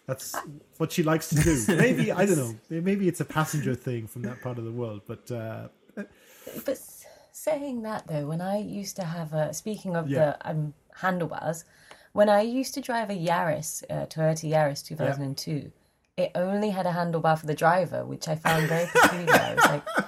that's 0.06 0.36
what 0.78 0.91
she 0.91 1.04
likes 1.04 1.30
to 1.30 1.36
do. 1.36 1.64
Maybe 1.76 2.12
I 2.12 2.26
don't 2.26 2.38
know. 2.38 2.56
Maybe 2.70 3.08
it's 3.08 3.22
a 3.22 3.26
passenger 3.26 3.76
thing 3.76 4.08
from 4.08 4.24
that 4.24 4.41
part 4.41 4.58
of 4.58 4.66
the 4.66 4.72
world. 4.72 5.02
But 5.08 5.32
uh, 5.32 5.70
But 6.66 6.80
saying 7.32 7.82
that 7.84 8.08
though, 8.08 8.26
when 8.28 8.41
I 8.41 8.58
used 8.58 8.96
to 8.98 9.04
have 9.04 9.34
a 9.34 9.54
speaking 9.54 9.96
of 9.96 10.10
Yeah. 10.10 10.36
the 10.41 10.50
um, 10.50 10.74
handlebars, 10.96 11.66
when 12.14 12.30
I 12.30 12.41
used 12.41 12.74
to 12.76 12.82
drive 12.82 13.10
a 13.10 13.14
Yaris, 13.14 13.84
uh, 13.89 14.06
Toyota 14.06 14.50
Yaris 14.50 14.86
2002, 14.86 15.72
it 16.18 16.32
only 16.34 16.70
had 16.70 16.86
a 16.86 16.91
handlebar 16.93 17.38
for 17.38 17.46
the 17.46 17.54
driver, 17.54 18.06
which 18.06 18.30
I 18.30 18.36
found 18.36 18.68
very 18.70 18.88
peculiar. 18.93 19.34
I 19.34 19.54
was 19.56 19.66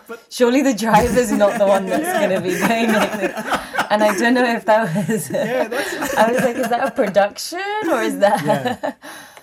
like, 0.10 0.20
surely 0.30 0.62
the 0.62 0.74
driver's 0.74 1.32
not 1.34 1.58
the 1.60 1.68
one 1.68 1.86
that's 1.86 2.18
going 2.18 2.30
to 2.30 2.42
be 2.42 2.52
doing 2.52 2.90
it. 2.96 3.36
And 3.90 4.04
I 4.04 4.18
don't 4.18 4.34
know 4.34 4.44
if 4.44 4.66
that 4.66 5.08
was. 5.08 5.30
yeah, 5.30 5.66
that's 5.70 6.14
I 6.18 6.30
was 6.34 6.42
like, 6.44 6.58
is 6.58 6.68
that 6.68 6.90
a 6.90 6.92
production 6.92 7.60
or 7.90 8.02
is 8.02 8.20
that? 8.20 8.44
yeah. 8.46 8.94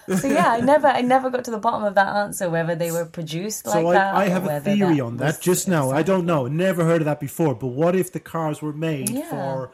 So 0.07 0.29
yeah, 0.29 0.51
I 0.53 0.61
never, 0.61 0.87
I 0.87 1.01
never 1.01 1.31
got 1.31 1.45
to 1.45 1.51
the 1.51 1.59
bottom 1.59 1.85
of 1.85 1.95
that 1.95 2.09
answer 2.09 2.51
whether 2.51 2.75
they 2.75 2.91
were 2.91 3.07
produced 3.07 3.67
like 3.67 3.75
so 3.75 3.93
that. 3.93 4.15
I, 4.15 4.25
I 4.25 4.29
have 4.29 4.47
a 4.47 4.61
theory 4.61 4.97
that 4.97 5.03
on 5.03 5.17
that 5.19 5.41
just 5.41 5.69
now. 5.69 5.91
I 5.91 6.03
don't 6.03 6.27
know. 6.27 6.47
Never 6.47 6.85
heard 6.85 7.01
of 7.01 7.07
that 7.07 7.21
before. 7.21 7.55
But 7.55 7.69
what 7.69 7.95
if 7.97 8.13
the 8.13 8.21
cars 8.21 8.61
were 8.63 8.73
made 8.73 9.11
Yeah. 9.11 9.31
for? 9.31 9.73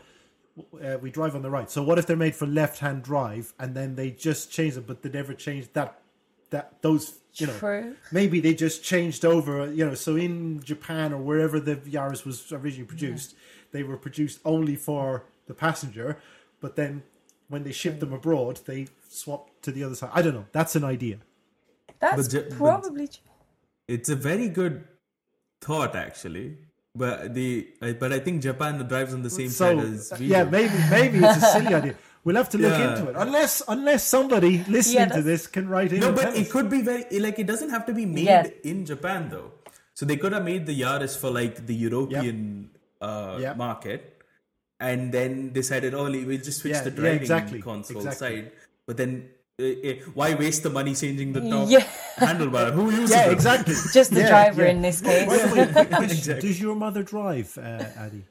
Uh, 0.83 0.99
we 1.01 1.11
drive 1.11 1.35
on 1.35 1.43
the 1.43 1.51
right. 1.51 1.71
So 1.71 1.83
what 1.83 1.99
if 1.99 2.07
they're 2.07 2.17
made 2.17 2.35
for 2.37 2.47
left-hand 2.47 3.03
drive, 3.03 3.55
and 3.59 3.75
then 3.75 3.95
they 3.95 4.11
just 4.11 4.51
changed 4.51 4.77
them, 4.77 4.85
but 4.87 5.03
they 5.03 5.09
never 5.09 5.33
changed 5.33 5.73
that 5.75 6.01
that 6.51 6.83
those 6.83 7.19
you 7.35 7.47
know 7.47 7.57
True. 7.57 7.97
maybe 8.13 8.41
they 8.41 8.55
just 8.55 8.83
changed 8.83 9.25
over 9.25 9.73
you 9.73 9.87
know 9.87 9.95
so 9.95 10.17
in 10.17 10.61
Japan 10.63 11.13
or 11.13 11.19
wherever 11.19 11.61
the 11.61 11.77
Yaris 11.77 12.27
was 12.27 12.53
originally 12.53 12.87
produced 12.87 13.35
they 13.71 13.83
were 13.85 13.97
produced 13.97 14.41
only 14.45 14.75
for 14.75 15.25
the 15.47 15.55
passenger 15.55 16.19
but 16.61 16.75
then 16.75 17.05
when 17.49 17.63
they 17.63 17.71
shipped 17.73 18.01
them 18.01 18.13
abroad 18.13 18.59
they 18.67 18.89
swapped 19.09 19.50
to 19.63 19.71
the 19.73 19.85
other 19.85 19.95
side 19.95 20.11
I 20.15 20.23
don't 20.23 20.35
know 20.35 20.47
that's 20.53 20.75
an 20.77 20.85
idea 20.85 21.19
That's 22.01 22.17
But 22.23 22.31
ju- 22.33 22.47
but- 22.49 22.57
probably 22.59 23.09
it's 23.89 24.09
a 24.09 24.17
very 24.17 24.49
good 24.49 24.85
thought, 25.61 25.95
actually. 25.97 26.59
But 26.95 27.35
the 27.35 27.49
uh, 27.83 27.93
but 28.03 28.13
I 28.13 28.21
think 28.21 28.43
Japan 28.43 28.79
drives 28.93 29.13
on 29.15 29.23
the 29.23 29.31
same 29.31 29.49
so 29.51 29.65
side 29.65 29.79
as 29.87 30.13
we 30.19 30.27
yeah 30.27 30.45
do. 30.45 30.51
maybe 30.51 30.75
maybe 30.91 31.19
it's 31.25 31.37
a 31.43 31.47
silly 31.55 31.75
idea 31.75 31.95
we'll 32.25 32.37
have 32.43 32.49
to 32.55 32.59
look 32.59 32.73
Yeah. 32.79 32.89
into 32.91 33.11
it 33.11 33.17
unless 33.25 33.63
unless 33.75 34.03
somebody 34.15 34.53
listening 34.77 35.11
to 35.17 35.23
this 35.23 35.47
can 35.57 35.69
write 35.69 35.93
in 35.93 36.01
No, 36.07 36.11
but 36.21 36.35
it 36.41 36.51
could 36.55 36.69
be 36.77 36.81
very 36.89 37.05
like 37.27 37.39
it 37.45 37.47
doesn't 37.53 37.71
have 37.77 37.85
to 37.91 37.95
be 38.01 38.07
made 38.07 38.25
Yeah. 38.31 38.47
in 38.73 38.87
Japan 38.87 39.29
though. 39.35 39.51
So 39.95 40.07
they 40.07 40.17
could 40.17 40.33
have 40.33 40.45
made 40.45 40.67
the 40.67 40.77
Yaris 40.81 41.17
for 41.23 41.31
like 41.31 41.67
the 41.67 41.75
European 41.87 42.71
uh, 43.01 43.37
Yep. 43.41 43.57
market, 43.57 44.23
and 44.79 45.13
then 45.13 45.53
decided, 45.53 45.95
oh, 45.95 46.05
we'll 46.11 46.41
just 46.49 46.59
switch 46.61 46.73
Yeah, 46.79 46.83
the 46.89 46.91
yeah, 46.91 46.97
driving 47.03 47.21
exactly, 47.23 47.61
console 47.63 47.99
exactly. 47.99 48.29
side. 48.29 48.53
But 48.87 48.97
then, 48.97 49.29
why 50.15 50.35
waste 50.35 50.63
the 50.63 50.71
money 50.71 50.95
changing 50.95 51.33
the 51.33 51.41
top 51.41 51.69
Yeah. 51.69 51.87
handlebar? 52.17 52.73
Who 52.73 52.91
uses 53.01 53.11
yeah 53.11 53.25
them? 53.27 53.35
exactly 53.35 53.75
Just 53.93 54.11
the 54.13 54.21
Yeah, 54.21 54.29
driver 54.29 54.65
yeah. 54.65 54.71
in 54.71 54.83
this 54.83 55.01
case. 55.01 55.27
By 55.29 55.37
the 55.39 55.55
way, 55.55 55.67
quick 55.73 55.89
question. 55.89 56.11
Exactly. 56.19 56.49
Does 56.49 56.61
your 56.61 56.75
mother 56.75 57.03
drive, 57.03 57.57
uh, 57.59 57.85
Adi? 58.05 58.25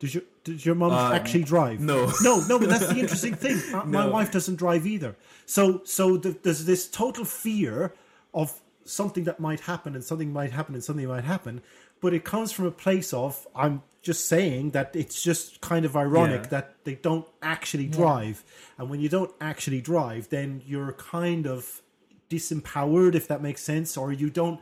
Does 0.00 0.14
your 0.14 0.24
does 0.44 0.64
your 0.64 0.74
mum 0.74 0.92
Uh, 0.92 1.12
actually 1.12 1.44
drive? 1.44 1.80
no. 1.80 2.10
no, 2.22 2.40
no. 2.48 2.58
But 2.58 2.68
that's 2.70 2.88
the 2.88 2.98
interesting 2.98 3.34
thing. 3.34 3.56
My 3.72 4.04
No. 4.06 4.10
wife 4.10 4.30
doesn't 4.32 4.56
drive 4.56 4.86
either. 4.86 5.16
So 5.46 5.82
so 5.84 6.16
th- 6.16 6.38
there's 6.42 6.64
this 6.64 6.88
total 6.88 7.24
fear 7.24 7.92
of 8.32 8.60
something 8.84 9.24
that 9.24 9.38
might 9.38 9.60
happen, 9.60 9.94
and 9.94 10.02
something 10.02 10.32
might 10.32 10.52
happen, 10.52 10.74
and 10.74 10.82
something 10.82 11.06
might 11.06 11.24
happen. 11.24 11.60
But 12.00 12.14
it 12.14 12.24
comes 12.24 12.50
from 12.52 12.64
a 12.64 12.70
place 12.70 13.12
of 13.12 13.46
I'm 13.54 13.82
just 14.02 14.26
saying 14.26 14.70
that 14.70 14.94
it's 14.96 15.22
just 15.22 15.60
kind 15.60 15.84
of 15.84 15.96
ironic 15.96 16.42
Yeah. 16.44 16.48
that 16.48 16.74
they 16.84 16.94
don't 16.94 17.26
actually 17.42 17.86
drive, 17.86 18.44
and 18.78 18.88
when 18.90 19.00
you 19.00 19.08
don't 19.08 19.32
actually 19.40 19.80
drive, 19.80 20.28
then 20.30 20.62
you're 20.66 20.92
kind 20.92 21.46
of 21.46 21.82
disempowered, 22.30 23.14
if 23.14 23.28
that 23.28 23.42
makes 23.42 23.62
sense, 23.62 23.96
or 23.96 24.12
you 24.12 24.30
don't 24.30 24.60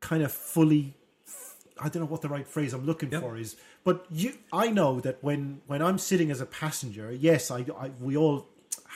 kind 0.00 0.22
of 0.22 0.32
fully 0.32 0.94
I 1.80 1.88
don't 1.88 2.02
know 2.04 2.06
what 2.08 2.22
the 2.22 2.28
right 2.28 2.46
phrase 2.46 2.72
I'm 2.72 2.86
looking 2.86 3.10
Yep. 3.10 3.20
for 3.22 3.36
is, 3.36 3.56
but 3.82 4.06
you, 4.08 4.34
I 4.52 4.70
know 4.70 5.00
that 5.00 5.18
when 5.22 5.60
when 5.66 5.82
I'm 5.82 5.98
sitting 5.98 6.30
as 6.30 6.40
a 6.40 6.46
passenger, 6.46 7.10
yes, 7.12 7.50
I, 7.50 7.66
I 7.78 7.90
we 8.00 8.16
all 8.16 8.46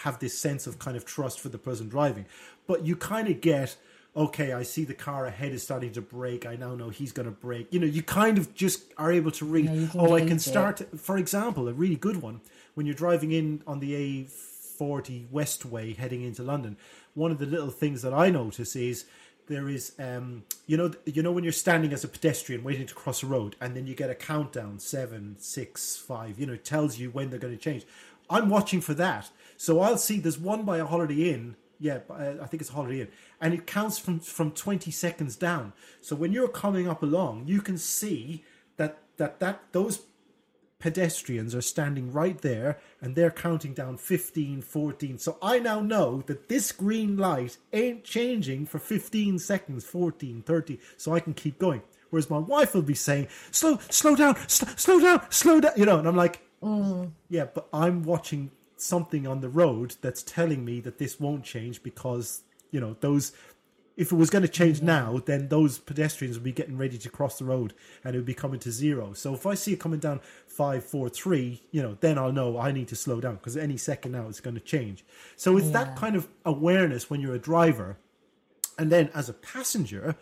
have 0.04 0.20
this 0.20 0.38
sense 0.38 0.66
of 0.68 0.78
kind 0.78 0.96
of 0.96 1.04
trust 1.04 1.40
for 1.40 1.48
the 1.48 1.58
person 1.58 1.88
driving, 1.88 2.24
but 2.68 2.84
you 2.86 2.94
kind 2.94 3.26
of 3.28 3.40
get 3.40 3.76
okay. 4.18 4.52
I 4.52 4.62
see 4.62 4.84
the 4.84 4.94
car 4.94 5.26
ahead 5.26 5.52
is 5.52 5.62
starting 5.62 5.92
to 5.92 6.00
brake. 6.00 6.46
I 6.46 6.56
now 6.56 6.74
know 6.74 6.90
he's 6.90 7.12
going 7.12 7.26
to 7.26 7.32
brake. 7.32 7.68
You 7.70 7.80
know, 7.80 7.86
you 7.86 8.02
kind 8.02 8.38
of 8.38 8.54
just 8.54 8.92
are 8.96 9.12
able 9.12 9.30
to 9.32 9.44
read. 9.44 9.70
Yeah, 9.70 9.88
oh, 9.94 10.14
I 10.14 10.20
can 10.20 10.28
gauge 10.28 10.36
it. 10.36 10.40
start. 10.40 10.82
For 10.98 11.16
example, 11.16 11.68
a 11.68 11.72
really 11.72 11.96
good 11.96 12.20
one 12.20 12.40
when 12.74 12.86
you're 12.86 12.94
driving 12.94 13.32
in 13.32 13.62
on 13.66 13.80
the 13.80 13.94
A40 13.94 15.28
Westway 15.28 15.96
heading 15.96 16.22
into 16.22 16.42
London. 16.42 16.76
One 17.14 17.30
of 17.30 17.38
the 17.38 17.46
little 17.46 17.70
things 17.70 18.02
that 18.02 18.14
I 18.14 18.30
notice 18.30 18.76
is 18.76 19.04
there 19.48 19.68
is 19.68 19.92
um 19.98 20.44
you 20.66 20.76
know 20.76 20.92
you 21.04 21.22
know 21.22 21.32
when 21.32 21.42
you're 21.42 21.52
standing 21.52 21.92
as 21.92 22.04
a 22.04 22.08
pedestrian 22.08 22.62
waiting 22.62 22.86
to 22.86 22.94
cross 22.94 23.22
a 23.22 23.26
road 23.26 23.56
and 23.60 23.74
then 23.74 23.86
you 23.86 23.94
get 23.94 24.10
a 24.10 24.14
countdown 24.14 24.78
seven 24.78 25.34
six 25.38 25.96
five 25.96 26.38
you 26.38 26.46
know 26.46 26.52
it 26.52 26.64
tells 26.64 26.98
you 26.98 27.10
when 27.10 27.30
they're 27.30 27.38
going 27.38 27.56
to 27.56 27.62
change 27.62 27.84
i'm 28.30 28.48
watching 28.48 28.80
for 28.80 28.94
that 28.94 29.30
so 29.56 29.80
i'll 29.80 29.96
see 29.96 30.20
there's 30.20 30.38
one 30.38 30.62
by 30.62 30.78
a 30.78 30.84
holiday 30.84 31.32
inn 31.32 31.56
yeah 31.80 31.98
uh, 32.10 32.34
i 32.42 32.46
think 32.46 32.60
it's 32.60 32.70
a 32.70 32.74
holiday 32.74 33.00
inn 33.00 33.08
and 33.40 33.54
it 33.54 33.66
counts 33.66 33.98
from 33.98 34.20
from 34.20 34.50
20 34.50 34.90
seconds 34.90 35.36
down. 35.36 35.72
So 36.00 36.16
when 36.16 36.32
you're 36.32 36.48
coming 36.48 36.88
up 36.88 37.02
along 37.02 37.44
you 37.46 37.60
can 37.60 37.78
see 37.78 38.44
that 38.76 38.98
that 39.16 39.40
that 39.40 39.60
those 39.72 40.00
pedestrians 40.78 41.54
are 41.54 41.60
standing 41.60 42.12
right 42.12 42.40
there 42.40 42.78
and 43.00 43.16
they're 43.16 43.32
counting 43.32 43.74
down 43.74 43.96
15 43.96 44.62
14 44.62 45.18
so 45.18 45.36
i 45.42 45.58
now 45.58 45.80
know 45.80 46.22
that 46.26 46.48
this 46.48 46.70
green 46.70 47.16
light 47.16 47.56
ain't 47.72 48.04
changing 48.04 48.64
for 48.64 48.78
15 48.78 49.38
seconds 49.40 49.84
14 49.84 50.42
30 50.42 50.78
so 50.96 51.14
i 51.14 51.20
can 51.20 51.34
keep 51.34 51.58
going. 51.58 51.82
Whereas 52.10 52.30
my 52.30 52.38
wife 52.38 52.74
will 52.74 52.82
be 52.82 52.94
saying 52.94 53.28
slow 53.50 53.78
slow 53.90 54.16
down 54.16 54.36
sl- 54.48 54.66
slow 54.76 55.00
down 55.00 55.30
slow 55.30 55.60
down 55.60 55.72
you 55.76 55.84
know 55.84 55.98
and 55.98 56.08
i'm 56.08 56.16
like 56.16 56.40
mm-hmm. 56.62 57.10
yeah 57.28 57.46
but 57.52 57.68
i'm 57.72 58.02
watching 58.02 58.50
something 58.76 59.26
on 59.26 59.40
the 59.40 59.48
road 59.48 59.96
that's 60.00 60.22
telling 60.22 60.64
me 60.64 60.80
that 60.80 60.98
this 60.98 61.18
won't 61.20 61.44
change 61.44 61.82
because 61.82 62.44
you 62.70 62.80
know 62.80 62.96
those 63.00 63.32
if 63.96 64.12
it 64.12 64.14
was 64.14 64.30
going 64.30 64.42
to 64.42 64.48
change 64.48 64.80
now, 64.80 65.20
then 65.26 65.48
those 65.48 65.78
pedestrians 65.78 66.36
would 66.36 66.44
be 66.44 66.52
getting 66.52 66.78
ready 66.78 66.96
to 66.96 67.10
cross 67.10 67.36
the 67.36 67.44
road 67.44 67.74
and 68.04 68.14
it 68.14 68.18
would 68.18 68.24
be 68.24 68.32
coming 68.32 68.60
to 68.60 68.70
zero. 68.70 69.12
So 69.12 69.34
if 69.34 69.44
I 69.44 69.54
see 69.54 69.72
it 69.72 69.80
coming 69.80 69.98
down 69.98 70.20
five, 70.46 70.84
four, 70.84 71.08
three, 71.08 71.64
you 71.72 71.82
know, 71.82 71.98
then 72.00 72.16
I'll 72.16 72.30
know 72.30 72.60
I 72.60 72.70
need 72.70 72.86
to 72.88 72.96
slow 72.96 73.20
down 73.20 73.34
because 73.34 73.56
any 73.56 73.76
second 73.76 74.12
now 74.12 74.28
it's 74.28 74.38
going 74.38 74.54
to 74.54 74.60
change. 74.60 75.04
So 75.34 75.56
it's 75.56 75.70
that 75.70 75.96
kind 75.96 76.14
of 76.14 76.28
awareness 76.44 77.10
when 77.10 77.20
you're 77.20 77.34
a 77.34 77.40
driver, 77.40 77.96
and 78.78 78.92
then 78.92 79.10
as 79.14 79.28
a 79.28 79.32
passenger, 79.32 80.14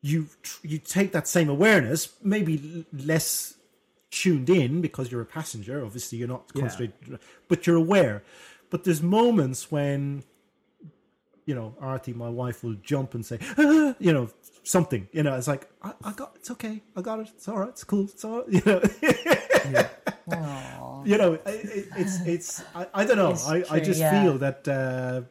you 0.00 0.28
you 0.62 0.78
take 0.78 1.12
that 1.12 1.28
same 1.28 1.50
awareness, 1.50 2.14
maybe 2.22 2.86
less 2.90 3.56
tuned 4.10 4.48
in 4.48 4.80
because 4.80 5.12
you're 5.12 5.20
a 5.20 5.26
passenger. 5.26 5.84
Obviously, 5.84 6.16
you're 6.16 6.28
not 6.28 6.50
Yeah. 6.54 7.16
but 7.48 7.66
you're 7.66 7.76
aware. 7.76 8.22
But 8.70 8.84
there's 8.84 9.02
moments 9.02 9.70
when 9.70 10.24
you 11.46 11.54
know, 11.54 11.74
Artie, 11.80 12.12
my 12.12 12.28
wife, 12.28 12.64
will 12.64 12.74
jump 12.82 13.14
and 13.14 13.24
say, 13.24 13.38
ah, 13.58 13.94
you 13.98 14.12
know, 14.12 14.30
something. 14.62 15.08
You 15.12 15.22
know, 15.22 15.34
it's 15.36 15.48
like, 15.48 15.68
I, 15.82 15.92
I 16.02 16.12
got, 16.12 16.32
it's 16.36 16.50
okay, 16.52 16.82
I 16.96 17.02
got 17.02 17.20
it, 17.20 17.28
it's 17.34 17.48
all 17.48 17.58
right, 17.58 17.68
it's 17.68 17.84
cool, 17.84 18.04
it's 18.04 18.24
all 18.24 18.42
right. 18.42 19.40
You 19.64 19.70
know, 19.72 19.86
Aw. 20.32 21.04
you 21.04 21.16
know, 21.16 21.32
it, 21.34 21.42
it, 21.46 21.88
it's, 21.96 22.20
it's, 22.26 22.64
I, 22.74 22.86
I 22.92 23.04
don't 23.06 23.16
know. 23.16 23.30
It's 23.30 23.46
I, 23.46 23.64
I 23.70 23.80
just 23.80 23.98
yeah. 23.98 24.22
feel 24.22 24.36
that 24.36 24.68
uh, 24.68 25.22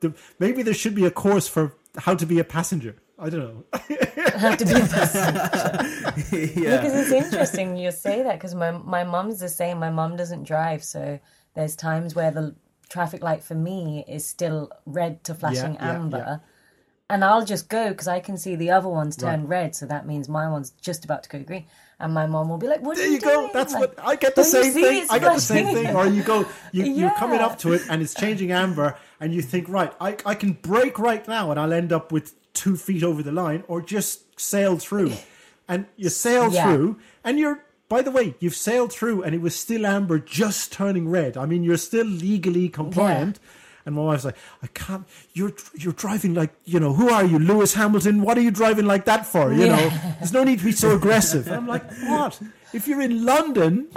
the, 0.00 0.14
maybe 0.38 0.62
there 0.62 0.72
should 0.72 0.94
be 0.94 1.04
a 1.04 1.10
course 1.10 1.46
for 1.46 1.74
how 1.98 2.14
to 2.14 2.24
be 2.24 2.38
a 2.38 2.44
passenger. 2.44 2.96
I 3.18 3.28
don't 3.28 3.40
know. 3.40 3.64
have 4.38 4.56
to 4.56 4.64
be 4.64 4.72
the 4.72 4.88
person. 6.32 6.54
yeah. 6.62 6.76
Because 6.78 6.94
it's 6.94 7.12
interesting 7.12 7.76
you 7.76 7.90
say 7.90 8.22
that 8.22 8.38
because 8.38 8.54
my 8.54 8.70
my 8.70 9.04
mum's 9.04 9.40
the 9.40 9.48
same. 9.50 9.78
My 9.78 9.90
mom 9.90 10.16
doesn't 10.16 10.44
drive, 10.44 10.82
so 10.82 11.20
there's 11.54 11.76
times 11.76 12.14
where 12.14 12.30
the 12.30 12.56
traffic 12.90 13.22
light 13.22 13.42
for 13.42 13.54
me 13.54 14.04
is 14.06 14.26
still 14.26 14.70
red 14.84 15.24
to 15.24 15.34
flashing 15.34 15.74
yeah, 15.76 15.92
amber, 15.92 16.18
yeah. 16.18 16.36
and 17.08 17.24
I'll 17.24 17.44
just 17.46 17.68
go 17.70 17.88
because 17.90 18.08
I 18.08 18.20
can 18.20 18.36
see 18.36 18.56
the 18.56 18.70
other 18.70 18.88
ones 18.88 19.16
turn 19.16 19.46
red, 19.46 19.74
so 19.74 19.86
that 19.86 20.06
means 20.06 20.28
my 20.28 20.48
one's 20.50 20.70
just 20.82 21.04
about 21.06 21.22
to 21.24 21.28
go 21.30 21.40
green, 21.42 21.64
and 21.98 22.12
my 22.12 22.26
mom 22.26 22.48
will 22.50 22.58
be 22.58 22.66
like, 22.66 22.82
"What 22.82 22.96
There 22.96 23.06
are 23.06 23.08
you, 23.08 23.14
you 23.14 23.20
go. 23.20 23.34
doing?" 23.40 23.50
That's 23.54 23.72
Like, 23.72 23.96
what 23.96 24.06
I 24.12 24.16
get 24.16 24.34
the 24.34 24.44
same 24.44 24.72
thing. 24.72 25.06
I 25.08 25.18
get 25.18 25.34
the 25.34 25.40
same 25.40 25.66
thing. 25.74 25.94
Or 25.96 26.06
you 26.06 26.22
go, 26.22 26.46
you, 26.72 26.84
you're 26.84 27.10
coming 27.22 27.40
up 27.40 27.58
to 27.60 27.72
it 27.72 27.82
and 27.88 28.02
it's 28.02 28.14
changing 28.14 28.52
amber, 28.52 28.96
and 29.20 29.32
you 29.34 29.42
think, 29.42 29.68
right, 29.68 29.92
I, 30.00 30.16
I 30.26 30.34
can 30.34 30.52
brake 30.54 30.98
right 30.98 31.26
now, 31.26 31.50
and 31.50 31.58
I'll 31.60 31.72
end 31.72 31.92
up 31.92 32.12
with 32.12 32.34
two 32.52 32.76
feet 32.76 33.02
over 33.02 33.22
the 33.22 33.32
line, 33.32 33.64
or 33.68 33.80
just 33.80 34.40
sail 34.40 34.76
through, 34.78 35.12
and 35.68 35.86
you 35.96 36.08
sail 36.10 36.52
Yeah. 36.52 36.64
through, 36.64 36.98
and 37.24 37.38
you're. 37.38 37.64
By 37.90 38.02
the 38.02 38.12
way, 38.12 38.36
you've 38.38 38.54
sailed 38.54 38.92
through, 38.92 39.24
and 39.24 39.34
it 39.34 39.40
was 39.40 39.58
still 39.58 39.84
amber, 39.84 40.20
just 40.20 40.70
turning 40.70 41.08
red. 41.08 41.36
I 41.36 41.44
mean, 41.44 41.64
you're 41.64 41.76
still 41.76 42.06
legally 42.06 42.68
compliant. 42.68 43.40
And 43.84 43.96
my 43.96 44.02
wife's 44.02 44.24
like, 44.24 44.36
I 44.62 44.68
can't. 44.68 45.04
You're 45.32 45.52
you're 45.74 45.92
driving 45.94 46.32
like 46.32 46.52
you 46.64 46.78
know. 46.78 46.92
Who 46.92 47.08
are 47.08 47.24
you, 47.24 47.40
Lewis 47.40 47.74
Hamilton? 47.74 48.22
What 48.22 48.38
are 48.38 48.42
you 48.42 48.52
driving 48.52 48.86
like 48.86 49.06
that 49.06 49.26
for? 49.26 49.52
You 49.52 49.66
know, 49.66 49.88
there's 50.18 50.32
no 50.32 50.44
need 50.44 50.60
to 50.60 50.64
be 50.66 50.72
so 50.72 50.94
aggressive. 50.94 51.48
And 51.48 51.56
I'm 51.56 51.66
like, 51.66 51.82
what? 52.04 52.40
If 52.72 52.86
you're 52.88 53.00
in 53.00 53.24
London, 53.24 53.88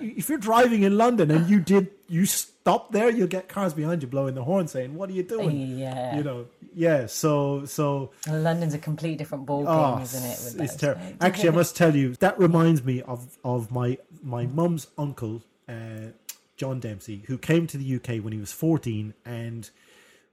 if 0.00 0.28
you're 0.28 0.38
driving 0.38 0.82
in 0.82 0.96
London 0.96 1.30
and 1.30 1.48
you 1.48 1.60
did 1.60 1.88
you 2.08 2.26
stop 2.26 2.90
there, 2.92 3.10
you'll 3.10 3.28
get 3.28 3.48
cars 3.48 3.74
behind 3.74 4.02
you 4.02 4.08
blowing 4.08 4.34
the 4.34 4.44
horn 4.44 4.66
saying, 4.68 4.94
"What 4.94 5.10
are 5.10 5.12
you 5.12 5.22
doing?" 5.22 5.78
Yeah. 5.78 6.16
You 6.16 6.22
know. 6.22 6.46
Yeah. 6.74 7.06
So 7.06 7.64
so 7.66 8.10
London's 8.28 8.74
a 8.74 8.78
completely 8.78 9.16
different 9.16 9.46
ballgame, 9.46 9.98
Oh, 9.98 10.02
isn't 10.02 10.58
it? 10.58 10.64
It's 10.64 10.76
terrible. 10.76 11.02
Actually, 11.20 11.50
I 11.50 11.52
must 11.52 11.76
tell 11.76 11.94
you 11.94 12.14
that 12.16 12.38
reminds 12.38 12.82
me 12.84 13.02
of 13.02 13.38
of 13.44 13.70
my 13.70 13.98
my 14.22 14.46
mum's 14.46 14.88
uncle, 14.96 15.42
uh, 15.68 16.12
John 16.56 16.80
Dempsey, 16.80 17.22
who 17.26 17.38
came 17.38 17.66
to 17.68 17.78
the 17.78 17.96
UK 17.96 18.22
when 18.24 18.32
he 18.32 18.38
was 18.40 18.52
fourteen 18.52 19.14
and 19.24 19.70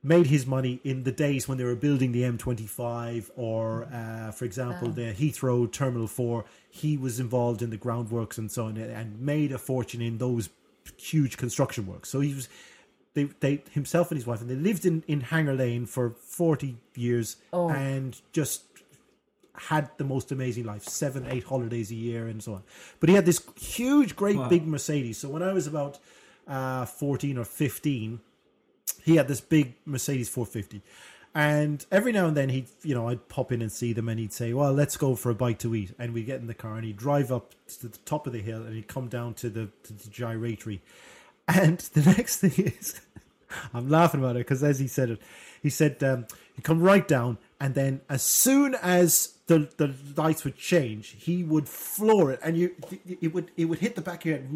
made 0.05 0.27
his 0.27 0.45
money 0.45 0.79
in 0.83 1.03
the 1.03 1.11
days 1.11 1.47
when 1.47 1.57
they 1.57 1.63
were 1.63 1.75
building 1.75 2.11
the 2.11 2.21
M25 2.21 3.31
or, 3.35 3.85
uh, 3.91 4.31
for 4.31 4.45
example, 4.45 4.89
the 4.89 5.13
Heathrow 5.13 5.69
Terminal 5.71 6.07
4. 6.07 6.45
He 6.69 6.95
was 6.95 7.19
involved 7.19 7.61
in 7.61 7.71
the 7.71 7.77
groundworks 7.77 8.37
and 8.37 8.51
so 8.51 8.65
on 8.65 8.77
and 8.77 9.19
made 9.19 9.51
a 9.51 9.57
fortune 9.57 10.01
in 10.01 10.19
those 10.19 10.49
huge 10.97 11.37
construction 11.37 11.87
works. 11.87 12.09
So 12.09 12.19
he 12.19 12.35
was, 12.35 12.47
they, 13.15 13.23
they 13.39 13.63
himself 13.71 14.11
and 14.11 14.17
his 14.19 14.27
wife, 14.27 14.41
and 14.41 14.49
they 14.49 14.55
lived 14.55 14.85
in, 14.85 15.03
in 15.07 15.21
Hanger 15.21 15.55
Lane 15.55 15.85
for 15.87 16.11
40 16.11 16.77
years 16.95 17.37
Oh. 17.51 17.69
and 17.69 18.19
just 18.31 18.63
had 19.57 19.89
the 19.97 20.03
most 20.03 20.31
amazing 20.33 20.65
life 20.65 20.83
seven 20.83 21.25
eight 21.29 21.45
holidays 21.45 21.89
a 21.89 21.95
year 21.95 22.27
and 22.27 22.43
so 22.43 22.55
on 22.55 22.63
but 22.99 23.07
he 23.07 23.15
had 23.15 23.25
this 23.25 23.41
huge 23.57 24.13
great 24.13 24.37
big 24.49 24.67
mercedes 24.67 25.17
so 25.17 25.29
when 25.29 25.41
i 25.41 25.53
was 25.53 25.65
about 25.65 25.97
uh 26.45 26.83
14 26.85 27.37
or 27.37 27.45
15 27.45 28.19
he 29.05 29.15
had 29.15 29.27
this 29.27 29.41
big 29.41 29.75
mercedes 29.85 30.27
450 30.29 30.81
and 31.33 31.85
every 31.91 32.11
now 32.11 32.27
and 32.27 32.35
then 32.35 32.49
he'd 32.49 32.67
you 32.83 32.95
know 32.95 33.07
i'd 33.09 33.27
pop 33.29 33.51
in 33.51 33.61
and 33.61 33.71
see 33.71 33.93
them 33.93 34.09
and 34.09 34.19
he'd 34.19 34.33
say 34.33 34.53
well 34.53 34.73
let's 34.75 34.97
go 34.97 35.15
for 35.15 35.29
a 35.31 35.35
bite 35.35 35.59
to 35.59 35.73
eat. 35.73 35.93
And 35.97 36.13
we'd 36.13 36.25
get 36.25 36.41
in 36.41 36.47
the 36.47 36.53
car 36.53 36.75
and 36.75 36.85
he'd 36.85 36.97
drive 36.97 37.31
up 37.31 37.53
to 37.79 37.87
the 37.87 37.97
top 37.99 38.27
of 38.27 38.33
the 38.33 38.41
hill 38.41 38.63
and 38.63 38.75
he'd 38.75 38.87
come 38.87 39.07
down 39.07 39.33
to 39.35 39.49
the, 39.49 39.69
to 39.83 39.93
the 39.93 40.09
gyratory. 40.09 40.81
And 41.47 41.79
the 41.79 42.01
next 42.01 42.37
thing 42.37 42.53
is 42.65 42.99
I'm 43.73 43.89
laughing 43.89 44.19
about 44.19 44.35
it 44.35 44.39
because 44.39 44.63
as 44.63 44.79
he 44.79 44.87
said 44.87 45.11
it, 45.11 45.21
he 45.61 45.69
said 45.69 46.03
um, 46.03 46.27
he'd 46.55 46.63
come 46.63 46.81
right 46.81 47.07
down, 47.07 47.37
and 47.59 47.73
then 47.73 48.01
as 48.09 48.21
soon 48.21 48.75
as 48.75 49.35
the 49.47 49.69
the 49.77 49.93
lights 50.17 50.43
would 50.43 50.57
change, 50.57 51.15
he 51.19 51.43
would 51.43 51.69
floor 51.69 52.31
it, 52.31 52.39
and 52.43 52.57
you 52.57 52.75
it 53.21 53.33
would 53.33 53.51
it 53.55 53.65
would 53.65 53.79
hit 53.79 53.95
the 53.95 54.01
back 54.01 54.21
of 54.21 54.25
your 54.25 54.37
head, 54.37 54.49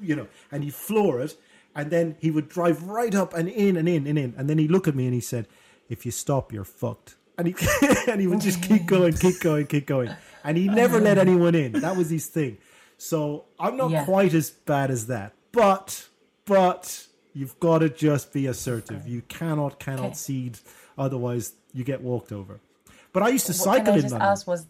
you 0.00 0.14
know, 0.14 0.28
and 0.52 0.64
he'd 0.64 0.74
floor 0.74 1.20
it, 1.20 1.36
and 1.76 1.90
then 1.92 2.16
he 2.18 2.30
would 2.32 2.48
drive 2.48 2.82
right 2.84 3.14
up 3.14 3.34
and 3.34 3.48
in 3.48 3.76
and 3.76 3.88
in 3.88 4.06
and 4.08 4.18
in, 4.18 4.34
and 4.36 4.48
then 4.50 4.58
he'd 4.58 4.70
look 4.72 4.88
at 4.88 4.96
me 4.96 5.04
and 5.04 5.14
he 5.14 5.20
said, 5.20 5.46
"If 5.88 6.04
you 6.04 6.10
stop, 6.10 6.52
you're 6.52 6.64
fucked." 6.64 7.14
And 7.38 7.46
he 7.48 7.54
and 8.08 8.20
he 8.20 8.26
would 8.26 8.40
just 8.40 8.62
keep 8.62 8.86
going, 8.86 9.12
keep 9.12 9.38
going, 9.40 9.66
keep 9.66 9.86
going, 9.86 10.10
and 10.42 10.56
he 10.56 10.66
never 10.68 10.98
let 11.00 11.18
anyone 11.18 11.54
in. 11.54 11.72
That 11.72 11.94
was 11.96 12.08
his 12.10 12.26
thing. 12.26 12.56
So 12.98 13.44
I'm 13.60 13.76
not 13.76 13.90
Yeah. 13.90 14.04
quite 14.06 14.32
as 14.34 14.50
bad 14.50 14.90
as 14.90 15.06
that, 15.08 15.34
but 15.52 16.08
but 16.46 17.06
you've 17.34 17.60
got 17.60 17.78
to 17.80 17.90
just 17.90 18.32
be 18.32 18.46
assertive. 18.46 19.06
You 19.06 19.20
cannot 19.22 19.78
cannot 19.78 20.06
Okay. 20.06 20.14
cede, 20.14 20.58
otherwise 20.96 21.52
you 21.74 21.84
get 21.84 22.00
walked 22.00 22.32
over. 22.32 22.60
But 23.12 23.22
I 23.22 23.28
used 23.28 23.46
to 23.46 23.52
cycle 23.54 23.84
can 23.84 23.92
I 23.92 23.96
in 23.96 24.02
just 24.02 24.12
London. 24.12 24.28
ask? 24.30 24.46
Was 24.46 24.66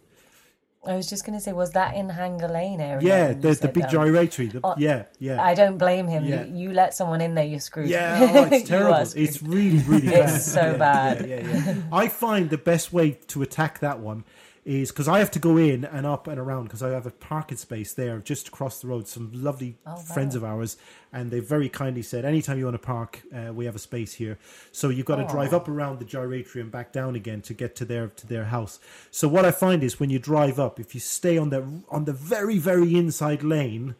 I 0.86 0.96
was 0.96 1.08
just 1.08 1.24
going 1.26 1.36
to 1.38 1.42
say, 1.42 1.52
was 1.52 1.72
that 1.72 1.94
in 1.94 2.08
Hanger 2.08 2.48
Lane 2.48 2.80
area? 2.80 3.06
yeah, 3.06 3.32
there's 3.32 3.60
the, 3.60 3.68
big 3.68 3.84
that? 3.84 3.90
gyratory. 3.92 4.48
The, 4.48 4.60
Oh, 4.64 4.74
yeah, 4.78 5.04
yeah. 5.18 5.42
I 5.42 5.54
don't 5.54 5.78
blame 5.78 6.06
him. 6.06 6.24
Yeah. 6.24 6.44
You, 6.44 6.68
you 6.68 6.72
let 6.72 6.94
someone 6.94 7.20
in 7.20 7.34
there, 7.34 7.44
you're 7.44 7.60
screwed. 7.60 7.88
yeah, 7.88 8.18
oh, 8.34 8.48
it's 8.50 8.68
terrible. 8.68 8.94
It's 9.14 9.42
really, 9.42 9.78
really 9.80 10.08
bad. 10.08 10.34
It's 10.34 10.44
so 10.50 10.72
Yeah, 10.72 10.76
bad. 10.76 11.28
Yeah, 11.28 11.36
yeah, 11.40 11.64
yeah. 11.66 11.74
I 11.92 12.08
find 12.08 12.50
the 12.50 12.58
best 12.58 12.92
way 12.92 13.12
to 13.28 13.42
attack 13.42 13.80
that 13.80 13.98
one 14.00 14.24
is 14.66 14.90
because 14.90 15.06
I 15.06 15.20
have 15.20 15.30
to 15.30 15.38
go 15.38 15.56
in 15.56 15.84
and 15.84 16.04
up 16.04 16.26
and 16.26 16.40
around 16.40 16.64
because 16.64 16.82
I 16.82 16.90
have 16.90 17.06
a 17.06 17.12
parking 17.12 17.56
space 17.56 17.94
there 17.94 18.18
just 18.18 18.48
across 18.48 18.80
the 18.80 18.88
road. 18.88 19.06
Some 19.06 19.30
lovely 19.32 19.76
Oh, 19.86 19.96
friends 19.96 20.34
of 20.34 20.42
ours, 20.42 20.76
and 21.12 21.30
they 21.30 21.38
very 21.38 21.68
kindly 21.68 22.02
said, 22.02 22.24
anytime 22.24 22.58
you 22.58 22.64
want 22.64 22.74
to 22.74 22.84
park, 22.84 23.22
uh, 23.32 23.52
we 23.52 23.64
have 23.66 23.76
a 23.76 23.78
space 23.78 24.14
here. 24.14 24.38
So 24.72 24.88
you've 24.88 25.06
got 25.06 25.16
to 25.16 25.26
drive 25.28 25.54
up 25.54 25.68
around 25.68 26.00
the 26.00 26.04
gyratory 26.04 26.64
back 26.64 26.92
down 26.92 27.14
again 27.14 27.42
to 27.42 27.54
get 27.54 27.76
to 27.76 27.84
their 27.84 28.08
to 28.08 28.26
their 28.26 28.46
house. 28.46 28.80
So 29.12 29.28
what 29.28 29.44
I 29.44 29.52
find 29.52 29.84
is 29.84 30.00
when 30.00 30.10
you 30.10 30.18
drive 30.18 30.58
up, 30.58 30.80
if 30.80 30.94
you 30.94 31.00
stay 31.00 31.38
on 31.38 31.50
the 31.50 31.62
on 31.88 32.04
the 32.04 32.12
very 32.12 32.58
very 32.58 32.96
inside 32.96 33.44
lane, 33.44 33.94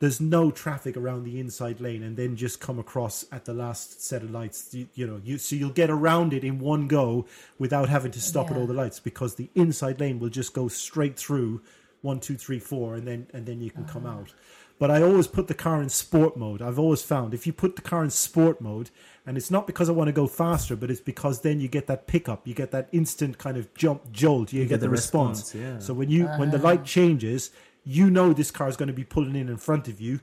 there's 0.00 0.20
no 0.20 0.50
traffic 0.50 0.96
around 0.96 1.24
the 1.24 1.38
inside 1.38 1.80
lane 1.80 2.02
and 2.02 2.16
then 2.16 2.34
just 2.34 2.58
come 2.58 2.78
across 2.78 3.24
at 3.30 3.44
the 3.44 3.54
last 3.54 4.02
set 4.02 4.22
of 4.22 4.30
lights 4.30 4.74
you, 4.74 4.88
you 4.94 5.06
know 5.06 5.20
you 5.22 5.38
so 5.38 5.54
you'll 5.54 5.70
get 5.70 5.90
around 5.90 6.32
it 6.32 6.42
in 6.42 6.58
one 6.58 6.88
go 6.88 7.26
without 7.58 7.88
having 7.88 8.10
to 8.10 8.20
stop 8.20 8.50
at 8.50 8.56
all 8.56 8.66
the 8.66 8.74
lights 8.74 8.98
because 8.98 9.36
the 9.36 9.48
inside 9.54 10.00
lane 10.00 10.18
will 10.18 10.28
just 10.28 10.52
go 10.52 10.66
straight 10.66 11.16
through 11.16 11.62
one 12.02 12.18
two 12.18 12.36
three 12.36 12.58
four 12.58 12.94
and 12.94 13.06
then 13.06 13.26
and 13.32 13.46
then 13.46 13.60
you 13.60 13.70
can 13.70 13.84
come 13.84 14.06
uh-huh. 14.06 14.20
out. 14.20 14.34
But 14.78 14.90
i 14.90 15.02
always 15.02 15.26
put 15.26 15.46
the 15.46 15.54
car 15.54 15.82
in 15.82 15.90
sport 15.90 16.38
mode. 16.38 16.62
I've 16.62 16.78
always 16.78 17.02
found 17.02 17.34
if 17.34 17.46
you 17.46 17.52
put 17.52 17.76
the 17.76 17.82
car 17.82 18.02
in 18.02 18.08
sport 18.08 18.62
mode 18.62 18.88
and 19.26 19.36
it's 19.36 19.50
not 19.50 19.66
because 19.66 19.90
i 19.90 19.92
want 19.92 20.08
to 20.08 20.12
go 20.12 20.26
faster 20.26 20.74
but 20.74 20.90
it's 20.90 21.02
because 21.02 21.42
then 21.42 21.60
you 21.60 21.68
get 21.68 21.86
that 21.88 22.06
pickup 22.06 22.48
you 22.48 22.54
get 22.54 22.70
that 22.70 22.88
instant 22.90 23.36
kind 23.36 23.58
of 23.58 23.72
jump 23.74 24.10
jolt 24.10 24.50
you, 24.50 24.62
get, 24.62 24.70
get 24.70 24.80
the, 24.80 24.88
response, 24.88 25.54
response, 25.54 25.54
yeah. 25.54 25.78
so 25.78 25.92
when 25.92 26.08
you 26.08 26.24
when 26.38 26.50
the 26.50 26.56
uh-huh. 26.56 26.68
light 26.68 26.84
changes 26.84 27.50
you 27.84 28.10
know 28.10 28.32
this 28.32 28.50
car 28.50 28.68
is 28.68 28.76
going 28.76 28.88
to 28.88 28.92
be 28.92 29.04
pulling 29.04 29.36
in 29.36 29.48
in 29.48 29.56
front 29.56 29.88
of 29.88 30.00
you. 30.00 30.20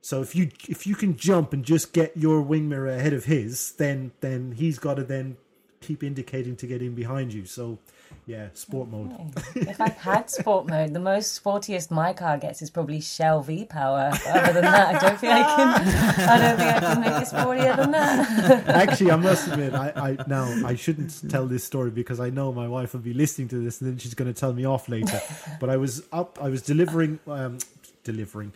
So 0.00 0.20
if 0.20 0.34
you 0.34 0.50
if 0.68 0.86
you 0.86 0.94
can 0.94 1.16
jump 1.16 1.52
and 1.52 1.64
just 1.64 1.92
get 1.92 2.16
your 2.16 2.42
wing 2.42 2.68
mirror 2.68 2.88
ahead 2.88 3.12
of 3.12 3.24
his, 3.24 3.72
then 3.72 4.12
then 4.20 4.52
he's 4.52 4.78
got 4.78 4.94
to 4.94 5.04
then 5.04 5.36
keep 5.80 6.02
indicating 6.02 6.56
to 6.56 6.66
get 6.66 6.82
in 6.82 6.94
behind 6.94 7.32
you. 7.32 7.44
So 7.44 7.78
yeah, 8.26 8.48
sport 8.54 8.88
mode. 8.88 9.12
if 9.54 9.80
I've 9.80 9.96
had 9.96 10.30
sport 10.30 10.66
mode, 10.68 10.92
the 10.94 11.00
most 11.00 11.42
sportiest 11.42 11.90
my 11.90 12.12
car 12.12 12.38
gets 12.38 12.62
is 12.62 12.70
probably 12.70 13.00
Shell 13.00 13.42
V 13.42 13.64
Power. 13.64 14.10
Other 14.26 14.52
than 14.52 14.62
that, 14.62 14.94
I 14.94 14.98
don't 14.98 15.18
think 15.18 15.32
I 15.32 15.42
can. 15.56 16.28
I 16.28 16.38
don't 16.38 16.56
think 16.56 16.70
I 16.70 16.80
can 16.80 17.00
make 17.00 17.22
it 17.22 17.28
sportier 17.28 17.76
than 17.76 17.90
that. 17.92 18.68
Actually, 18.68 19.10
I 19.10 19.16
must 19.16 19.48
admit, 19.48 19.74
I, 19.74 19.92
I 19.96 20.24
now 20.26 20.44
I 20.66 20.74
shouldn't 20.74 21.30
tell 21.30 21.46
this 21.46 21.64
story 21.64 21.90
because 21.90 22.20
I 22.20 22.30
know 22.30 22.52
my 22.52 22.68
wife 22.68 22.92
will 22.92 23.00
be 23.00 23.14
listening 23.14 23.48
to 23.48 23.56
this 23.56 23.80
and 23.80 23.90
then 23.90 23.98
she's 23.98 24.14
going 24.14 24.32
to 24.32 24.38
tell 24.38 24.52
me 24.52 24.64
off 24.66 24.88
later. 24.88 25.20
But 25.60 25.70
I 25.70 25.76
was 25.76 26.02
up, 26.12 26.38
I 26.40 26.48
was 26.48 26.62
delivering, 26.62 27.20
um, 27.26 27.58
delivering. 28.04 28.52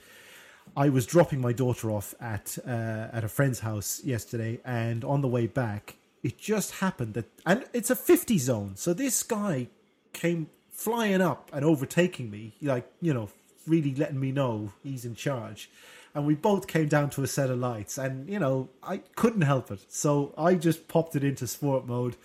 I 0.76 0.90
was 0.90 1.06
dropping 1.06 1.40
my 1.40 1.52
daughter 1.52 1.90
off 1.90 2.14
at 2.20 2.58
uh, 2.66 3.08
at 3.12 3.24
a 3.24 3.28
friend's 3.28 3.60
house 3.60 4.02
yesterday, 4.04 4.60
and 4.64 5.04
on 5.04 5.22
the 5.22 5.28
way 5.28 5.46
back, 5.46 5.96
it 6.26 6.38
just 6.38 6.72
happened 6.72 7.14
that, 7.14 7.26
and 7.46 7.64
it's 7.72 7.88
a 7.88 7.94
fifty 7.96 8.36
zone. 8.36 8.72
So 8.74 8.92
this 8.92 9.22
guy 9.22 9.68
came 10.12 10.50
flying 10.70 11.20
up 11.20 11.50
and 11.52 11.64
overtaking 11.64 12.30
me, 12.30 12.54
like 12.60 12.90
you 13.00 13.14
know, 13.14 13.28
really 13.66 13.94
letting 13.94 14.18
me 14.18 14.32
know 14.32 14.72
he's 14.82 15.04
in 15.04 15.14
charge. 15.14 15.70
And 16.14 16.26
we 16.26 16.34
both 16.34 16.66
came 16.66 16.88
down 16.88 17.10
to 17.10 17.22
a 17.22 17.28
set 17.28 17.48
of 17.48 17.58
lights, 17.58 17.96
and 17.96 18.28
you 18.28 18.40
know, 18.40 18.70
I 18.82 18.98
couldn't 19.14 19.42
help 19.42 19.70
it. 19.70 19.84
So 19.88 20.34
I 20.36 20.54
just 20.54 20.88
popped 20.88 21.14
it 21.14 21.22
into 21.22 21.46
sport 21.46 21.86
mode, 21.86 22.16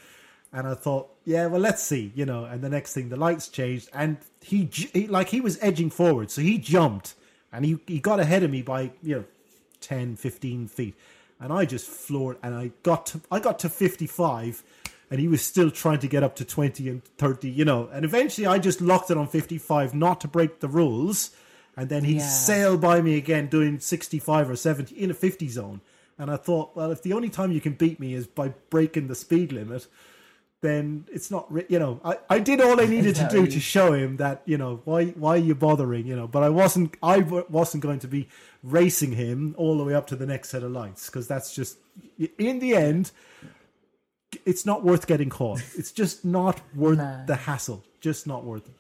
and 0.52 0.68
I 0.68 0.74
thought, 0.74 1.10
yeah, 1.24 1.46
well, 1.46 1.62
let's 1.62 1.84
see, 1.84 2.12
you 2.16 2.26
know. 2.26 2.46
And 2.46 2.64
the 2.64 2.70
next 2.70 2.94
thing, 2.96 3.10
the 3.10 3.18
lights 3.18 3.50
changed, 3.50 3.88
and 3.94 4.18
he, 4.42 4.68
he 4.72 5.06
like 5.06 5.30
he 5.30 5.42
was 5.42 5.60
edging 5.62 5.92
forward, 5.92 6.32
so 6.32 6.42
he 6.42 6.58
jumped, 6.58 7.14
and 7.54 7.66
he 7.66 7.78
he 7.86 8.00
got 8.00 8.20
ahead 8.20 8.42
of 8.42 8.50
me 8.50 8.64
by 8.64 8.94
you 9.04 9.16
know 9.18 9.26
10, 9.82 10.16
15 10.16 10.68
feet, 10.70 10.96
and 11.42 11.52
I 11.52 11.66
just 11.66 11.88
floored, 11.88 12.38
and 12.42 12.56
I 12.56 12.72
got 12.84 13.06
to 13.08 13.22
I 13.30 13.40
got 13.40 13.60
to 13.60 13.70
fifty 13.70 14.08
five. 14.08 14.64
And 15.10 15.20
he 15.20 15.28
was 15.28 15.42
still 15.42 15.70
trying 15.70 16.00
to 16.00 16.08
get 16.08 16.24
up 16.24 16.38
to 16.38 16.46
20 16.46 16.88
and 16.88 17.04
30, 17.18 17.50
you 17.50 17.66
know. 17.66 17.90
And 17.92 18.06
eventually 18.06 18.48
I 18.48 18.60
just 18.60 18.80
locked 18.80 19.12
it 19.12 19.18
on 19.18 19.28
55, 19.28 19.94
not 19.94 20.22
to 20.22 20.30
break 20.30 20.62
the 20.62 20.70
rules. 20.70 21.32
And 21.76 21.90
then 21.90 22.06
he 22.06 22.14
Yeah. 22.16 22.30
sailed 22.30 22.80
by 22.80 23.02
me 23.02 23.18
again 23.18 23.48
doing 23.48 23.78
65 23.82 24.50
or 24.50 24.56
70 24.56 24.96
in 24.96 25.12
a 25.12 25.14
50 25.14 25.50
zone. 25.50 25.82
And 26.18 26.32
I 26.32 26.38
thought, 26.38 26.78
well, 26.78 26.92
if 26.92 27.02
the 27.04 27.12
only 27.12 27.28
time 27.30 27.52
you 27.52 27.60
can 27.60 27.74
beat 27.74 28.00
me 28.00 28.14
is 28.14 28.26
by 28.26 28.54
breaking 28.70 29.08
the 29.08 29.16
speed 29.16 29.52
limit, 29.52 29.86
then 30.62 31.06
it's 31.12 31.30
not. 31.32 31.52
You 31.70 31.80
know, 31.80 32.00
I, 32.06 32.18
I 32.30 32.40
did 32.40 32.62
all 32.62 32.80
I 32.80 32.86
needed 32.86 33.16
to 33.16 33.28
do 33.32 33.46
to 33.48 33.60
show 33.60 33.94
him 33.94 34.18
that 34.18 34.42
you 34.46 34.58
know 34.58 34.82
why 34.86 35.08
why 35.08 35.36
are 35.36 35.38
you 35.38 35.56
bothering? 35.56 36.06
You 36.08 36.16
know, 36.16 36.28
but 36.28 36.44
I 36.44 36.50
wasn't 36.50 36.96
I 37.04 37.20
w- 37.22 37.46
wasn't 37.50 37.84
going 37.84 38.00
to 38.00 38.08
be 38.08 38.28
racing 38.64 39.14
him 39.14 39.56
all 39.58 39.78
the 39.78 39.84
way 39.84 39.94
up 39.94 40.08
to 40.08 40.16
the 40.16 40.26
next 40.26 40.50
set 40.50 40.64
of 40.64 40.72
lights 40.72 41.08
because 41.08 41.28
that's 41.28 41.54
just 41.54 41.78
in 42.38 42.60
the 42.60 42.76
end. 42.76 43.12
It's 44.46 44.66
not 44.66 44.84
worth 44.84 45.08
getting 45.08 45.30
caught. 45.30 45.62
It's 45.78 45.92
just 45.92 46.24
not 46.24 46.62
worth 46.76 47.00
No. 47.00 47.24
the 47.28 47.36
hassle. 47.36 47.84
Just 48.00 48.26
not 48.28 48.44
worth 48.46 48.66
it. 48.68 48.76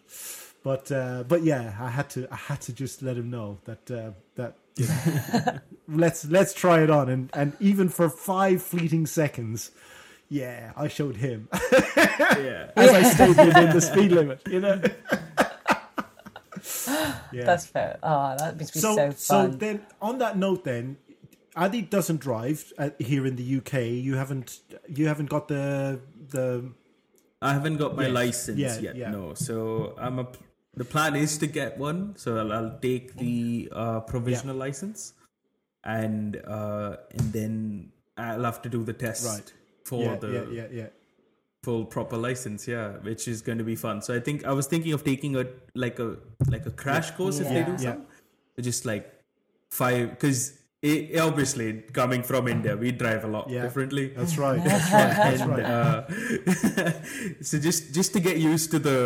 But 0.64 0.92
uh, 0.92 1.24
but 1.28 1.44
yeah, 1.44 1.76
I 1.80 1.90
had 1.90 2.10
to 2.12 2.28
I 2.32 2.36
had 2.36 2.62
to 2.62 2.74
just 2.74 3.02
let 3.02 3.18
him 3.18 3.30
know 3.30 3.58
that 3.66 3.92
uh, 3.92 4.12
that 4.36 4.56
you 4.78 4.88
know, 4.88 5.60
let's 5.90 6.24
let's 6.26 6.54
try 6.54 6.82
it 6.84 6.90
on 6.90 7.10
and 7.10 7.30
and 7.34 7.54
even 7.60 7.90
for 7.90 8.10
five 8.10 8.62
fleeting 8.62 9.08
seconds, 9.08 9.72
yeah, 10.32 10.72
I 10.80 10.88
showed 10.88 11.18
him 11.18 11.50
Yeah. 12.48 12.72
as 12.80 12.90
I 12.90 13.04
stayed 13.04 13.36
within 13.38 13.70
the 13.76 13.82
speed 13.82 14.12
limit. 14.16 14.40
You 14.48 14.60
know. 14.62 14.82
yeah. 17.32 17.44
That's 17.46 17.66
fair. 17.66 18.00
Oh, 18.04 18.36
that 18.40 18.58
must 18.58 18.74
be 18.74 18.80
so 18.80 18.96
so, 18.96 19.12
so 19.12 19.48
then 19.48 19.82
on 20.02 20.20
that 20.20 20.38
note 20.38 20.64
then 20.64 20.98
Adi 21.56 21.82
doesn't 21.82 22.22
drive 22.22 22.72
uh, 22.78 22.92
here 23.00 23.26
in 23.28 23.36
the 23.36 23.58
UK. 23.58 23.74
You 24.08 24.16
haven't 24.16 24.60
you 24.88 25.08
haven't 25.08 25.30
got 25.30 25.48
the 25.48 26.00
the 26.30 26.72
I 27.42 27.54
haven't 27.54 27.78
got 27.78 27.96
my 27.98 28.04
Yes. 28.08 28.14
license 28.14 28.60
Yeah, 28.60 28.80
yet. 28.80 28.96
yeah. 28.96 29.12
No, 29.12 29.34
so 29.34 29.96
I'm 29.98 30.20
a. 30.20 30.28
The 30.76 30.86
plan 30.86 31.16
is 31.18 31.38
to 31.40 31.48
get 31.48 31.78
one. 31.78 32.16
So 32.16 32.38
I'll, 32.38 32.54
I'll 32.54 32.78
take 32.80 33.16
the 33.18 33.68
uh, 33.74 34.00
provisional 34.02 34.56
license, 34.56 35.14
and 35.84 36.38
uh, 36.48 36.96
and 37.12 37.34
then 37.34 37.92
I'll 38.16 38.44
have 38.46 38.62
to 38.62 38.70
do 38.70 38.84
the 38.86 38.94
test 38.94 39.26
Right. 39.28 39.52
For 39.92 40.02
yeah, 40.04 40.16
the 40.24 40.30
yeah 40.38 40.46
yeah 40.60 40.68
yeah 40.80 40.90
full 41.68 41.84
proper 41.96 42.18
license. 42.28 42.68
Yeah, 42.76 42.88
which 43.10 43.28
is 43.34 43.42
going 43.48 43.60
to 43.64 43.68
be 43.74 43.76
fun. 43.86 44.02
So 44.08 44.16
I 44.20 44.22
think 44.28 44.46
I 44.52 44.54
was 44.60 44.66
thinking 44.74 44.94
of 44.98 45.04
taking 45.12 45.36
a 45.44 45.46
like 45.86 46.00
a 46.08 46.10
like 46.56 46.66
a 46.72 46.74
crash 46.84 47.12
course 47.20 47.40
if 47.44 47.48
they 47.56 47.64
do 47.72 47.76
Yeah. 47.78 47.92
some, 47.92 48.02
just 48.72 48.86
like 48.94 49.06
five 49.82 50.10
because. 50.16 50.42
It, 50.90 51.20
obviously, 51.24 51.68
coming 51.98 52.24
from 52.30 52.48
India, 52.52 52.76
we 52.84 52.90
drive 53.02 53.24
a 53.24 53.28
lot 53.34 53.48
Yeah. 53.48 53.62
differently. 53.66 54.06
that's 54.20 54.36
right 54.44 54.62
that's 54.70 54.90
right 54.92 55.14
that's 55.26 55.42
And, 55.42 55.52
right 55.52 55.66
uh, 55.74 57.42
so 57.50 57.60
just 57.68 57.94
just 57.98 58.14
to 58.14 58.20
get 58.28 58.38
used 58.54 58.72
to 58.72 58.80
the 58.80 58.98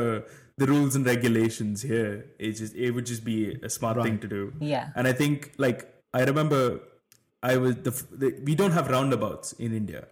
the 0.61 0.67
rules 0.71 0.95
and 0.95 1.05
regulations 1.13 1.81
here, 1.91 2.11
it 2.45 2.53
just 2.61 2.73
it 2.85 2.91
would 2.95 3.05
just 3.13 3.23
be 3.25 3.39
a 3.69 3.69
smart 3.77 4.01
thing 4.05 4.19
to 4.23 4.27
do. 4.37 4.41
Yeah. 4.73 4.85
And 4.95 5.03
I 5.05 5.13
think 5.21 5.51
like 5.65 5.79
I 6.13 6.23
remember, 6.31 6.61
I 7.43 7.57
was 7.57 7.75
the, 7.87 7.91
the 8.21 8.27
we 8.47 8.55
don't 8.55 8.71
have 8.79 8.87
roundabouts 8.97 9.51
in 9.67 9.75
India. 9.81 10.07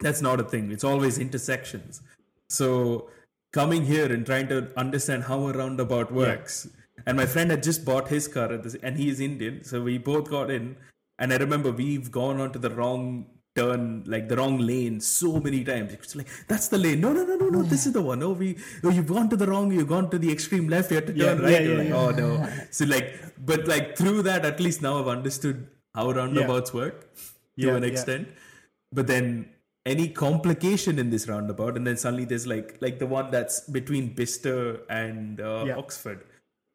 That's 0.00 0.20
not 0.20 0.40
a 0.40 0.44
thing. 0.44 0.70
It's 0.72 0.84
always 0.84 1.18
intersections. 1.18 2.02
So 2.48 3.08
coming 3.52 3.84
here 3.84 4.12
and 4.12 4.26
trying 4.26 4.48
to 4.48 4.70
understand 4.76 5.24
how 5.24 5.46
a 5.48 5.52
roundabout 5.52 6.12
works. 6.12 6.68
And 7.06 7.16
my 7.16 7.26
friend 7.26 7.50
had 7.50 7.62
just 7.62 7.84
bought 7.84 8.08
his 8.08 8.28
car 8.28 8.52
at 8.52 8.62
this, 8.62 8.74
and 8.76 8.96
he 8.96 9.08
is 9.08 9.20
Indian, 9.20 9.62
so 9.64 9.82
we 9.82 9.98
both 9.98 10.30
got 10.30 10.50
in. 10.50 10.76
And 11.18 11.32
I 11.32 11.36
remember 11.36 11.70
we've 11.70 12.10
gone 12.10 12.40
onto 12.40 12.58
the 12.58 12.70
wrong 12.70 13.26
turn, 13.56 14.02
like 14.06 14.28
the 14.28 14.36
wrong 14.36 14.58
lane, 14.58 15.00
so 15.00 15.38
many 15.40 15.62
times. 15.64 15.92
It's 15.92 16.16
like 16.16 16.28
that's 16.48 16.68
the 16.68 16.78
lane. 16.78 17.00
No, 17.00 17.12
no, 17.12 17.24
no, 17.24 17.36
no, 17.36 17.48
no. 17.48 17.62
This 17.62 17.86
is 17.86 17.92
the 17.92 18.02
one. 18.02 18.20
No, 18.20 18.30
we. 18.30 18.56
Oh, 18.82 18.90
you've 18.90 19.06
gone 19.06 19.28
to 19.30 19.36
the 19.36 19.46
wrong. 19.46 19.70
You've 19.70 19.88
gone 19.88 20.10
to 20.10 20.18
the 20.18 20.32
extreme 20.32 20.68
left. 20.68 20.90
You 20.90 20.96
have 20.96 21.06
to 21.06 21.12
turn 21.12 21.38
yeah, 21.38 21.44
right. 21.44 21.52
yeah, 21.52 21.60
You're 21.60 21.78
like, 21.78 21.88
yeah. 21.88 21.96
oh 21.96 22.10
no. 22.10 22.48
So 22.70 22.84
like, 22.86 23.20
but 23.44 23.68
like 23.68 23.96
through 23.96 24.22
that, 24.22 24.44
at 24.44 24.58
least 24.60 24.82
now 24.82 24.98
I've 24.98 25.08
understood 25.08 25.68
how 25.94 26.10
roundabouts 26.10 26.72
work 26.74 27.14
to 27.14 27.20
Yeah, 27.56 27.76
an 27.76 27.82
yeah. 27.82 27.90
extent. 27.90 28.28
But 28.92 29.06
then 29.06 29.50
any 29.86 30.08
complication 30.08 30.98
in 30.98 31.10
this 31.10 31.28
roundabout, 31.28 31.76
and 31.76 31.86
then 31.86 31.96
suddenly 31.96 32.24
there's 32.24 32.46
like 32.46 32.78
like 32.80 32.98
the 32.98 33.06
one 33.06 33.30
that's 33.30 33.60
between 33.60 34.14
Bicester 34.14 34.80
and 34.88 35.40
uh, 35.40 35.64
Yeah. 35.66 35.76
Oxford, 35.76 36.24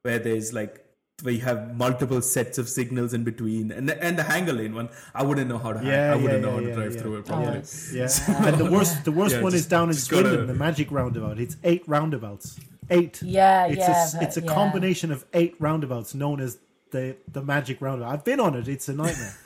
where 0.03 0.19
there's 0.19 0.53
like 0.53 0.85
where 1.23 1.33
you 1.33 1.41
have 1.41 1.75
multiple 1.75 2.21
sets 2.21 2.57
of 2.57 2.69
signals 2.69 3.13
in 3.13 3.23
between, 3.25 3.71
and 3.71 3.89
the, 3.89 4.01
and 4.03 4.17
the 4.17 4.23
hanger 4.23 4.53
lane 4.53 4.73
one, 4.73 4.87
I 5.13 5.23
wouldn't 5.23 5.49
know 5.49 5.57
how 5.57 5.73
to. 5.73 5.83
Yeah, 5.83 6.13
I 6.13 6.15
wouldn't 6.15 6.33
yeah, 6.43 6.49
know 6.49 6.49
yeah, 6.49 6.53
how 6.55 6.59
to 6.61 6.67
yeah, 6.69 6.75
drive 6.75 6.95
yeah. 6.95 7.01
through 7.01 7.15
it 7.17 7.25
properly. 7.25 7.57
it's- 7.57 7.91
Yeah, 7.93 8.45
and 8.47 8.57
the 8.57 8.71
worst 8.71 9.03
the 9.05 9.11
worst 9.11 9.35
Yeah, 9.35 9.41
one 9.41 9.53
is 9.53 9.65
down 9.65 9.89
in 9.89 9.95
just 9.95 10.09
gotta- 10.09 10.29
Swindon, 10.29 10.47
the 10.47 10.53
Magic 10.53 10.91
Roundabout. 10.91 11.39
It's 11.39 11.57
eight 11.63 11.83
roundabouts. 11.87 12.59
Eight. 12.91 13.21
Yeah, 13.21 13.65
it's 13.65 13.77
yeah, 13.77 14.07
A, 14.07 14.13
but- 14.13 14.23
it's 14.23 14.37
a 14.37 14.41
yeah. 14.41 14.53
combination 14.53 15.11
of 15.11 15.25
eight 15.33 15.55
roundabouts 15.59 16.13
known 16.15 16.39
as 16.39 16.57
the 16.91 17.17
the 17.31 17.41
Magic 17.41 17.81
Roundabout. 17.81 18.13
I've 18.13 18.23
been 18.23 18.39
on 18.39 18.55
it. 18.55 18.67
It's 18.67 18.87
a 18.87 18.93
nightmare. 18.93 19.35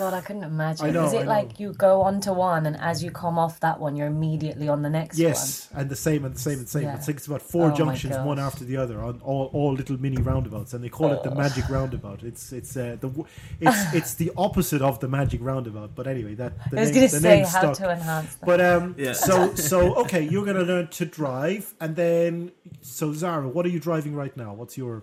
God, 0.00 0.14
I 0.14 0.20
couldn't 0.22 0.44
imagine. 0.44 0.86
I 0.86 0.90
know, 0.90 1.04
Is 1.06 1.14
I 1.14 1.18
it 1.18 1.24
know. 1.24 1.28
like 1.28 1.60
you 1.60 1.72
go 1.74 2.00
onto 2.02 2.32
one 2.32 2.64
and 2.66 2.76
as 2.80 3.04
you 3.04 3.10
come 3.10 3.38
off 3.38 3.60
that 3.60 3.78
one, 3.78 3.96
you're 3.96 4.06
immediately 4.06 4.66
on 4.68 4.80
the 4.82 4.88
next 4.90 5.18
yes, 5.18 5.68
and 5.74 5.88
the 5.90 5.96
same 5.96 6.24
and 6.24 6.34
the 6.34 6.38
same 6.40 6.58
and 6.58 6.66
the 6.66 6.70
same. 6.70 6.82
Yeah. 6.84 6.96
It's 6.96 7.06
like 7.06 7.16
it's 7.18 7.26
about 7.26 7.42
four 7.42 7.70
Oh 7.70 7.74
junctions, 7.74 8.16
one 8.18 8.38
after 8.38 8.64
the 8.64 8.76
other, 8.78 9.02
on 9.02 9.20
all, 9.22 9.50
all 9.52 9.72
little 9.74 10.00
mini 10.00 10.16
roundabouts, 10.20 10.72
and 10.74 10.82
they 10.82 10.88
call 10.88 11.12
it 11.12 11.22
the 11.22 11.30
Oh. 11.30 11.34
Magic 11.34 11.68
Roundabout. 11.68 12.22
It's 12.22 12.52
it's 12.52 12.76
uh, 12.76 12.96
the 13.00 13.10
it's 13.60 13.94
it's 13.94 14.14
the 14.14 14.32
opposite 14.36 14.82
of 14.82 15.00
the 15.00 15.08
Magic 15.08 15.40
Roundabout. 15.42 15.94
But 15.94 16.06
anyway, 16.06 16.34
that 16.36 16.52
the 16.70 16.76
one? 16.76 16.78
I 16.78 16.80
was 16.80 16.90
name, 16.90 16.94
going 16.94 17.10
to 17.10 17.20
say 17.20 17.38
how 17.40 17.46
stuck. 17.60 17.74
to 17.78 17.90
enhance 17.92 18.34
that. 18.36 18.46
But 18.46 18.60
um, 18.60 18.94
Yeah. 18.98 19.12
so 19.12 19.54
so 19.70 19.94
okay, 19.96 20.22
you're 20.22 20.44
going 20.44 20.56
to 20.56 20.62
learn 20.72 20.88
to 20.88 21.04
drive, 21.04 21.74
and 21.80 21.94
then 21.94 22.52
so 22.80 23.12
Zara, 23.12 23.48
what 23.48 23.66
are 23.66 23.70
you 23.70 23.80
driving 23.80 24.14
right 24.14 24.34
now? 24.36 24.54
What's 24.54 24.78
your 24.78 25.02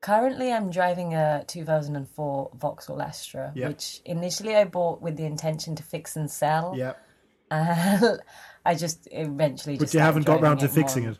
Currently, 0.00 0.52
I'm 0.52 0.70
driving 0.70 1.14
a 1.14 1.44
2004 1.48 2.50
Vauxhall 2.54 3.02
Astra, 3.02 3.52
Yeah. 3.54 3.68
which 3.68 4.00
initially 4.04 4.54
I 4.54 4.64
bought 4.64 5.02
with 5.02 5.16
the 5.16 5.24
intention 5.24 5.74
to 5.76 5.82
fix 5.82 6.14
and 6.16 6.30
sell. 6.30 6.74
yeah? 6.76 6.92
And 7.50 8.20
I 8.64 8.74
just 8.76 9.08
eventually 9.10 9.76
But 9.76 9.84
just 9.84 9.94
you 9.94 10.00
haven't 10.00 10.24
got 10.26 10.40
round 10.40 10.60
to 10.60 10.66
it 10.66 10.70
fixing 10.70 11.04
more. 11.04 11.12
it. 11.12 11.18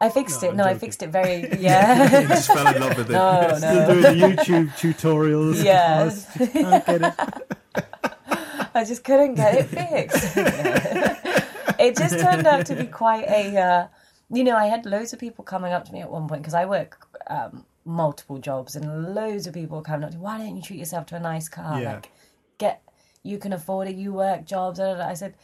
I 0.00 0.08
fixed 0.10 0.42
No, 0.42 0.48
it. 0.48 0.50
I'm 0.52 0.56
No, 0.58 0.64
I 0.64 0.74
fixed 0.78 1.02
it 1.02 1.08
very. 1.10 1.48
Yeah. 1.58 2.20
You 2.22 2.28
just 2.28 2.46
fell 2.52 2.66
in 2.74 2.80
love 2.80 2.96
with 2.98 3.10
it. 3.10 3.12
no, 3.12 3.54
Still 3.56 3.70
no. 3.70 3.86
doing 3.86 4.02
the 4.02 4.42
YouTube 4.42 4.68
tutorials. 4.78 5.64
Yes. 5.64 6.28
I 6.40 6.46
can't 6.46 6.86
get 6.86 7.02
it. 7.02 7.14
I 8.76 8.84
just 8.84 9.02
couldn't 9.04 9.34
get 9.34 9.54
it 9.54 9.66
fixed. 9.66 10.36
it 11.80 11.96
just 11.96 12.18
turned 12.20 12.46
out 12.46 12.66
to 12.66 12.74
be 12.76 12.86
quite 12.86 13.24
a, 13.28 13.56
uh, 13.56 13.86
you 14.30 14.44
know, 14.44 14.56
I 14.56 14.66
had 14.66 14.86
loads 14.86 15.12
of 15.12 15.18
people 15.18 15.44
coming 15.44 15.72
up 15.72 15.84
to 15.86 15.92
me 15.92 16.00
at 16.00 16.10
one 16.10 16.28
point 16.28 16.42
because 16.42 16.54
I 16.54 16.64
work 16.66 17.06
um, 17.28 17.64
multiple 17.84 18.38
jobs 18.38 18.76
and 18.76 19.14
loads 19.14 19.46
of 19.46 19.54
people 19.54 19.82
coming 19.82 20.04
up 20.04 20.10
to 20.12 20.16
me, 20.16 20.22
why 20.22 20.38
don't 20.38 20.56
you 20.56 20.62
treat 20.62 20.78
yourself 20.78 21.06
to 21.06 21.16
a 21.16 21.20
nice 21.20 21.48
car? 21.48 21.80
Yeah. 21.80 21.94
Like, 21.94 22.10
get, 22.58 22.82
you 23.22 23.38
can 23.38 23.52
afford 23.52 23.88
it, 23.88 23.96
you 23.96 24.12
work 24.12 24.44
jobs. 24.44 24.78
da, 24.78 24.94
da, 24.94 24.98
da. 24.98 25.08
I 25.08 25.14
said, 25.14 25.34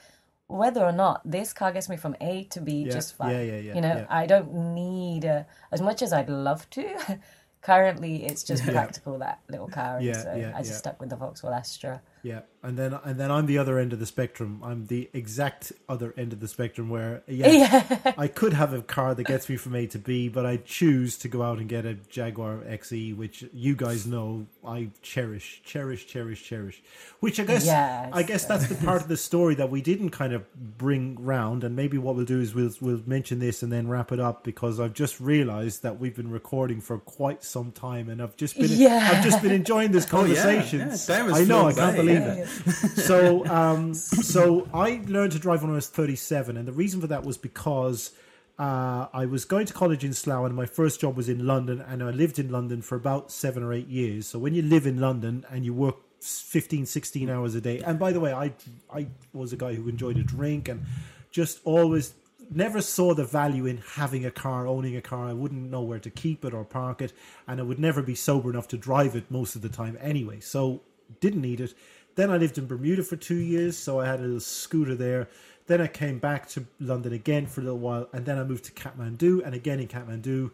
whether 0.47 0.85
or 0.85 0.93
not 0.93 1.21
this 1.25 1.53
car 1.53 1.73
gets 1.73 1.89
me 1.89 1.97
from 1.97 2.17
A 2.21 2.45
to 2.45 2.61
B 2.61 2.85
Yeah, 2.85 2.93
just 2.93 3.17
fine. 3.17 3.31
yeah, 3.31 3.43
yeah, 3.43 3.59
yeah, 3.59 3.75
You 3.75 3.81
know, 3.81 3.97
yeah. 3.99 4.07
I 4.09 4.27
don't 4.27 4.75
need 4.75 5.25
a, 5.25 5.47
as 5.71 5.81
much 5.81 6.03
as 6.03 6.13
I'd 6.13 6.29
love 6.29 6.69
to. 6.71 7.19
Currently, 7.63 8.25
it's 8.25 8.43
just 8.43 8.65
practical 8.67 9.19
that 9.19 9.41
little 9.49 9.69
car, 9.69 9.99
and 9.99 10.07
Yeah, 10.07 10.23
so 10.23 10.35
yeah, 10.35 10.53
I 10.57 10.63
just 10.63 10.79
stuck 10.79 10.99
with 10.99 11.11
the 11.11 11.17
Vauxhall 11.17 11.53
Astra. 11.53 12.01
Yeah, 12.23 12.41
and 12.63 12.77
then 12.77 12.99
and 13.05 13.19
then 13.19 13.31
I'm 13.31 13.47
the 13.47 13.57
other 13.59 13.79
end 13.79 13.93
of 13.95 13.99
the 13.99 14.05
spectrum. 14.07 14.61
I'm 14.63 14.87
the 14.87 15.09
exact 15.15 15.73
other 15.89 16.13
end 16.19 16.33
of 16.35 16.41
the 16.41 16.49
spectrum 16.49 16.91
where 16.91 17.23
yeah, 17.27 17.49
Yeah. 17.51 18.13
I 18.19 18.29
could 18.29 18.53
have 18.53 18.75
a 18.75 18.83
car 18.83 19.15
that 19.15 19.25
gets 19.25 19.49
me 19.49 19.57
from 19.57 19.75
A 19.75 19.87
to 19.87 19.99
B, 19.99 20.29
but 20.29 20.45
I 20.45 20.59
choose 20.59 21.17
to 21.19 21.29
go 21.29 21.43
out 21.43 21.59
and 21.59 21.69
get 21.69 21.87
a 21.87 21.95
Jaguar 21.95 22.57
XE, 22.69 23.17
which 23.17 23.45
you 23.55 23.75
guys 23.75 24.07
know 24.07 24.47
I 24.67 24.91
cherish, 25.01 25.63
cherish, 25.65 26.07
cherish, 26.07 26.43
cherish. 26.45 26.83
Which 27.21 27.41
I 27.41 27.45
guess 27.45 27.65
Yes. 27.65 28.11
I 28.13 28.23
guess 28.23 28.45
that's 28.45 28.67
the 28.69 28.75
part 28.75 29.01
of 29.01 29.09
the 29.09 29.17
story 29.17 29.55
that 29.55 29.71
we 29.71 29.81
didn't 29.81 30.11
kind 30.11 30.35
of 30.35 30.45
bring 30.77 31.17
round, 31.25 31.65
and 31.65 31.75
maybe 31.75 31.97
what 31.97 32.17
we'll 32.17 32.27
do 32.27 32.41
is 32.41 32.55
we'll 32.55 32.71
we'll 32.83 33.01
mention 33.07 33.39
this 33.39 33.63
and 33.63 33.73
then 33.73 33.89
wrap 33.89 34.13
it 34.13 34.21
up 34.21 34.45
because 34.45 34.79
I've 34.79 34.93
just 34.95 35.21
realised 35.21 35.83
that 35.85 35.99
we've 35.99 36.15
been 36.17 36.31
recording 36.31 36.83
for 36.83 36.99
quite 36.99 37.43
some 37.45 37.73
time, 37.73 38.11
and 38.11 38.21
I've 38.23 38.37
just 38.37 38.59
been 38.59 38.69
Yeah. 38.71 39.09
I've 39.15 39.25
just 39.25 39.41
been 39.43 39.53
enjoying 39.53 39.93
this 39.93 40.05
Oh, 40.13 40.25
yeah. 40.27 40.35
conversation. 40.43 40.81
Yeah, 41.09 41.35
I 41.35 41.45
know, 41.45 41.67
I 41.69 41.73
can't 41.73 41.97
believe 41.97 42.10
Yeah. 42.13 42.35
it 42.35 42.47
so 42.97 43.47
um 43.61 43.95
so 43.95 44.69
I 44.73 45.03
learned 45.07 45.33
to 45.33 45.39
drive 45.39 45.63
when 45.63 45.71
I 45.71 45.75
was 45.75 45.89
37 45.89 46.57
and 46.57 46.67
the 46.67 46.73
reason 46.73 47.01
for 47.01 47.07
that 47.09 47.25
was 47.25 47.39
because 47.39 48.13
uh, 48.61 49.09
I 49.15 49.25
was 49.25 49.47
going 49.47 49.65
to 49.67 49.73
college 49.73 50.05
in 50.05 50.13
Slough 50.13 50.45
and 50.45 50.55
my 50.55 50.67
first 50.67 51.01
job 51.01 51.17
was 51.17 51.31
in 51.31 51.47
London 51.47 51.81
and 51.81 52.03
I 52.03 52.11
lived 52.11 52.39
in 52.39 52.51
London 52.51 52.83
for 52.83 52.95
about 52.95 53.33
seven 53.33 53.63
or 53.63 53.73
eight 53.73 53.89
years. 53.89 54.27
So 54.27 54.39
when 54.39 54.53
you 54.53 54.61
live 54.61 54.87
in 54.87 55.01
London 55.01 55.47
and 55.51 55.65
you 55.65 55.73
work 55.73 55.97
15, 56.21 56.85
16 56.85 57.31
hours 57.31 57.55
a 57.55 57.63
day, 57.63 57.79
and 57.79 57.99
by 57.99 58.13
the 58.13 58.21
way, 58.21 58.35
I, 58.35 58.53
I 58.93 59.07
was 59.33 59.55
a 59.55 59.57
guy 59.57 59.73
who 59.73 59.89
enjoyed 59.89 60.19
a 60.19 60.23
drink 60.23 60.69
and 60.69 60.85
just 61.31 61.61
always 61.65 62.13
never 62.51 62.83
saw 62.83 63.15
the 63.15 63.25
value 63.25 63.65
in 63.65 63.79
having 63.95 64.27
a 64.27 64.31
car, 64.31 64.67
owning 64.67 64.95
a 64.95 65.01
car. 65.01 65.27
I 65.27 65.33
wouldn't 65.33 65.71
know 65.71 65.81
where 65.81 66.01
to 66.01 66.11
keep 66.11 66.45
it 66.45 66.53
or 66.53 66.65
park 66.65 67.01
it, 67.01 67.15
and 67.47 67.61
I 67.61 67.63
would 67.63 67.79
never 67.79 68.03
be 68.03 68.15
sober 68.15 68.51
enough 68.51 68.69
to 68.69 68.77
drive 68.77 69.17
it 69.17 69.31
most 69.31 69.57
of 69.57 69.63
the 69.63 69.71
time 69.71 69.97
anyway. 70.03 70.41
So 70.41 70.83
didn't 71.21 71.41
need 71.41 71.61
it. 71.61 71.73
Then 72.21 72.31
I 72.31 72.37
lived 72.37 72.59
in 72.59 72.67
Bermuda 72.67 73.03
for 73.03 73.17
two 73.17 73.39
years, 73.39 73.79
so 73.79 73.99
I 73.99 74.05
had 74.05 74.21
a 74.21 74.25
little 74.25 74.41
scooter 74.41 74.95
there. 74.95 75.31
Then 75.69 75.81
I 75.81 75.87
came 75.87 76.19
back 76.19 76.47
to 76.51 76.67
London 76.79 77.15
again 77.15 77.47
for 77.47 77.63
a 77.63 77.65
little 77.65 77.79
while, 77.79 78.11
and 78.13 78.27
then 78.27 78.39
I 78.39 78.45
moved 78.45 78.67
to 78.67 78.73
Kathmandu, 78.73 79.41
and 79.43 79.55
again 79.55 79.81
in 79.81 79.89
Kathmandu, 79.89 80.51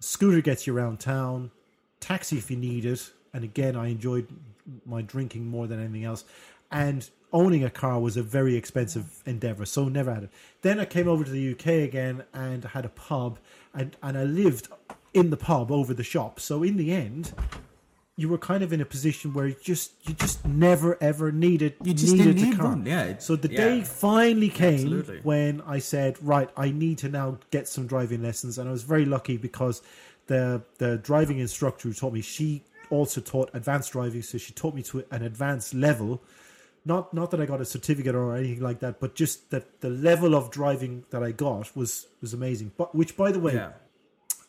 scooter 0.00 0.40
gets 0.40 0.66
you 0.66 0.76
around 0.76 0.98
town, 0.98 1.52
taxi 2.00 2.36
if 2.36 2.50
you 2.50 2.56
need 2.56 2.84
it, 2.84 3.12
and 3.32 3.44
again 3.44 3.76
I 3.76 3.90
enjoyed 3.90 4.26
my 4.84 5.02
drinking 5.02 5.46
more 5.46 5.68
than 5.68 5.78
anything 5.78 6.02
else. 6.02 6.24
and 6.72 7.08
owning 7.32 7.62
a 7.62 7.70
car 7.70 8.00
was 8.00 8.16
a 8.16 8.22
very 8.22 8.56
expensive 8.56 9.22
endeavor, 9.24 9.64
so 9.64 9.88
never 9.88 10.12
had 10.12 10.24
it. 10.24 10.30
Then 10.62 10.80
I 10.80 10.84
came 10.84 11.06
over 11.06 11.22
to 11.22 11.30
the 11.30 11.52
UK 11.52 11.66
again 11.84 12.24
and 12.32 12.64
had 12.64 12.84
a 12.84 12.88
pub, 12.88 13.38
and 13.72 13.96
and 14.02 14.18
I 14.18 14.24
lived 14.24 14.66
in 15.12 15.30
the 15.30 15.36
pub 15.36 15.70
over 15.70 15.94
the 15.94 16.02
shop. 16.02 16.40
So 16.40 16.64
in 16.64 16.76
the 16.76 16.90
end, 16.90 17.32
you 18.16 18.28
were 18.28 18.38
kind 18.38 18.62
of 18.62 18.72
in 18.72 18.80
a 18.80 18.84
position 18.84 19.32
where 19.34 19.48
you 19.48 19.56
just 19.60 19.92
you 20.08 20.14
just 20.14 20.44
never 20.46 20.96
ever 21.02 21.32
needed 21.32 21.74
You 21.82 21.94
just 21.94 22.12
needed 22.12 22.36
didn't 22.36 22.50
need 22.50 22.58
car. 22.58 22.68
one, 22.68 22.86
yeah. 22.86 23.18
So 23.18 23.34
the 23.36 23.50
Yeah. 23.50 23.56
day 23.56 23.82
finally 23.82 24.48
came 24.50 24.74
Absolutely. 24.74 25.20
when 25.22 25.60
I 25.62 25.78
said, 25.80 26.16
right, 26.22 26.48
I 26.56 26.70
need 26.70 26.98
to 26.98 27.08
now 27.08 27.38
get 27.50 27.66
some 27.68 27.86
driving 27.86 28.22
lessons, 28.22 28.56
and 28.58 28.68
I 28.68 28.72
was 28.72 28.84
very 28.84 29.04
lucky 29.04 29.36
because 29.36 29.82
the 30.28 30.62
the 30.78 30.96
driving 30.98 31.38
instructor 31.38 31.88
who 31.88 31.94
taught 31.94 32.12
me, 32.12 32.20
she 32.20 32.62
also 32.90 33.20
taught 33.20 33.50
advanced 33.52 33.92
driving, 33.92 34.22
so 34.22 34.38
she 34.38 34.52
taught 34.52 34.74
me 34.74 34.82
to 34.84 35.04
an 35.10 35.22
advanced 35.22 35.74
level. 35.74 36.22
Not 36.84 37.12
not 37.14 37.30
that 37.32 37.40
I 37.40 37.46
got 37.46 37.60
a 37.60 37.64
certificate 37.64 38.14
or 38.14 38.36
anything 38.36 38.60
like 38.62 38.78
that, 38.80 39.00
but 39.00 39.14
just 39.16 39.50
that 39.50 39.80
the 39.80 39.88
level 39.90 40.34
of 40.36 40.50
driving 40.52 41.04
that 41.10 41.22
I 41.22 41.32
got 41.32 41.74
was 41.74 42.06
was 42.20 42.32
amazing. 42.32 42.72
But 42.76 42.94
which, 42.94 43.16
by 43.16 43.32
the 43.32 43.40
way, 43.40 43.54
Yeah. 43.54 43.72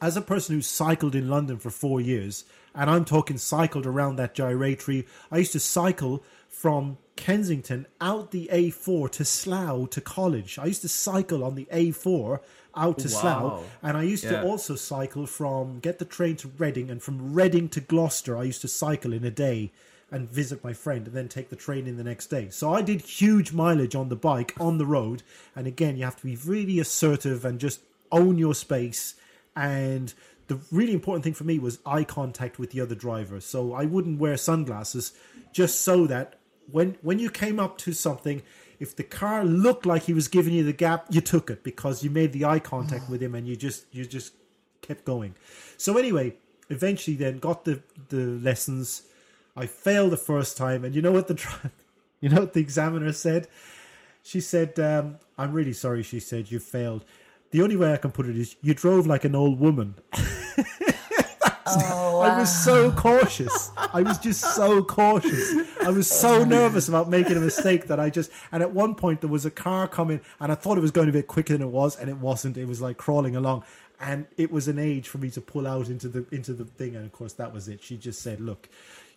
as 0.02 0.16
a 0.18 0.22
person 0.22 0.54
who 0.56 0.62
cycled 0.62 1.16
in 1.16 1.30
London 1.30 1.58
for 1.58 1.72
four 1.72 2.00
years, 2.02 2.44
and 2.76 2.90
I'm 2.90 3.06
talking 3.06 3.38
cycled 3.38 3.86
around 3.86 4.18
that 4.18 4.36
gyratory, 4.36 5.08
I 5.32 5.40
used 5.40 5.54
to 5.54 5.60
cycle 5.60 6.24
from 6.50 6.98
Kensington 7.16 7.88
out 8.02 8.32
the 8.32 8.50
A4 8.52 9.10
to 9.12 9.26
Slough 9.26 9.90
to 9.92 10.02
college. 10.02 10.60
I 10.60 10.66
used 10.66 10.82
to 10.82 10.90
cycle 10.90 11.44
on 11.44 11.56
the 11.56 11.68
A4 11.72 12.42
out 12.76 13.00
to 13.00 13.08
Wow. 13.08 13.22
Slough, 13.22 13.64
and 13.82 13.98
I 13.98 14.04
used 14.04 14.26
Yeah. 14.26 14.42
to 14.42 14.44
also 14.44 14.76
cycle 14.76 15.26
from 15.26 15.80
get 15.80 16.00
the 16.00 16.06
train 16.06 16.36
to 16.38 16.50
Reading, 16.58 16.90
and 16.90 17.02
from 17.02 17.34
Reading 17.34 17.70
to 17.70 17.80
Gloucester. 17.80 18.38
I 18.38 18.44
used 18.44 18.62
to 18.62 18.68
cycle 18.68 19.14
in 19.14 19.24
a 19.24 19.32
day 19.32 19.72
and 20.12 20.30
visit 20.30 20.64
my 20.64 20.74
friend, 20.74 21.08
and 21.08 21.16
then 21.16 21.28
take 21.28 21.50
the 21.50 21.56
train 21.56 21.88
in 21.88 21.98
the 21.98 22.04
next 22.04 22.28
day. 22.28 22.50
So 22.52 22.74
I 22.74 22.82
did 22.82 23.02
huge 23.02 23.54
mileage 23.54 23.96
on 23.96 24.10
the 24.10 24.16
bike 24.16 24.54
on 24.60 24.78
the 24.78 24.86
road, 24.86 25.24
and 25.56 25.66
again, 25.68 25.98
you 25.98 26.04
have 26.04 26.18
to 26.18 26.26
be 26.26 26.36
really 26.36 26.80
assertive 26.80 27.44
and 27.46 27.60
just 27.60 27.80
own 28.12 28.38
your 28.38 28.54
space 28.54 29.16
and 29.56 30.14
the 30.48 30.60
really 30.72 30.94
important 30.94 31.24
thing 31.24 31.34
for 31.34 31.44
me 31.44 31.60
was 31.60 31.80
eye 31.86 32.04
contact 32.04 32.60
with 32.60 32.72
the 32.72 32.82
other 32.82 32.96
driver. 32.96 33.40
So 33.40 33.74
I 33.74 33.86
wouldn't 33.86 34.20
wear 34.20 34.38
sunglasses 34.38 35.14
just 35.52 35.82
so 35.82 36.06
that 36.08 36.40
when 36.72 36.98
when 37.02 37.20
you 37.20 37.30
came 37.30 37.60
up 37.60 37.78
to 37.80 37.94
something, 37.94 38.42
if 38.80 38.96
the 38.96 39.04
car 39.04 39.44
looked 39.44 39.86
like 39.86 40.04
he 40.04 40.14
was 40.14 40.28
giving 40.28 40.54
you 40.54 40.64
the 40.64 40.74
gap, 40.74 41.08
you 41.10 41.22
took 41.22 41.50
it 41.50 41.64
because 41.64 42.04
you 42.04 42.10
made 42.10 42.34
the 42.34 42.46
eye 42.46 42.60
contact 42.60 43.10
with 43.10 43.22
him 43.22 43.36
and 43.36 43.48
you 43.48 43.56
just 43.56 43.86
you 43.92 44.06
just 44.06 44.34
kept 44.82 45.06
going. 45.06 45.36
So 45.78 45.98
anyway, 45.98 46.36
eventually 46.70 47.16
then 47.16 47.40
got 47.40 47.66
the 47.66 47.82
the 48.10 48.26
lessons. 48.26 49.04
I 49.56 49.68
failed 49.68 50.12
the 50.12 50.18
first 50.18 50.58
time, 50.58 50.84
and 50.84 50.94
you 50.94 51.02
know 51.02 51.12
what 51.12 51.28
the 51.28 51.72
you 52.22 52.30
know 52.30 52.42
what 52.42 52.54
the 52.54 52.60
examiner 52.62 53.14
said? 53.14 53.48
She 54.22 54.42
said, 54.42 54.80
um, 54.80 55.18
"I'm 55.38 55.54
really 55.54 55.74
sorry." 55.74 56.04
She 56.04 56.20
said, 56.20 56.52
"You 56.52 56.60
failed." 56.60 57.06
The 57.56 57.62
only 57.62 57.78
way 57.78 57.94
I 57.94 57.96
can 57.96 58.12
put 58.12 58.26
it 58.26 58.36
is 58.36 58.58
you 58.62 58.74
drove 58.74 59.08
like 59.08 59.24
an 59.24 59.34
old 59.34 59.62
woman. 59.62 59.96
Oh, 61.68 62.20
I 62.20 62.38
was 62.40 62.64
so 62.64 62.92
cautious. 62.92 63.72
I 63.76 64.04
was 64.04 64.20
just 64.20 64.40
so 64.56 64.84
cautious. 64.84 65.52
I 65.82 65.90
was 65.90 66.08
so 66.08 66.44
nervous 66.44 66.88
about 66.88 67.10
making 67.10 67.38
a 67.38 67.40
mistake 67.40 67.88
that 67.88 68.00
I 68.00 68.12
just. 68.12 68.30
And 68.52 68.62
at 68.62 68.72
one 68.72 68.94
point, 68.94 69.22
there 69.22 69.32
was 69.32 69.48
a 69.48 69.52
car 69.52 69.88
coming, 69.88 70.22
and 70.40 70.52
I 70.52 70.56
thought 70.56 70.78
it 70.78 70.82
was 70.82 70.92
going 70.92 71.10
a 71.10 71.12
bit 71.12 71.26
quicker 71.26 71.54
than 71.54 71.64
it 71.64 71.72
was, 71.72 71.98
and 71.98 72.08
it 72.08 72.18
wasn't. 72.18 72.56
It 72.56 72.68
was 72.68 72.82
like 72.82 72.98
crawling 72.98 73.36
along, 73.36 73.64
and 74.00 74.28
it 74.38 74.52
was 74.52 74.68
an 74.68 74.78
age 74.78 75.10
for 75.10 75.18
me 75.18 75.32
to 75.32 75.42
pull 75.42 75.66
out 75.66 75.90
into 75.90 76.08
the 76.08 76.26
into 76.32 76.54
the 76.54 76.66
thing. 76.66 76.96
And 76.96 77.04
of 77.04 77.12
course, 77.14 77.34
that 77.34 77.52
was 77.52 77.68
it. 77.68 77.82
She 77.82 77.98
just 77.98 78.22
said, 78.22 78.40
"Look, 78.40 78.70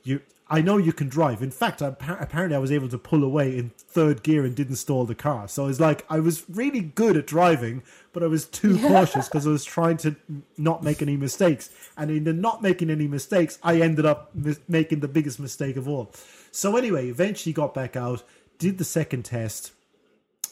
you." 0.03 0.21
I 0.51 0.63
know 0.63 0.79
you 0.79 0.95
can 0.95 1.11
drive. 1.11 1.43
In 1.43 1.51
fact, 1.51 1.83
appa- 1.83 2.17
apparently, 2.19 2.57
I 2.57 2.59
was 2.59 2.73
able 2.73 2.89
to 2.89 2.97
pull 2.99 3.23
away 3.23 3.57
in 3.59 3.71
third 3.77 4.23
gear 4.23 4.47
and 4.47 4.57
didn't 4.57 4.77
stall 4.77 5.05
the 5.05 5.15
car. 5.15 5.47
So 5.47 5.67
it's 5.67 5.79
like 5.81 6.07
I 6.09 6.21
was 6.21 6.45
really 6.49 6.81
good 6.81 7.19
at 7.19 7.27
driving, 7.27 7.83
but 8.15 8.23
I 8.23 8.29
was 8.29 8.47
too 8.47 8.79
cautious 8.79 9.29
because 9.29 9.47
I 9.47 9.51
was 9.51 9.65
trying 9.77 9.99
to 9.99 10.17
not 10.57 10.83
make 10.83 11.03
any 11.03 11.19
mistakes. 11.19 11.69
And 11.99 12.11
in 12.11 12.25
the 12.25 12.33
not 12.33 12.63
making 12.63 12.89
any 12.89 13.07
mistakes, 13.07 13.59
I 13.63 13.81
ended 13.83 14.07
up 14.07 14.31
mis- 14.35 14.61
making 14.69 15.01
the 15.01 15.09
biggest 15.09 15.39
mistake 15.39 15.77
of 15.77 15.87
all. 15.87 16.13
So 16.51 16.77
anyway, 16.79 17.09
eventually 17.09 17.53
got 17.53 17.75
back 17.75 17.95
out, 17.95 18.23
did 18.59 18.79
the 18.79 18.85
second 18.85 19.25
test. 19.27 19.73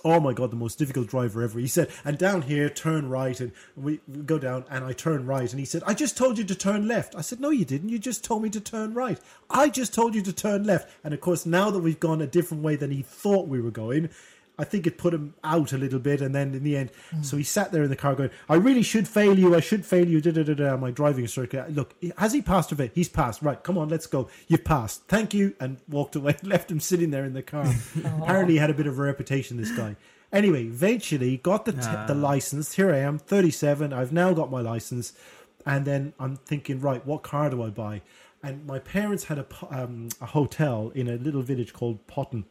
Oh 0.04 0.20
my 0.20 0.32
god, 0.32 0.50
the 0.50 0.56
most 0.56 0.78
difficult 0.78 1.08
driver 1.08 1.42
ever. 1.42 1.58
He 1.58 1.66
said, 1.66 1.90
and 2.04 2.18
down 2.18 2.42
here, 2.42 2.68
turn 2.68 3.08
right, 3.08 3.38
and 3.40 3.52
we, 3.76 4.00
go 4.24 4.38
down, 4.38 4.64
and 4.70 4.84
I 4.84 4.92
turn 4.92 5.26
right, 5.26 5.50
and 5.50 5.58
he 5.58 5.66
said, 5.66 5.82
I 5.86 5.94
just 5.94 6.16
told 6.16 6.38
you 6.38 6.44
to 6.44 6.54
turn 6.54 6.86
left. 6.86 7.14
I 7.14 7.20
said, 7.20 7.40
No, 7.40 7.50
you 7.50 7.64
didn't. 7.64 7.88
You 7.88 7.98
just 7.98 8.24
told 8.24 8.42
me 8.42 8.50
to 8.50 8.60
turn 8.60 8.94
right. 8.94 9.18
I 9.50 9.68
just 9.68 9.94
told 9.94 10.14
you 10.14 10.22
to 10.22 10.32
turn 10.32 10.64
left. 10.64 10.90
And 11.04 11.14
of 11.14 11.20
course, 11.20 11.46
now 11.46 11.70
that 11.70 11.80
we've 11.80 12.00
gone 12.00 12.20
a 12.20 12.26
different 12.26 12.62
way 12.62 12.76
than 12.76 12.90
he 12.90 13.02
thought 13.02 13.48
we 13.48 13.60
were 13.60 13.70
going, 13.70 14.10
I 14.58 14.64
think 14.64 14.86
it 14.86 14.96
put 14.96 15.12
him 15.12 15.34
out 15.44 15.72
a 15.72 15.78
little 15.78 15.98
bit, 15.98 16.22
and 16.22 16.34
then 16.34 16.54
in 16.54 16.62
the 16.62 16.76
end, 16.76 16.90
so 17.20 17.36
he 17.36 17.42
sat 17.42 17.72
there 17.72 17.82
in 17.82 17.90
the 17.90 17.96
car 17.96 18.14
going, 18.14 18.30
"I 18.48 18.54
really 18.54 18.82
should 18.82 19.06
fail 19.06 19.38
you. 19.38 19.54
I 19.54 19.60
should 19.60 19.84
fail 19.84 20.08
you." 20.08 20.20
Da 20.20 20.30
da 20.30 20.42
da 20.44 20.54
da. 20.54 20.76
My 20.78 20.90
driving 20.90 21.24
instructor, 21.24 21.66
look, 21.68 21.94
has 22.16 22.32
he 22.32 22.40
passed 22.40 22.72
or 22.72 22.76
failed? 22.76 22.92
He's 22.94 23.08
passed. 23.08 23.42
Right, 23.42 23.62
come 23.62 23.76
on, 23.76 23.90
let's 23.90 24.06
go. 24.06 24.28
You've 24.48 24.64
passed. 24.64 25.02
Thank 25.08 25.34
you, 25.34 25.54
and 25.60 25.78
walked 25.88 26.16
away. 26.16 26.36
Left 26.42 26.70
him 26.70 26.80
sitting 26.80 27.10
there 27.10 27.24
in 27.24 27.34
the 27.34 27.42
car. 27.42 27.66
Apparently, 28.22 28.54
he 28.54 28.58
had 28.58 28.70
a 28.70 28.74
bit 28.74 28.86
of 28.86 28.98
a 28.98 29.02
reputation. 29.02 29.58
This 29.58 29.72
guy. 29.72 29.96
Anyway, 30.32 30.64
eventually 30.64 31.36
got 31.36 31.66
the 31.66 31.72
t- 31.72 32.06
the 32.06 32.14
license. 32.14 32.74
Here 32.74 32.92
I 32.92 32.98
am, 32.98 33.18
thirty 33.18 33.50
seven. 33.50 33.92
I've 33.92 34.12
now 34.12 34.32
got 34.32 34.50
my 34.50 34.62
license, 34.62 35.12
and 35.66 35.84
then 35.84 36.14
I'm 36.18 36.36
thinking, 36.36 36.80
right, 36.80 37.04
what 37.06 37.22
car 37.22 37.50
do 37.50 37.62
I 37.62 37.68
buy? 37.68 38.00
And 38.42 38.66
my 38.66 38.78
parents 38.78 39.24
had 39.24 39.38
a 39.38 39.46
um, 39.70 40.08
a 40.20 40.26
hotel 40.26 40.92
in 40.94 41.08
a 41.08 41.16
little 41.16 41.42
village 41.42 41.74
called 41.74 42.06
Potton 42.06 42.44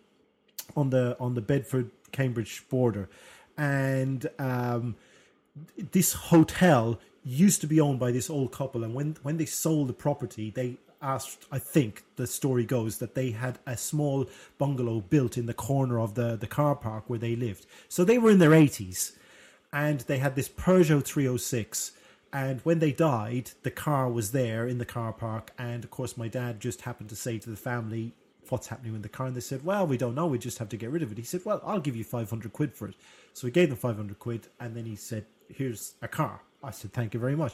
on 0.75 0.89
the 0.89 1.17
on 1.19 1.33
the 1.33 1.41
Bedford 1.41 1.91
Cambridge 2.11 2.63
border, 2.69 3.09
and 3.57 4.27
um, 4.39 4.95
this 5.91 6.13
hotel 6.13 6.99
used 7.23 7.61
to 7.61 7.67
be 7.67 7.81
owned 7.81 7.99
by 7.99 8.11
this 8.11 8.29
old 8.29 8.51
couple. 8.51 8.83
And 8.83 8.93
when 8.93 9.17
when 9.23 9.37
they 9.37 9.45
sold 9.45 9.89
the 9.89 9.93
property, 9.93 10.49
they 10.49 10.77
asked. 11.01 11.45
I 11.51 11.59
think 11.59 12.03
the 12.15 12.27
story 12.27 12.65
goes 12.65 12.97
that 12.99 13.15
they 13.15 13.31
had 13.31 13.59
a 13.65 13.77
small 13.77 14.27
bungalow 14.57 15.01
built 15.01 15.37
in 15.37 15.45
the 15.45 15.53
corner 15.53 15.99
of 15.99 16.15
the 16.15 16.35
the 16.35 16.47
car 16.47 16.75
park 16.75 17.05
where 17.07 17.19
they 17.19 17.35
lived. 17.35 17.65
So 17.89 18.03
they 18.03 18.17
were 18.17 18.31
in 18.31 18.39
their 18.39 18.53
eighties, 18.53 19.13
and 19.71 19.99
they 20.01 20.19
had 20.19 20.35
this 20.35 20.49
Peugeot 20.49 21.03
306. 21.03 21.91
And 22.31 22.59
when 22.61 22.79
they 22.79 22.91
died, 22.91 23.51
the 23.63 23.71
car 23.71 24.09
was 24.09 24.31
there 24.31 24.67
in 24.67 24.77
the 24.77 24.85
car 24.85 25.13
park. 25.13 25.51
And 25.57 25.83
of 25.85 25.89
course, 25.89 26.17
my 26.17 26.27
dad 26.27 26.59
just 26.59 26.81
happened 26.81 27.09
to 27.09 27.15
say 27.15 27.37
to 27.37 27.49
the 27.49 27.55
family, 27.55 28.13
What's 28.49 28.67
happening 28.67 28.93
with 28.93 29.03
the 29.03 29.09
car? 29.09 29.27
And 29.27 29.35
they 29.35 29.41
said, 29.41 29.63
Well, 29.63 29.87
we 29.87 29.97
don't 29.97 30.15
know. 30.15 30.27
We 30.27 30.37
just 30.37 30.57
have 30.59 30.69
to 30.69 30.77
get 30.77 30.89
rid 30.89 31.03
of 31.03 31.11
it. 31.11 31.17
He 31.17 31.23
said, 31.23 31.41
Well, 31.45 31.61
I'll 31.65 31.79
give 31.79 31.95
you 31.95 32.03
500 32.03 32.53
quid 32.53 32.73
for 32.73 32.87
it. 32.87 32.95
So 33.33 33.47
we 33.47 33.51
gave 33.51 33.69
them 33.69 33.77
500 33.77 34.19
quid. 34.19 34.47
And 34.59 34.75
then 34.75 34.85
he 34.85 34.95
said, 34.95 35.25
Here's 35.53 35.93
a 36.01 36.07
car. 36.07 36.41
I 36.63 36.71
said, 36.71 36.93
Thank 36.93 37.13
you 37.13 37.19
very 37.19 37.35
much. 37.35 37.53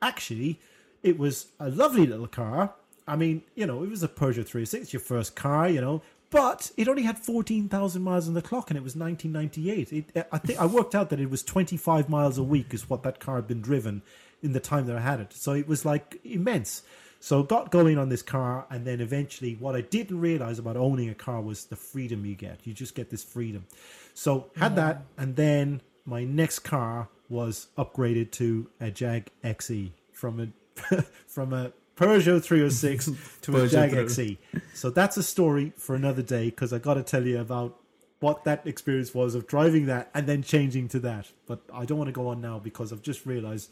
Actually, 0.00 0.60
it 1.02 1.18
was 1.18 1.46
a 1.58 1.68
lovely 1.68 2.06
little 2.06 2.26
car. 2.26 2.74
I 3.06 3.16
mean, 3.16 3.42
you 3.54 3.66
know, 3.66 3.82
it 3.82 3.90
was 3.90 4.02
a 4.02 4.08
Peugeot 4.08 4.46
306, 4.46 4.92
your 4.92 5.00
first 5.00 5.34
car, 5.34 5.68
you 5.68 5.80
know, 5.80 6.02
but 6.32 6.70
it 6.78 6.88
only 6.88 7.02
had 7.02 7.18
14,000 7.18 8.00
miles 8.00 8.26
on 8.26 8.34
the 8.34 8.40
clock 8.40 8.70
and 8.70 8.78
it 8.78 8.82
was 8.82 8.96
1998. 8.96 9.92
It, 9.92 10.16
uh, 10.16 10.22
I 10.32 10.38
think 10.38 10.58
I 10.58 10.66
worked 10.66 10.94
out 10.94 11.10
that 11.10 11.20
it 11.20 11.28
was 11.28 11.42
25 11.42 12.08
miles 12.08 12.38
a 12.38 12.42
week 12.42 12.72
is 12.72 12.88
what 12.88 13.02
that 13.02 13.20
car 13.20 13.36
had 13.36 13.46
been 13.46 13.60
driven 13.60 14.02
in 14.42 14.52
the 14.52 14.60
time 14.60 14.86
that 14.86 14.96
I 14.96 15.00
had 15.00 15.20
it. 15.20 15.34
So 15.34 15.52
it 15.52 15.68
was 15.68 15.84
like 15.84 16.20
immense. 16.24 16.82
So 17.22 17.44
got 17.44 17.70
going 17.70 17.98
on 17.98 18.08
this 18.08 18.20
car 18.20 18.66
and 18.68 18.84
then 18.84 19.00
eventually 19.00 19.54
what 19.54 19.76
I 19.76 19.80
didn't 19.80 20.18
realize 20.18 20.58
about 20.58 20.76
owning 20.76 21.08
a 21.08 21.14
car 21.14 21.40
was 21.40 21.66
the 21.66 21.76
freedom 21.76 22.26
you 22.26 22.34
get. 22.34 22.58
You 22.64 22.74
just 22.74 22.96
get 22.96 23.10
this 23.10 23.22
freedom. 23.22 23.64
So 24.12 24.50
had 24.56 24.74
that 24.74 25.04
and 25.16 25.36
then 25.36 25.82
my 26.04 26.24
next 26.24 26.58
car 26.60 27.08
was 27.28 27.68
upgraded 27.78 28.32
to 28.32 28.68
a 28.80 28.90
Jag 28.90 29.30
XE 29.44 29.92
from 30.10 30.40
a 30.40 31.04
from 31.28 31.52
a 31.52 31.72
Peugeot 31.96 32.42
306 32.42 33.10
to 33.42 33.56
a 33.56 33.68
Jag 33.68 33.90
306. 33.90 34.18
XE. 34.18 34.62
So 34.74 34.90
that's 34.90 35.16
a 35.16 35.22
story 35.22 35.72
for 35.76 35.94
another 35.94 36.22
day 36.22 36.46
because 36.46 36.72
I 36.72 36.80
got 36.80 36.94
to 36.94 37.04
tell 37.04 37.24
you 37.24 37.38
about 37.38 37.78
what 38.18 38.42
that 38.44 38.66
experience 38.66 39.14
was 39.14 39.36
of 39.36 39.46
driving 39.46 39.86
that 39.86 40.10
and 40.12 40.26
then 40.26 40.42
changing 40.42 40.88
to 40.88 40.98
that. 40.98 41.30
But 41.46 41.60
I 41.72 41.84
don't 41.84 41.98
want 41.98 42.08
to 42.08 42.12
go 42.12 42.26
on 42.26 42.40
now 42.40 42.58
because 42.58 42.92
I've 42.92 43.02
just 43.02 43.26
realized 43.26 43.70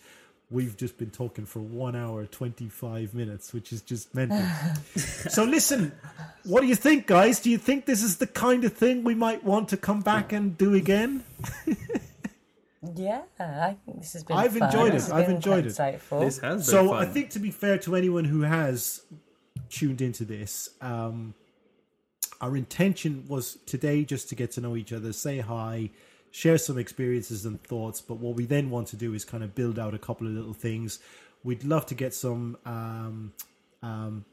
we've 0.50 0.76
just 0.76 0.98
been 0.98 1.10
talking 1.10 1.46
for 1.46 1.60
one 1.60 1.94
hour 1.94 2.26
25 2.26 3.14
minutes 3.14 3.52
which 3.52 3.72
is 3.72 3.82
just 3.82 4.14
mental 4.14 4.42
so 4.96 5.44
listen 5.44 5.92
what 6.44 6.60
do 6.60 6.66
you 6.66 6.74
think 6.74 7.06
guys 7.06 7.40
do 7.40 7.50
you 7.50 7.58
think 7.58 7.86
this 7.86 8.02
is 8.02 8.16
the 8.16 8.26
kind 8.26 8.64
of 8.64 8.72
thing 8.72 9.04
we 9.04 9.14
might 9.14 9.44
want 9.44 9.68
to 9.68 9.76
come 9.76 10.00
back 10.00 10.32
and 10.32 10.58
do 10.58 10.74
again 10.74 11.22
Yeah, 12.96 13.22
I 13.38 13.76
think 13.84 14.00
this 14.00 14.14
has 14.14 14.24
been. 14.24 14.36
I've 14.38 14.56
fun. 14.56 14.62
enjoyed 14.68 14.94
it. 14.94 15.10
I've 15.12 15.28
enjoyed 15.28 15.66
it. 15.66 15.72
Insightful. 15.74 16.20
This 16.20 16.38
has 16.38 16.54
been 16.54 16.62
so 16.62 16.88
fun. 16.88 17.02
i 17.02 17.04
think 17.04 17.30
to 17.30 17.38
be 17.38 17.50
fair 17.50 17.76
to 17.78 17.94
anyone 17.94 18.24
who 18.24 18.40
has 18.42 19.02
tuned 19.68 20.00
into 20.00 20.24
this 20.24 20.70
um 20.80 21.34
our 22.40 22.56
intention 22.56 23.24
was 23.28 23.58
today 23.66 24.02
just 24.04 24.30
to 24.30 24.34
get 24.34 24.50
to 24.52 24.60
know 24.62 24.76
each 24.76 24.92
other 24.92 25.12
say 25.12 25.40
hi 25.40 25.90
share 26.30 26.58
some 26.58 26.78
experiences 26.78 27.44
and 27.44 27.62
thoughts 27.62 28.00
but 28.00 28.16
what 28.18 28.36
we 28.36 28.46
then 28.46 28.70
want 28.70 28.86
to 28.86 28.96
do 28.96 29.14
is 29.14 29.24
kind 29.24 29.42
of 29.42 29.54
build 29.54 29.78
out 29.78 29.94
a 29.94 29.98
couple 29.98 30.26
of 30.26 30.32
little 30.32 30.54
things 30.54 30.98
we'd 31.44 31.64
love 31.64 31.86
to 31.86 31.94
get 31.94 32.14
some 32.14 32.56
um 32.64 33.32
um 33.82 34.24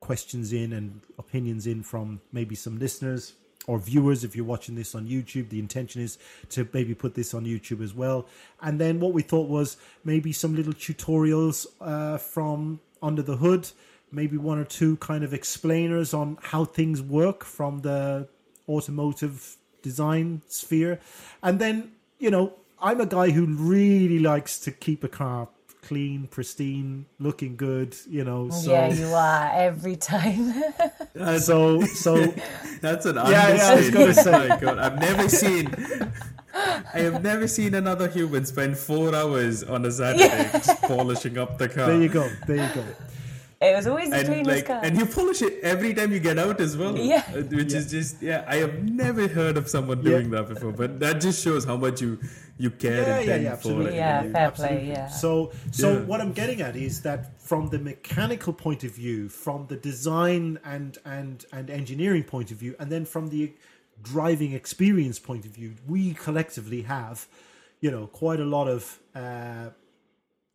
questions 0.00 0.52
in 0.52 0.72
and 0.72 1.00
opinions 1.18 1.66
in 1.66 1.82
from 1.82 2.20
maybe 2.32 2.54
some 2.54 2.78
listeners 2.78 3.34
or 3.66 3.78
viewers 3.78 4.24
if 4.24 4.34
you're 4.34 4.44
watching 4.44 4.74
this 4.74 4.94
on 4.94 5.06
YouTube. 5.06 5.50
The 5.50 5.58
intention 5.58 6.02
is 6.02 6.18
to 6.50 6.66
maybe 6.72 6.94
put 6.94 7.14
this 7.14 7.34
on 7.34 7.44
YouTube 7.44 7.82
as 7.82 7.94
well. 7.94 8.26
And 8.62 8.80
then 8.80 9.00
what 9.00 9.12
we 9.12 9.22
thought 9.22 9.48
was 9.48 9.76
maybe 10.02 10.32
some 10.32 10.56
little 10.56 10.72
tutorials 10.72 11.66
uh, 11.80 12.18
from 12.18 12.80
under 13.02 13.22
the 13.22 13.36
hood, 13.36 13.70
maybe 14.10 14.36
one 14.36 14.58
or 14.58 14.64
two 14.64 14.96
kind 14.96 15.22
of 15.22 15.34
explainers 15.34 16.14
on 16.14 16.38
how 16.40 16.64
things 16.64 17.02
work 17.02 17.44
from 17.44 17.80
the 17.80 18.28
automotive 18.68 19.56
design 19.82 20.42
sphere. 20.48 21.00
And 21.42 21.58
then, 21.58 21.92
you 22.18 22.30
know, 22.30 22.54
I'm 22.80 23.00
a 23.00 23.06
guy 23.06 23.30
who 23.30 23.46
really 23.46 24.18
likes 24.18 24.58
to 24.60 24.70
keep 24.70 25.04
a 25.04 25.08
car 25.08 25.48
clean, 25.82 26.26
pristine, 26.28 27.06
looking 27.18 27.56
good, 27.56 27.96
you 28.08 28.22
know. 28.22 28.50
So 28.50 28.70
yeah, 28.70 28.92
you 28.92 29.06
are 29.06 29.50
every 29.54 29.96
time. 29.96 30.62
Uh, 31.18 31.38
so 31.38 31.82
so 31.82 32.14
That's 32.80 33.04
an 33.04 33.16
Yeah, 33.16 33.54
yeah, 33.54 33.68
I 33.68 33.74
was 33.74 33.90
going 33.90 34.06
to 34.06 34.14
say, 34.14 34.32
oh 34.32 34.48
my 34.48 34.56
God, 34.60 34.78
I've 34.78 34.98
never 35.00 35.28
seen. 35.28 35.74
I 36.54 37.00
have 37.00 37.22
never 37.22 37.48
seen 37.48 37.74
another 37.74 38.08
human 38.08 38.46
spend 38.46 38.78
four 38.78 39.14
hours 39.14 39.64
on 39.64 39.84
a 39.84 39.90
Saturday 39.90 40.48
just 40.52 40.80
polishing 40.82 41.36
up 41.36 41.58
the 41.58 41.68
car. 41.68 41.88
there 41.88 42.00
you 42.00 42.08
go. 42.08 42.30
There 42.46 42.56
you 42.56 42.74
go. 42.74 42.84
It 43.60 43.76
was 43.76 43.86
always 43.86 44.08
the 44.08 44.16
and 44.16 44.26
cleanest 44.26 44.48
like, 44.48 44.66
car. 44.66 44.80
and 44.82 44.96
you 44.98 45.04
polish 45.04 45.42
it 45.42 45.60
every 45.62 45.92
time 45.92 46.12
you 46.12 46.18
get 46.18 46.38
out 46.38 46.60
as 46.60 46.76
well. 46.76 46.96
Yeah. 46.96 47.22
Uh, 47.28 47.42
which 47.42 47.72
is 47.74 47.90
just 47.90 48.22
yeah. 48.22 48.44
I 48.48 48.56
have 48.56 48.82
never 48.82 49.28
heard 49.28 49.56
of 49.58 49.68
someone 49.68 49.98
Yeah. 49.98 50.10
doing 50.12 50.30
that 50.30 50.48
before, 50.48 50.72
but 50.72 50.98
that 51.00 51.20
just 51.20 51.44
shows 51.44 51.64
how 51.64 51.76
much 51.76 52.00
you 52.00 52.18
you 52.56 52.70
care 52.70 53.02
Yeah, 53.02 53.16
and 53.16 53.26
yeah, 53.26 53.32
think 53.32 53.44
yeah, 53.44 53.50
for 53.50 53.56
absolutely. 53.56 53.92
it. 53.92 53.96
Yeah, 53.96 54.22
you 54.22 54.28
know? 54.28 54.32
fair 54.32 54.50
play, 54.50 54.64
Absolutely. 54.66 54.88
yeah. 54.90 55.08
So, 55.08 55.52
so 55.70 55.92
Yeah. 55.92 55.98
what 56.00 56.20
I'm 56.20 56.32
getting 56.32 56.60
at 56.62 56.76
is 56.76 57.00
that 57.02 57.40
from 57.40 57.68
the 57.68 57.78
mechanical 57.78 58.52
point 58.52 58.84
of 58.84 58.92
view, 58.94 59.28
from 59.28 59.66
the 59.68 59.76
design 59.76 60.58
and 60.64 60.96
and 61.04 61.44
and 61.52 61.70
engineering 61.70 62.24
point 62.24 62.50
of 62.50 62.56
view, 62.58 62.74
and 62.78 62.90
then 62.90 63.04
from 63.04 63.28
the 63.28 63.52
driving 64.02 64.52
experience 64.52 65.18
point 65.18 65.44
of 65.44 65.50
view, 65.52 65.74
we 65.86 66.14
collectively 66.14 66.82
have, 66.82 67.26
you 67.80 67.90
know, 67.90 68.06
quite 68.06 68.40
a 68.40 68.44
lot 68.56 68.66
of 68.68 68.98
uh, 69.14 69.68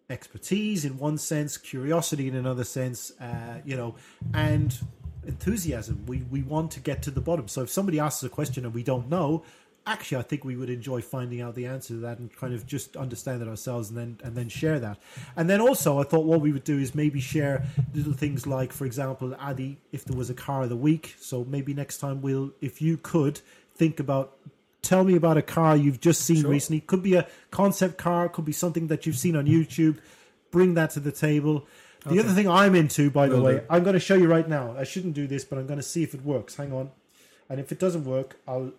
expertise 0.09 0.85
in 0.85 0.97
one 0.97 1.17
sense, 1.17 1.57
curiosity 1.57 2.27
in 2.27 2.35
another 2.35 2.63
sense, 2.63 3.11
uh, 3.19 3.61
you 3.65 3.75
know, 3.75 3.95
and 4.33 4.77
enthusiasm. 5.25 6.03
We 6.05 6.23
we 6.29 6.43
want 6.43 6.71
to 6.71 6.79
get 6.79 7.01
to 7.03 7.11
the 7.11 7.21
bottom. 7.21 7.47
So 7.47 7.63
if 7.63 7.69
somebody 7.69 7.99
asks 7.99 8.23
a 8.23 8.29
question 8.29 8.65
and 8.65 8.73
we 8.73 8.83
don't 8.83 9.09
know, 9.09 9.43
actually, 9.87 10.17
I 10.17 10.21
think 10.23 10.43
we 10.43 10.55
would 10.55 10.69
enjoy 10.69 11.01
finding 11.01 11.41
out 11.41 11.55
the 11.55 11.65
answer 11.65 11.89
to 11.95 11.99
that 12.01 12.19
and 12.19 12.35
kind 12.35 12.53
of 12.53 12.65
just 12.67 12.95
understand 12.95 13.41
it 13.41 13.47
ourselves 13.47 13.89
and 13.89 13.97
then 13.97 14.19
and 14.23 14.35
then 14.35 14.49
share 14.49 14.79
that. 14.79 14.99
And 15.35 15.49
then 15.49 15.61
also, 15.61 15.99
I 15.99 16.03
thought 16.03 16.25
what 16.25 16.41
we 16.41 16.51
would 16.51 16.63
do 16.63 16.77
is 16.77 16.93
maybe 16.93 17.19
share 17.19 17.63
little 17.93 18.13
things 18.13 18.45
like, 18.45 18.71
for 18.71 18.85
example, 18.85 19.35
Adi, 19.39 19.77
if 19.91 20.05
there 20.05 20.17
was 20.17 20.29
a 20.29 20.35
car 20.35 20.63
of 20.63 20.69
the 20.69 20.75
week. 20.75 21.15
So 21.19 21.43
maybe 21.45 21.73
next 21.73 21.97
time 21.97 22.21
we'll, 22.21 22.51
if 22.61 22.81
you 22.81 22.97
could 22.97 23.41
think 23.75 23.99
about. 23.99 24.37
Tell 24.85 25.03
me 25.03 25.15
about 25.15 25.35
a 25.35 25.41
car 25.41 25.75
you've 25.75 25.99
just 25.99 26.21
seen 26.21 26.41
Sure. 26.41 26.51
recently. 26.51 26.79
Could 26.81 27.01
be 27.01 27.15
a 27.15 27.27
concept 27.49 27.97
car, 27.97 28.29
could 28.29 28.45
be 28.45 28.51
something 28.51 28.85
that 28.87 29.05
you've 29.07 29.17
seen 29.17 29.35
on 29.35 29.45
YouTube. 29.47 29.97
Bring 30.51 30.75
that 30.75 30.91
to 30.91 30.99
the 30.99 31.11
table. 31.11 31.65
The 32.05 32.19
other 32.19 32.29
thing 32.33 32.47
I'm 32.47 32.75
into, 32.75 33.09
by 33.09 33.27
the 33.27 33.41
way, 33.41 33.55
do. 33.55 33.61
I'm 33.67 33.83
going 33.83 33.95
to 33.95 33.99
show 33.99 34.13
you 34.13 34.27
right 34.27 34.47
now. 34.47 34.75
I 34.77 34.83
shouldn't 34.83 35.15
do 35.15 35.25
this, 35.25 35.43
but 35.43 35.57
I'm 35.57 35.65
going 35.65 35.79
to 35.79 35.89
see 35.93 36.03
if 36.03 36.13
it 36.13 36.23
works. 36.23 36.55
Hang 36.55 36.71
on, 36.71 36.91
and 37.49 37.59
if 37.59 37.71
it 37.71 37.79
doesn't 37.79 38.05
work, 38.05 38.37
I'll 38.47 38.73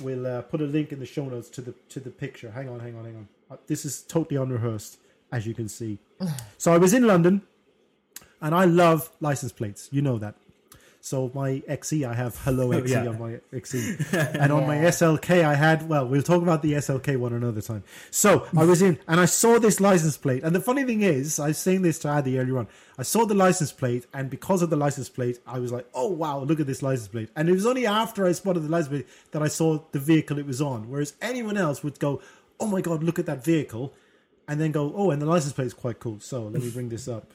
we'll 0.00 0.26
uh, 0.26 0.42
put 0.42 0.60
a 0.60 0.64
link 0.64 0.90
in 0.90 0.98
the 0.98 1.06
show 1.06 1.26
notes 1.26 1.48
to 1.50 1.60
the 1.60 1.74
to 1.90 2.00
the 2.00 2.10
picture. 2.10 2.50
Hang 2.50 2.68
on, 2.68 2.80
hang 2.80 2.96
on, 2.98 3.04
hang 3.04 3.16
on. 3.16 3.28
Uh, 3.48 3.56
This 3.68 3.84
is 3.84 4.02
totally 4.02 4.36
unrehearsed, 4.36 4.98
as 5.30 5.46
you 5.46 5.54
can 5.54 5.68
see. 5.68 6.00
so 6.58 6.72
I 6.72 6.78
was 6.78 6.92
in 6.92 7.06
London, 7.06 7.42
and 8.40 8.52
I 8.52 8.64
love 8.64 9.10
license 9.20 9.52
plates. 9.52 9.88
You 9.92 10.02
know 10.02 10.18
that. 10.18 10.34
So 11.04 11.32
my 11.34 11.60
XE, 11.68 12.08
I 12.08 12.14
have 12.14 12.36
hello 12.44 12.72
oh, 12.72 12.80
XE 12.80 12.88
yeah. 12.88 13.08
on 13.08 13.18
my 13.18 13.40
XE, 13.52 14.36
and 14.40 14.52
on 14.52 14.68
my 14.68 14.76
SLK, 14.76 15.44
I 15.44 15.56
had 15.56 15.88
well, 15.88 16.06
we'll 16.06 16.22
talk 16.22 16.42
about 16.42 16.62
the 16.62 16.74
SLK 16.74 17.16
one 17.16 17.32
another 17.32 17.60
time. 17.60 17.82
So 18.12 18.46
I 18.56 18.64
was 18.64 18.82
in, 18.82 19.00
and 19.08 19.18
I 19.18 19.24
saw 19.24 19.58
this 19.58 19.80
license 19.80 20.16
plate, 20.16 20.44
and 20.44 20.54
the 20.54 20.60
funny 20.60 20.84
thing 20.84 21.02
is, 21.02 21.40
I 21.40 21.48
was 21.48 21.58
saying 21.58 21.82
this 21.82 21.98
to 22.00 22.08
Adi 22.08 22.38
earlier 22.38 22.56
on. 22.56 22.68
I 22.96 23.02
saw 23.02 23.26
the 23.26 23.34
license 23.34 23.72
plate, 23.72 24.06
and 24.14 24.30
because 24.30 24.62
of 24.62 24.70
the 24.70 24.76
license 24.76 25.08
plate, 25.08 25.40
I 25.44 25.58
was 25.58 25.72
like, 25.72 25.88
"Oh 25.92 26.06
wow, 26.06 26.38
look 26.44 26.60
at 26.60 26.68
this 26.68 26.82
license 26.82 27.08
plate!" 27.08 27.30
And 27.34 27.48
it 27.48 27.52
was 27.52 27.66
only 27.66 27.84
after 27.84 28.24
I 28.24 28.30
spotted 28.30 28.60
the 28.60 28.68
license 28.68 28.90
plate 28.90 29.08
that 29.32 29.42
I 29.42 29.48
saw 29.48 29.80
the 29.90 29.98
vehicle 29.98 30.38
it 30.38 30.46
was 30.46 30.62
on. 30.62 30.88
Whereas 30.88 31.14
anyone 31.20 31.56
else 31.56 31.82
would 31.82 31.98
go, 31.98 32.22
"Oh 32.60 32.68
my 32.68 32.80
god, 32.80 33.02
look 33.02 33.18
at 33.18 33.26
that 33.26 33.42
vehicle," 33.42 33.92
and 34.46 34.60
then 34.60 34.70
go, 34.70 34.92
"Oh, 34.94 35.10
and 35.10 35.20
the 35.20 35.26
license 35.26 35.52
plate 35.52 35.66
is 35.66 35.74
quite 35.74 35.98
cool." 35.98 36.20
So 36.20 36.44
let 36.44 36.62
me 36.62 36.70
bring 36.70 36.90
this 36.90 37.08
up. 37.08 37.32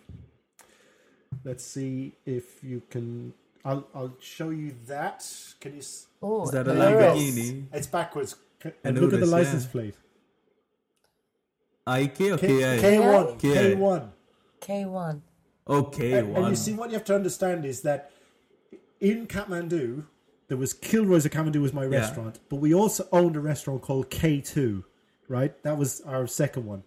Let's 1.44 1.65
see 1.65 2.14
if 2.26 2.64
you 2.64 2.81
can. 2.89 3.34
I'll 3.68 3.85
I'll 3.94 4.15
show 4.22 4.49
you 4.49 4.73
that. 4.88 5.19
Can 5.60 5.73
you? 5.73 5.80
s- 5.80 6.07
Oh, 6.22 6.45
Is 6.45 6.52
that 6.52 6.68
a 6.68 6.72
Lamborghini? 6.72 7.65
It's 7.73 7.85
backwards. 7.85 8.35
C- 8.64 8.69
I 8.69 8.88
And 8.88 8.99
look 8.99 9.14
at 9.14 9.19
the 9.19 9.26
license 9.27 9.65
yeah. 9.65 9.72
plate. 9.72 9.95
IK 11.88 12.22
or 12.31 12.38
K, 12.38 12.48
KI? 12.48 12.98
K1. 12.98 13.39
K1. 13.39 14.10
K1. 14.61 15.22
Okay, 15.69 16.14
And, 16.19 16.38
and 16.38 16.48
you 16.48 16.56
see, 16.56 16.73
what 16.73 16.89
you 16.89 16.95
have 16.95 17.03
to 17.06 17.15
understand 17.15 17.65
is 17.65 17.81
that 17.81 18.11
in 19.02 19.27
Kathmandu, 19.27 20.06
there 20.48 20.57
was 20.57 20.73
Kilroy's 20.73 21.26
of 21.26 21.31
Kathmandu 21.31 21.61
was 21.61 21.73
my 21.73 21.85
restaurant, 21.85 22.39
but 22.49 22.56
we 22.57 22.73
also 22.73 23.06
owned 23.11 23.35
a 23.35 23.41
restaurant 23.41 23.81
called 23.81 24.10
K2, 24.10 24.84
right? 25.27 25.61
That 25.64 25.77
was 25.77 26.02
our 26.02 26.26
second 26.26 26.65
one. 26.65 26.84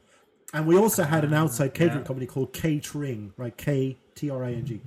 And 0.55 0.67
we 0.67 0.77
also 0.77 1.05
had 1.05 1.25
an 1.25 1.35
outside 1.35 1.75
catering 1.75 1.99
yeah. 2.01 2.07
company 2.07 2.27
called 2.27 2.53
Catering, 2.53 3.33
right? 3.37 3.57
K 3.57 3.99
T 4.15 4.31
R 4.31 4.43
I 4.45 4.53
N 4.55 4.65
G. 4.67 4.81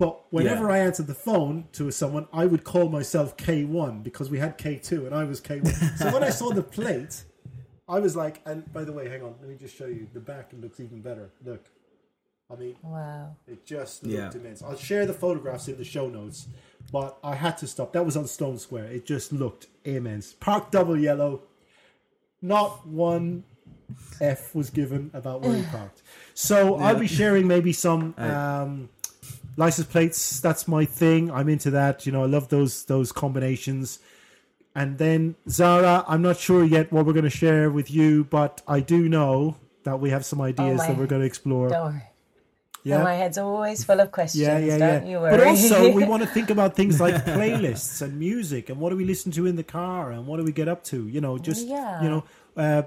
But 0.00 0.32
whenever 0.32 0.64
Yeah. 0.68 0.72
I 0.76 0.78
answered 0.78 1.08
the 1.08 1.14
phone 1.14 1.68
to 1.72 1.90
someone, 1.90 2.26
I 2.32 2.46
would 2.46 2.64
call 2.64 2.88
myself 2.88 3.36
K1 3.36 4.02
because 4.02 4.30
we 4.30 4.38
had 4.38 4.56
K2 4.56 5.04
and 5.04 5.14
I 5.14 5.24
was 5.24 5.42
K1. 5.42 5.98
so 5.98 6.10
when 6.10 6.24
I 6.24 6.30
saw 6.30 6.50
the 6.54 6.62
plate, 6.62 7.22
I 7.86 8.00
was 8.00 8.16
like, 8.16 8.40
and 8.46 8.72
by 8.72 8.84
the 8.84 8.92
way, 8.92 9.10
hang 9.10 9.22
on, 9.22 9.34
let 9.40 9.50
me 9.50 9.56
just 9.56 9.76
show 9.76 9.84
you. 9.86 10.08
The 10.14 10.20
back 10.20 10.52
looks 10.58 10.80
even 10.80 11.02
better. 11.02 11.28
Look. 11.44 11.66
I 12.50 12.56
mean, 12.56 12.76
Wow. 12.82 13.36
it 13.46 13.66
just 13.66 14.02
looked 14.02 14.34
Yeah. 14.34 14.40
immense. 14.40 14.62
I'll 14.62 14.74
share 14.74 15.04
the 15.04 15.12
photographs 15.12 15.68
in 15.68 15.76
the 15.76 15.84
show 15.84 16.08
notes, 16.08 16.48
but 16.90 17.18
I 17.22 17.34
had 17.34 17.58
to 17.58 17.66
stop. 17.66 17.92
That 17.92 18.04
was 18.06 18.16
on 18.16 18.26
Sloane 18.26 18.58
Square. 18.58 18.86
It 18.86 19.04
just 19.04 19.32
looked 19.34 19.66
immense. 19.84 20.32
Park 20.32 20.70
double 20.70 20.98
yellow. 20.98 21.42
Not 22.40 22.86
one 22.86 23.44
F 24.20 24.54
was 24.54 24.70
given 24.70 25.10
about 25.12 25.42
where 25.42 25.54
he 25.56 25.62
parked. 25.70 26.00
So 26.32 26.76
I'll 26.76 26.98
be 26.98 27.06
sharing 27.06 27.46
maybe 27.46 27.72
some 27.74 28.14
um, 28.16 28.88
license 29.56 29.86
plates. 29.86 30.40
That's 30.40 30.66
my 30.68 30.84
thing. 30.84 31.30
I'm 31.30 31.48
into 31.48 31.70
that. 31.72 32.06
You 32.06 32.12
know, 32.12 32.22
I 32.22 32.26
love 32.26 32.48
those 32.48 32.84
those 32.84 33.12
combinations. 33.12 33.98
And 34.74 34.98
then 34.98 35.34
Zara, 35.48 36.04
I'm 36.06 36.22
not 36.22 36.36
sure 36.38 36.64
yet 36.64 36.92
what 36.92 37.04
we're 37.04 37.12
going 37.12 37.24
to 37.24 37.30
share 37.30 37.70
with 37.70 37.90
you, 37.90 38.24
but 38.24 38.62
I 38.68 38.80
do 38.80 39.08
know 39.08 39.56
that 39.82 39.98
we 39.98 40.10
have 40.10 40.24
some 40.24 40.40
ideas 40.40 40.78
my- 40.78 40.86
that 40.88 40.96
we're 40.96 41.06
going 41.06 41.22
to 41.22 41.26
explore. 41.26 41.68
Don't 41.70 41.92
worry. 41.92 42.02
Yeah. 42.82 42.98
No, 42.98 43.04
my 43.04 43.14
head's 43.14 43.36
always 43.36 43.84
full 43.84 44.00
of 44.00 44.10
questions. 44.10 44.40
Yeah, 44.40 44.58
yeah, 44.58 44.78
don't 44.78 45.04
yeah. 45.04 45.10
you 45.10 45.18
worry. 45.20 45.36
But 45.36 45.46
also, 45.46 45.92
we 45.92 46.04
want 46.04 46.22
to 46.22 46.28
think 46.36 46.48
about 46.48 46.76
things 46.76 46.98
like 46.98 47.14
playlists 47.26 48.00
and 48.00 48.18
music, 48.18 48.70
and 48.70 48.80
what 48.80 48.88
do 48.88 48.96
we 48.96 49.04
listen 49.04 49.30
to 49.32 49.44
in 49.46 49.56
the 49.56 49.62
car, 49.62 50.12
and 50.12 50.26
what 50.26 50.38
do 50.38 50.44
we 50.44 50.52
get 50.52 50.66
up 50.66 50.82
to? 50.84 51.06
You 51.06 51.20
know, 51.20 51.36
just 51.36 51.66
Yeah. 51.66 52.02
you 52.02 52.08
know, 52.08 52.24
uh, 52.56 52.82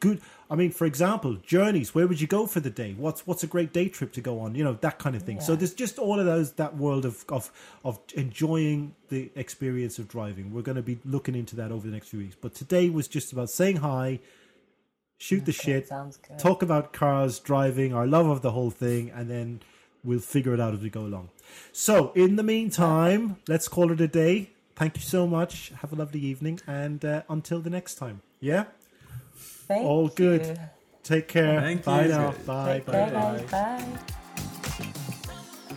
good. 0.00 0.20
I 0.50 0.54
mean, 0.54 0.70
for 0.70 0.84
example, 0.86 1.34
journeys. 1.46 1.94
Where 1.94 2.06
would 2.06 2.20
you 2.20 2.26
go 2.26 2.46
for 2.46 2.60
the 2.60 2.70
day? 2.70 2.94
What's 2.96 3.26
what's 3.26 3.42
a 3.42 3.46
great 3.46 3.72
day 3.72 3.88
trip 3.88 4.12
to 4.14 4.20
go 4.20 4.40
on? 4.40 4.54
You 4.54 4.64
know, 4.64 4.74
that 4.80 4.98
kind 4.98 5.16
of 5.16 5.22
thing. 5.22 5.40
So 5.40 5.56
there's 5.56 5.74
just 5.74 5.98
all 5.98 6.18
of 6.18 6.26
those 6.26 6.52
that 6.52 6.76
world 6.76 7.04
of 7.04 7.24
of 7.28 7.50
of 7.84 7.98
enjoying 8.14 8.94
the 9.08 9.30
experience 9.34 9.98
of 9.98 10.08
driving. 10.08 10.52
We're 10.52 10.62
going 10.62 10.76
to 10.76 10.82
be 10.82 10.98
looking 11.04 11.34
into 11.34 11.56
that 11.56 11.70
over 11.72 11.86
the 11.86 11.92
next 11.92 12.08
few 12.08 12.20
weeks. 12.20 12.36
But 12.40 12.54
today 12.54 12.90
was 12.90 13.08
just 13.08 13.32
about 13.32 13.50
saying 13.50 13.76
hi, 13.76 14.20
shoot 15.18 15.44
the 15.44 15.52
shit, 15.52 15.90
talk 16.38 16.62
about 16.62 16.92
cars, 16.92 17.38
driving, 17.38 17.94
our 17.94 18.06
love 18.06 18.26
of 18.26 18.42
the 18.42 18.52
whole 18.52 18.70
thing, 18.70 19.10
and 19.10 19.30
then 19.30 19.60
we'll 20.02 20.18
figure 20.18 20.54
it 20.54 20.60
out 20.60 20.74
as 20.74 20.80
we 20.80 20.90
go 20.90 21.00
along. 21.00 21.30
So, 21.72 22.12
in 22.14 22.36
the 22.36 22.42
meantime, 22.42 23.36
let's 23.48 23.68
call 23.68 23.90
it 23.90 24.00
a 24.00 24.08
day. 24.08 24.50
Thank 24.76 24.96
you 24.96 25.02
so 25.02 25.26
much. 25.26 25.72
Have 25.80 25.92
a 25.92 25.96
lovely 25.96 26.20
evening, 26.20 26.60
and 26.66 27.04
uh, 27.04 27.22
until 27.28 27.60
the 27.60 27.70
next 27.70 27.94
time. 27.94 28.22
Yeah, 28.40 28.64
Thank 29.66 29.84
all 29.84 30.08
good. 30.08 30.46
you. 30.46 30.56
Take 31.02 31.28
care. 31.28 31.60
Thank 31.60 31.84
bye 31.84 32.04
you. 32.04 32.08
now. 32.08 32.34
Bye. 32.46 32.72
Take 32.74 32.86
Bye. 32.86 32.92
care, 32.92 33.10
Bye. 33.10 33.44
guys. 33.50 33.50
Bye. 33.50 33.84